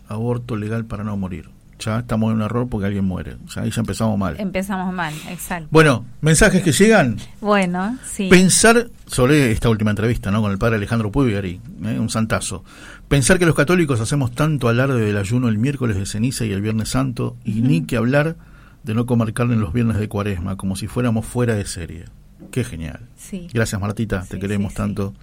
aborto 0.08 0.56
legal 0.56 0.86
para 0.86 1.04
no 1.04 1.16
morir. 1.18 1.50
Ya 1.80 2.00
estamos 2.00 2.32
en 2.32 2.38
un 2.38 2.42
error 2.44 2.68
porque 2.70 2.88
alguien 2.88 3.06
muere. 3.06 3.38
O 3.46 3.50
sea, 3.50 3.64
ahí 3.64 3.72
ya 3.72 3.82
empezamos 3.82 4.18
mal. 4.18 4.36
Empezamos 4.40 4.94
mal, 4.94 5.14
exacto. 5.30 5.68
Bueno, 5.72 6.06
mensajes 6.22 6.64
que 6.64 6.72
llegan. 6.72 7.18
Bueno, 7.42 7.98
sí. 8.06 8.28
Pensar 8.30 8.90
sobre 9.06 9.52
esta 9.52 9.70
última 9.70 9.92
entrevista, 9.92 10.32
¿no? 10.32 10.42
Con 10.42 10.52
el 10.52 10.58
padre 10.58 10.76
Alejandro 10.78 11.12
Puigari, 11.12 11.62
¿eh? 11.86 12.00
un 12.00 12.10
santazo. 12.10 12.64
Pensar 13.08 13.40
que 13.40 13.46
los 13.46 13.56
católicos 13.56 14.02
hacemos 14.02 14.32
tanto 14.32 14.68
alarde 14.68 15.00
del 15.00 15.18
ayuno 15.18 15.48
el 15.48 15.58
miércoles 15.58 15.98
de 15.98 16.06
ceniza 16.06 16.46
y 16.46 16.52
el 16.52 16.62
viernes 16.62 16.90
santo, 16.90 17.38
y 17.44 17.62
ni 17.62 17.84
que 17.84 17.98
hablar 17.98 18.36
de 18.84 18.94
no 18.94 19.06
comer 19.06 19.34
carne 19.34 19.54
en 19.54 19.62
los 19.62 19.74
viernes 19.74 19.98
de 19.98 20.08
cuaresma, 20.08 20.56
como 20.58 20.76
si 20.76 20.88
fuéramos 20.88 21.26
fuera 21.26 21.56
de 21.56 21.66
serie. 21.66 22.06
Qué 22.52 22.64
genial. 22.64 23.08
Sí. 23.18 23.48
Gracias, 23.54 23.80
Martita, 23.80 24.26
te 24.28 24.40
queremos 24.40 24.74
tanto. 24.74 25.14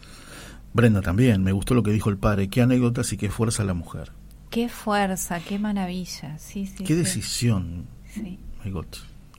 Brenda 0.72 1.00
también, 1.00 1.42
me 1.42 1.52
gustó 1.52 1.74
lo 1.74 1.82
que 1.82 1.92
dijo 1.92 2.10
el 2.10 2.18
padre. 2.18 2.48
Qué 2.48 2.60
anécdotas 2.60 3.12
y 3.12 3.16
qué 3.16 3.30
fuerza 3.30 3.64
la 3.64 3.74
mujer. 3.74 4.10
Qué 4.54 4.68
fuerza, 4.68 5.40
qué 5.40 5.58
maravilla. 5.58 6.38
Sí, 6.38 6.66
sí. 6.66 6.84
Qué 6.84 6.94
decisión. 6.94 7.86
Sí. 8.06 8.38
My 8.64 8.70
God, 8.70 8.86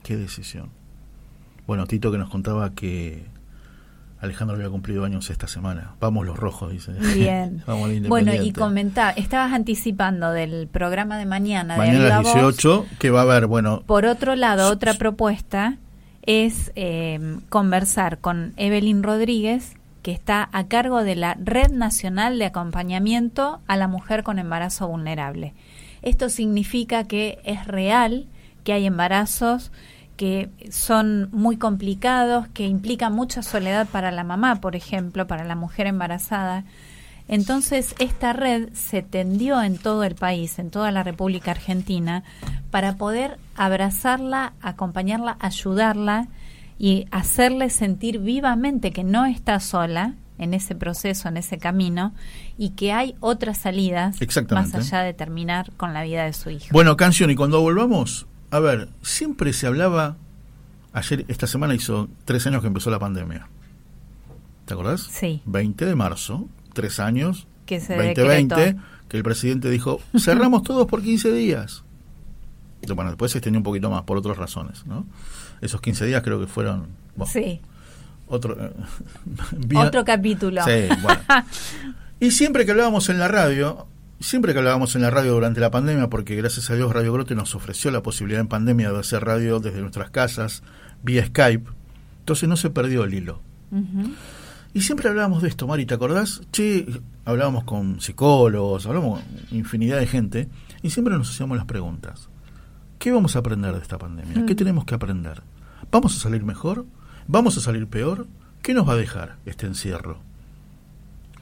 qué 0.02 0.14
decisión. 0.14 0.68
Bueno, 1.66 1.86
Tito 1.86 2.12
que 2.12 2.18
nos 2.18 2.28
contaba 2.28 2.74
que 2.74 3.24
Alejandro 4.20 4.56
había 4.56 4.68
cumplido 4.68 5.06
años 5.06 5.30
esta 5.30 5.48
semana. 5.48 5.94
Vamos 6.00 6.26
los 6.26 6.36
rojos, 6.36 6.70
dice. 6.70 6.92
Bien. 7.14 7.62
Vamos 7.66 7.90
bueno, 8.08 8.34
y 8.34 8.52
comentaba, 8.52 9.12
estabas 9.12 9.54
anticipando 9.54 10.32
del 10.32 10.68
programa 10.68 11.16
de 11.16 11.24
mañana. 11.24 11.78
Mañana 11.78 12.04
de 12.04 12.12
a 12.12 12.22
las 12.22 12.34
18, 12.34 12.84
que 12.98 13.08
va 13.08 13.20
a 13.20 13.22
haber, 13.22 13.46
bueno. 13.46 13.84
Por 13.86 14.04
otro 14.04 14.36
lado, 14.36 14.70
otra 14.70 14.92
propuesta 14.98 15.78
es 16.26 16.72
eh, 16.74 17.38
conversar 17.48 18.18
con 18.18 18.52
Evelyn 18.58 19.02
Rodríguez, 19.02 19.76
que 20.06 20.12
está 20.12 20.48
a 20.52 20.68
cargo 20.68 21.02
de 21.02 21.16
la 21.16 21.34
Red 21.34 21.72
Nacional 21.72 22.38
de 22.38 22.44
Acompañamiento 22.44 23.60
a 23.66 23.76
la 23.76 23.88
Mujer 23.88 24.22
con 24.22 24.38
Embarazo 24.38 24.86
Vulnerable. 24.86 25.52
Esto 26.00 26.28
significa 26.28 27.02
que 27.02 27.40
es 27.42 27.66
real 27.66 28.28
que 28.62 28.72
hay 28.72 28.86
embarazos 28.86 29.72
que 30.16 30.48
son 30.70 31.28
muy 31.32 31.56
complicados, 31.56 32.46
que 32.46 32.68
implican 32.68 33.14
mucha 33.14 33.42
soledad 33.42 33.88
para 33.88 34.12
la 34.12 34.22
mamá, 34.22 34.60
por 34.60 34.76
ejemplo, 34.76 35.26
para 35.26 35.42
la 35.42 35.56
mujer 35.56 35.88
embarazada. 35.88 36.62
Entonces, 37.26 37.96
esta 37.98 38.32
red 38.32 38.68
se 38.74 39.02
tendió 39.02 39.60
en 39.60 39.76
todo 39.76 40.04
el 40.04 40.14
país, 40.14 40.60
en 40.60 40.70
toda 40.70 40.92
la 40.92 41.02
República 41.02 41.50
Argentina, 41.50 42.22
para 42.70 42.94
poder 42.94 43.40
abrazarla, 43.56 44.52
acompañarla, 44.62 45.36
ayudarla 45.40 46.28
y 46.78 47.06
hacerle 47.10 47.70
sentir 47.70 48.18
vivamente 48.18 48.92
que 48.92 49.04
no 49.04 49.24
está 49.26 49.60
sola 49.60 50.14
en 50.38 50.52
ese 50.52 50.74
proceso, 50.74 51.28
en 51.28 51.38
ese 51.38 51.58
camino, 51.58 52.12
y 52.58 52.70
que 52.70 52.92
hay 52.92 53.14
otras 53.20 53.58
salidas 53.58 54.18
más 54.50 54.74
allá 54.74 55.00
de 55.00 55.14
terminar 55.14 55.72
con 55.76 55.94
la 55.94 56.02
vida 56.02 56.24
de 56.24 56.32
su 56.32 56.50
hijo. 56.50 56.66
Bueno, 56.72 56.96
canción, 56.96 57.30
y 57.30 57.34
cuando 57.34 57.60
volvamos, 57.60 58.26
a 58.50 58.60
ver, 58.60 58.88
siempre 59.02 59.52
se 59.52 59.66
hablaba, 59.66 60.16
ayer, 60.92 61.24
esta 61.28 61.46
semana 61.46 61.74
hizo 61.74 62.08
tres 62.24 62.46
años 62.46 62.60
que 62.60 62.66
empezó 62.66 62.90
la 62.90 62.98
pandemia. 62.98 63.48
¿Te 64.66 64.74
acordás? 64.74 65.02
Sí. 65.10 65.40
20 65.46 65.86
de 65.86 65.94
marzo, 65.94 66.48
tres 66.74 67.00
años, 67.00 67.46
que 67.64 67.80
se 67.80 67.96
2020, 67.96 68.76
que 69.08 69.16
el 69.16 69.22
presidente 69.22 69.70
dijo, 69.70 70.00
cerramos 70.18 70.62
todos 70.64 70.86
por 70.86 71.02
15 71.02 71.32
días. 71.32 71.82
Bueno, 72.94 73.10
después 73.10 73.32
se 73.32 73.38
extendió 73.38 73.58
un 73.58 73.64
poquito 73.64 73.90
más 73.90 74.02
por 74.02 74.18
otras 74.18 74.36
razones, 74.36 74.86
¿no? 74.86 75.06
Esos 75.60 75.80
15 75.80 76.06
días 76.06 76.22
creo 76.22 76.40
que 76.40 76.46
fueron... 76.46 76.88
sí. 77.26 77.60
Otro, 78.28 78.56
eh, 78.60 78.72
otro 79.76 80.04
capítulo. 80.04 80.62
Sí, 80.64 80.88
bueno. 81.00 81.20
y 82.20 82.32
siempre 82.32 82.64
que 82.64 82.72
hablábamos 82.72 83.08
en 83.08 83.18
la 83.18 83.28
radio, 83.28 83.86
siempre 84.20 84.52
que 84.52 84.58
hablábamos 84.58 84.96
en 84.96 85.02
la 85.02 85.10
radio 85.10 85.32
durante 85.32 85.60
la 85.60 85.70
pandemia, 85.70 86.08
porque 86.08 86.34
gracias 86.34 86.68
a 86.70 86.74
Dios 86.74 86.92
Radio 86.92 87.12
Grote 87.12 87.34
nos 87.34 87.54
ofreció 87.54 87.90
la 87.90 88.02
posibilidad 88.02 88.40
en 88.40 88.48
pandemia 88.48 88.90
de 88.90 88.98
hacer 88.98 89.24
radio 89.24 89.60
desde 89.60 89.80
nuestras 89.80 90.10
casas, 90.10 90.62
vía 91.02 91.24
Skype, 91.26 91.70
entonces 92.20 92.48
no 92.48 92.56
se 92.56 92.70
perdió 92.70 93.04
el 93.04 93.14
hilo. 93.14 93.40
Y 94.74 94.80
siempre 94.80 95.08
hablábamos 95.08 95.42
de 95.42 95.48
esto, 95.48 95.66
Mari, 95.66 95.86
¿te 95.86 95.94
acordás? 95.94 96.42
Che, 96.52 96.86
hablábamos 97.24 97.64
con 97.64 98.00
psicólogos, 98.00 98.86
hablábamos 98.86 99.20
con 99.20 99.56
infinidad 99.56 99.98
de 99.98 100.06
gente, 100.06 100.48
y 100.82 100.90
siempre 100.90 101.16
nos 101.16 101.30
hacíamos 101.30 101.56
las 101.56 101.66
preguntas. 101.66 102.28
¿Qué 103.06 103.12
vamos 103.12 103.36
a 103.36 103.38
aprender 103.38 103.72
de 103.72 103.78
esta 103.80 103.98
pandemia? 103.98 104.46
¿Qué 104.46 104.54
mm. 104.54 104.56
tenemos 104.56 104.84
que 104.84 104.96
aprender? 104.96 105.40
¿Vamos 105.92 106.16
a 106.16 106.18
salir 106.18 106.42
mejor? 106.42 106.86
¿Vamos 107.28 107.56
a 107.56 107.60
salir 107.60 107.86
peor? 107.86 108.26
¿Qué 108.62 108.74
nos 108.74 108.88
va 108.88 108.94
a 108.94 108.96
dejar 108.96 109.36
este 109.46 109.64
encierro? 109.64 110.18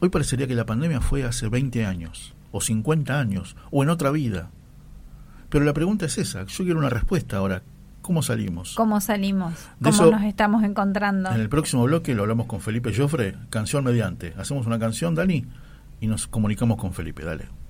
Hoy 0.01 0.11
parecería 0.11 0.47
que 0.47 0.55
la 0.55 0.66
pandemia 0.66 1.01
fue 1.01 1.24
hace 1.24 1.49
20 1.49 1.86
años, 1.86 2.35
o 2.53 2.61
50 2.61 3.19
años, 3.19 3.57
o 3.70 3.82
en 3.82 3.89
otra 3.89 4.11
vida. 4.11 4.51
Pero 5.49 5.65
la 5.65 5.73
pregunta 5.73 6.05
es 6.05 6.19
esa, 6.19 6.45
yo 6.45 6.65
quiero 6.65 6.78
una 6.78 6.91
respuesta 6.91 7.39
ahora. 7.39 7.62
¿Cómo 8.03 8.20
salimos? 8.20 8.74
¿Cómo 8.74 9.01
salimos? 9.01 9.55
¿Cómo 9.82 10.11
nos 10.11 10.24
estamos 10.24 10.65
encontrando? 10.65 11.31
En 11.31 11.41
el 11.41 11.49
próximo 11.49 11.85
bloque 11.85 12.15
lo 12.15 12.24
hablamos 12.24 12.45
con 12.45 12.61
Felipe 12.61 12.95
Joffre, 12.95 13.36
canción 13.49 13.85
mediante. 13.85 14.35
Hacemos 14.36 14.66
una 14.66 14.78
canción, 14.78 15.15
Dani, 15.15 15.47
y 15.99 16.09
nos 16.09 16.27
comunicamos 16.27 16.77
con 16.77 16.93
Felipe. 16.93 17.24
Dale. 17.24 17.64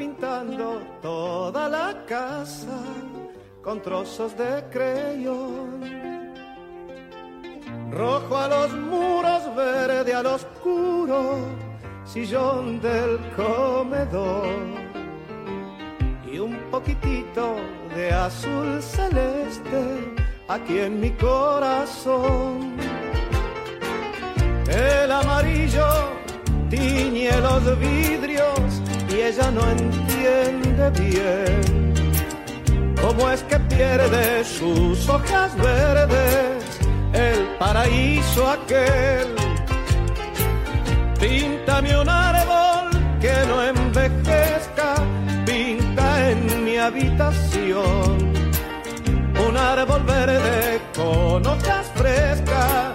Pintando 0.00 0.80
toda 1.02 1.68
la 1.68 2.06
casa 2.06 2.78
con 3.62 3.82
trozos 3.82 4.34
de 4.34 4.64
creyón. 4.70 5.68
Rojo 7.92 8.34
a 8.38 8.48
los 8.48 8.72
muros, 8.72 9.42
verde 9.54 10.14
al 10.14 10.24
oscuro, 10.24 11.20
sillón 12.06 12.80
del 12.80 13.18
comedor. 13.36 14.46
Y 16.32 16.38
un 16.38 16.56
poquitito 16.70 17.56
de 17.94 18.10
azul 18.10 18.80
celeste 18.80 19.82
aquí 20.48 20.78
en 20.78 20.98
mi 20.98 21.10
corazón. 21.10 22.74
El 24.66 25.12
amarillo 25.12 25.88
tiñe 26.70 27.38
los 27.42 27.78
vidrios 27.78 28.69
ella 29.20 29.50
no 29.50 29.62
entiende 29.70 30.90
bien 31.00 31.94
cómo 33.00 33.30
es 33.30 33.42
que 33.44 33.58
pierde 33.60 34.44
sus 34.44 35.08
hojas 35.08 35.56
verdes 35.56 36.64
el 37.12 37.46
paraíso 37.58 38.50
aquel. 38.50 39.28
Píntame 41.18 41.98
un 41.98 42.08
árbol 42.08 42.90
que 43.20 43.34
no 43.48 43.62
envejezca, 43.62 44.94
pinta 45.44 46.30
en 46.30 46.64
mi 46.64 46.76
habitación 46.76 48.30
un 49.48 49.56
árbol 49.56 50.02
verde 50.04 50.80
con 50.94 51.46
hojas 51.46 51.90
frescas, 51.94 52.94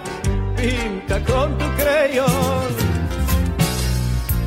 pinta 0.56 1.20
con 1.24 1.58
tu 1.58 1.64
creyón. 1.76 2.85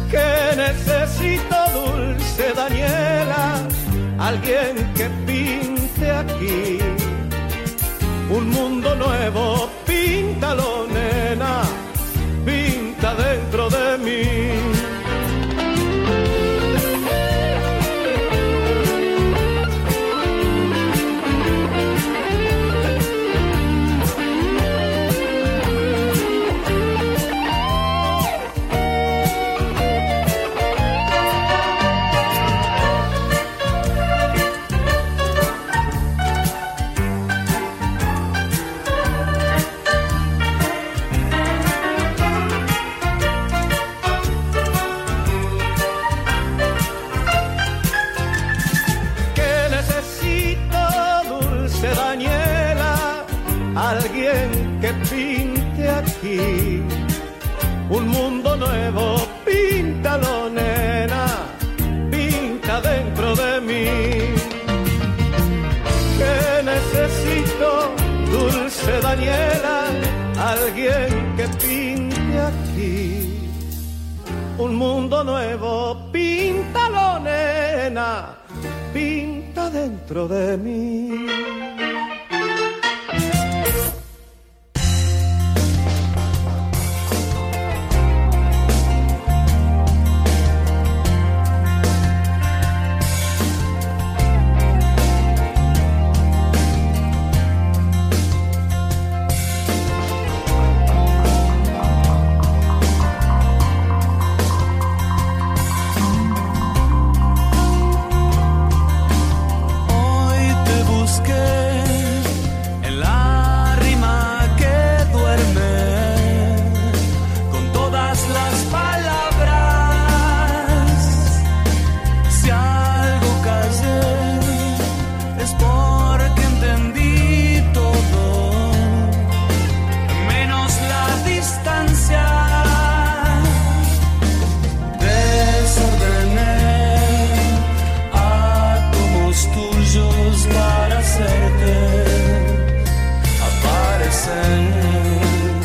Que 0.09 0.55
necesito 0.55 1.55
dulce 1.71 2.51
Daniela, 2.55 3.67
alguien 4.17 4.75
que 4.95 5.07
pinte 5.27 6.11
aquí. 6.11 6.79
Un 8.31 8.49
mundo 8.49 8.95
nuevo, 8.95 9.69
píntalo 9.85 10.87
nena, 10.87 11.61
pinta 12.43 13.13
dentro 13.13 13.69
de 13.69 13.97
mí. 13.99 14.58
Alguien 70.39 71.35
que 71.35 71.47
pinte 71.61 72.39
aquí 72.39 73.49
un 74.57 74.75
mundo 74.75 75.23
nuevo, 75.23 76.09
píntalo 76.11 77.19
nena, 77.19 78.35
pinta 78.93 79.69
dentro 79.69 80.27
de 80.27 80.57
mí. 80.57 81.58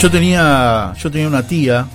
Yo 0.04 0.10
tenía, 0.10 0.92
yo 0.98 1.10
tenía 1.10 1.28
una 1.28 1.46
tía, 1.46 1.86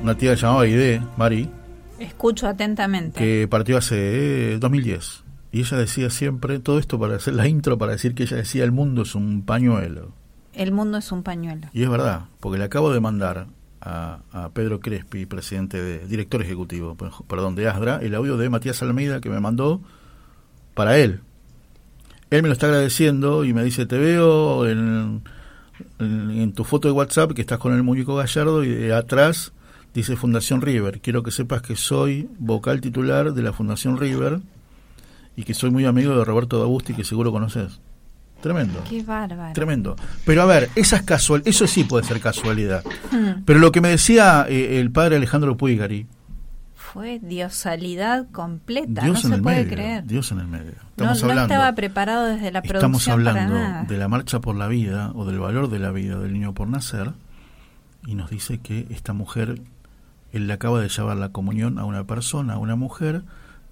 una 0.00 0.16
tía 0.16 0.32
llamaba 0.32 0.62
Aide, 0.62 1.02
Mari. 1.18 1.50
Escucho 1.98 2.46
atentamente. 2.46 3.18
Que 3.18 3.46
partió 3.46 3.76
hace 3.76 4.58
2010. 4.58 4.96
Eh, 4.96 5.28
y 5.52 5.60
ella 5.60 5.76
decía 5.76 6.08
siempre, 6.08 6.60
todo 6.60 6.78
esto 6.78 6.98
para 6.98 7.16
hacer 7.16 7.34
la 7.34 7.46
intro, 7.46 7.76
para 7.76 7.92
decir 7.92 8.14
que 8.14 8.22
ella 8.22 8.38
decía, 8.38 8.64
el 8.64 8.72
mundo 8.72 9.02
es 9.02 9.14
un 9.14 9.42
pañuelo. 9.42 10.14
El 10.54 10.72
mundo 10.72 10.96
es 10.96 11.12
un 11.12 11.22
pañuelo. 11.22 11.68
Y 11.74 11.82
es 11.82 11.90
verdad, 11.90 12.22
porque 12.40 12.56
le 12.56 12.64
acabo 12.64 12.90
de 12.90 13.00
mandar 13.00 13.48
a, 13.82 14.20
a 14.32 14.48
Pedro 14.48 14.80
Crespi, 14.80 15.26
presidente 15.26 15.78
de, 15.78 16.06
director 16.06 16.40
ejecutivo, 16.40 16.96
perdón, 16.96 17.54
de 17.54 17.68
ASDRA, 17.68 17.98
el 17.98 18.14
audio 18.14 18.38
de 18.38 18.48
Matías 18.48 18.80
Almeida 18.82 19.20
que 19.20 19.28
me 19.28 19.40
mandó 19.40 19.82
para 20.72 20.96
él. 20.96 21.20
Él 22.30 22.40
me 22.40 22.48
lo 22.48 22.54
está 22.54 22.64
agradeciendo 22.64 23.44
y 23.44 23.52
me 23.52 23.62
dice, 23.62 23.84
te 23.84 23.98
veo 23.98 24.66
en 24.66 25.22
en, 25.98 26.52
tu 26.52 26.64
foto 26.64 26.88
de 26.88 26.92
WhatsApp 26.92 27.32
que 27.32 27.40
estás 27.40 27.58
con 27.58 27.74
el 27.74 27.82
muñeco 27.82 28.16
Gallardo 28.16 28.64
y 28.64 28.68
de 28.68 28.94
atrás 28.94 29.52
dice 29.94 30.16
Fundación 30.16 30.60
River. 30.60 31.00
Quiero 31.00 31.22
que 31.22 31.30
sepas 31.30 31.62
que 31.62 31.76
soy 31.76 32.28
vocal 32.38 32.80
titular 32.80 33.32
de 33.32 33.42
la 33.42 33.52
Fundación 33.52 33.98
River 33.98 34.40
y 35.36 35.44
que 35.44 35.54
soy 35.54 35.70
muy 35.70 35.84
amigo 35.84 36.16
de 36.16 36.24
Roberto 36.24 36.58
D'Agusti, 36.58 36.94
que 36.94 37.04
seguro 37.04 37.32
conoces. 37.32 37.80
Tremendo. 38.40 38.82
Qué 38.88 39.02
bárbaro. 39.02 39.52
Tremendo. 39.52 39.96
Pero 40.24 40.42
a 40.42 40.46
ver, 40.46 40.70
esas 40.76 41.02
casual, 41.02 41.42
eso 41.44 41.66
sí 41.66 41.84
puede 41.84 42.04
ser 42.04 42.20
casualidad. 42.20 42.84
Hmm. 43.10 43.42
Pero 43.44 43.58
lo 43.58 43.72
que 43.72 43.80
me 43.80 43.88
decía 43.88 44.46
eh, 44.48 44.78
el 44.78 44.92
padre 44.92 45.16
Alejandro 45.16 45.56
Puigari, 45.56 46.06
fue 46.92 47.18
diosalidad 47.18 48.30
completa, 48.30 49.06
no 49.06 49.16
se 49.16 49.38
puede 49.38 49.68
creer. 49.68 50.06
Dios 50.06 50.32
en 50.32 50.40
el 50.40 50.46
medio. 50.46 50.72
Estamos 50.90 51.22
no, 51.22 51.42
estaba 51.42 51.74
preparado 51.74 52.26
desde 52.26 52.50
la 52.50 52.62
producción 52.62 52.92
Estamos 52.92 53.08
hablando 53.08 53.86
de 53.86 53.98
la 53.98 54.08
marcha 54.08 54.40
por 54.40 54.56
la 54.56 54.68
vida 54.68 55.12
o 55.14 55.24
del 55.24 55.38
valor 55.38 55.68
de 55.68 55.78
la 55.78 55.90
vida 55.90 56.18
del 56.18 56.32
niño 56.32 56.54
por 56.54 56.68
nacer 56.68 57.12
y 58.06 58.14
nos 58.14 58.30
dice 58.30 58.58
que 58.58 58.86
esta 58.90 59.12
mujer, 59.12 59.60
él 60.32 60.46
le 60.46 60.52
acaba 60.52 60.80
de 60.80 60.88
llevar 60.88 61.16
la 61.18 61.28
comunión 61.28 61.78
a 61.78 61.84
una 61.84 62.04
persona, 62.04 62.54
a 62.54 62.58
una 62.58 62.74
mujer 62.74 63.22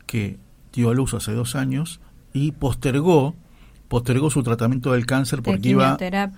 que 0.04 0.38
dio 0.72 0.90
a 0.90 0.94
luz 0.94 1.14
hace 1.14 1.32
dos 1.32 1.56
años 1.56 2.00
y 2.32 2.52
postergó 2.52 3.34
postergó 3.88 4.30
su 4.30 4.42
tratamiento 4.42 4.92
del 4.92 5.06
cáncer 5.06 5.42
porque 5.42 5.68
iba 5.68 5.96
para 5.96 6.32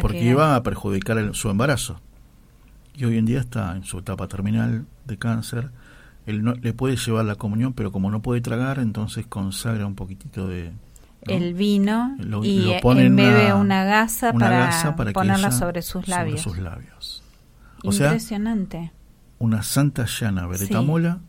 porque 0.00 0.22
iba 0.22 0.54
a 0.54 0.62
perjudicar 0.62 1.34
su 1.34 1.50
embarazo 1.50 2.00
y 2.94 3.04
hoy 3.04 3.18
en 3.18 3.26
día 3.26 3.40
está 3.40 3.76
en 3.76 3.84
su 3.84 3.98
etapa 3.98 4.28
terminal 4.28 4.86
de 5.04 5.18
cáncer 5.18 5.70
él 6.26 6.42
no, 6.44 6.54
le 6.54 6.72
puede 6.72 6.96
llevar 6.96 7.24
la 7.24 7.34
comunión, 7.34 7.72
pero 7.72 7.92
como 7.92 8.10
no 8.10 8.22
puede 8.22 8.40
tragar, 8.40 8.78
entonces 8.78 9.26
consagra 9.26 9.86
un 9.86 9.94
poquitito 9.94 10.46
de... 10.46 10.72
El 11.22 11.54
vino 11.54 12.16
y 12.42 12.66
bebe 12.82 13.52
una 13.52 13.84
gasa, 13.84 14.32
para, 14.32 15.12
ponerla 15.12 15.52
sobre 15.52 15.82
sus 15.82 16.08
labios. 16.08 16.40
sus 16.40 16.58
labios. 16.58 17.22
O 17.84 17.92
Impresionante. 17.92 18.92
una 19.38 19.62
santa 19.62 20.06
llana 20.06 20.46
veretamola. 20.46 21.20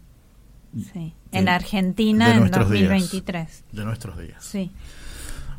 Sí. 0.92 1.14
en 1.32 1.50
Argentina 1.50 2.34
en 2.34 2.50
2023. 2.50 3.66
de 3.72 3.86
nuestros 3.86 4.18
días. 4.18 4.44
Sí. 4.44 4.72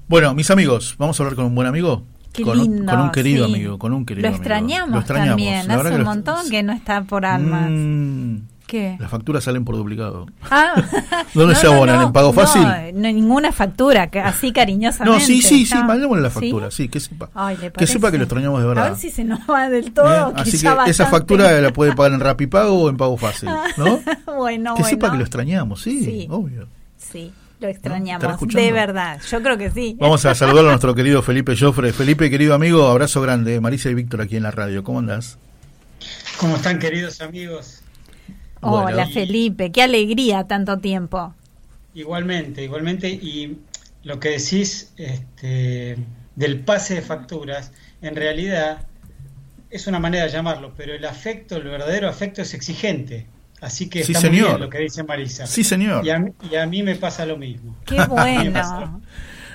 Bueno, 0.08 0.34
mis 0.34 0.50
amigos, 0.50 0.96
vamos 0.98 1.18
a 1.18 1.22
hablar 1.22 1.36
con 1.36 1.46
un 1.46 1.54
buen 1.54 1.68
amigo. 1.68 2.02
Qué 2.32 2.42
con, 2.42 2.58
lindo, 2.58 2.80
un, 2.80 2.86
con 2.86 3.00
un 3.00 3.10
querido 3.12 3.44
amigo, 3.44 3.78
con 3.78 3.92
un 3.92 4.04
querido 4.04 4.28
lo 4.28 4.34
extrañamos, 4.34 4.90
Lo 4.90 4.98
extrañamos 4.98 5.36
también. 5.36 5.70
Hace 5.70 5.94
un 5.94 6.02
montón 6.02 6.50
que 6.50 6.64
no 6.64 6.72
está 6.72 7.04
por 7.04 7.24
almas. 7.24 7.70
Mm, 7.70 8.38
¿Qué? 8.66 8.96
Las 8.98 9.10
facturas 9.10 9.44
salen 9.44 9.64
por 9.64 9.76
duplicado. 9.76 10.26
Ah, 10.50 10.74
¿Dónde 11.34 11.54
se 11.54 11.66
abonan? 11.66 12.02
¿En 12.02 12.12
pago 12.12 12.32
fácil? 12.32 12.62
No, 12.94 13.12
ninguna 13.12 13.52
factura, 13.52 14.08
así 14.24 14.52
cariñosamente. 14.52 15.18
No, 15.18 15.24
sí, 15.24 15.42
sí, 15.42 15.66
sí, 15.66 15.74
mandémosle 15.74 16.22
la 16.22 16.30
factura, 16.30 16.70
sí, 16.70 16.88
que 16.88 17.00
sepa. 17.00 17.28
que 17.76 17.86
sepa 17.86 18.10
que 18.10 18.18
lo 18.18 18.24
extrañamos 18.24 18.60
de 18.60 18.68
verdad. 18.68 18.86
A 18.86 18.90
ver 18.90 18.98
si 18.98 19.10
se 19.10 19.24
nos 19.24 19.40
va 19.40 19.68
del 19.68 19.92
todo. 19.92 20.32
así 20.36 20.58
que 20.60 20.90
esa 20.90 21.06
factura 21.06 21.52
la 21.60 21.72
puede 21.72 21.94
pagar 21.94 22.12
en 22.12 22.20
Rapipago 22.20 22.84
o 22.84 22.88
en 22.88 22.96
pago 22.96 23.16
fácil, 23.16 23.50
¿no? 23.76 24.00
bueno, 24.36 24.74
Que 24.74 24.84
sepa 24.84 25.10
que 25.10 25.18
lo 25.18 25.22
extrañamos, 25.22 25.82
sí, 25.82 26.26
obvio. 26.30 26.66
Sí. 26.96 27.32
Lo 27.60 27.68
extrañamos, 27.68 28.40
de 28.40 28.72
verdad. 28.72 29.20
Yo 29.30 29.40
creo 29.40 29.56
que 29.56 29.70
sí. 29.70 29.96
Vamos 30.00 30.24
a 30.26 30.34
saludar 30.34 30.66
a 30.66 30.68
nuestro 30.68 30.94
querido 30.94 31.22
Felipe 31.22 31.56
Joffre. 31.56 31.92
Felipe, 31.92 32.28
querido 32.28 32.52
amigo, 32.52 32.86
abrazo 32.88 33.22
grande. 33.22 33.60
Marisa 33.60 33.88
y 33.88 33.94
Víctor 33.94 34.20
aquí 34.22 34.36
en 34.36 34.42
la 34.42 34.50
radio. 34.50 34.82
¿Cómo 34.82 34.98
andás? 34.98 35.38
¿Cómo 36.38 36.56
están, 36.56 36.78
queridos 36.78 37.20
amigos? 37.20 37.83
Hola 38.64 39.06
Felipe, 39.06 39.70
qué 39.72 39.82
alegría 39.82 40.44
tanto 40.44 40.78
tiempo. 40.78 41.34
Igualmente, 41.94 42.62
igualmente. 42.64 43.08
Y 43.08 43.58
lo 44.02 44.18
que 44.18 44.30
decís 44.30 44.92
este, 44.96 45.96
del 46.34 46.60
pase 46.60 46.96
de 46.96 47.02
facturas, 47.02 47.72
en 48.02 48.16
realidad 48.16 48.86
es 49.70 49.86
una 49.86 49.98
manera 49.98 50.24
de 50.24 50.30
llamarlo, 50.30 50.72
pero 50.76 50.94
el 50.94 51.04
afecto, 51.04 51.56
el 51.56 51.64
verdadero 51.64 52.08
afecto 52.08 52.42
es 52.42 52.54
exigente. 52.54 53.26
Así 53.60 53.88
que 53.88 54.00
está 54.00 54.20
muy 54.20 54.30
bien 54.30 54.60
lo 54.60 54.68
que 54.68 54.78
dice 54.78 55.02
Marisa. 55.04 55.46
Sí, 55.46 55.64
señor. 55.64 56.04
Y 56.04 56.10
a, 56.10 56.32
y 56.50 56.56
a 56.56 56.66
mí 56.66 56.82
me 56.82 56.96
pasa 56.96 57.24
lo 57.24 57.36
mismo. 57.36 57.74
Qué 57.86 58.04
bueno. 58.08 59.00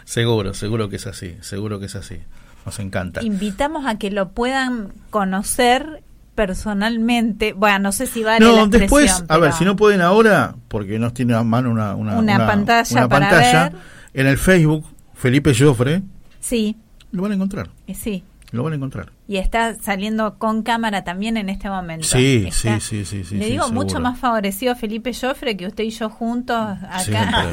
seguro, 0.03 0.53
seguro 0.53 0.90
que 0.90 0.95
es 0.95 1.07
así, 1.07 1.38
seguro 1.41 1.80
que 1.80 1.86
es 1.86 1.95
así. 1.95 2.19
Nos 2.65 2.80
encanta. 2.80 3.23
Invitamos 3.23 3.86
a 3.86 3.98
que 3.98 4.11
lo 4.11 4.31
puedan 4.31 4.94
conocer 5.10 6.03
personalmente, 6.35 7.53
bueno, 7.53 7.80
no 7.80 7.91
sé 7.91 8.07
si 8.07 8.23
vale 8.23 8.45
no, 8.45 8.68
después, 8.68 9.23
a 9.27 9.38
ver, 9.38 9.53
si 9.53 9.65
no 9.65 9.76
pueden 9.76 10.01
ahora, 10.01 10.56
porque 10.68 10.99
no 10.99 11.11
tienen 11.11 11.35
a 11.35 11.43
mano 11.43 11.69
una, 11.69 11.95
una, 11.95 12.47
pantalla, 12.47 13.07
para 13.07 13.31
ver. 13.31 13.73
en 14.14 14.27
el 14.27 14.38
Facebook, 14.38 14.85
Felipe 15.14 15.53
Joffre, 15.53 16.01
sí. 16.39 16.77
lo 17.11 17.23
van 17.23 17.34
a 17.34 17.35
encontrar. 17.35 17.69
Eh, 17.88 17.95
sí. 17.95 18.23
Lo 18.51 18.64
van 18.64 18.73
a 18.73 18.76
encontrar. 18.77 19.11
Y 19.27 19.38
está 19.38 19.76
saliendo 19.76 20.39
con 20.39 20.64
cámara 20.64 21.03
también 21.03 21.38
en 21.38 21.49
este 21.49 21.69
momento. 21.69 22.07
Sí, 22.07 22.47
sí, 22.51 22.80
sí, 22.80 23.06
sí, 23.06 23.23
sí. 23.23 23.35
Le 23.35 23.45
digo 23.45 23.69
mucho 23.69 23.99
más 23.99 24.18
favorecido 24.18 24.72
a 24.72 24.76
Felipe 24.76 25.14
Joffre 25.14 25.56
que 25.56 25.68
usted 25.68 25.84
y 25.84 25.91
yo 25.91 26.10
juntos 26.10 26.57
acá. 26.57 27.45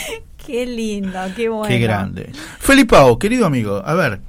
qué 0.45 0.65
lindo, 0.65 1.19
qué 1.35 1.49
bueno. 1.49 1.67
Qué 1.67 1.77
grande. 1.79 2.31
Felipao, 2.59 3.19
querido 3.19 3.45
amigo, 3.45 3.83
a 3.85 3.93
ver, 3.93 4.21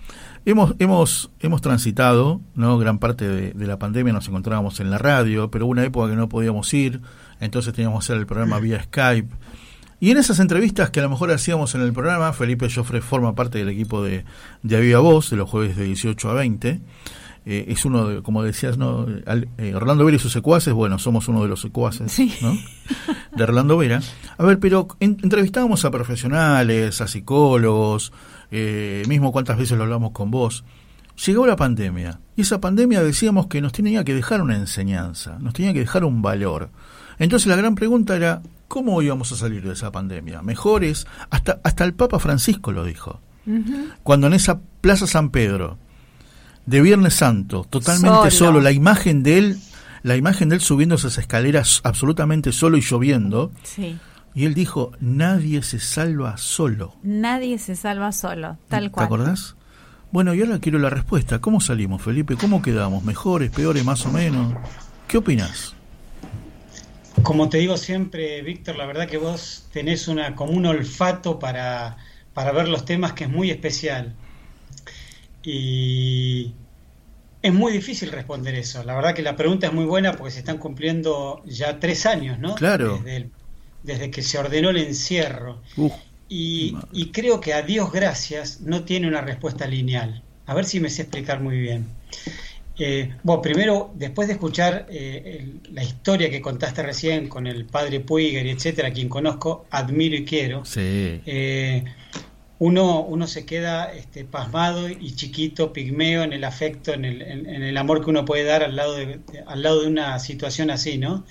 Hemos, 0.48 0.76
hemos, 0.78 1.32
hemos 1.40 1.60
transitado, 1.60 2.40
¿no? 2.54 2.78
Gran 2.78 3.00
parte 3.00 3.28
de, 3.52 3.66
la 3.66 3.80
pandemia 3.80 4.12
nos 4.12 4.28
encontrábamos 4.28 4.78
en 4.78 4.92
la 4.92 4.96
radio, 4.96 5.50
pero 5.50 5.66
hubo 5.66 5.72
una 5.72 5.84
época 5.84 6.08
que 6.08 6.14
no 6.14 6.28
podíamos 6.28 6.72
ir, 6.72 7.00
entonces 7.40 7.74
teníamos 7.74 7.98
que 7.98 8.12
hacer 8.12 8.20
el 8.20 8.26
programa 8.26 8.60
vía 8.60 8.80
Skype. 8.80 9.28
Y 9.98 10.12
en 10.12 10.18
esas 10.18 10.38
entrevistas 10.38 10.90
que 10.90 11.00
a 11.00 11.02
lo 11.02 11.10
mejor 11.10 11.32
hacíamos 11.32 11.74
en 11.74 11.80
el 11.80 11.92
programa, 11.92 12.32
Felipe 12.32 12.70
Joffre 12.72 13.00
forma 13.00 13.34
parte 13.34 13.58
del 13.58 13.70
equipo 13.70 14.04
de, 14.04 14.24
de 14.62 14.76
Aviva 14.76 15.00
Voz, 15.00 15.30
de 15.30 15.36
los 15.36 15.50
jueves 15.50 15.76
de 15.76 15.82
18 15.82 16.30
a 16.30 16.34
20. 16.34 16.80
Eh, 17.48 17.64
es 17.66 17.84
uno, 17.84 18.06
de, 18.06 18.22
como 18.22 18.44
decías, 18.44 18.78
¿no? 18.78 19.04
Eh, 19.58 19.74
Orlando 19.74 20.04
Vera 20.04 20.16
y 20.16 20.20
sus 20.20 20.32
secuaces, 20.32 20.72
bueno, 20.72 21.00
somos 21.00 21.26
uno 21.26 21.42
de 21.42 21.48
los 21.48 21.60
secuaces 21.60 22.20
¿no? 22.40 22.56
de 23.36 23.42
Orlando 23.42 23.76
Vera. 23.76 24.00
A 24.38 24.44
ver, 24.44 24.60
pero 24.60 24.86
entrevistábamos 25.00 25.84
a 25.84 25.90
profesionales, 25.90 27.00
a 27.00 27.08
psicólogos, 27.08 28.12
eh, 28.50 29.02
mismo 29.08 29.32
cuántas 29.32 29.58
veces 29.58 29.76
lo 29.76 29.84
hablamos 29.84 30.12
con 30.12 30.30
vos. 30.30 30.64
Llegó 31.24 31.46
la 31.46 31.56
pandemia 31.56 32.20
y 32.36 32.42
esa 32.42 32.60
pandemia 32.60 33.02
decíamos 33.02 33.46
que 33.46 33.60
nos 33.60 33.72
tenía 33.72 34.04
que 34.04 34.14
dejar 34.14 34.42
una 34.42 34.56
enseñanza, 34.56 35.38
nos 35.40 35.54
tenía 35.54 35.72
que 35.72 35.80
dejar 35.80 36.04
un 36.04 36.20
valor. 36.20 36.68
Entonces 37.18 37.46
la 37.46 37.56
gran 37.56 37.74
pregunta 37.74 38.16
era, 38.16 38.42
¿cómo 38.68 39.00
íbamos 39.00 39.32
a 39.32 39.36
salir 39.36 39.62
de 39.62 39.72
esa 39.72 39.90
pandemia? 39.90 40.42
Mejores, 40.42 41.06
hasta, 41.30 41.60
hasta 41.64 41.84
el 41.84 41.94
Papa 41.94 42.18
Francisco 42.18 42.72
lo 42.72 42.84
dijo. 42.84 43.20
Cuando 44.02 44.26
en 44.26 44.34
esa 44.34 44.58
Plaza 44.80 45.06
San 45.06 45.30
Pedro, 45.30 45.78
de 46.66 46.80
Viernes 46.82 47.14
Santo, 47.14 47.64
totalmente 47.70 48.30
solo. 48.32 48.60
la 48.60 48.72
imagen 48.72 49.22
de 49.22 49.38
él, 49.38 49.58
la 50.02 50.16
imagen 50.16 50.48
de 50.48 50.56
él 50.56 50.60
subiendo 50.60 50.96
esas 50.96 51.16
escaleras 51.18 51.80
absolutamente 51.84 52.52
solo 52.52 52.76
y 52.76 52.80
lloviendo. 52.80 53.52
Y 54.36 54.44
él 54.44 54.52
dijo, 54.52 54.92
nadie 55.00 55.62
se 55.62 55.80
salva 55.80 56.36
solo. 56.36 56.94
Nadie 57.02 57.58
se 57.58 57.74
salva 57.74 58.12
solo, 58.12 58.58
tal 58.68 58.90
cual. 58.90 59.08
¿Te 59.08 59.14
acordás? 59.14 59.56
Bueno, 60.12 60.34
y 60.34 60.42
ahora 60.42 60.58
quiero 60.58 60.78
la 60.78 60.90
respuesta. 60.90 61.40
¿Cómo 61.40 61.58
salimos, 61.58 62.02
Felipe? 62.02 62.36
¿Cómo 62.36 62.60
quedamos? 62.60 63.02
¿Mejores, 63.02 63.50
peores, 63.50 63.82
más 63.82 64.04
o 64.04 64.10
menos? 64.12 64.52
¿Qué 65.08 65.16
opinas? 65.16 65.74
Como 67.22 67.48
te 67.48 67.56
digo 67.56 67.78
siempre, 67.78 68.42
Víctor, 68.42 68.76
la 68.76 68.84
verdad 68.84 69.08
que 69.08 69.16
vos 69.16 69.68
tenés 69.72 70.06
una, 70.06 70.34
como 70.34 70.52
un 70.52 70.66
olfato 70.66 71.38
para, 71.38 71.96
para 72.34 72.52
ver 72.52 72.68
los 72.68 72.84
temas 72.84 73.14
que 73.14 73.24
es 73.24 73.30
muy 73.30 73.50
especial. 73.50 74.14
Y 75.42 76.52
es 77.40 77.54
muy 77.54 77.72
difícil 77.72 78.12
responder 78.12 78.54
eso. 78.54 78.84
La 78.84 78.94
verdad 78.94 79.14
que 79.14 79.22
la 79.22 79.34
pregunta 79.34 79.68
es 79.68 79.72
muy 79.72 79.86
buena 79.86 80.12
porque 80.12 80.32
se 80.32 80.40
están 80.40 80.58
cumpliendo 80.58 81.40
ya 81.46 81.80
tres 81.80 82.04
años, 82.04 82.38
¿no? 82.38 82.54
Claro. 82.54 83.00
Desde, 83.02 83.30
que 83.84 84.22
se 84.22 84.38
ordenó 84.38 84.70
el 84.70 84.78
encierro. 84.78 85.60
y, 86.28 86.76
y, 86.92 87.10
creo 87.10 87.40
que 87.40 87.54
a 87.54 87.62
Dios 87.62 87.92
gracias 87.92 88.60
no 88.60 88.84
tiene 88.84 89.06
una 89.08 89.20
respuesta 89.20 89.66
lineal. 89.66 90.22
A 90.46 90.54
ver 90.54 90.64
si 90.64 90.80
me 90.80 90.90
sé 90.90 91.02
explicar 91.02 91.40
muy 91.40 91.58
bien. 91.58 91.86
Eh, 92.78 93.14
bueno, 93.22 93.40
primero, 93.40 93.90
después 93.94 94.28
de 94.28 94.34
escuchar 94.34 94.86
eh, 94.90 95.54
la 95.72 95.82
historia 95.82 96.30
que 96.30 96.42
contaste 96.42 96.82
recién 96.82 97.28
con 97.28 97.46
el 97.46 97.64
padre 97.64 98.00
Puiger 98.00 98.46
y 98.46 98.50
etcétera, 98.50 98.92
quien 98.92 99.08
conozco, 99.08 99.66
admiro 99.70 100.14
y 100.14 100.24
quiero, 100.24 100.62
eh, 100.76 101.84
uno, 102.58 103.00
uno 103.00 103.26
se 103.26 103.46
queda 103.46 103.92
este, 103.92 104.24
pasmado 104.24 104.90
y 104.90 105.14
chiquito, 105.14 105.72
pigmeo 105.72 106.22
en 106.22 106.34
el 106.34 106.44
afecto, 106.44 106.92
en 106.92 107.06
el, 107.06 107.22
en, 107.22 107.62
el 107.62 107.76
amor 107.76 108.04
que 108.04 108.10
uno 108.10 108.24
puede 108.24 108.44
dar 108.44 108.62
al 108.62 108.76
lado 108.76 108.94
de, 108.94 109.20
al 109.46 109.62
lado 109.62 109.82
de 109.82 109.88
una 109.88 110.18
situación 110.18 110.70
así, 110.70 110.98
¿no? 110.98 111.24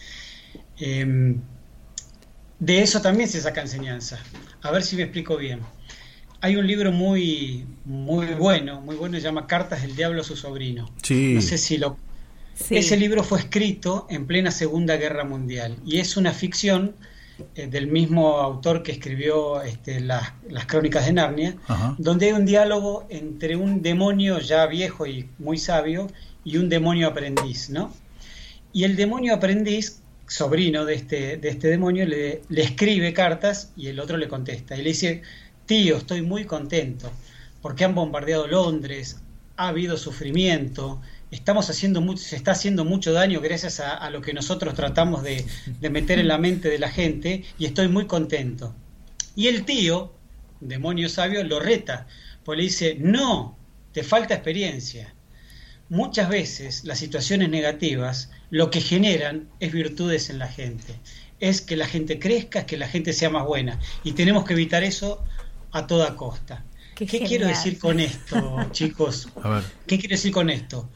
De 2.60 2.82
eso 2.82 3.02
también 3.02 3.30
se 3.30 3.42
saca 3.42 3.62
enseñanza. 3.62 4.20
A 4.62 4.72
ver 4.72 4.84
si 4.84 4.96
me 4.96 5.04
explico 5.04 5.38
bien 5.38 5.62
hay 6.46 6.58
un 6.58 6.68
libro 6.68 6.92
muy, 6.92 7.66
muy 7.86 8.28
bueno, 8.36 8.80
muy 8.80 8.96
bueno, 8.96 9.18
se 9.18 9.24
llama 9.24 9.48
Cartas 9.48 9.82
del 9.82 9.96
Diablo 9.96 10.22
a 10.22 10.24
su 10.24 10.36
sobrino. 10.36 10.92
No 11.10 11.42
sé 11.42 11.58
si 11.58 11.80
lo... 11.80 11.98
Ese 12.70 12.98
libro 12.98 13.24
fue 13.24 13.40
escrito 13.40 14.06
en 14.12 14.28
plena 14.28 14.52
Segunda 14.52 14.96
Guerra 14.96 15.24
Mundial 15.24 15.76
y 15.86 15.98
es 15.98 16.18
una 16.18 16.32
ficción 16.34 16.94
eh, 17.56 17.66
del 17.66 17.88
mismo 17.88 18.38
autor 18.38 18.84
que 18.84 18.92
escribió 18.92 19.62
este, 19.64 20.00
las, 20.00 20.34
Crónicas 20.68 21.08
de 21.08 21.14
Narnia, 21.14 21.56
donde 21.98 22.28
hay 22.28 22.34
un 22.34 22.46
diálogo 22.46 23.08
entre 23.10 23.56
un 23.56 23.82
demonio 23.82 24.40
ya 24.40 24.68
viejo 24.68 25.08
y 25.08 25.28
muy 25.40 25.58
sabio 25.58 26.08
y 26.44 26.58
un 26.58 26.70
demonio 26.70 27.08
aprendiz, 27.08 27.72
¿no? 27.72 27.92
Y 28.72 28.84
el 28.84 28.96
demonio 28.96 29.34
aprendiz, 29.34 30.02
sobrino 30.28 30.86
de 30.86 30.96
este, 30.96 31.38
de 31.38 31.50
este 31.50 31.68
demonio, 31.68 32.06
le, 32.06 32.42
le 32.50 32.62
escribe 32.64 33.14
cartas 33.14 33.72
y 33.76 33.88
el 33.88 34.00
otro 34.00 34.18
le 34.18 34.28
contesta 34.28 34.76
y 34.76 34.82
le 34.82 34.90
dice 34.90 35.22
tío, 35.66 35.98
estoy 35.98 36.22
muy 36.22 36.46
contento, 36.46 37.12
porque 37.62 37.86
han 37.86 37.96
bombardeado 37.96 38.48
Londres, 38.48 39.18
ha 39.58 39.70
habido 39.70 39.98
sufrimiento, 39.98 41.02
estamos 41.32 41.70
haciendo 41.70 42.02
mucho, 42.02 42.24
se 42.24 42.36
está 42.36 42.52
haciendo 42.52 42.86
mucho 42.86 43.14
daño 43.14 43.42
gracias 43.42 43.80
a, 43.80 44.10
lo 44.10 44.22
que 44.22 44.34
nosotros 44.34 44.74
tratamos 44.74 45.24
de, 45.24 45.46
meter 45.90 46.20
en 46.20 46.28
la 46.28 46.38
mente 46.38 46.70
de 46.70 46.80
la 46.80 46.90
gente, 46.90 47.44
y 47.58 47.66
estoy 47.66 47.88
muy 47.88 48.06
contento. 48.06 48.76
Y 49.36 49.48
el 49.48 49.66
tío, 49.66 50.14
demonio 50.62 51.10
sabio, 51.10 51.44
lo 51.44 51.60
reta, 51.60 52.08
pues 52.44 52.58
le 52.58 52.64
dice, 52.64 52.98
no, 53.00 53.58
te 53.92 54.04
falta 54.04 54.36
experiencia. 54.36 55.15
Muchas 55.90 56.30
veces 56.30 56.84
las 56.84 57.00
situaciones 57.00 57.50
negativas 57.50 58.32
lo 58.50 58.72
que 58.72 58.82
generan 58.82 59.50
es 59.60 59.72
virtudes 59.72 60.30
en 60.30 60.40
la 60.40 60.48
gente. 60.48 60.96
Es 61.40 61.62
que 61.62 61.76
la 61.76 61.88
gente 61.88 62.20
crezca, 62.20 62.60
es 62.60 62.66
que 62.66 62.78
la 62.78 62.88
gente 62.88 63.14
sea 63.14 63.30
más 63.30 63.46
buena. 63.46 63.80
Y 64.04 64.14
tenemos 64.14 64.46
que 64.46 64.54
evitar 64.54 64.84
eso 64.84 65.24
a 65.72 65.86
toda 65.86 66.16
costa. 66.16 66.64
Qué, 66.96 67.06
quiero 67.06 67.48
decir 67.48 67.78
con 67.78 68.00
esto, 68.00 68.68
chicos? 68.72 69.28
¿Qué 69.86 70.00
quiero 70.00 70.16
decir 70.16 70.32
con 70.32 70.50
esto? 70.50 70.90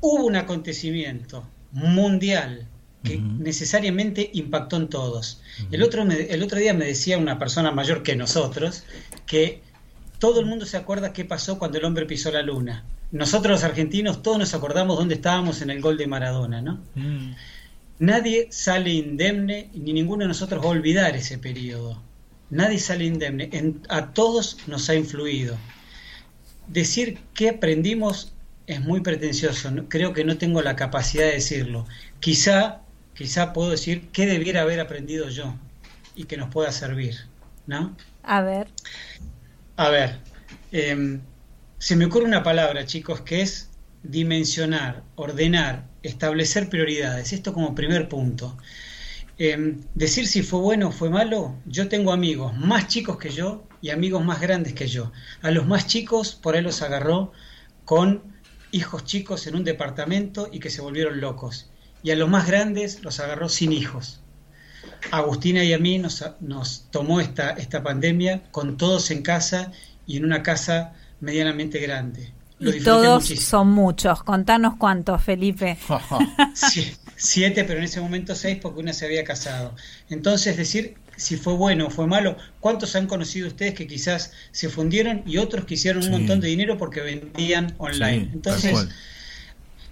Hubo 0.00 0.26
un 0.26 0.36
acontecimiento 0.36 1.48
mundial 1.70 2.66
que 3.04 3.18
necesariamente 3.18 4.28
impactó 4.34 4.76
en 4.76 4.88
todos. 4.88 5.40
el, 5.70 5.82
otro 5.84 6.02
el 6.02 6.42
otro 6.42 6.58
día 6.58 6.74
me 6.74 6.84
decía 6.84 7.16
una 7.16 7.38
persona 7.38 7.70
mayor 7.70 8.02
que 8.02 8.16
nosotros 8.16 8.82
que 9.24 9.62
todo 10.18 10.40
el 10.40 10.46
mundo 10.46 10.66
se 10.66 10.76
acuerda 10.76 11.12
qué 11.12 11.24
pasó 11.24 11.58
cuando 11.58 11.78
el 11.78 11.84
hombre 11.84 12.06
pisó 12.06 12.32
la 12.32 12.42
luna. 12.42 12.84
Nosotros 13.10 13.52
los 13.52 13.64
argentinos 13.64 14.22
todos 14.22 14.38
nos 14.38 14.54
acordamos 14.54 14.98
dónde 14.98 15.14
estábamos 15.14 15.62
en 15.62 15.70
el 15.70 15.80
gol 15.80 15.96
de 15.96 16.06
Maradona, 16.06 16.60
¿no? 16.60 16.80
Mm. 16.94 17.32
Nadie 18.00 18.48
sale 18.50 18.90
indemne 18.90 19.70
ni 19.74 19.92
ninguno 19.92 20.22
de 20.22 20.28
nosotros 20.28 20.62
va 20.62 20.66
a 20.68 20.72
olvidar 20.72 21.16
ese 21.16 21.38
periodo. 21.38 22.00
Nadie 22.50 22.78
sale 22.78 23.04
indemne. 23.04 23.50
a 23.88 24.12
todos 24.12 24.58
nos 24.66 24.88
ha 24.88 24.94
influido. 24.94 25.56
Decir 26.68 27.18
que 27.34 27.48
aprendimos 27.50 28.32
es 28.66 28.80
muy 28.80 29.00
pretencioso. 29.00 29.70
Creo 29.88 30.12
que 30.12 30.24
no 30.24 30.38
tengo 30.38 30.62
la 30.62 30.76
capacidad 30.76 31.24
de 31.24 31.32
decirlo. 31.32 31.86
Quizá, 32.20 32.82
quizá 33.14 33.52
puedo 33.52 33.70
decir 33.70 34.08
qué 34.12 34.26
debiera 34.26 34.62
haber 34.62 34.80
aprendido 34.80 35.28
yo 35.28 35.54
y 36.14 36.24
que 36.24 36.36
nos 36.36 36.50
pueda 36.50 36.70
servir. 36.70 37.16
¿No? 37.66 37.96
A 38.22 38.42
ver. 38.42 38.68
A 39.76 39.88
ver. 39.88 40.18
Em, 40.72 41.20
se 41.78 41.96
me 41.96 42.06
ocurre 42.06 42.24
una 42.24 42.42
palabra, 42.42 42.86
chicos, 42.86 43.20
que 43.20 43.42
es 43.42 43.70
dimensionar, 44.02 45.04
ordenar, 45.14 45.86
establecer 46.02 46.68
prioridades. 46.68 47.32
Esto 47.32 47.52
como 47.52 47.74
primer 47.74 48.08
punto. 48.08 48.56
Em, 49.38 49.80
decir 49.94 50.26
si 50.26 50.42
fue 50.42 50.58
bueno 50.60 50.88
o 50.88 50.92
fue 50.92 51.10
malo, 51.10 51.54
yo 51.64 51.88
tengo 51.88 52.12
amigos 52.12 52.56
más 52.56 52.88
chicos 52.88 53.18
que 53.18 53.30
yo 53.30 53.68
y 53.80 53.90
amigos 53.90 54.24
más 54.24 54.40
grandes 54.40 54.72
que 54.72 54.88
yo. 54.88 55.12
A 55.42 55.52
los 55.52 55.66
más 55.66 55.86
chicos 55.86 56.34
por 56.34 56.56
ahí 56.56 56.62
los 56.62 56.82
agarró 56.82 57.32
con 57.84 58.22
hijos 58.72 59.04
chicos 59.04 59.46
en 59.46 59.54
un 59.54 59.64
departamento 59.64 60.48
y 60.50 60.58
que 60.58 60.70
se 60.70 60.82
volvieron 60.82 61.20
locos. 61.20 61.70
Y 62.02 62.10
a 62.10 62.16
los 62.16 62.28
más 62.28 62.48
grandes 62.48 63.02
los 63.04 63.20
agarró 63.20 63.48
sin 63.48 63.72
hijos. 63.72 64.20
Agustina 65.12 65.62
y 65.62 65.72
a 65.72 65.78
mí 65.78 65.98
nos, 65.98 66.24
nos 66.40 66.88
tomó 66.90 67.20
esta, 67.20 67.50
esta 67.50 67.82
pandemia 67.84 68.42
con 68.50 68.76
todos 68.76 69.12
en 69.12 69.22
casa 69.22 69.70
y 70.06 70.16
en 70.16 70.24
una 70.24 70.42
casa 70.42 70.94
medianamente 71.20 71.78
grande. 71.78 72.32
y 72.60 72.80
todos 72.80 73.26
son 73.26 73.70
muchos. 73.70 74.22
Contanos 74.22 74.74
cuántos, 74.78 75.22
Felipe. 75.22 75.78
sí, 76.54 76.92
siete, 77.16 77.64
pero 77.64 77.78
en 77.78 77.84
ese 77.84 78.00
momento 78.00 78.34
seis 78.34 78.58
porque 78.60 78.80
una 78.80 78.92
se 78.92 79.06
había 79.06 79.24
casado. 79.24 79.74
Entonces, 80.08 80.56
decir 80.56 80.96
si 81.18 81.36
fue 81.36 81.54
bueno 81.54 81.88
o 81.88 81.90
fue 81.90 82.06
malo, 82.06 82.36
¿cuántos 82.60 82.94
han 82.94 83.08
conocido 83.08 83.48
ustedes 83.48 83.74
que 83.74 83.88
quizás 83.88 84.32
se 84.52 84.68
fundieron 84.68 85.24
y 85.26 85.38
otros 85.38 85.64
que 85.64 85.74
hicieron 85.74 86.04
un 86.04 86.12
montón 86.12 86.40
de 86.40 86.46
dinero 86.46 86.78
porque 86.78 87.00
vendían 87.00 87.74
online? 87.78 88.30
Entonces, 88.32 88.86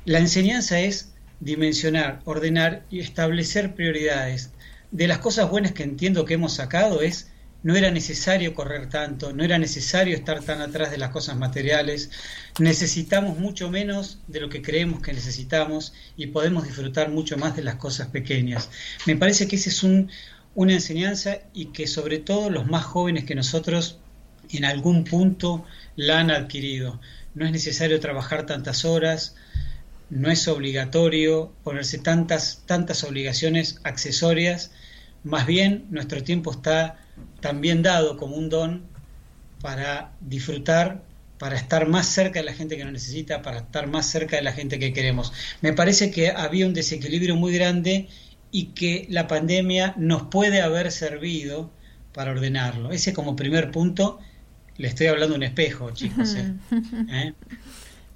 la 0.04 0.20
enseñanza 0.20 0.78
es 0.78 1.12
dimensionar, 1.40 2.20
ordenar 2.24 2.84
y 2.90 3.00
establecer 3.00 3.74
prioridades. 3.74 4.50
De 4.92 5.08
las 5.08 5.18
cosas 5.18 5.50
buenas 5.50 5.72
que 5.72 5.82
entiendo 5.82 6.24
que 6.24 6.34
hemos 6.34 6.54
sacado 6.54 7.02
es 7.02 7.28
no 7.66 7.74
era 7.74 7.90
necesario 7.90 8.54
correr 8.54 8.88
tanto, 8.88 9.32
no 9.32 9.42
era 9.42 9.58
necesario 9.58 10.14
estar 10.14 10.40
tan 10.40 10.60
atrás 10.60 10.92
de 10.92 10.98
las 10.98 11.10
cosas 11.10 11.36
materiales, 11.36 12.12
necesitamos 12.60 13.40
mucho 13.40 13.70
menos 13.70 14.20
de 14.28 14.38
lo 14.38 14.48
que 14.48 14.62
creemos 14.62 15.02
que 15.02 15.12
necesitamos 15.12 15.92
y 16.16 16.28
podemos 16.28 16.62
disfrutar 16.62 17.10
mucho 17.10 17.36
más 17.36 17.56
de 17.56 17.64
las 17.64 17.74
cosas 17.74 18.06
pequeñas. 18.06 18.70
Me 19.04 19.16
parece 19.16 19.48
que 19.48 19.56
esa 19.56 19.70
es 19.70 19.82
una 19.82 20.72
enseñanza 20.72 21.38
y 21.52 21.72
que 21.72 21.88
sobre 21.88 22.18
todo 22.18 22.50
los 22.50 22.68
más 22.68 22.84
jóvenes 22.84 23.24
que 23.24 23.34
nosotros 23.34 23.98
en 24.50 24.64
algún 24.64 25.02
punto 25.02 25.64
la 25.96 26.20
han 26.20 26.30
adquirido. 26.30 27.00
No 27.34 27.46
es 27.46 27.50
necesario 27.50 27.98
trabajar 27.98 28.46
tantas 28.46 28.84
horas, 28.84 29.34
no 30.08 30.30
es 30.30 30.46
obligatorio 30.46 31.52
ponerse 31.64 31.98
tantas, 31.98 32.62
tantas 32.64 33.02
obligaciones 33.02 33.80
accesorias, 33.82 34.70
más 35.24 35.48
bien 35.48 35.86
nuestro 35.90 36.22
tiempo 36.22 36.52
está 36.52 37.00
también 37.40 37.82
dado 37.82 38.16
como 38.16 38.36
un 38.36 38.48
don 38.48 38.82
para 39.60 40.12
disfrutar, 40.20 41.02
para 41.38 41.56
estar 41.56 41.86
más 41.86 42.06
cerca 42.06 42.38
de 42.40 42.44
la 42.44 42.52
gente 42.52 42.76
que 42.76 42.84
nos 42.84 42.92
necesita, 42.92 43.42
para 43.42 43.58
estar 43.58 43.86
más 43.86 44.06
cerca 44.06 44.36
de 44.36 44.42
la 44.42 44.52
gente 44.52 44.78
que 44.78 44.92
queremos. 44.92 45.32
Me 45.60 45.72
parece 45.72 46.10
que 46.10 46.30
había 46.30 46.66
un 46.66 46.74
desequilibrio 46.74 47.36
muy 47.36 47.52
grande 47.54 48.08
y 48.50 48.66
que 48.66 49.06
la 49.10 49.26
pandemia 49.26 49.94
nos 49.96 50.22
puede 50.24 50.60
haber 50.62 50.90
servido 50.92 51.70
para 52.12 52.30
ordenarlo. 52.30 52.92
Ese 52.92 53.12
como 53.12 53.36
primer 53.36 53.70
punto, 53.70 54.18
le 54.78 54.88
estoy 54.88 55.08
hablando 55.08 55.34
un 55.34 55.42
espejo, 55.42 55.90
chicos. 55.90 56.34
¿eh? 56.34 56.54
¿Eh? 57.10 57.32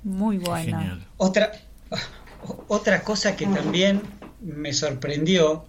Muy 0.03 0.39
bueno. 0.39 1.01
Otra, 1.19 1.53
otra 2.69 3.03
cosa 3.03 3.37
que 3.37 3.47
también 3.47 4.01
me 4.41 4.73
sorprendió 4.73 5.67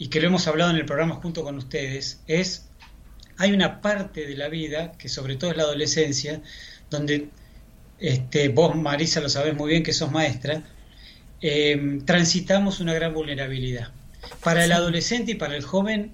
y 0.00 0.08
que 0.08 0.18
lo 0.18 0.28
hemos 0.28 0.48
hablado 0.48 0.70
en 0.70 0.78
el 0.78 0.86
programa 0.86 1.16
junto 1.16 1.44
con 1.44 1.56
ustedes 1.58 2.22
es 2.26 2.66
hay 3.36 3.52
una 3.52 3.82
parte 3.82 4.26
de 4.26 4.34
la 4.34 4.48
vida 4.48 4.92
que 4.92 5.10
sobre 5.10 5.36
todo 5.36 5.50
es 5.50 5.58
la 5.58 5.64
adolescencia 5.64 6.40
donde 6.88 7.28
este, 7.98 8.48
vos 8.48 8.74
Marisa 8.74 9.20
lo 9.20 9.28
sabés 9.28 9.54
muy 9.54 9.70
bien 9.70 9.82
que 9.82 9.92
sos 9.92 10.10
maestra 10.10 10.62
eh, 11.42 12.00
transitamos 12.06 12.80
una 12.80 12.94
gran 12.94 13.12
vulnerabilidad 13.12 13.90
para 14.42 14.64
el 14.64 14.72
adolescente 14.72 15.32
y 15.32 15.34
para 15.34 15.54
el 15.54 15.62
joven 15.62 16.12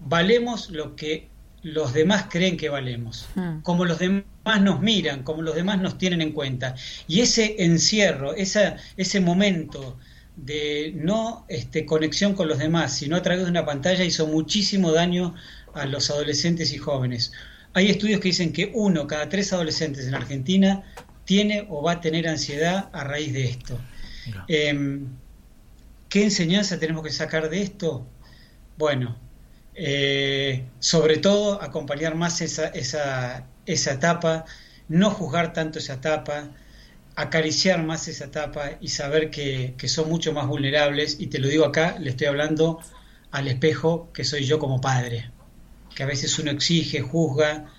valemos 0.00 0.68
lo 0.68 0.94
que 0.94 1.28
los 1.62 1.92
demás 1.92 2.26
creen 2.30 2.56
que 2.56 2.68
valemos, 2.68 3.26
hmm. 3.34 3.60
como 3.62 3.84
los 3.84 3.98
demás 3.98 4.24
nos 4.60 4.80
miran, 4.80 5.24
como 5.24 5.42
los 5.42 5.56
demás 5.56 5.80
nos 5.80 5.98
tienen 5.98 6.22
en 6.22 6.30
cuenta. 6.32 6.76
Y 7.08 7.20
ese 7.20 7.56
encierro, 7.64 8.32
esa, 8.34 8.76
ese 8.96 9.20
momento 9.20 9.98
de 10.44 10.92
no 10.94 11.44
este, 11.48 11.84
conexión 11.84 12.34
con 12.34 12.48
los 12.48 12.58
demás, 12.58 12.94
sino 12.94 13.16
a 13.16 13.22
través 13.22 13.44
de 13.44 13.50
una 13.50 13.66
pantalla, 13.66 14.04
hizo 14.04 14.26
muchísimo 14.26 14.92
daño 14.92 15.34
a 15.74 15.86
los 15.86 16.10
adolescentes 16.10 16.72
y 16.72 16.78
jóvenes. 16.78 17.32
Hay 17.74 17.90
estudios 17.90 18.20
que 18.20 18.28
dicen 18.28 18.52
que 18.52 18.70
uno 18.74 19.06
cada 19.06 19.28
tres 19.28 19.52
adolescentes 19.52 20.06
en 20.06 20.14
Argentina 20.14 20.84
tiene 21.24 21.66
o 21.68 21.82
va 21.82 21.92
a 21.92 22.00
tener 22.00 22.28
ansiedad 22.28 22.88
a 22.92 23.04
raíz 23.04 23.32
de 23.32 23.44
esto. 23.44 23.78
Em, 24.46 25.06
¿Qué 26.08 26.24
enseñanza 26.24 26.78
tenemos 26.78 27.02
que 27.02 27.10
sacar 27.10 27.50
de 27.50 27.62
esto? 27.62 28.06
Bueno, 28.78 29.16
eh, 29.74 30.64
sobre 30.78 31.18
todo 31.18 31.60
acompañar 31.62 32.14
más 32.14 32.40
esa, 32.40 32.68
esa, 32.68 33.46
esa 33.66 33.92
etapa, 33.92 34.44
no 34.88 35.10
juzgar 35.10 35.52
tanto 35.52 35.78
esa 35.78 35.94
etapa, 35.94 36.50
acariciar 37.18 37.82
más 37.82 38.06
esa 38.06 38.26
etapa 38.26 38.78
y 38.80 38.88
saber 38.88 39.28
que, 39.30 39.74
son 39.88 40.08
mucho 40.08 40.32
más 40.32 40.46
vulnerables. 40.46 41.16
Y 41.18 41.26
te 41.26 41.40
lo 41.40 41.48
digo 41.48 41.64
acá, 41.64 41.96
le 41.98 42.10
estoy 42.10 42.28
hablando 42.28 42.78
al 43.32 43.48
espejo 43.48 44.08
que 44.12 44.22
soy 44.22 44.44
yo 44.44 44.60
como 44.60 44.80
padre, 44.80 45.32
que 45.96 46.04
a 46.04 46.06
veces 46.06 46.38
uno 46.38 46.52
exige, 46.52 47.00
juzga 47.00 47.72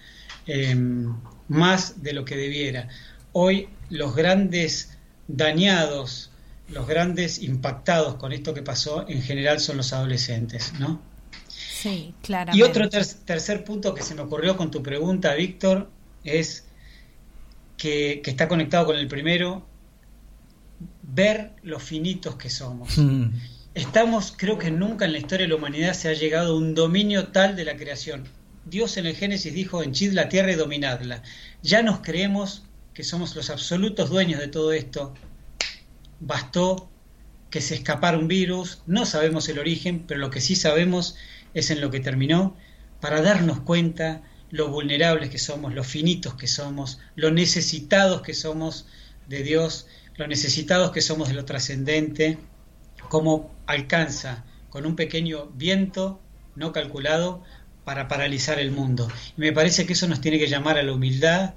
em, 0.46 1.16
más 1.48 2.04
de 2.04 2.12
lo 2.12 2.26
que 2.26 2.36
debiera. 2.36 2.90
Hoy 3.32 3.70
los 3.90 4.14
grandes 4.14 4.98
dañados, 5.30 6.32
los 6.68 6.86
grandes 6.86 7.42
impactados 7.42 8.16
con 8.16 8.34
esto 8.34 8.54
que 8.54 8.62
pasó 8.62 9.08
en 9.08 9.22
general 9.22 9.62
son 9.62 9.78
los 9.78 9.94
adolescentes, 9.94 10.74
¿no? 10.80 11.02
Sí, 11.48 12.14
Y 12.52 12.64
otro 12.64 12.90
tercer 12.90 13.64
punto 13.64 13.94
que 13.94 14.04
se 14.04 14.16
me 14.16 14.22
ocurrió 14.22 14.58
con 14.58 14.70
tu 14.70 14.84
pregunta, 14.84 15.34
Víctor, 15.36 15.90
es 16.26 16.66
que, 17.80 18.22
está 18.26 18.48
conectado 18.48 18.86
con 18.86 18.98
el 18.98 19.08
primero, 19.08 19.66
ver 21.02 21.54
lo 21.64 21.80
finitos 21.80 22.36
que 22.36 22.52
somos. 22.52 22.96
Mm. 22.98 23.32
Estamos, 23.74 24.34
creo 24.36 24.60
que 24.60 24.70
nunca 24.70 25.06
en 25.06 25.14
la 25.14 25.20
historia 25.20 25.46
de 25.46 25.50
la 25.50 25.56
humanidad 25.56 25.94
se 25.94 26.10
ha 26.10 26.14
llegado 26.14 26.54
a 26.54 26.58
un 26.58 26.76
dominio 26.76 27.30
tal 27.30 27.56
de 27.56 27.66
la 27.66 27.78
creación. 27.78 28.28
Dios 28.66 28.98
en 28.98 29.06
el 29.06 29.16
Génesis 29.16 29.54
dijo, 29.54 29.82
henchid 29.82 30.12
la 30.12 30.28
tierra 30.28 30.52
y 30.52 30.56
dominadla. 30.56 31.24
Ya 31.64 31.82
nos 31.82 32.02
creemos 32.02 32.64
que 32.94 33.04
somos 33.04 33.36
los 33.36 33.50
absolutos 33.50 34.10
dueños 34.10 34.40
de 34.42 34.50
todo 34.50 34.74
esto. 34.74 35.14
Bastó 36.20 36.92
que 37.50 37.62
se 37.62 37.76
escapara 37.76 38.18
un 38.18 38.28
virus, 38.28 38.84
no 38.86 39.06
sabemos 39.06 39.48
el 39.48 39.58
origen, 39.58 40.04
pero 40.06 40.20
lo 40.20 40.30
que 40.30 40.42
sí 40.42 40.56
sabemos 40.56 41.16
es 41.54 41.72
en 41.72 41.80
lo 41.80 41.90
que 41.90 42.02
terminó, 42.02 42.58
para 43.00 43.22
darnos 43.22 43.62
cuenta 43.62 44.22
lo 44.50 44.70
vulnerables 44.70 45.30
que 45.30 45.38
somos, 45.38 45.74
lo 45.74 45.84
finitos 45.84 46.36
que 46.36 46.48
somos, 46.48 47.00
lo 47.16 47.32
necesitados 47.32 48.22
que 48.22 48.34
somos 48.34 48.88
de 49.28 49.44
Dios, 49.44 49.88
lo 50.16 50.28
necesitados 50.28 50.92
que 50.92 51.02
somos 51.02 51.28
de 51.28 51.36
lo 51.36 51.46
trascendente, 51.46 52.38
cómo 53.10 53.56
alcanza 53.66 54.44
con 54.70 54.86
un 54.86 54.96
pequeño 54.96 55.48
viento 55.56 56.20
no 56.56 56.72
calculado 56.72 57.44
para 57.84 58.08
paralizar 58.08 58.60
el 58.60 58.72
mundo. 58.72 59.08
Y 59.38 59.42
me 59.42 59.54
parece 59.54 59.86
que 59.86 59.94
eso 59.94 60.08
nos 60.08 60.22
tiene 60.22 60.40
que 60.40 60.48
llamar 60.48 60.78
a 60.78 60.84
la 60.84 60.94
humildad, 60.94 61.54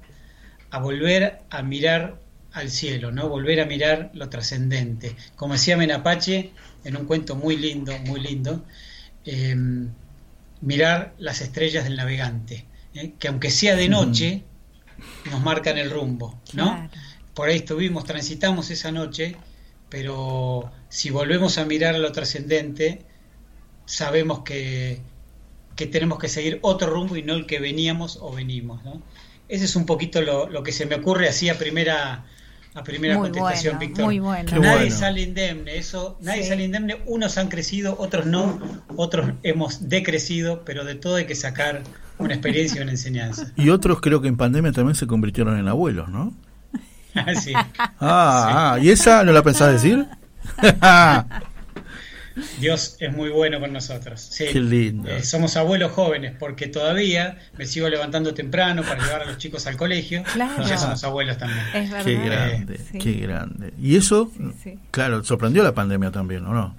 a 0.71 0.79
volver 0.79 1.41
a 1.49 1.61
mirar 1.61 2.19
al 2.51 2.69
cielo, 2.69 3.11
¿no? 3.11 3.29
Volver 3.29 3.59
a 3.59 3.65
mirar 3.65 4.11
lo 4.13 4.29
trascendente. 4.29 5.15
Como 5.35 5.53
decía 5.53 5.77
Menapache 5.77 6.51
en 6.83 6.97
un 6.97 7.05
cuento 7.05 7.35
muy 7.35 7.57
lindo, 7.57 7.97
muy 7.99 8.19
lindo, 8.19 8.63
Em, 9.25 9.89
mirar 10.61 11.13
las 11.17 11.41
estrellas 11.41 11.85
del 11.85 11.95
navegante, 11.95 12.65
¿eh? 12.95 13.13
que 13.19 13.27
aunque 13.27 13.49
sea 13.49 13.75
de 13.75 13.89
noche, 13.89 14.43
nos 15.29 15.41
marcan 15.41 15.77
el 15.77 15.89
rumbo, 15.89 16.39
¿no? 16.53 16.89
Por 17.33 17.49
ahí 17.49 17.57
estuvimos, 17.57 18.05
transitamos 18.05 18.69
esa 18.69 18.91
noche, 18.91 19.35
pero 19.89 20.71
si 20.89 21.09
volvemos 21.09 21.57
a 21.57 21.65
mirar 21.65 21.95
a 21.95 21.99
lo 21.99 22.11
trascendente, 22.11 23.01
sabemos 23.85 24.39
que, 24.41 25.01
que, 25.75 25.87
tenemos 25.87 26.19
que 26.19 26.29
seguir 26.29 26.59
otro 26.61 26.89
rumbo 26.89 27.15
y 27.15 27.23
no 27.23 27.33
el 27.33 27.45
que 27.45 27.59
veníamos 27.59 28.17
o 28.21 28.31
venimos, 28.31 28.83
¿no? 28.83 29.01
Ese 29.49 29.65
es 29.65 29.75
un 29.75 29.85
poquito 29.85 30.21
lo, 30.21 30.49
lo 30.49 30.63
que 30.63 30.71
se 30.71 30.85
me 30.85 30.95
ocurre 30.95 31.27
así 31.27 31.49
a 31.49 31.57
primera 31.57 32.25
a 32.75 32.83
primera 32.83 33.17
contestación, 33.17 33.77
Víctor. 33.79 34.05
Muy 34.05 34.19
bueno. 34.19 34.59
Nadie 34.59 34.91
sale 34.91 35.21
indemne, 35.21 35.77
eso, 35.77 36.17
nadie 36.21 36.43
sale 36.43 36.63
indemne, 36.63 36.97
unos 37.05 37.37
han 37.37 37.47
crecido, 37.47 37.95
otros 37.99 38.25
no, 38.25 38.59
otros 38.95 39.31
hemos 39.43 39.89
decrecido, 39.89 40.63
pero 40.65 40.83
de 40.83 40.95
todo 40.95 41.15
hay 41.15 41.25
que 41.25 41.35
sacar 41.35 41.83
una 42.17 42.33
experiencia 42.33 42.79
y 42.79 42.83
una 42.83 42.91
enseñanza. 42.91 43.51
Y 43.55 43.69
otros 43.69 44.01
creo 44.01 44.21
que 44.21 44.27
en 44.27 44.37
pandemia 44.37 44.71
también 44.71 44.95
se 44.95 45.07
convirtieron 45.07 45.59
en 45.59 45.67
abuelos, 45.67 46.09
¿no? 46.09 46.33
sí. 47.41 47.53
Ah, 47.53 47.97
ah, 47.99 48.79
¿y 48.81 48.89
esa 48.89 49.23
no 49.23 49.31
la 49.31 49.43
pensás 49.43 49.71
decir? 49.71 50.07
Dios 52.59 52.97
es 52.99 53.13
muy 53.13 53.29
bueno 53.29 53.59
con 53.59 53.73
nosotros. 53.73 54.21
Sí. 54.21 54.45
Qué 54.51 54.59
lindo. 54.59 55.09
Eh, 55.09 55.23
somos 55.23 55.55
abuelos 55.57 55.91
jóvenes 55.91 56.33
porque 56.37 56.67
todavía 56.67 57.37
me 57.57 57.65
sigo 57.65 57.89
levantando 57.89 58.33
temprano 58.33 58.83
para 58.83 59.03
llevar 59.03 59.21
a 59.21 59.25
los 59.25 59.37
chicos 59.37 59.67
al 59.67 59.77
colegio. 59.77 60.23
Claro. 60.33 60.63
Y 60.63 60.67
ya 60.67 60.77
somos 60.77 61.03
abuelos 61.03 61.37
también. 61.37 61.65
Es 61.73 61.91
verdad. 61.91 62.05
Qué 62.05 62.15
grande, 62.15 62.79
qué 62.99 63.13
grande. 63.13 63.73
Y 63.79 63.95
eso, 63.95 64.31
claro, 64.91 65.23
sorprendió 65.23 65.63
la 65.63 65.73
pandemia 65.73 66.11
también, 66.11 66.45
¿o 66.45 66.53
no? 66.53 66.75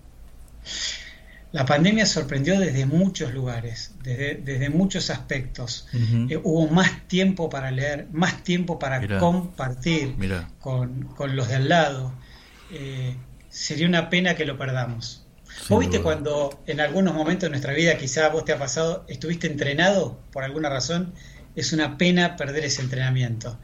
La 1.54 1.64
pandemia 1.64 2.04
sorprendió 2.04 2.58
desde 2.58 2.84
muchos 2.84 3.32
lugares, 3.32 3.94
desde, 4.02 4.34
desde 4.34 4.70
muchos 4.70 5.08
aspectos. 5.10 5.86
Eh, 6.28 6.40
hubo 6.42 6.66
más 6.66 7.06
tiempo 7.06 7.48
para 7.48 7.70
leer, 7.70 8.08
más 8.10 8.42
tiempo 8.42 8.80
para 8.80 9.20
compartir 9.20 10.16
Con, 10.58 11.04
con, 11.04 11.36
los 11.36 11.46
de 11.46 11.54
al 11.54 11.68
lado. 11.68 12.12
Eh, 12.72 13.14
sería 13.50 13.86
una 13.86 14.10
pena 14.10 14.34
que 14.34 14.44
lo 14.46 14.58
perdamos. 14.58 15.23
¿Vos 15.68 15.80
viste 15.80 16.02
cuando 16.02 16.60
en 16.66 16.80
algunos 16.80 17.14
momentos 17.14 17.44
de 17.44 17.50
nuestra 17.50 17.72
vida, 17.72 17.96
quizá 17.96 18.28
vos 18.28 18.44
te 18.44 18.52
ha 18.52 18.58
pasado, 18.58 19.04
estuviste 19.08 19.46
entrenado 19.46 20.18
por 20.32 20.44
alguna 20.44 20.68
razón? 20.68 21.14
Es 21.56 21.72
una 21.72 21.96
pena 21.96 22.36
perder 22.36 22.64
ese 22.64 22.82
entrenamiento. 22.82 23.58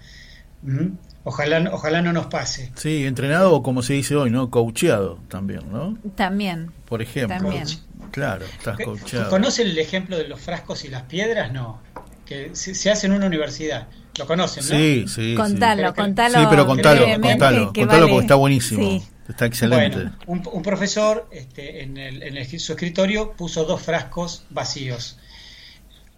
¿Mm? 0.62 0.88
Ojalá, 1.24 1.70
ojalá 1.72 2.00
no 2.00 2.12
nos 2.12 2.26
pase. 2.26 2.72
Sí, 2.76 3.04
entrenado 3.04 3.52
o 3.52 3.62
como 3.62 3.82
se 3.82 3.92
dice 3.94 4.16
hoy, 4.16 4.30
¿no? 4.30 4.50
Coacheado 4.50 5.18
también, 5.28 5.70
¿no? 5.70 5.98
También. 6.14 6.70
Por 6.86 7.02
ejemplo. 7.02 7.36
También. 7.36 7.66
Claro, 8.10 8.46
estás 8.46 8.78
coacheado. 8.78 9.28
¿Conocen 9.28 9.68
el 9.68 9.78
ejemplo 9.78 10.16
de 10.16 10.26
los 10.28 10.40
frascos 10.40 10.84
y 10.84 10.88
las 10.88 11.02
piedras? 11.02 11.52
No. 11.52 11.80
Que 12.24 12.50
se, 12.54 12.90
hace 12.90 13.06
en 13.06 13.12
una 13.12 13.26
universidad. 13.26 13.88
Lo 14.18 14.26
conocen, 14.26 14.64
¿no? 14.64 14.76
Sí, 14.76 15.04
sí. 15.08 15.34
Contalo, 15.34 15.94
contalo. 15.94 16.38
Sí, 16.38 16.46
pero 16.48 16.66
contalo, 16.66 17.04
contalo, 17.20 17.72
contalo 17.72 18.08
porque 18.08 18.20
está 18.22 18.34
buenísimo. 18.36 18.82
Sí. 18.82 19.02
Está 19.30 19.46
excelente. 19.46 20.10
un, 20.26 20.62
profesor 20.62 21.28
este, 21.30 21.82
en, 21.82 21.96
el, 21.96 22.60
su 22.60 22.72
escritorio 22.72 23.32
puso 23.32 23.64
dos 23.64 23.80
frascos 23.80 24.44
vacíos. 24.50 25.18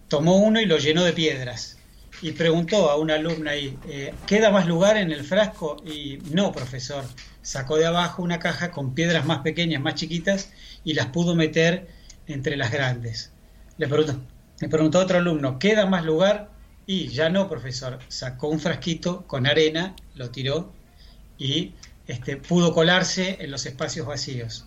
Tomó 0.07 0.37
uno 0.37 0.59
y 0.59 0.65
lo 0.65 0.77
llenó 0.77 1.03
de 1.03 1.13
piedras. 1.13 1.77
Y 2.23 2.31
preguntó 2.31 2.89
a 2.89 2.97
una 2.97 3.15
alumna 3.15 3.51
ahí, 3.51 3.77
eh, 3.87 4.13
¿queda 4.25 4.49
más 4.49 4.65
lugar 4.65 4.97
en 4.97 5.11
el 5.11 5.23
frasco? 5.23 5.77
Y 5.85 6.19
no, 6.31 6.51
profesor. 6.51 7.03
Sacó 7.41 7.77
de 7.77 7.85
abajo 7.85 8.23
una 8.23 8.39
caja 8.39 8.71
con 8.71 8.95
piedras 8.95 9.25
más 9.25 9.39
pequeñas, 9.39 9.81
más 9.81 9.95
chiquitas, 9.95 10.49
y 10.83 10.93
las 10.93 11.07
pudo 11.07 11.35
meter 11.35 11.87
entre 12.27 12.57
las 12.57 12.71
grandes. 12.71 13.31
Le 13.77 13.87
preguntó, 13.87 14.21
le 14.59 14.69
preguntó 14.69 14.99
a 14.99 15.03
otro 15.03 15.17
alumno, 15.17 15.59
¿queda 15.59 15.85
más 15.85 16.03
lugar? 16.03 16.49
Y 16.87 17.09
ya 17.09 17.29
no, 17.29 17.47
profesor. 17.47 17.99
Sacó 18.07 18.47
un 18.47 18.59
frasquito 18.59 19.27
con 19.27 19.45
arena, 19.45 19.95
lo 20.15 20.31
tiró 20.31 20.71
y 21.37 21.73
este, 22.07 22.37
pudo 22.37 22.73
colarse 22.73 23.37
en 23.39 23.51
los 23.51 23.65
espacios 23.65 24.05
vacíos. 24.05 24.65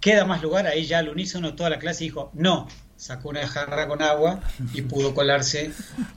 ¿Queda 0.00 0.24
más 0.24 0.42
lugar? 0.42 0.66
Ahí 0.66 0.86
ya 0.86 0.98
al 0.98 1.08
unísono 1.08 1.54
toda 1.54 1.70
la 1.70 1.78
clase 1.78 2.04
dijo, 2.04 2.30
no, 2.32 2.68
sacó 2.96 3.30
una 3.30 3.46
jarra 3.46 3.88
con 3.88 4.02
agua 4.02 4.40
y 4.72 4.82
pudo 4.82 5.14
colarse 5.14 5.72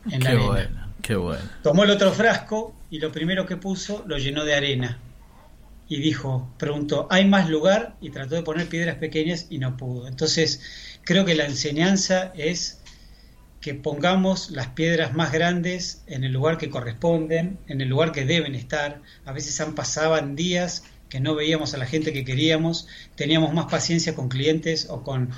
en 0.09 0.23
la 0.23 0.29
Qué 0.29 0.35
arena. 0.35 0.45
bueno, 0.47 0.87
qué 1.01 1.15
bueno. 1.15 1.43
Tomó 1.61 1.83
el 1.83 1.89
otro 1.89 2.11
frasco 2.13 2.75
y 2.89 2.99
lo 2.99 3.11
primero 3.11 3.45
que 3.45 3.57
puso 3.57 4.03
lo 4.07 4.17
llenó 4.17 4.45
de 4.45 4.55
arena. 4.55 4.99
Y 5.89 5.99
dijo, 5.99 6.49
preguntó, 6.57 7.07
¿hay 7.11 7.25
más 7.25 7.49
lugar? 7.49 7.95
Y 7.99 8.09
trató 8.09 8.35
de 8.35 8.43
poner 8.43 8.67
piedras 8.67 8.95
pequeñas 8.95 9.47
y 9.49 9.57
no 9.57 9.75
pudo. 9.75 10.07
Entonces, 10.07 10.61
creo 11.03 11.25
que 11.25 11.35
la 11.35 11.45
enseñanza 11.45 12.31
es 12.35 12.79
que 13.63 13.73
pongamos 13.73 14.51
las 14.51 14.67
piedras 14.67 15.13
más 15.13 15.31
grandes 15.31 16.03
en 16.07 16.25
el 16.25 16.33
lugar 16.33 16.57
que 16.57 16.69
corresponden, 16.69 17.57
en 17.69 17.79
el 17.79 17.87
lugar 17.87 18.11
que 18.11 18.25
deben 18.25 18.55
estar. 18.55 19.01
A 19.23 19.31
veces 19.31 19.59
han 19.61 19.73
pasaban 19.73 20.35
días 20.35 20.83
que 21.07 21.21
no 21.21 21.33
veíamos 21.33 21.73
a 21.73 21.77
la 21.77 21.85
gente 21.85 22.11
que 22.11 22.25
queríamos, 22.25 22.87
teníamos 23.15 23.53
más 23.53 23.67
paciencia 23.67 24.15
con 24.15 24.27
clientes 24.27 24.87
o 24.89 25.01
con, 25.03 25.29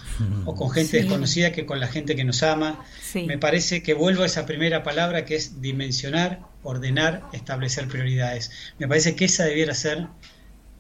o 0.45 0.56
con 0.56 0.72
gente 0.72 0.93
Sí. 0.93 0.97
desconocida 1.03 1.52
que 1.52 1.68
con 1.68 1.80
la 1.80 1.88
gente 1.88 2.15
que 2.15 2.23
nos 2.23 2.41
ama. 2.41 2.84
Sí. 2.99 3.26
Me 3.27 3.38
parece 3.38 3.84
que 3.84 3.93
vuelvo 3.93 4.23
a 4.23 4.26
esa 4.26 4.47
primera 4.47 4.81
palabra 4.81 5.23
que 5.26 5.35
es 5.35 5.61
dimensionar, 5.61 6.39
ordenar, 6.64 7.26
establecer 7.31 7.88
prioridades. 7.88 8.49
Me 8.80 8.88
parece 8.88 9.15
que 9.15 9.26
esa 9.26 9.45
debiera 9.45 9.76
ser 9.76 10.07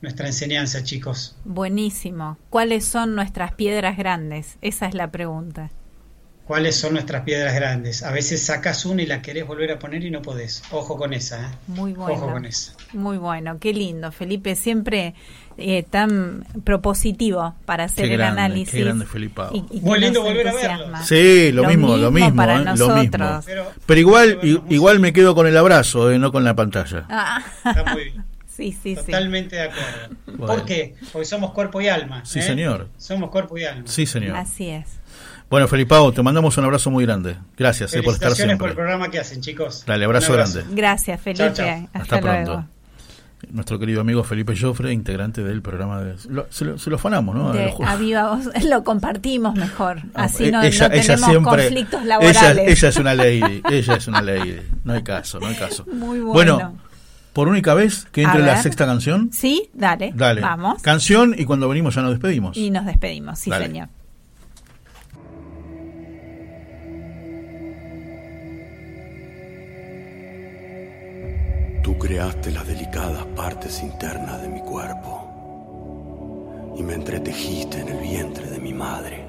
nuestra 0.01 0.25
enseñanza, 0.25 0.83
chicos. 0.83 1.37
Buenísimo. 1.45 2.39
¿Cuáles 2.49 2.85
son 2.85 3.13
nuestras 3.13 3.53
piedras 3.53 3.97
grandes? 3.97 4.57
Esa 4.61 4.87
es 4.87 4.95
la 4.95 5.11
pregunta. 5.11 5.69
¿Cuáles 6.45 6.75
son 6.75 6.93
nuestras 6.93 7.23
piedras 7.23 7.55
grandes? 7.55 8.03
A 8.03 8.11
veces 8.11 8.43
sacas 8.43 8.85
una 8.85 9.01
y 9.01 9.07
la 9.07 9.21
querés 9.23 9.47
volver 9.47 9.71
a 9.71 9.79
poner 9.79 10.03
y 10.03 10.11
no 10.11 10.21
podés. 10.21 10.61
Ojo 10.69 10.95
con 10.95 11.11
esa, 11.13 11.41
¿eh? 11.41 11.51
Muy 11.67 11.93
bueno. 11.93 12.13
Ojo 12.13 12.31
con 12.33 12.45
esa. 12.45 12.73
Muy 12.93 13.17
bueno, 13.17 13.57
qué 13.59 13.73
lindo, 13.73 14.11
Felipe, 14.11 14.55
siempre 14.55 15.15
eh, 15.57 15.83
tan 15.89 16.45
propositivo 16.63 17.55
para 17.65 17.85
hacer 17.85 18.05
Qué 18.05 18.11
el 18.11 18.17
grande, 18.19 18.41
análisis. 18.41 18.75
qué 18.75 18.83
grande, 18.83 19.05
Felipao. 19.07 19.51
y- 19.55 19.79
Muy 19.81 19.99
lindo 19.99 20.21
volver 20.21 20.47
a 20.47 20.51
entusiasma. 20.51 21.03
Sí, 21.03 21.51
lo, 21.51 21.63
mismo, 21.67 21.97
lo 21.97 22.11
mismo, 22.11 22.35
para 22.35 22.57
eh, 22.61 22.77
lo 22.77 22.95
mismo. 22.95 23.41
Pero, 23.87 23.99
igual, 23.99 24.39
igual 24.69 24.99
me 24.99 25.13
quedo 25.13 25.33
con 25.33 25.47
el 25.47 25.57
abrazo, 25.57 26.11
eh, 26.11 26.19
no 26.19 26.31
con 26.31 26.43
la 26.43 26.55
pantalla. 26.55 27.05
Ah. 27.09 27.43
Está 27.65 27.83
muy 27.91 28.03
bien. 28.03 28.25
Sí, 28.55 28.71
sí, 28.71 28.95
sí. 28.95 29.07
Totalmente 29.07 29.57
de 29.57 29.63
acuerdo. 29.63 30.15
Bueno. 30.27 30.45
¿Por 30.45 30.63
qué? 30.65 30.95
Porque 31.11 31.25
somos 31.25 31.51
cuerpo 31.51 31.81
y 31.81 31.89
alma. 31.89 32.23
Sí, 32.23 32.39
¿eh? 32.39 32.41
señor. 32.41 32.87
Somos 32.97 33.29
cuerpo 33.29 33.57
y 33.57 33.65
alma. 33.65 33.83
Sí, 33.85 34.05
señor. 34.05 34.37
Así 34.37 34.69
es. 34.69 34.85
Bueno, 35.49 35.67
Felipao, 35.67 36.11
te 36.11 36.21
mandamos 36.23 36.57
un 36.57 36.65
abrazo 36.65 36.89
muy 36.91 37.05
grande. 37.05 37.37
Gracias 37.57 37.93
eh, 37.93 38.01
por 38.01 38.13
estar 38.15 38.29
Felicitaciones 38.29 38.57
por 38.57 38.67
siempre. 38.67 38.67
el 38.69 38.75
programa 38.75 39.11
que 39.11 39.19
hacen, 39.19 39.41
chicos. 39.41 39.83
Dale, 39.85 40.05
abrazo, 40.05 40.33
grande. 40.33 40.63
Gracias, 40.71 41.21
Felipe. 41.21 41.43
Chao, 41.45 41.53
chao. 41.53 41.87
Hasta, 41.93 41.99
Hasta 41.99 42.21
luego. 42.21 42.43
pronto. 42.53 42.69
Nuestro 43.51 43.77
querido 43.77 44.01
amigo 44.01 44.23
Felipe 44.23 44.55
Joffre, 44.59 44.91
integrante 44.91 45.43
del 45.43 45.61
programa 45.61 46.01
de... 46.01 46.15
lo- 46.29 46.47
se, 46.49 46.65
lo, 46.65 46.79
se 46.79 46.89
lo 46.89 46.97
fanamos, 46.97 47.35
¿no? 47.35 47.51
De 47.53 47.71
a 47.85 47.95
viva 47.95 48.33
voz, 48.35 48.49
lo 48.65 48.83
compartimos 48.83 49.53
mejor. 49.55 49.99
Ah, 50.15 50.23
Así 50.23 50.45
eh, 50.45 50.51
no, 50.51 50.63
ella, 50.63 50.89
no 50.89 50.95
ella 50.95 51.03
tenemos 51.15 51.29
siempre- 51.29 51.63
conflictos 51.65 52.05
laborales. 52.05 52.67
ella 52.67 52.89
es 52.89 52.97
una 52.97 53.13
lady, 53.13 53.61
ella 53.69 53.95
es 53.95 54.07
una 54.07 54.21
lady. 54.23 54.61
No 54.83 54.93
hay 54.93 55.03
caso, 55.03 55.39
no 55.39 55.45
hay 55.47 55.55
caso. 55.55 55.85
Muy 55.93 56.21
bueno. 56.21 56.75
por 57.33 57.47
única 57.47 57.75
vez 57.75 58.07
que 58.11 58.23
entre 58.23 58.41
la 58.41 58.57
sexta 58.63 58.87
canción. 58.87 59.29
Sí, 59.31 59.69
dale. 59.73 60.11
Dale. 60.15 60.41
Vamos. 60.41 60.81
Canción 60.81 61.35
y 61.37 61.45
cuando 61.45 61.69
venimos 61.69 61.93
ya 61.93 62.01
nos 62.01 62.11
despedimos. 62.11 62.57
Y 62.57 62.71
nos 62.71 62.85
despedimos, 62.87 63.37
sí, 63.37 63.51
Dale. 63.51 63.67
señor. 63.67 63.89
Tú 71.85 71.97
creaste 71.99 72.51
las 72.51 72.65
delicadas 72.65 73.23
partes 73.35 73.83
internas 73.83 74.41
de 74.41 74.49
mi 74.49 74.61
cuerpo 74.61 76.73
y 76.75 76.81
me 76.81 76.95
entretejiste 76.95 77.81
en 77.81 77.89
el 77.89 77.99
vientre 77.99 78.49
de 78.49 78.57
mi 78.57 78.73
madre. 78.73 79.23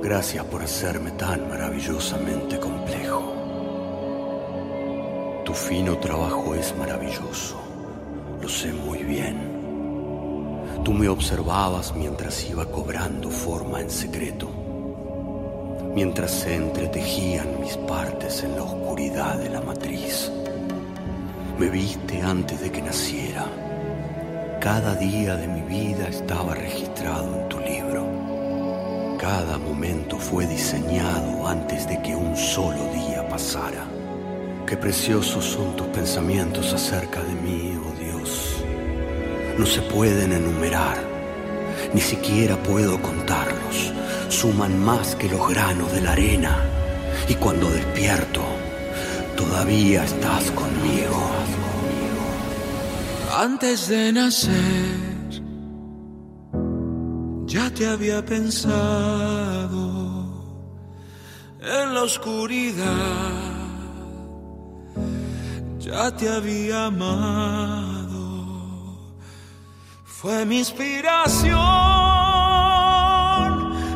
Gracias 0.00 0.44
por 0.44 0.62
hacerme 0.62 1.10
tan 1.10 1.48
maravillosamente 1.48 2.60
complejo. 2.60 3.34
Tu 5.44 5.52
fino 5.52 5.98
trabajo 5.98 6.54
es 6.54 6.72
maravilloso, 6.78 7.56
lo 8.40 8.48
sé 8.48 8.72
muy 8.72 9.02
bien. 9.02 10.76
Tú 10.84 10.92
me 10.92 11.08
observabas 11.08 11.92
mientras 11.96 12.48
iba 12.48 12.70
cobrando 12.70 13.30
forma 13.30 13.80
en 13.80 13.90
secreto, 13.90 14.48
mientras 15.92 16.30
se 16.30 16.54
entretejían 16.54 17.60
mis 17.60 17.76
partes 17.78 18.44
en 18.44 18.54
la 18.54 18.62
oscuridad 18.62 18.85
de 18.96 19.50
la 19.50 19.60
matriz. 19.60 20.32
Me 21.58 21.68
viste 21.68 22.22
antes 22.22 22.58
de 22.62 22.72
que 22.72 22.80
naciera. 22.80 23.44
Cada 24.58 24.94
día 24.94 25.36
de 25.36 25.46
mi 25.46 25.60
vida 25.60 26.08
estaba 26.08 26.54
registrado 26.54 27.42
en 27.42 27.48
tu 27.50 27.60
libro. 27.60 28.06
Cada 29.20 29.58
momento 29.58 30.18
fue 30.18 30.46
diseñado 30.46 31.46
antes 31.46 31.86
de 31.86 32.00
que 32.00 32.16
un 32.16 32.34
solo 32.38 32.90
día 32.94 33.28
pasara. 33.28 33.84
Qué 34.66 34.78
preciosos 34.78 35.44
son 35.44 35.76
tus 35.76 35.88
pensamientos 35.88 36.72
acerca 36.72 37.22
de 37.22 37.34
mí, 37.34 37.78
oh 37.78 38.00
Dios. 38.02 38.64
No 39.58 39.66
se 39.66 39.82
pueden 39.82 40.32
enumerar, 40.32 40.96
ni 41.92 42.00
siquiera 42.00 42.56
puedo 42.62 43.00
contarlos. 43.02 43.92
Suman 44.30 44.82
más 44.82 45.14
que 45.16 45.28
los 45.28 45.46
granos 45.50 45.92
de 45.92 46.00
la 46.00 46.12
arena. 46.12 46.64
Y 47.28 47.34
cuando 47.34 47.68
despierto, 47.70 48.55
todavía 49.36 50.04
estás 50.04 50.50
conmigo. 50.52 51.30
Antes 53.38 53.88
de 53.88 54.12
nacer, 54.12 55.42
ya 57.44 57.70
te 57.70 57.86
había 57.86 58.24
pensado 58.24 59.86
en 61.60 61.94
la 61.94 62.02
oscuridad, 62.02 62.86
ya 65.78 66.16
te 66.16 66.28
había 66.28 66.86
amado. 66.86 68.06
Fue 70.04 70.46
mi 70.46 70.58
inspiración, 70.58 71.54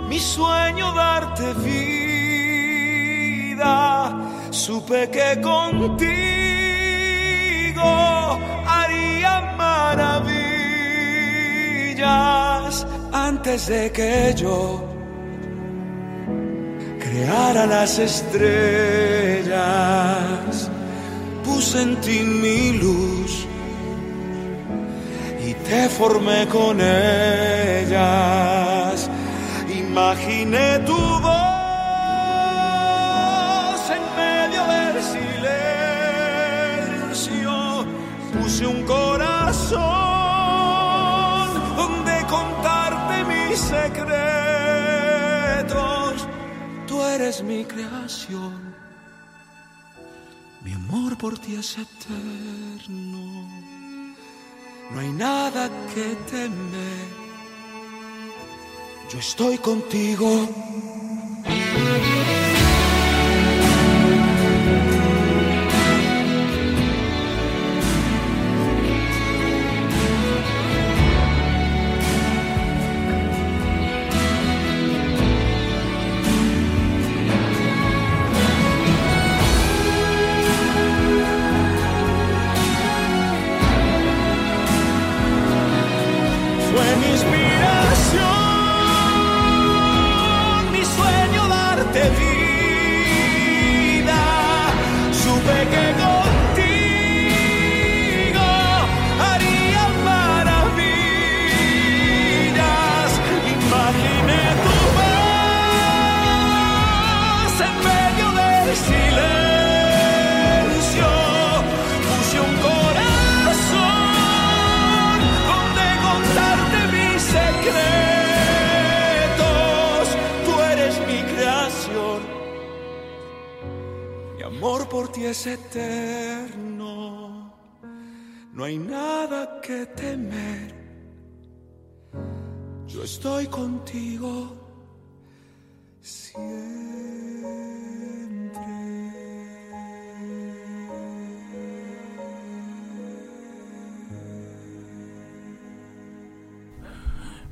mi 0.08 0.18
sueño 0.18 0.92
darte 0.94 1.54
vida. 1.54 1.80
Supe 4.50 5.08
que 5.10 5.40
contigo 5.40 6.10
haría 8.66 9.54
maravillas 9.56 10.44
antes 13.12 13.68
de 13.68 13.92
que 13.92 14.34
yo 14.36 14.84
creara 16.98 17.64
las 17.66 17.98
estrellas. 18.00 19.50
Puse 21.44 21.82
en 21.82 22.00
ti 22.00 22.20
mi 22.22 22.72
luz 22.72 23.46
y 25.46 25.54
te 25.54 25.88
formé 25.88 26.48
con 26.48 26.80
ellas. 26.80 28.00
Imaginé 29.68 30.80
tu 30.80 31.19
Un 38.58 38.84
corazón 38.84 39.78
donde 41.76 42.26
contarte 42.26 43.24
mis 43.24 43.58
secretos. 43.58 44.16
Tú 46.86 47.00
eres 47.02 47.42
mi 47.42 47.64
creación. 47.64 48.74
Mi 50.62 50.72
amor 50.74 51.16
por 51.16 51.38
ti 51.38 51.54
es 51.54 51.78
eterno. 51.78 53.48
No 54.90 55.00
hay 55.00 55.12
nada 55.12 55.70
que 55.94 56.16
temer. 56.30 57.08
Yo 59.10 59.18
estoy 59.20 59.56
contigo. 59.58 60.48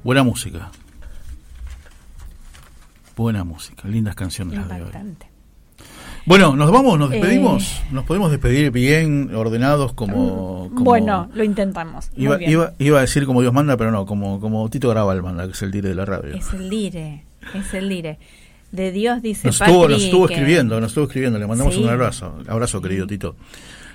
Buena 0.05 0.23
música. 0.23 0.71
Buena 3.17 3.43
música, 3.45 3.89
lindas 3.89 4.15
canciones 4.15 4.59
las 4.59 4.81
hoy. 4.81 4.89
Bueno, 6.25 6.55
nos 6.55 6.71
vamos, 6.71 6.99
nos 6.99 7.11
despedimos. 7.11 7.81
Eh. 7.81 7.87
Nos 7.91 8.05
podemos 8.05 8.31
despedir 8.31 8.71
bien, 8.71 9.35
ordenados, 9.35 9.93
como. 9.95 10.69
como- 10.75 10.85
Bueno, 10.85 11.29
lo 11.35 11.43
intentamos. 11.43 12.11
Muy 12.15 12.25
Iba, 12.25 12.37
bien. 12.37 12.51
iba, 12.51 12.73
iba 12.79 12.99
a 12.99 13.01
decir 13.01 13.25
como 13.27 13.41
Dios 13.41 13.53
manda, 13.53 13.77
pero 13.77 13.91
no, 13.91 14.07
como, 14.07 14.39
como 14.41 14.69
Tito 14.69 14.89
Graval 14.91 15.23
manda, 15.23 15.47
que 15.47 15.53
es 15.53 15.63
el 15.63 15.71
dire 15.73 15.89
de 15.89 15.95
la 15.95 16.05
radio. 16.05 16.35
Es 16.35 16.53
el 16.53 16.69
lire, 16.69 17.25
es 17.55 17.75
el 17.75 17.89
lire. 17.89 18.19
De 18.71 18.93
Dios 18.93 19.23
dice 19.23 19.49
Nos 19.49 19.61
estuvo, 19.61 19.89
nos 19.89 20.03
estuvo 20.05 20.27
que- 20.29 20.35
escribiendo, 20.35 20.79
nos 20.79 20.91
estuvo 20.91 21.05
escribiendo, 21.07 21.39
le 21.39 21.47
mandamos 21.47 21.75
Sí. 21.75 21.83
un 21.83 21.89
abrazo. 21.89 22.39
Abrazo, 22.47 22.83
querido 22.83 23.07
Tito. 23.07 23.35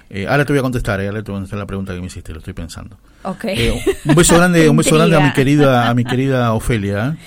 Eh, 0.09 0.27
ahora 0.27 0.45
te 0.45 0.53
voy 0.53 0.59
a 0.59 0.61
contestar, 0.61 0.99
eh, 1.01 1.07
ahora 1.07 1.23
te 1.23 1.31
voy 1.31 1.37
a 1.37 1.39
contestar 1.39 1.59
la 1.59 1.65
pregunta 1.65 1.93
que 1.93 1.99
me 1.99 2.07
hiciste, 2.07 2.31
lo 2.33 2.39
estoy 2.39 2.53
pensando. 2.53 2.97
Eh, 3.43 3.81
un 4.05 4.15
beso 4.15 4.35
grande, 4.35 4.69
un 4.69 4.77
beso 4.77 4.95
grande 4.95 5.15
a 5.15 5.19
mi 5.21 5.33
querida, 5.33 5.89
a 5.89 5.93
mi 5.93 6.03
querida 6.03 6.53
Ofelia. 6.53 7.17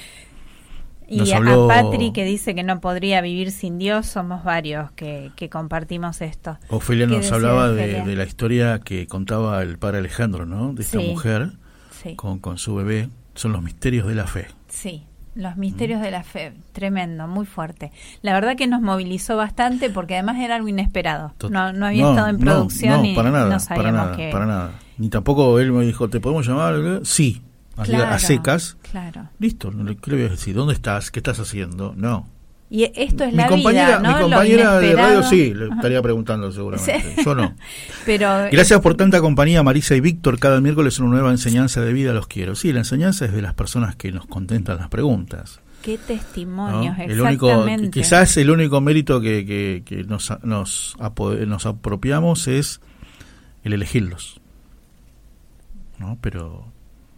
Nos 1.08 1.28
Y 1.28 1.32
a- 1.32 1.36
habló- 1.36 1.70
a 1.70 1.82
Patri 1.82 2.12
que 2.12 2.24
dice 2.24 2.54
que 2.56 2.64
no 2.64 2.80
podría 2.80 3.20
vivir 3.20 3.52
sin 3.52 3.78
Dios, 3.78 4.06
somos 4.06 4.42
varios 4.42 4.90
que, 4.92 5.30
que 5.36 5.48
compartimos 5.48 6.20
esto. 6.20 6.58
Ofelia 6.68 7.06
¿Qué 7.06 7.16
nos 7.16 7.30
hablaba 7.30 7.70
de, 7.70 8.16
la 8.16 8.24
historia 8.24 8.80
que 8.80 9.06
contaba 9.06 9.62
el 9.62 9.78
padre 9.78 9.98
Alejandro, 9.98 10.46
¿no? 10.46 10.72
De 10.72 10.82
esta 10.82 10.98
Sí, 11.00 11.06
mujer 11.06 11.52
sí. 12.02 12.16
con, 12.16 12.40
con 12.40 12.58
su 12.58 12.74
bebé. 12.74 13.08
Son 13.34 13.52
los 13.52 13.62
misterios 13.62 14.06
de 14.08 14.14
la 14.16 14.26
fe. 14.26 14.46
Sí, 14.68 15.04
los 15.36 15.56
misterios 15.56 16.00
de 16.00 16.10
la 16.10 16.22
fe, 16.24 16.52
tremendo, 16.72 17.28
muy 17.28 17.46
fuerte. 17.46 17.92
La 18.22 18.32
verdad 18.32 18.56
que 18.56 18.66
nos 18.66 18.80
movilizó 18.80 19.36
bastante 19.36 19.90
porque 19.90 20.14
además 20.14 20.38
era 20.40 20.56
algo 20.56 20.66
inesperado. 20.68 21.32
No, 21.50 21.72
no 21.72 21.86
había 21.86 22.08
estado 22.10 22.28
en 22.28 22.38
producción 22.38 23.02
no, 23.02 23.04
y 23.04 23.14
para 23.14 23.30
nada, 23.30 23.44
no 23.44 23.50
para 23.50 23.60
sabíamos 23.60 23.92
nada, 23.92 24.16
que... 24.16 24.30
para 24.32 24.46
nada. 24.46 24.70
Ni 24.98 25.08
tampoco 25.10 25.60
él 25.60 25.72
me 25.72 25.84
dijo, 25.84 26.08
¿te 26.08 26.20
podemos 26.20 26.46
llamar? 26.48 27.00
Sí, 27.04 27.42
a 27.76 28.18
secas. 28.18 28.76
Claro. 28.90 29.28
Listo, 29.38 29.70
no 29.70 29.84
le- 29.84 29.96
¿qué 29.96 30.10
le 30.10 30.16
voy 30.16 30.26
a 30.26 30.30
decir? 30.30 30.54
¿Dónde 30.56 30.72
estás? 30.72 31.10
¿Qué 31.10 31.18
estás 31.20 31.38
haciendo? 31.38 31.92
No. 31.96 32.26
Y 32.68 32.84
esto 32.96 33.22
es 33.22 33.30
mi 33.30 33.36
la 33.36 33.46
compañera, 33.46 33.98
vida, 33.98 34.00
¿no? 34.00 34.16
mi 34.16 34.22
compañera 34.22 34.78
de 34.80 34.92
radio 34.96 35.22
sí, 35.22 35.54
le 35.54 35.68
estaría 35.68 36.02
preguntando 36.02 36.50
seguramente. 36.50 37.00
Sí. 37.16 37.22
Yo 37.24 37.34
no. 37.36 37.54
Pero 38.04 38.28
Gracias 38.50 38.80
por 38.80 38.96
tanta 38.96 39.20
compañía, 39.20 39.62
Marisa 39.62 39.94
y 39.94 40.00
Víctor. 40.00 40.38
Cada 40.40 40.60
miércoles 40.60 40.98
una 40.98 41.10
nueva 41.10 41.30
enseñanza 41.30 41.80
de 41.80 41.92
vida, 41.92 42.12
los 42.12 42.26
quiero. 42.26 42.56
Sí, 42.56 42.72
la 42.72 42.80
enseñanza 42.80 43.24
es 43.24 43.32
de 43.32 43.40
las 43.42 43.54
personas 43.54 43.94
que 43.94 44.10
nos 44.10 44.26
contentan 44.26 44.78
las 44.78 44.88
preguntas. 44.88 45.60
qué 45.82 45.96
¿no? 45.96 46.04
testimonios, 46.06 46.96
El 46.98 47.20
único, 47.20 47.64
quizás 47.92 48.36
el 48.36 48.50
único 48.50 48.80
mérito 48.80 49.20
que, 49.20 49.46
que- 49.46 49.82
que 49.84 50.02
nos, 50.02 50.32
nos, 50.42 50.96
nos 51.46 51.66
apropiamos 51.66 52.48
es 52.48 52.80
el 53.62 53.74
elegirlos. 53.74 54.40
¿No? 55.98 56.18
Pero 56.20 56.66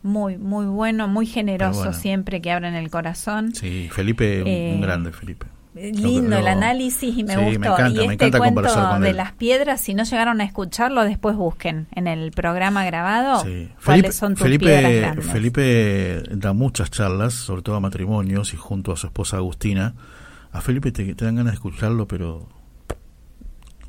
Muy, 0.03 0.39
muy 0.39 0.67
bueno, 0.67 1.09
muy 1.09 1.27
generoso 1.27 1.79
bueno. 1.81 1.93
siempre 1.93 2.41
que 2.41 2.51
abren 2.53 2.75
el 2.75 2.91
corazón. 2.91 3.55
sí, 3.55 3.89
Felipe, 3.93 4.43
un- 4.43 4.49
Eh, 4.49 4.73
un 4.75 4.81
grande 4.81 5.13
Felipe. 5.13 5.47
Lindo 5.75 6.31
Lo- 6.31 6.39
el 6.39 6.49
análisis 6.49 7.17
y 7.17 7.23
me 7.23 7.35
Sí, 7.35 7.39
me 7.39 7.45
gustó. 7.59 7.75
encanta, 7.75 8.03
y 8.03 8.07
este 8.09 8.31
cuento 8.33 8.99
de 9.01 9.13
las 9.13 9.33
piedras, 9.33 9.81
si 9.81 9.95
no 9.95 10.03
llegaron 10.03 10.41
a 10.41 10.45
escucharlo, 10.45 11.05
después 11.05 11.37
busquen 11.37 11.87
en 11.95 12.09
el 12.09 12.33
programa 12.33 12.85
grabado 12.85 13.45
Sí. 13.45 13.69
cuáles 13.85 14.17
son 14.17 14.35
tus 14.35 14.45
piedras 14.49 14.83
Felipe, 14.83 15.01
grandes. 15.01 15.27
Felipe 15.27 16.23
da 16.33 16.53
muchas 16.53 16.91
charlas, 16.91 17.35
sobre 17.35 17.63
todo 17.63 17.77
a 17.77 17.81
matrimonios 17.81 18.55
y 18.55 18.57
junto 18.57 18.91
a 18.93 18.97
su 18.97 19.07
esposa 19.07 19.37
Agustina. 19.37 19.95
A 20.51 20.61
Felipe 20.63 20.91
te, 20.91 21.15
te 21.15 21.25
dan 21.25 21.37
ganas 21.37 21.53
de 21.53 21.57
escucharlo, 21.57 22.09
pero 22.09 22.49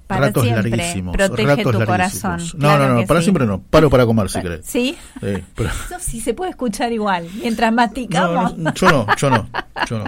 Para 0.10 0.22
ratos 0.28 0.44
siempre, 0.44 0.70
larguísimos. 0.72 1.16
protege 1.16 1.48
ratos 1.48 1.64
tu 1.72 1.80
larguísimos. 1.80 2.22
corazón, 2.24 2.60
No, 2.60 2.68
claro 2.68 2.88
no, 2.96 3.02
no, 3.02 3.06
para 3.08 3.20
sí. 3.20 3.24
siempre 3.26 3.46
no. 3.46 3.62
Paro 3.62 3.90
para 3.90 4.06
comer 4.06 4.30
si 4.30 4.42
querés. 4.42 4.66
¿Sí? 4.66 4.98
Sí, 5.22 5.44
pero- 5.56 5.70
sí 6.00 6.20
se 6.20 6.34
puede 6.34 6.50
escuchar 6.52 6.92
igual, 6.92 7.28
mientras 7.42 7.72
no, 7.72 7.76
masticamos. 7.78 8.58
no, 8.58 8.74
yo 8.74 8.90
no, 8.92 9.06
yo 9.16 9.30
no, 9.30 9.50
yo 9.88 10.00
no. 10.00 10.06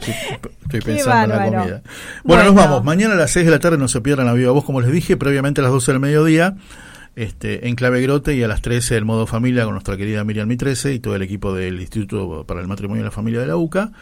Estoy, 0.00 0.80
pensando 0.80 1.34
en 1.34 1.40
la 1.40 1.44
comida. 1.58 1.82
Bueno, 2.24 2.44
nos 2.44 2.54
vamos. 2.54 2.82
Mañana 2.82 3.14
a 3.14 3.16
las 3.18 3.30
6 3.30 3.44
de 3.44 3.52
la 3.52 3.58
tarde 3.60 3.78
no 3.78 3.88
se 3.88 4.00
pierdan 4.00 4.26
la 4.26 4.32
viva 4.32 4.50
voz, 4.52 4.64
como 4.64 4.80
les 4.80 4.90
dije, 4.90 5.16
previamente 5.16 5.60
a 5.60 5.64
las 5.64 5.72
12 5.72 5.92
del 5.92 6.00
mediodía, 6.00 6.56
este, 7.14 7.68
en 7.68 7.74
Clave 7.76 8.00
Grote 8.00 8.34
y 8.34 8.42
a 8.42 8.48
las 8.48 8.62
13 8.62 8.96
el 8.96 9.04
modo 9.04 9.26
familia 9.26 9.64
con 9.64 9.74
nuestra 9.74 9.96
querida 9.98 10.24
Miriam 10.24 10.48
Mitrese 10.48 10.94
y 10.94 10.98
todo 10.98 11.14
el 11.14 11.22
equipo 11.22 11.54
del 11.54 11.78
Instituto 11.80 12.44
para 12.46 12.60
el 12.60 12.68
Matrimonio 12.68 13.02
y 13.02 13.04
la 13.04 13.10
Familia 13.10 13.40
de 13.40 13.46
la 13.46 13.56
UCA. 13.56 13.92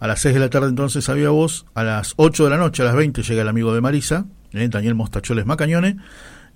A 0.00 0.06
las 0.08 0.20
6 0.20 0.34
de 0.34 0.40
la 0.40 0.50
tarde 0.50 0.68
entonces 0.68 1.08
a 1.08 1.12
viva 1.14 1.30
voz. 1.30 1.66
A 1.74 1.84
las 1.84 2.14
8 2.16 2.44
de 2.44 2.50
la 2.50 2.56
noche, 2.56 2.82
a 2.82 2.86
las 2.86 2.94
20 2.96 3.22
llega 3.22 3.42
el 3.42 3.48
amigo 3.48 3.74
de 3.74 3.80
Marisa, 3.80 4.24
eh, 4.24 4.43
Daniel 4.54 4.94
Mostacholes 4.94 5.46
Macañone. 5.46 5.96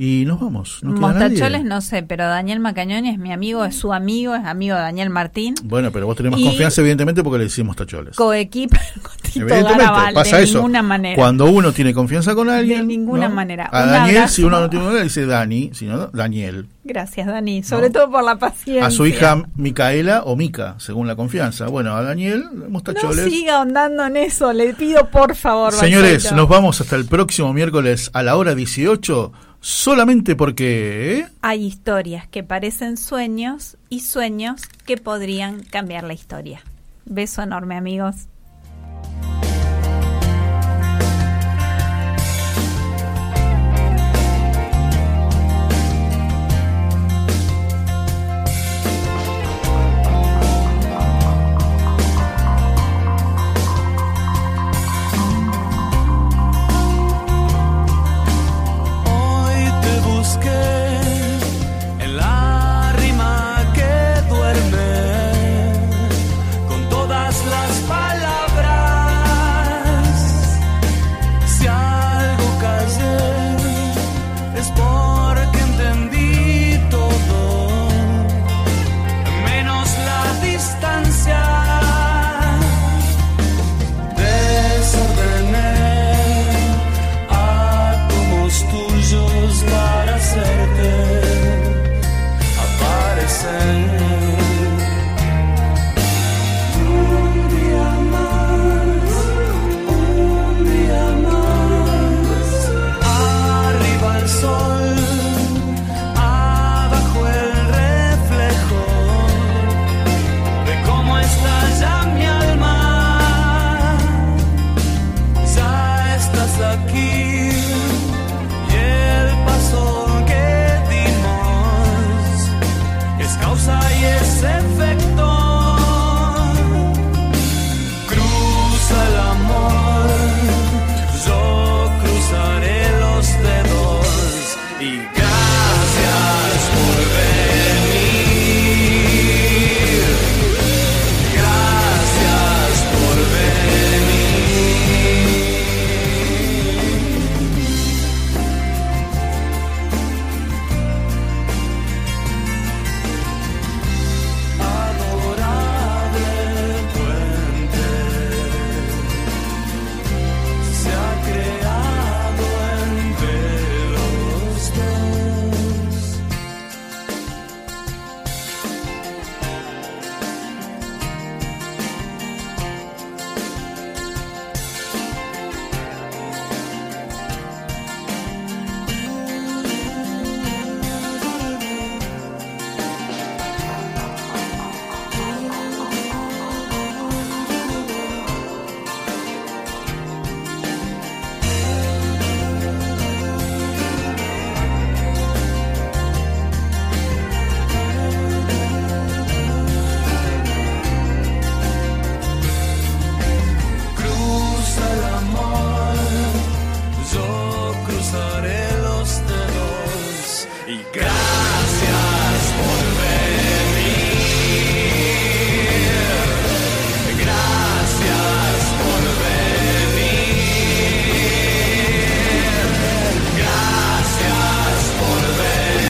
Y 0.00 0.24
nos 0.26 0.38
vamos. 0.40 0.78
¿No? 0.82 0.92
Mostacholes 0.92 1.64
no 1.64 1.80
sé, 1.80 2.04
pero 2.04 2.24
Daniel 2.24 2.60
Macañoni 2.60 3.08
es 3.08 3.18
mi 3.18 3.32
amigo, 3.32 3.64
es 3.64 3.74
su 3.74 3.92
amigo, 3.92 4.36
es 4.36 4.44
amigo 4.44 4.76
de 4.76 4.82
Daniel 4.82 5.10
Martín. 5.10 5.56
Bueno, 5.64 5.90
pero 5.90 6.06
vos 6.06 6.16
tenés 6.16 6.30
más 6.30 6.40
Y- 6.40 6.44
confianza 6.44 6.80
evidentemente 6.82 7.24
porque 7.24 7.38
le 7.38 7.44
decimos 7.44 7.74
tacholes. 7.74 8.14
Coequipa 8.14 8.78
con 9.02 9.12
Tito 9.32 9.46
Evidentemente, 9.46 10.14
pasa 10.14 10.36
de 10.38 10.44
eso. 10.44 10.58
ninguna 10.58 10.82
manera. 10.82 11.16
Cuando 11.16 11.46
uno 11.46 11.72
tiene 11.72 11.94
confianza 11.94 12.34
con 12.34 12.48
alguien. 12.50 12.80
de 12.80 12.86
ninguna 12.86 13.28
¿no? 13.28 13.34
manera. 13.34 13.66
A 13.66 13.84
Un 13.84 13.90
Daniel, 13.90 14.16
abrazo. 14.18 14.34
si 14.34 14.42
uno 14.44 14.60
no 14.60 14.70
tiene 14.70 14.84
confianza, 14.84 15.04
dice 15.04 15.26
Dani, 15.26 15.70
si 15.74 15.86
no, 15.86 16.06
Daniel. 16.08 16.66
Gracias, 16.84 17.26
Dani, 17.26 17.62
sobre 17.62 17.90
todo 17.90 18.10
por 18.10 18.24
la 18.24 18.36
paciencia. 18.36 18.86
A 18.86 18.90
su 18.90 19.06
hija 19.06 19.42
Micaela 19.56 20.22
o 20.24 20.36
Mica, 20.36 20.74
según 20.78 21.06
la 21.06 21.16
confianza. 21.16 21.66
Bueno, 21.68 21.94
a 21.94 22.02
Daniel, 22.02 22.44
No 22.70 23.12
siga 23.12 23.56
ahondando 23.58 24.06
en 24.06 24.16
eso, 24.16 24.52
le 24.52 24.72
pido 24.74 25.08
por 25.10 25.34
favor. 25.34 25.72
Señores, 25.74 26.32
nos 26.32 26.48
vamos 26.48 26.80
hasta 26.80 26.96
el 26.96 27.04
próximo 27.04 27.52
miércoles 27.52 28.10
a 28.14 28.22
la 28.22 28.36
hora 28.36 28.54
18, 28.54 29.32
solamente 29.60 30.34
porque... 30.34 31.18
¿eh? 31.18 31.26
Hay 31.42 31.64
historias 31.66 32.26
que 32.26 32.42
parecen 32.42 32.96
sueños 32.96 33.76
y 33.90 34.00
sueños 34.00 34.62
que 34.86 34.96
podrían 34.96 35.62
cambiar 35.64 36.04
la 36.04 36.14
historia. 36.14 36.60
Beso 37.04 37.42
enorme, 37.42 37.76
amigos. 37.76 38.14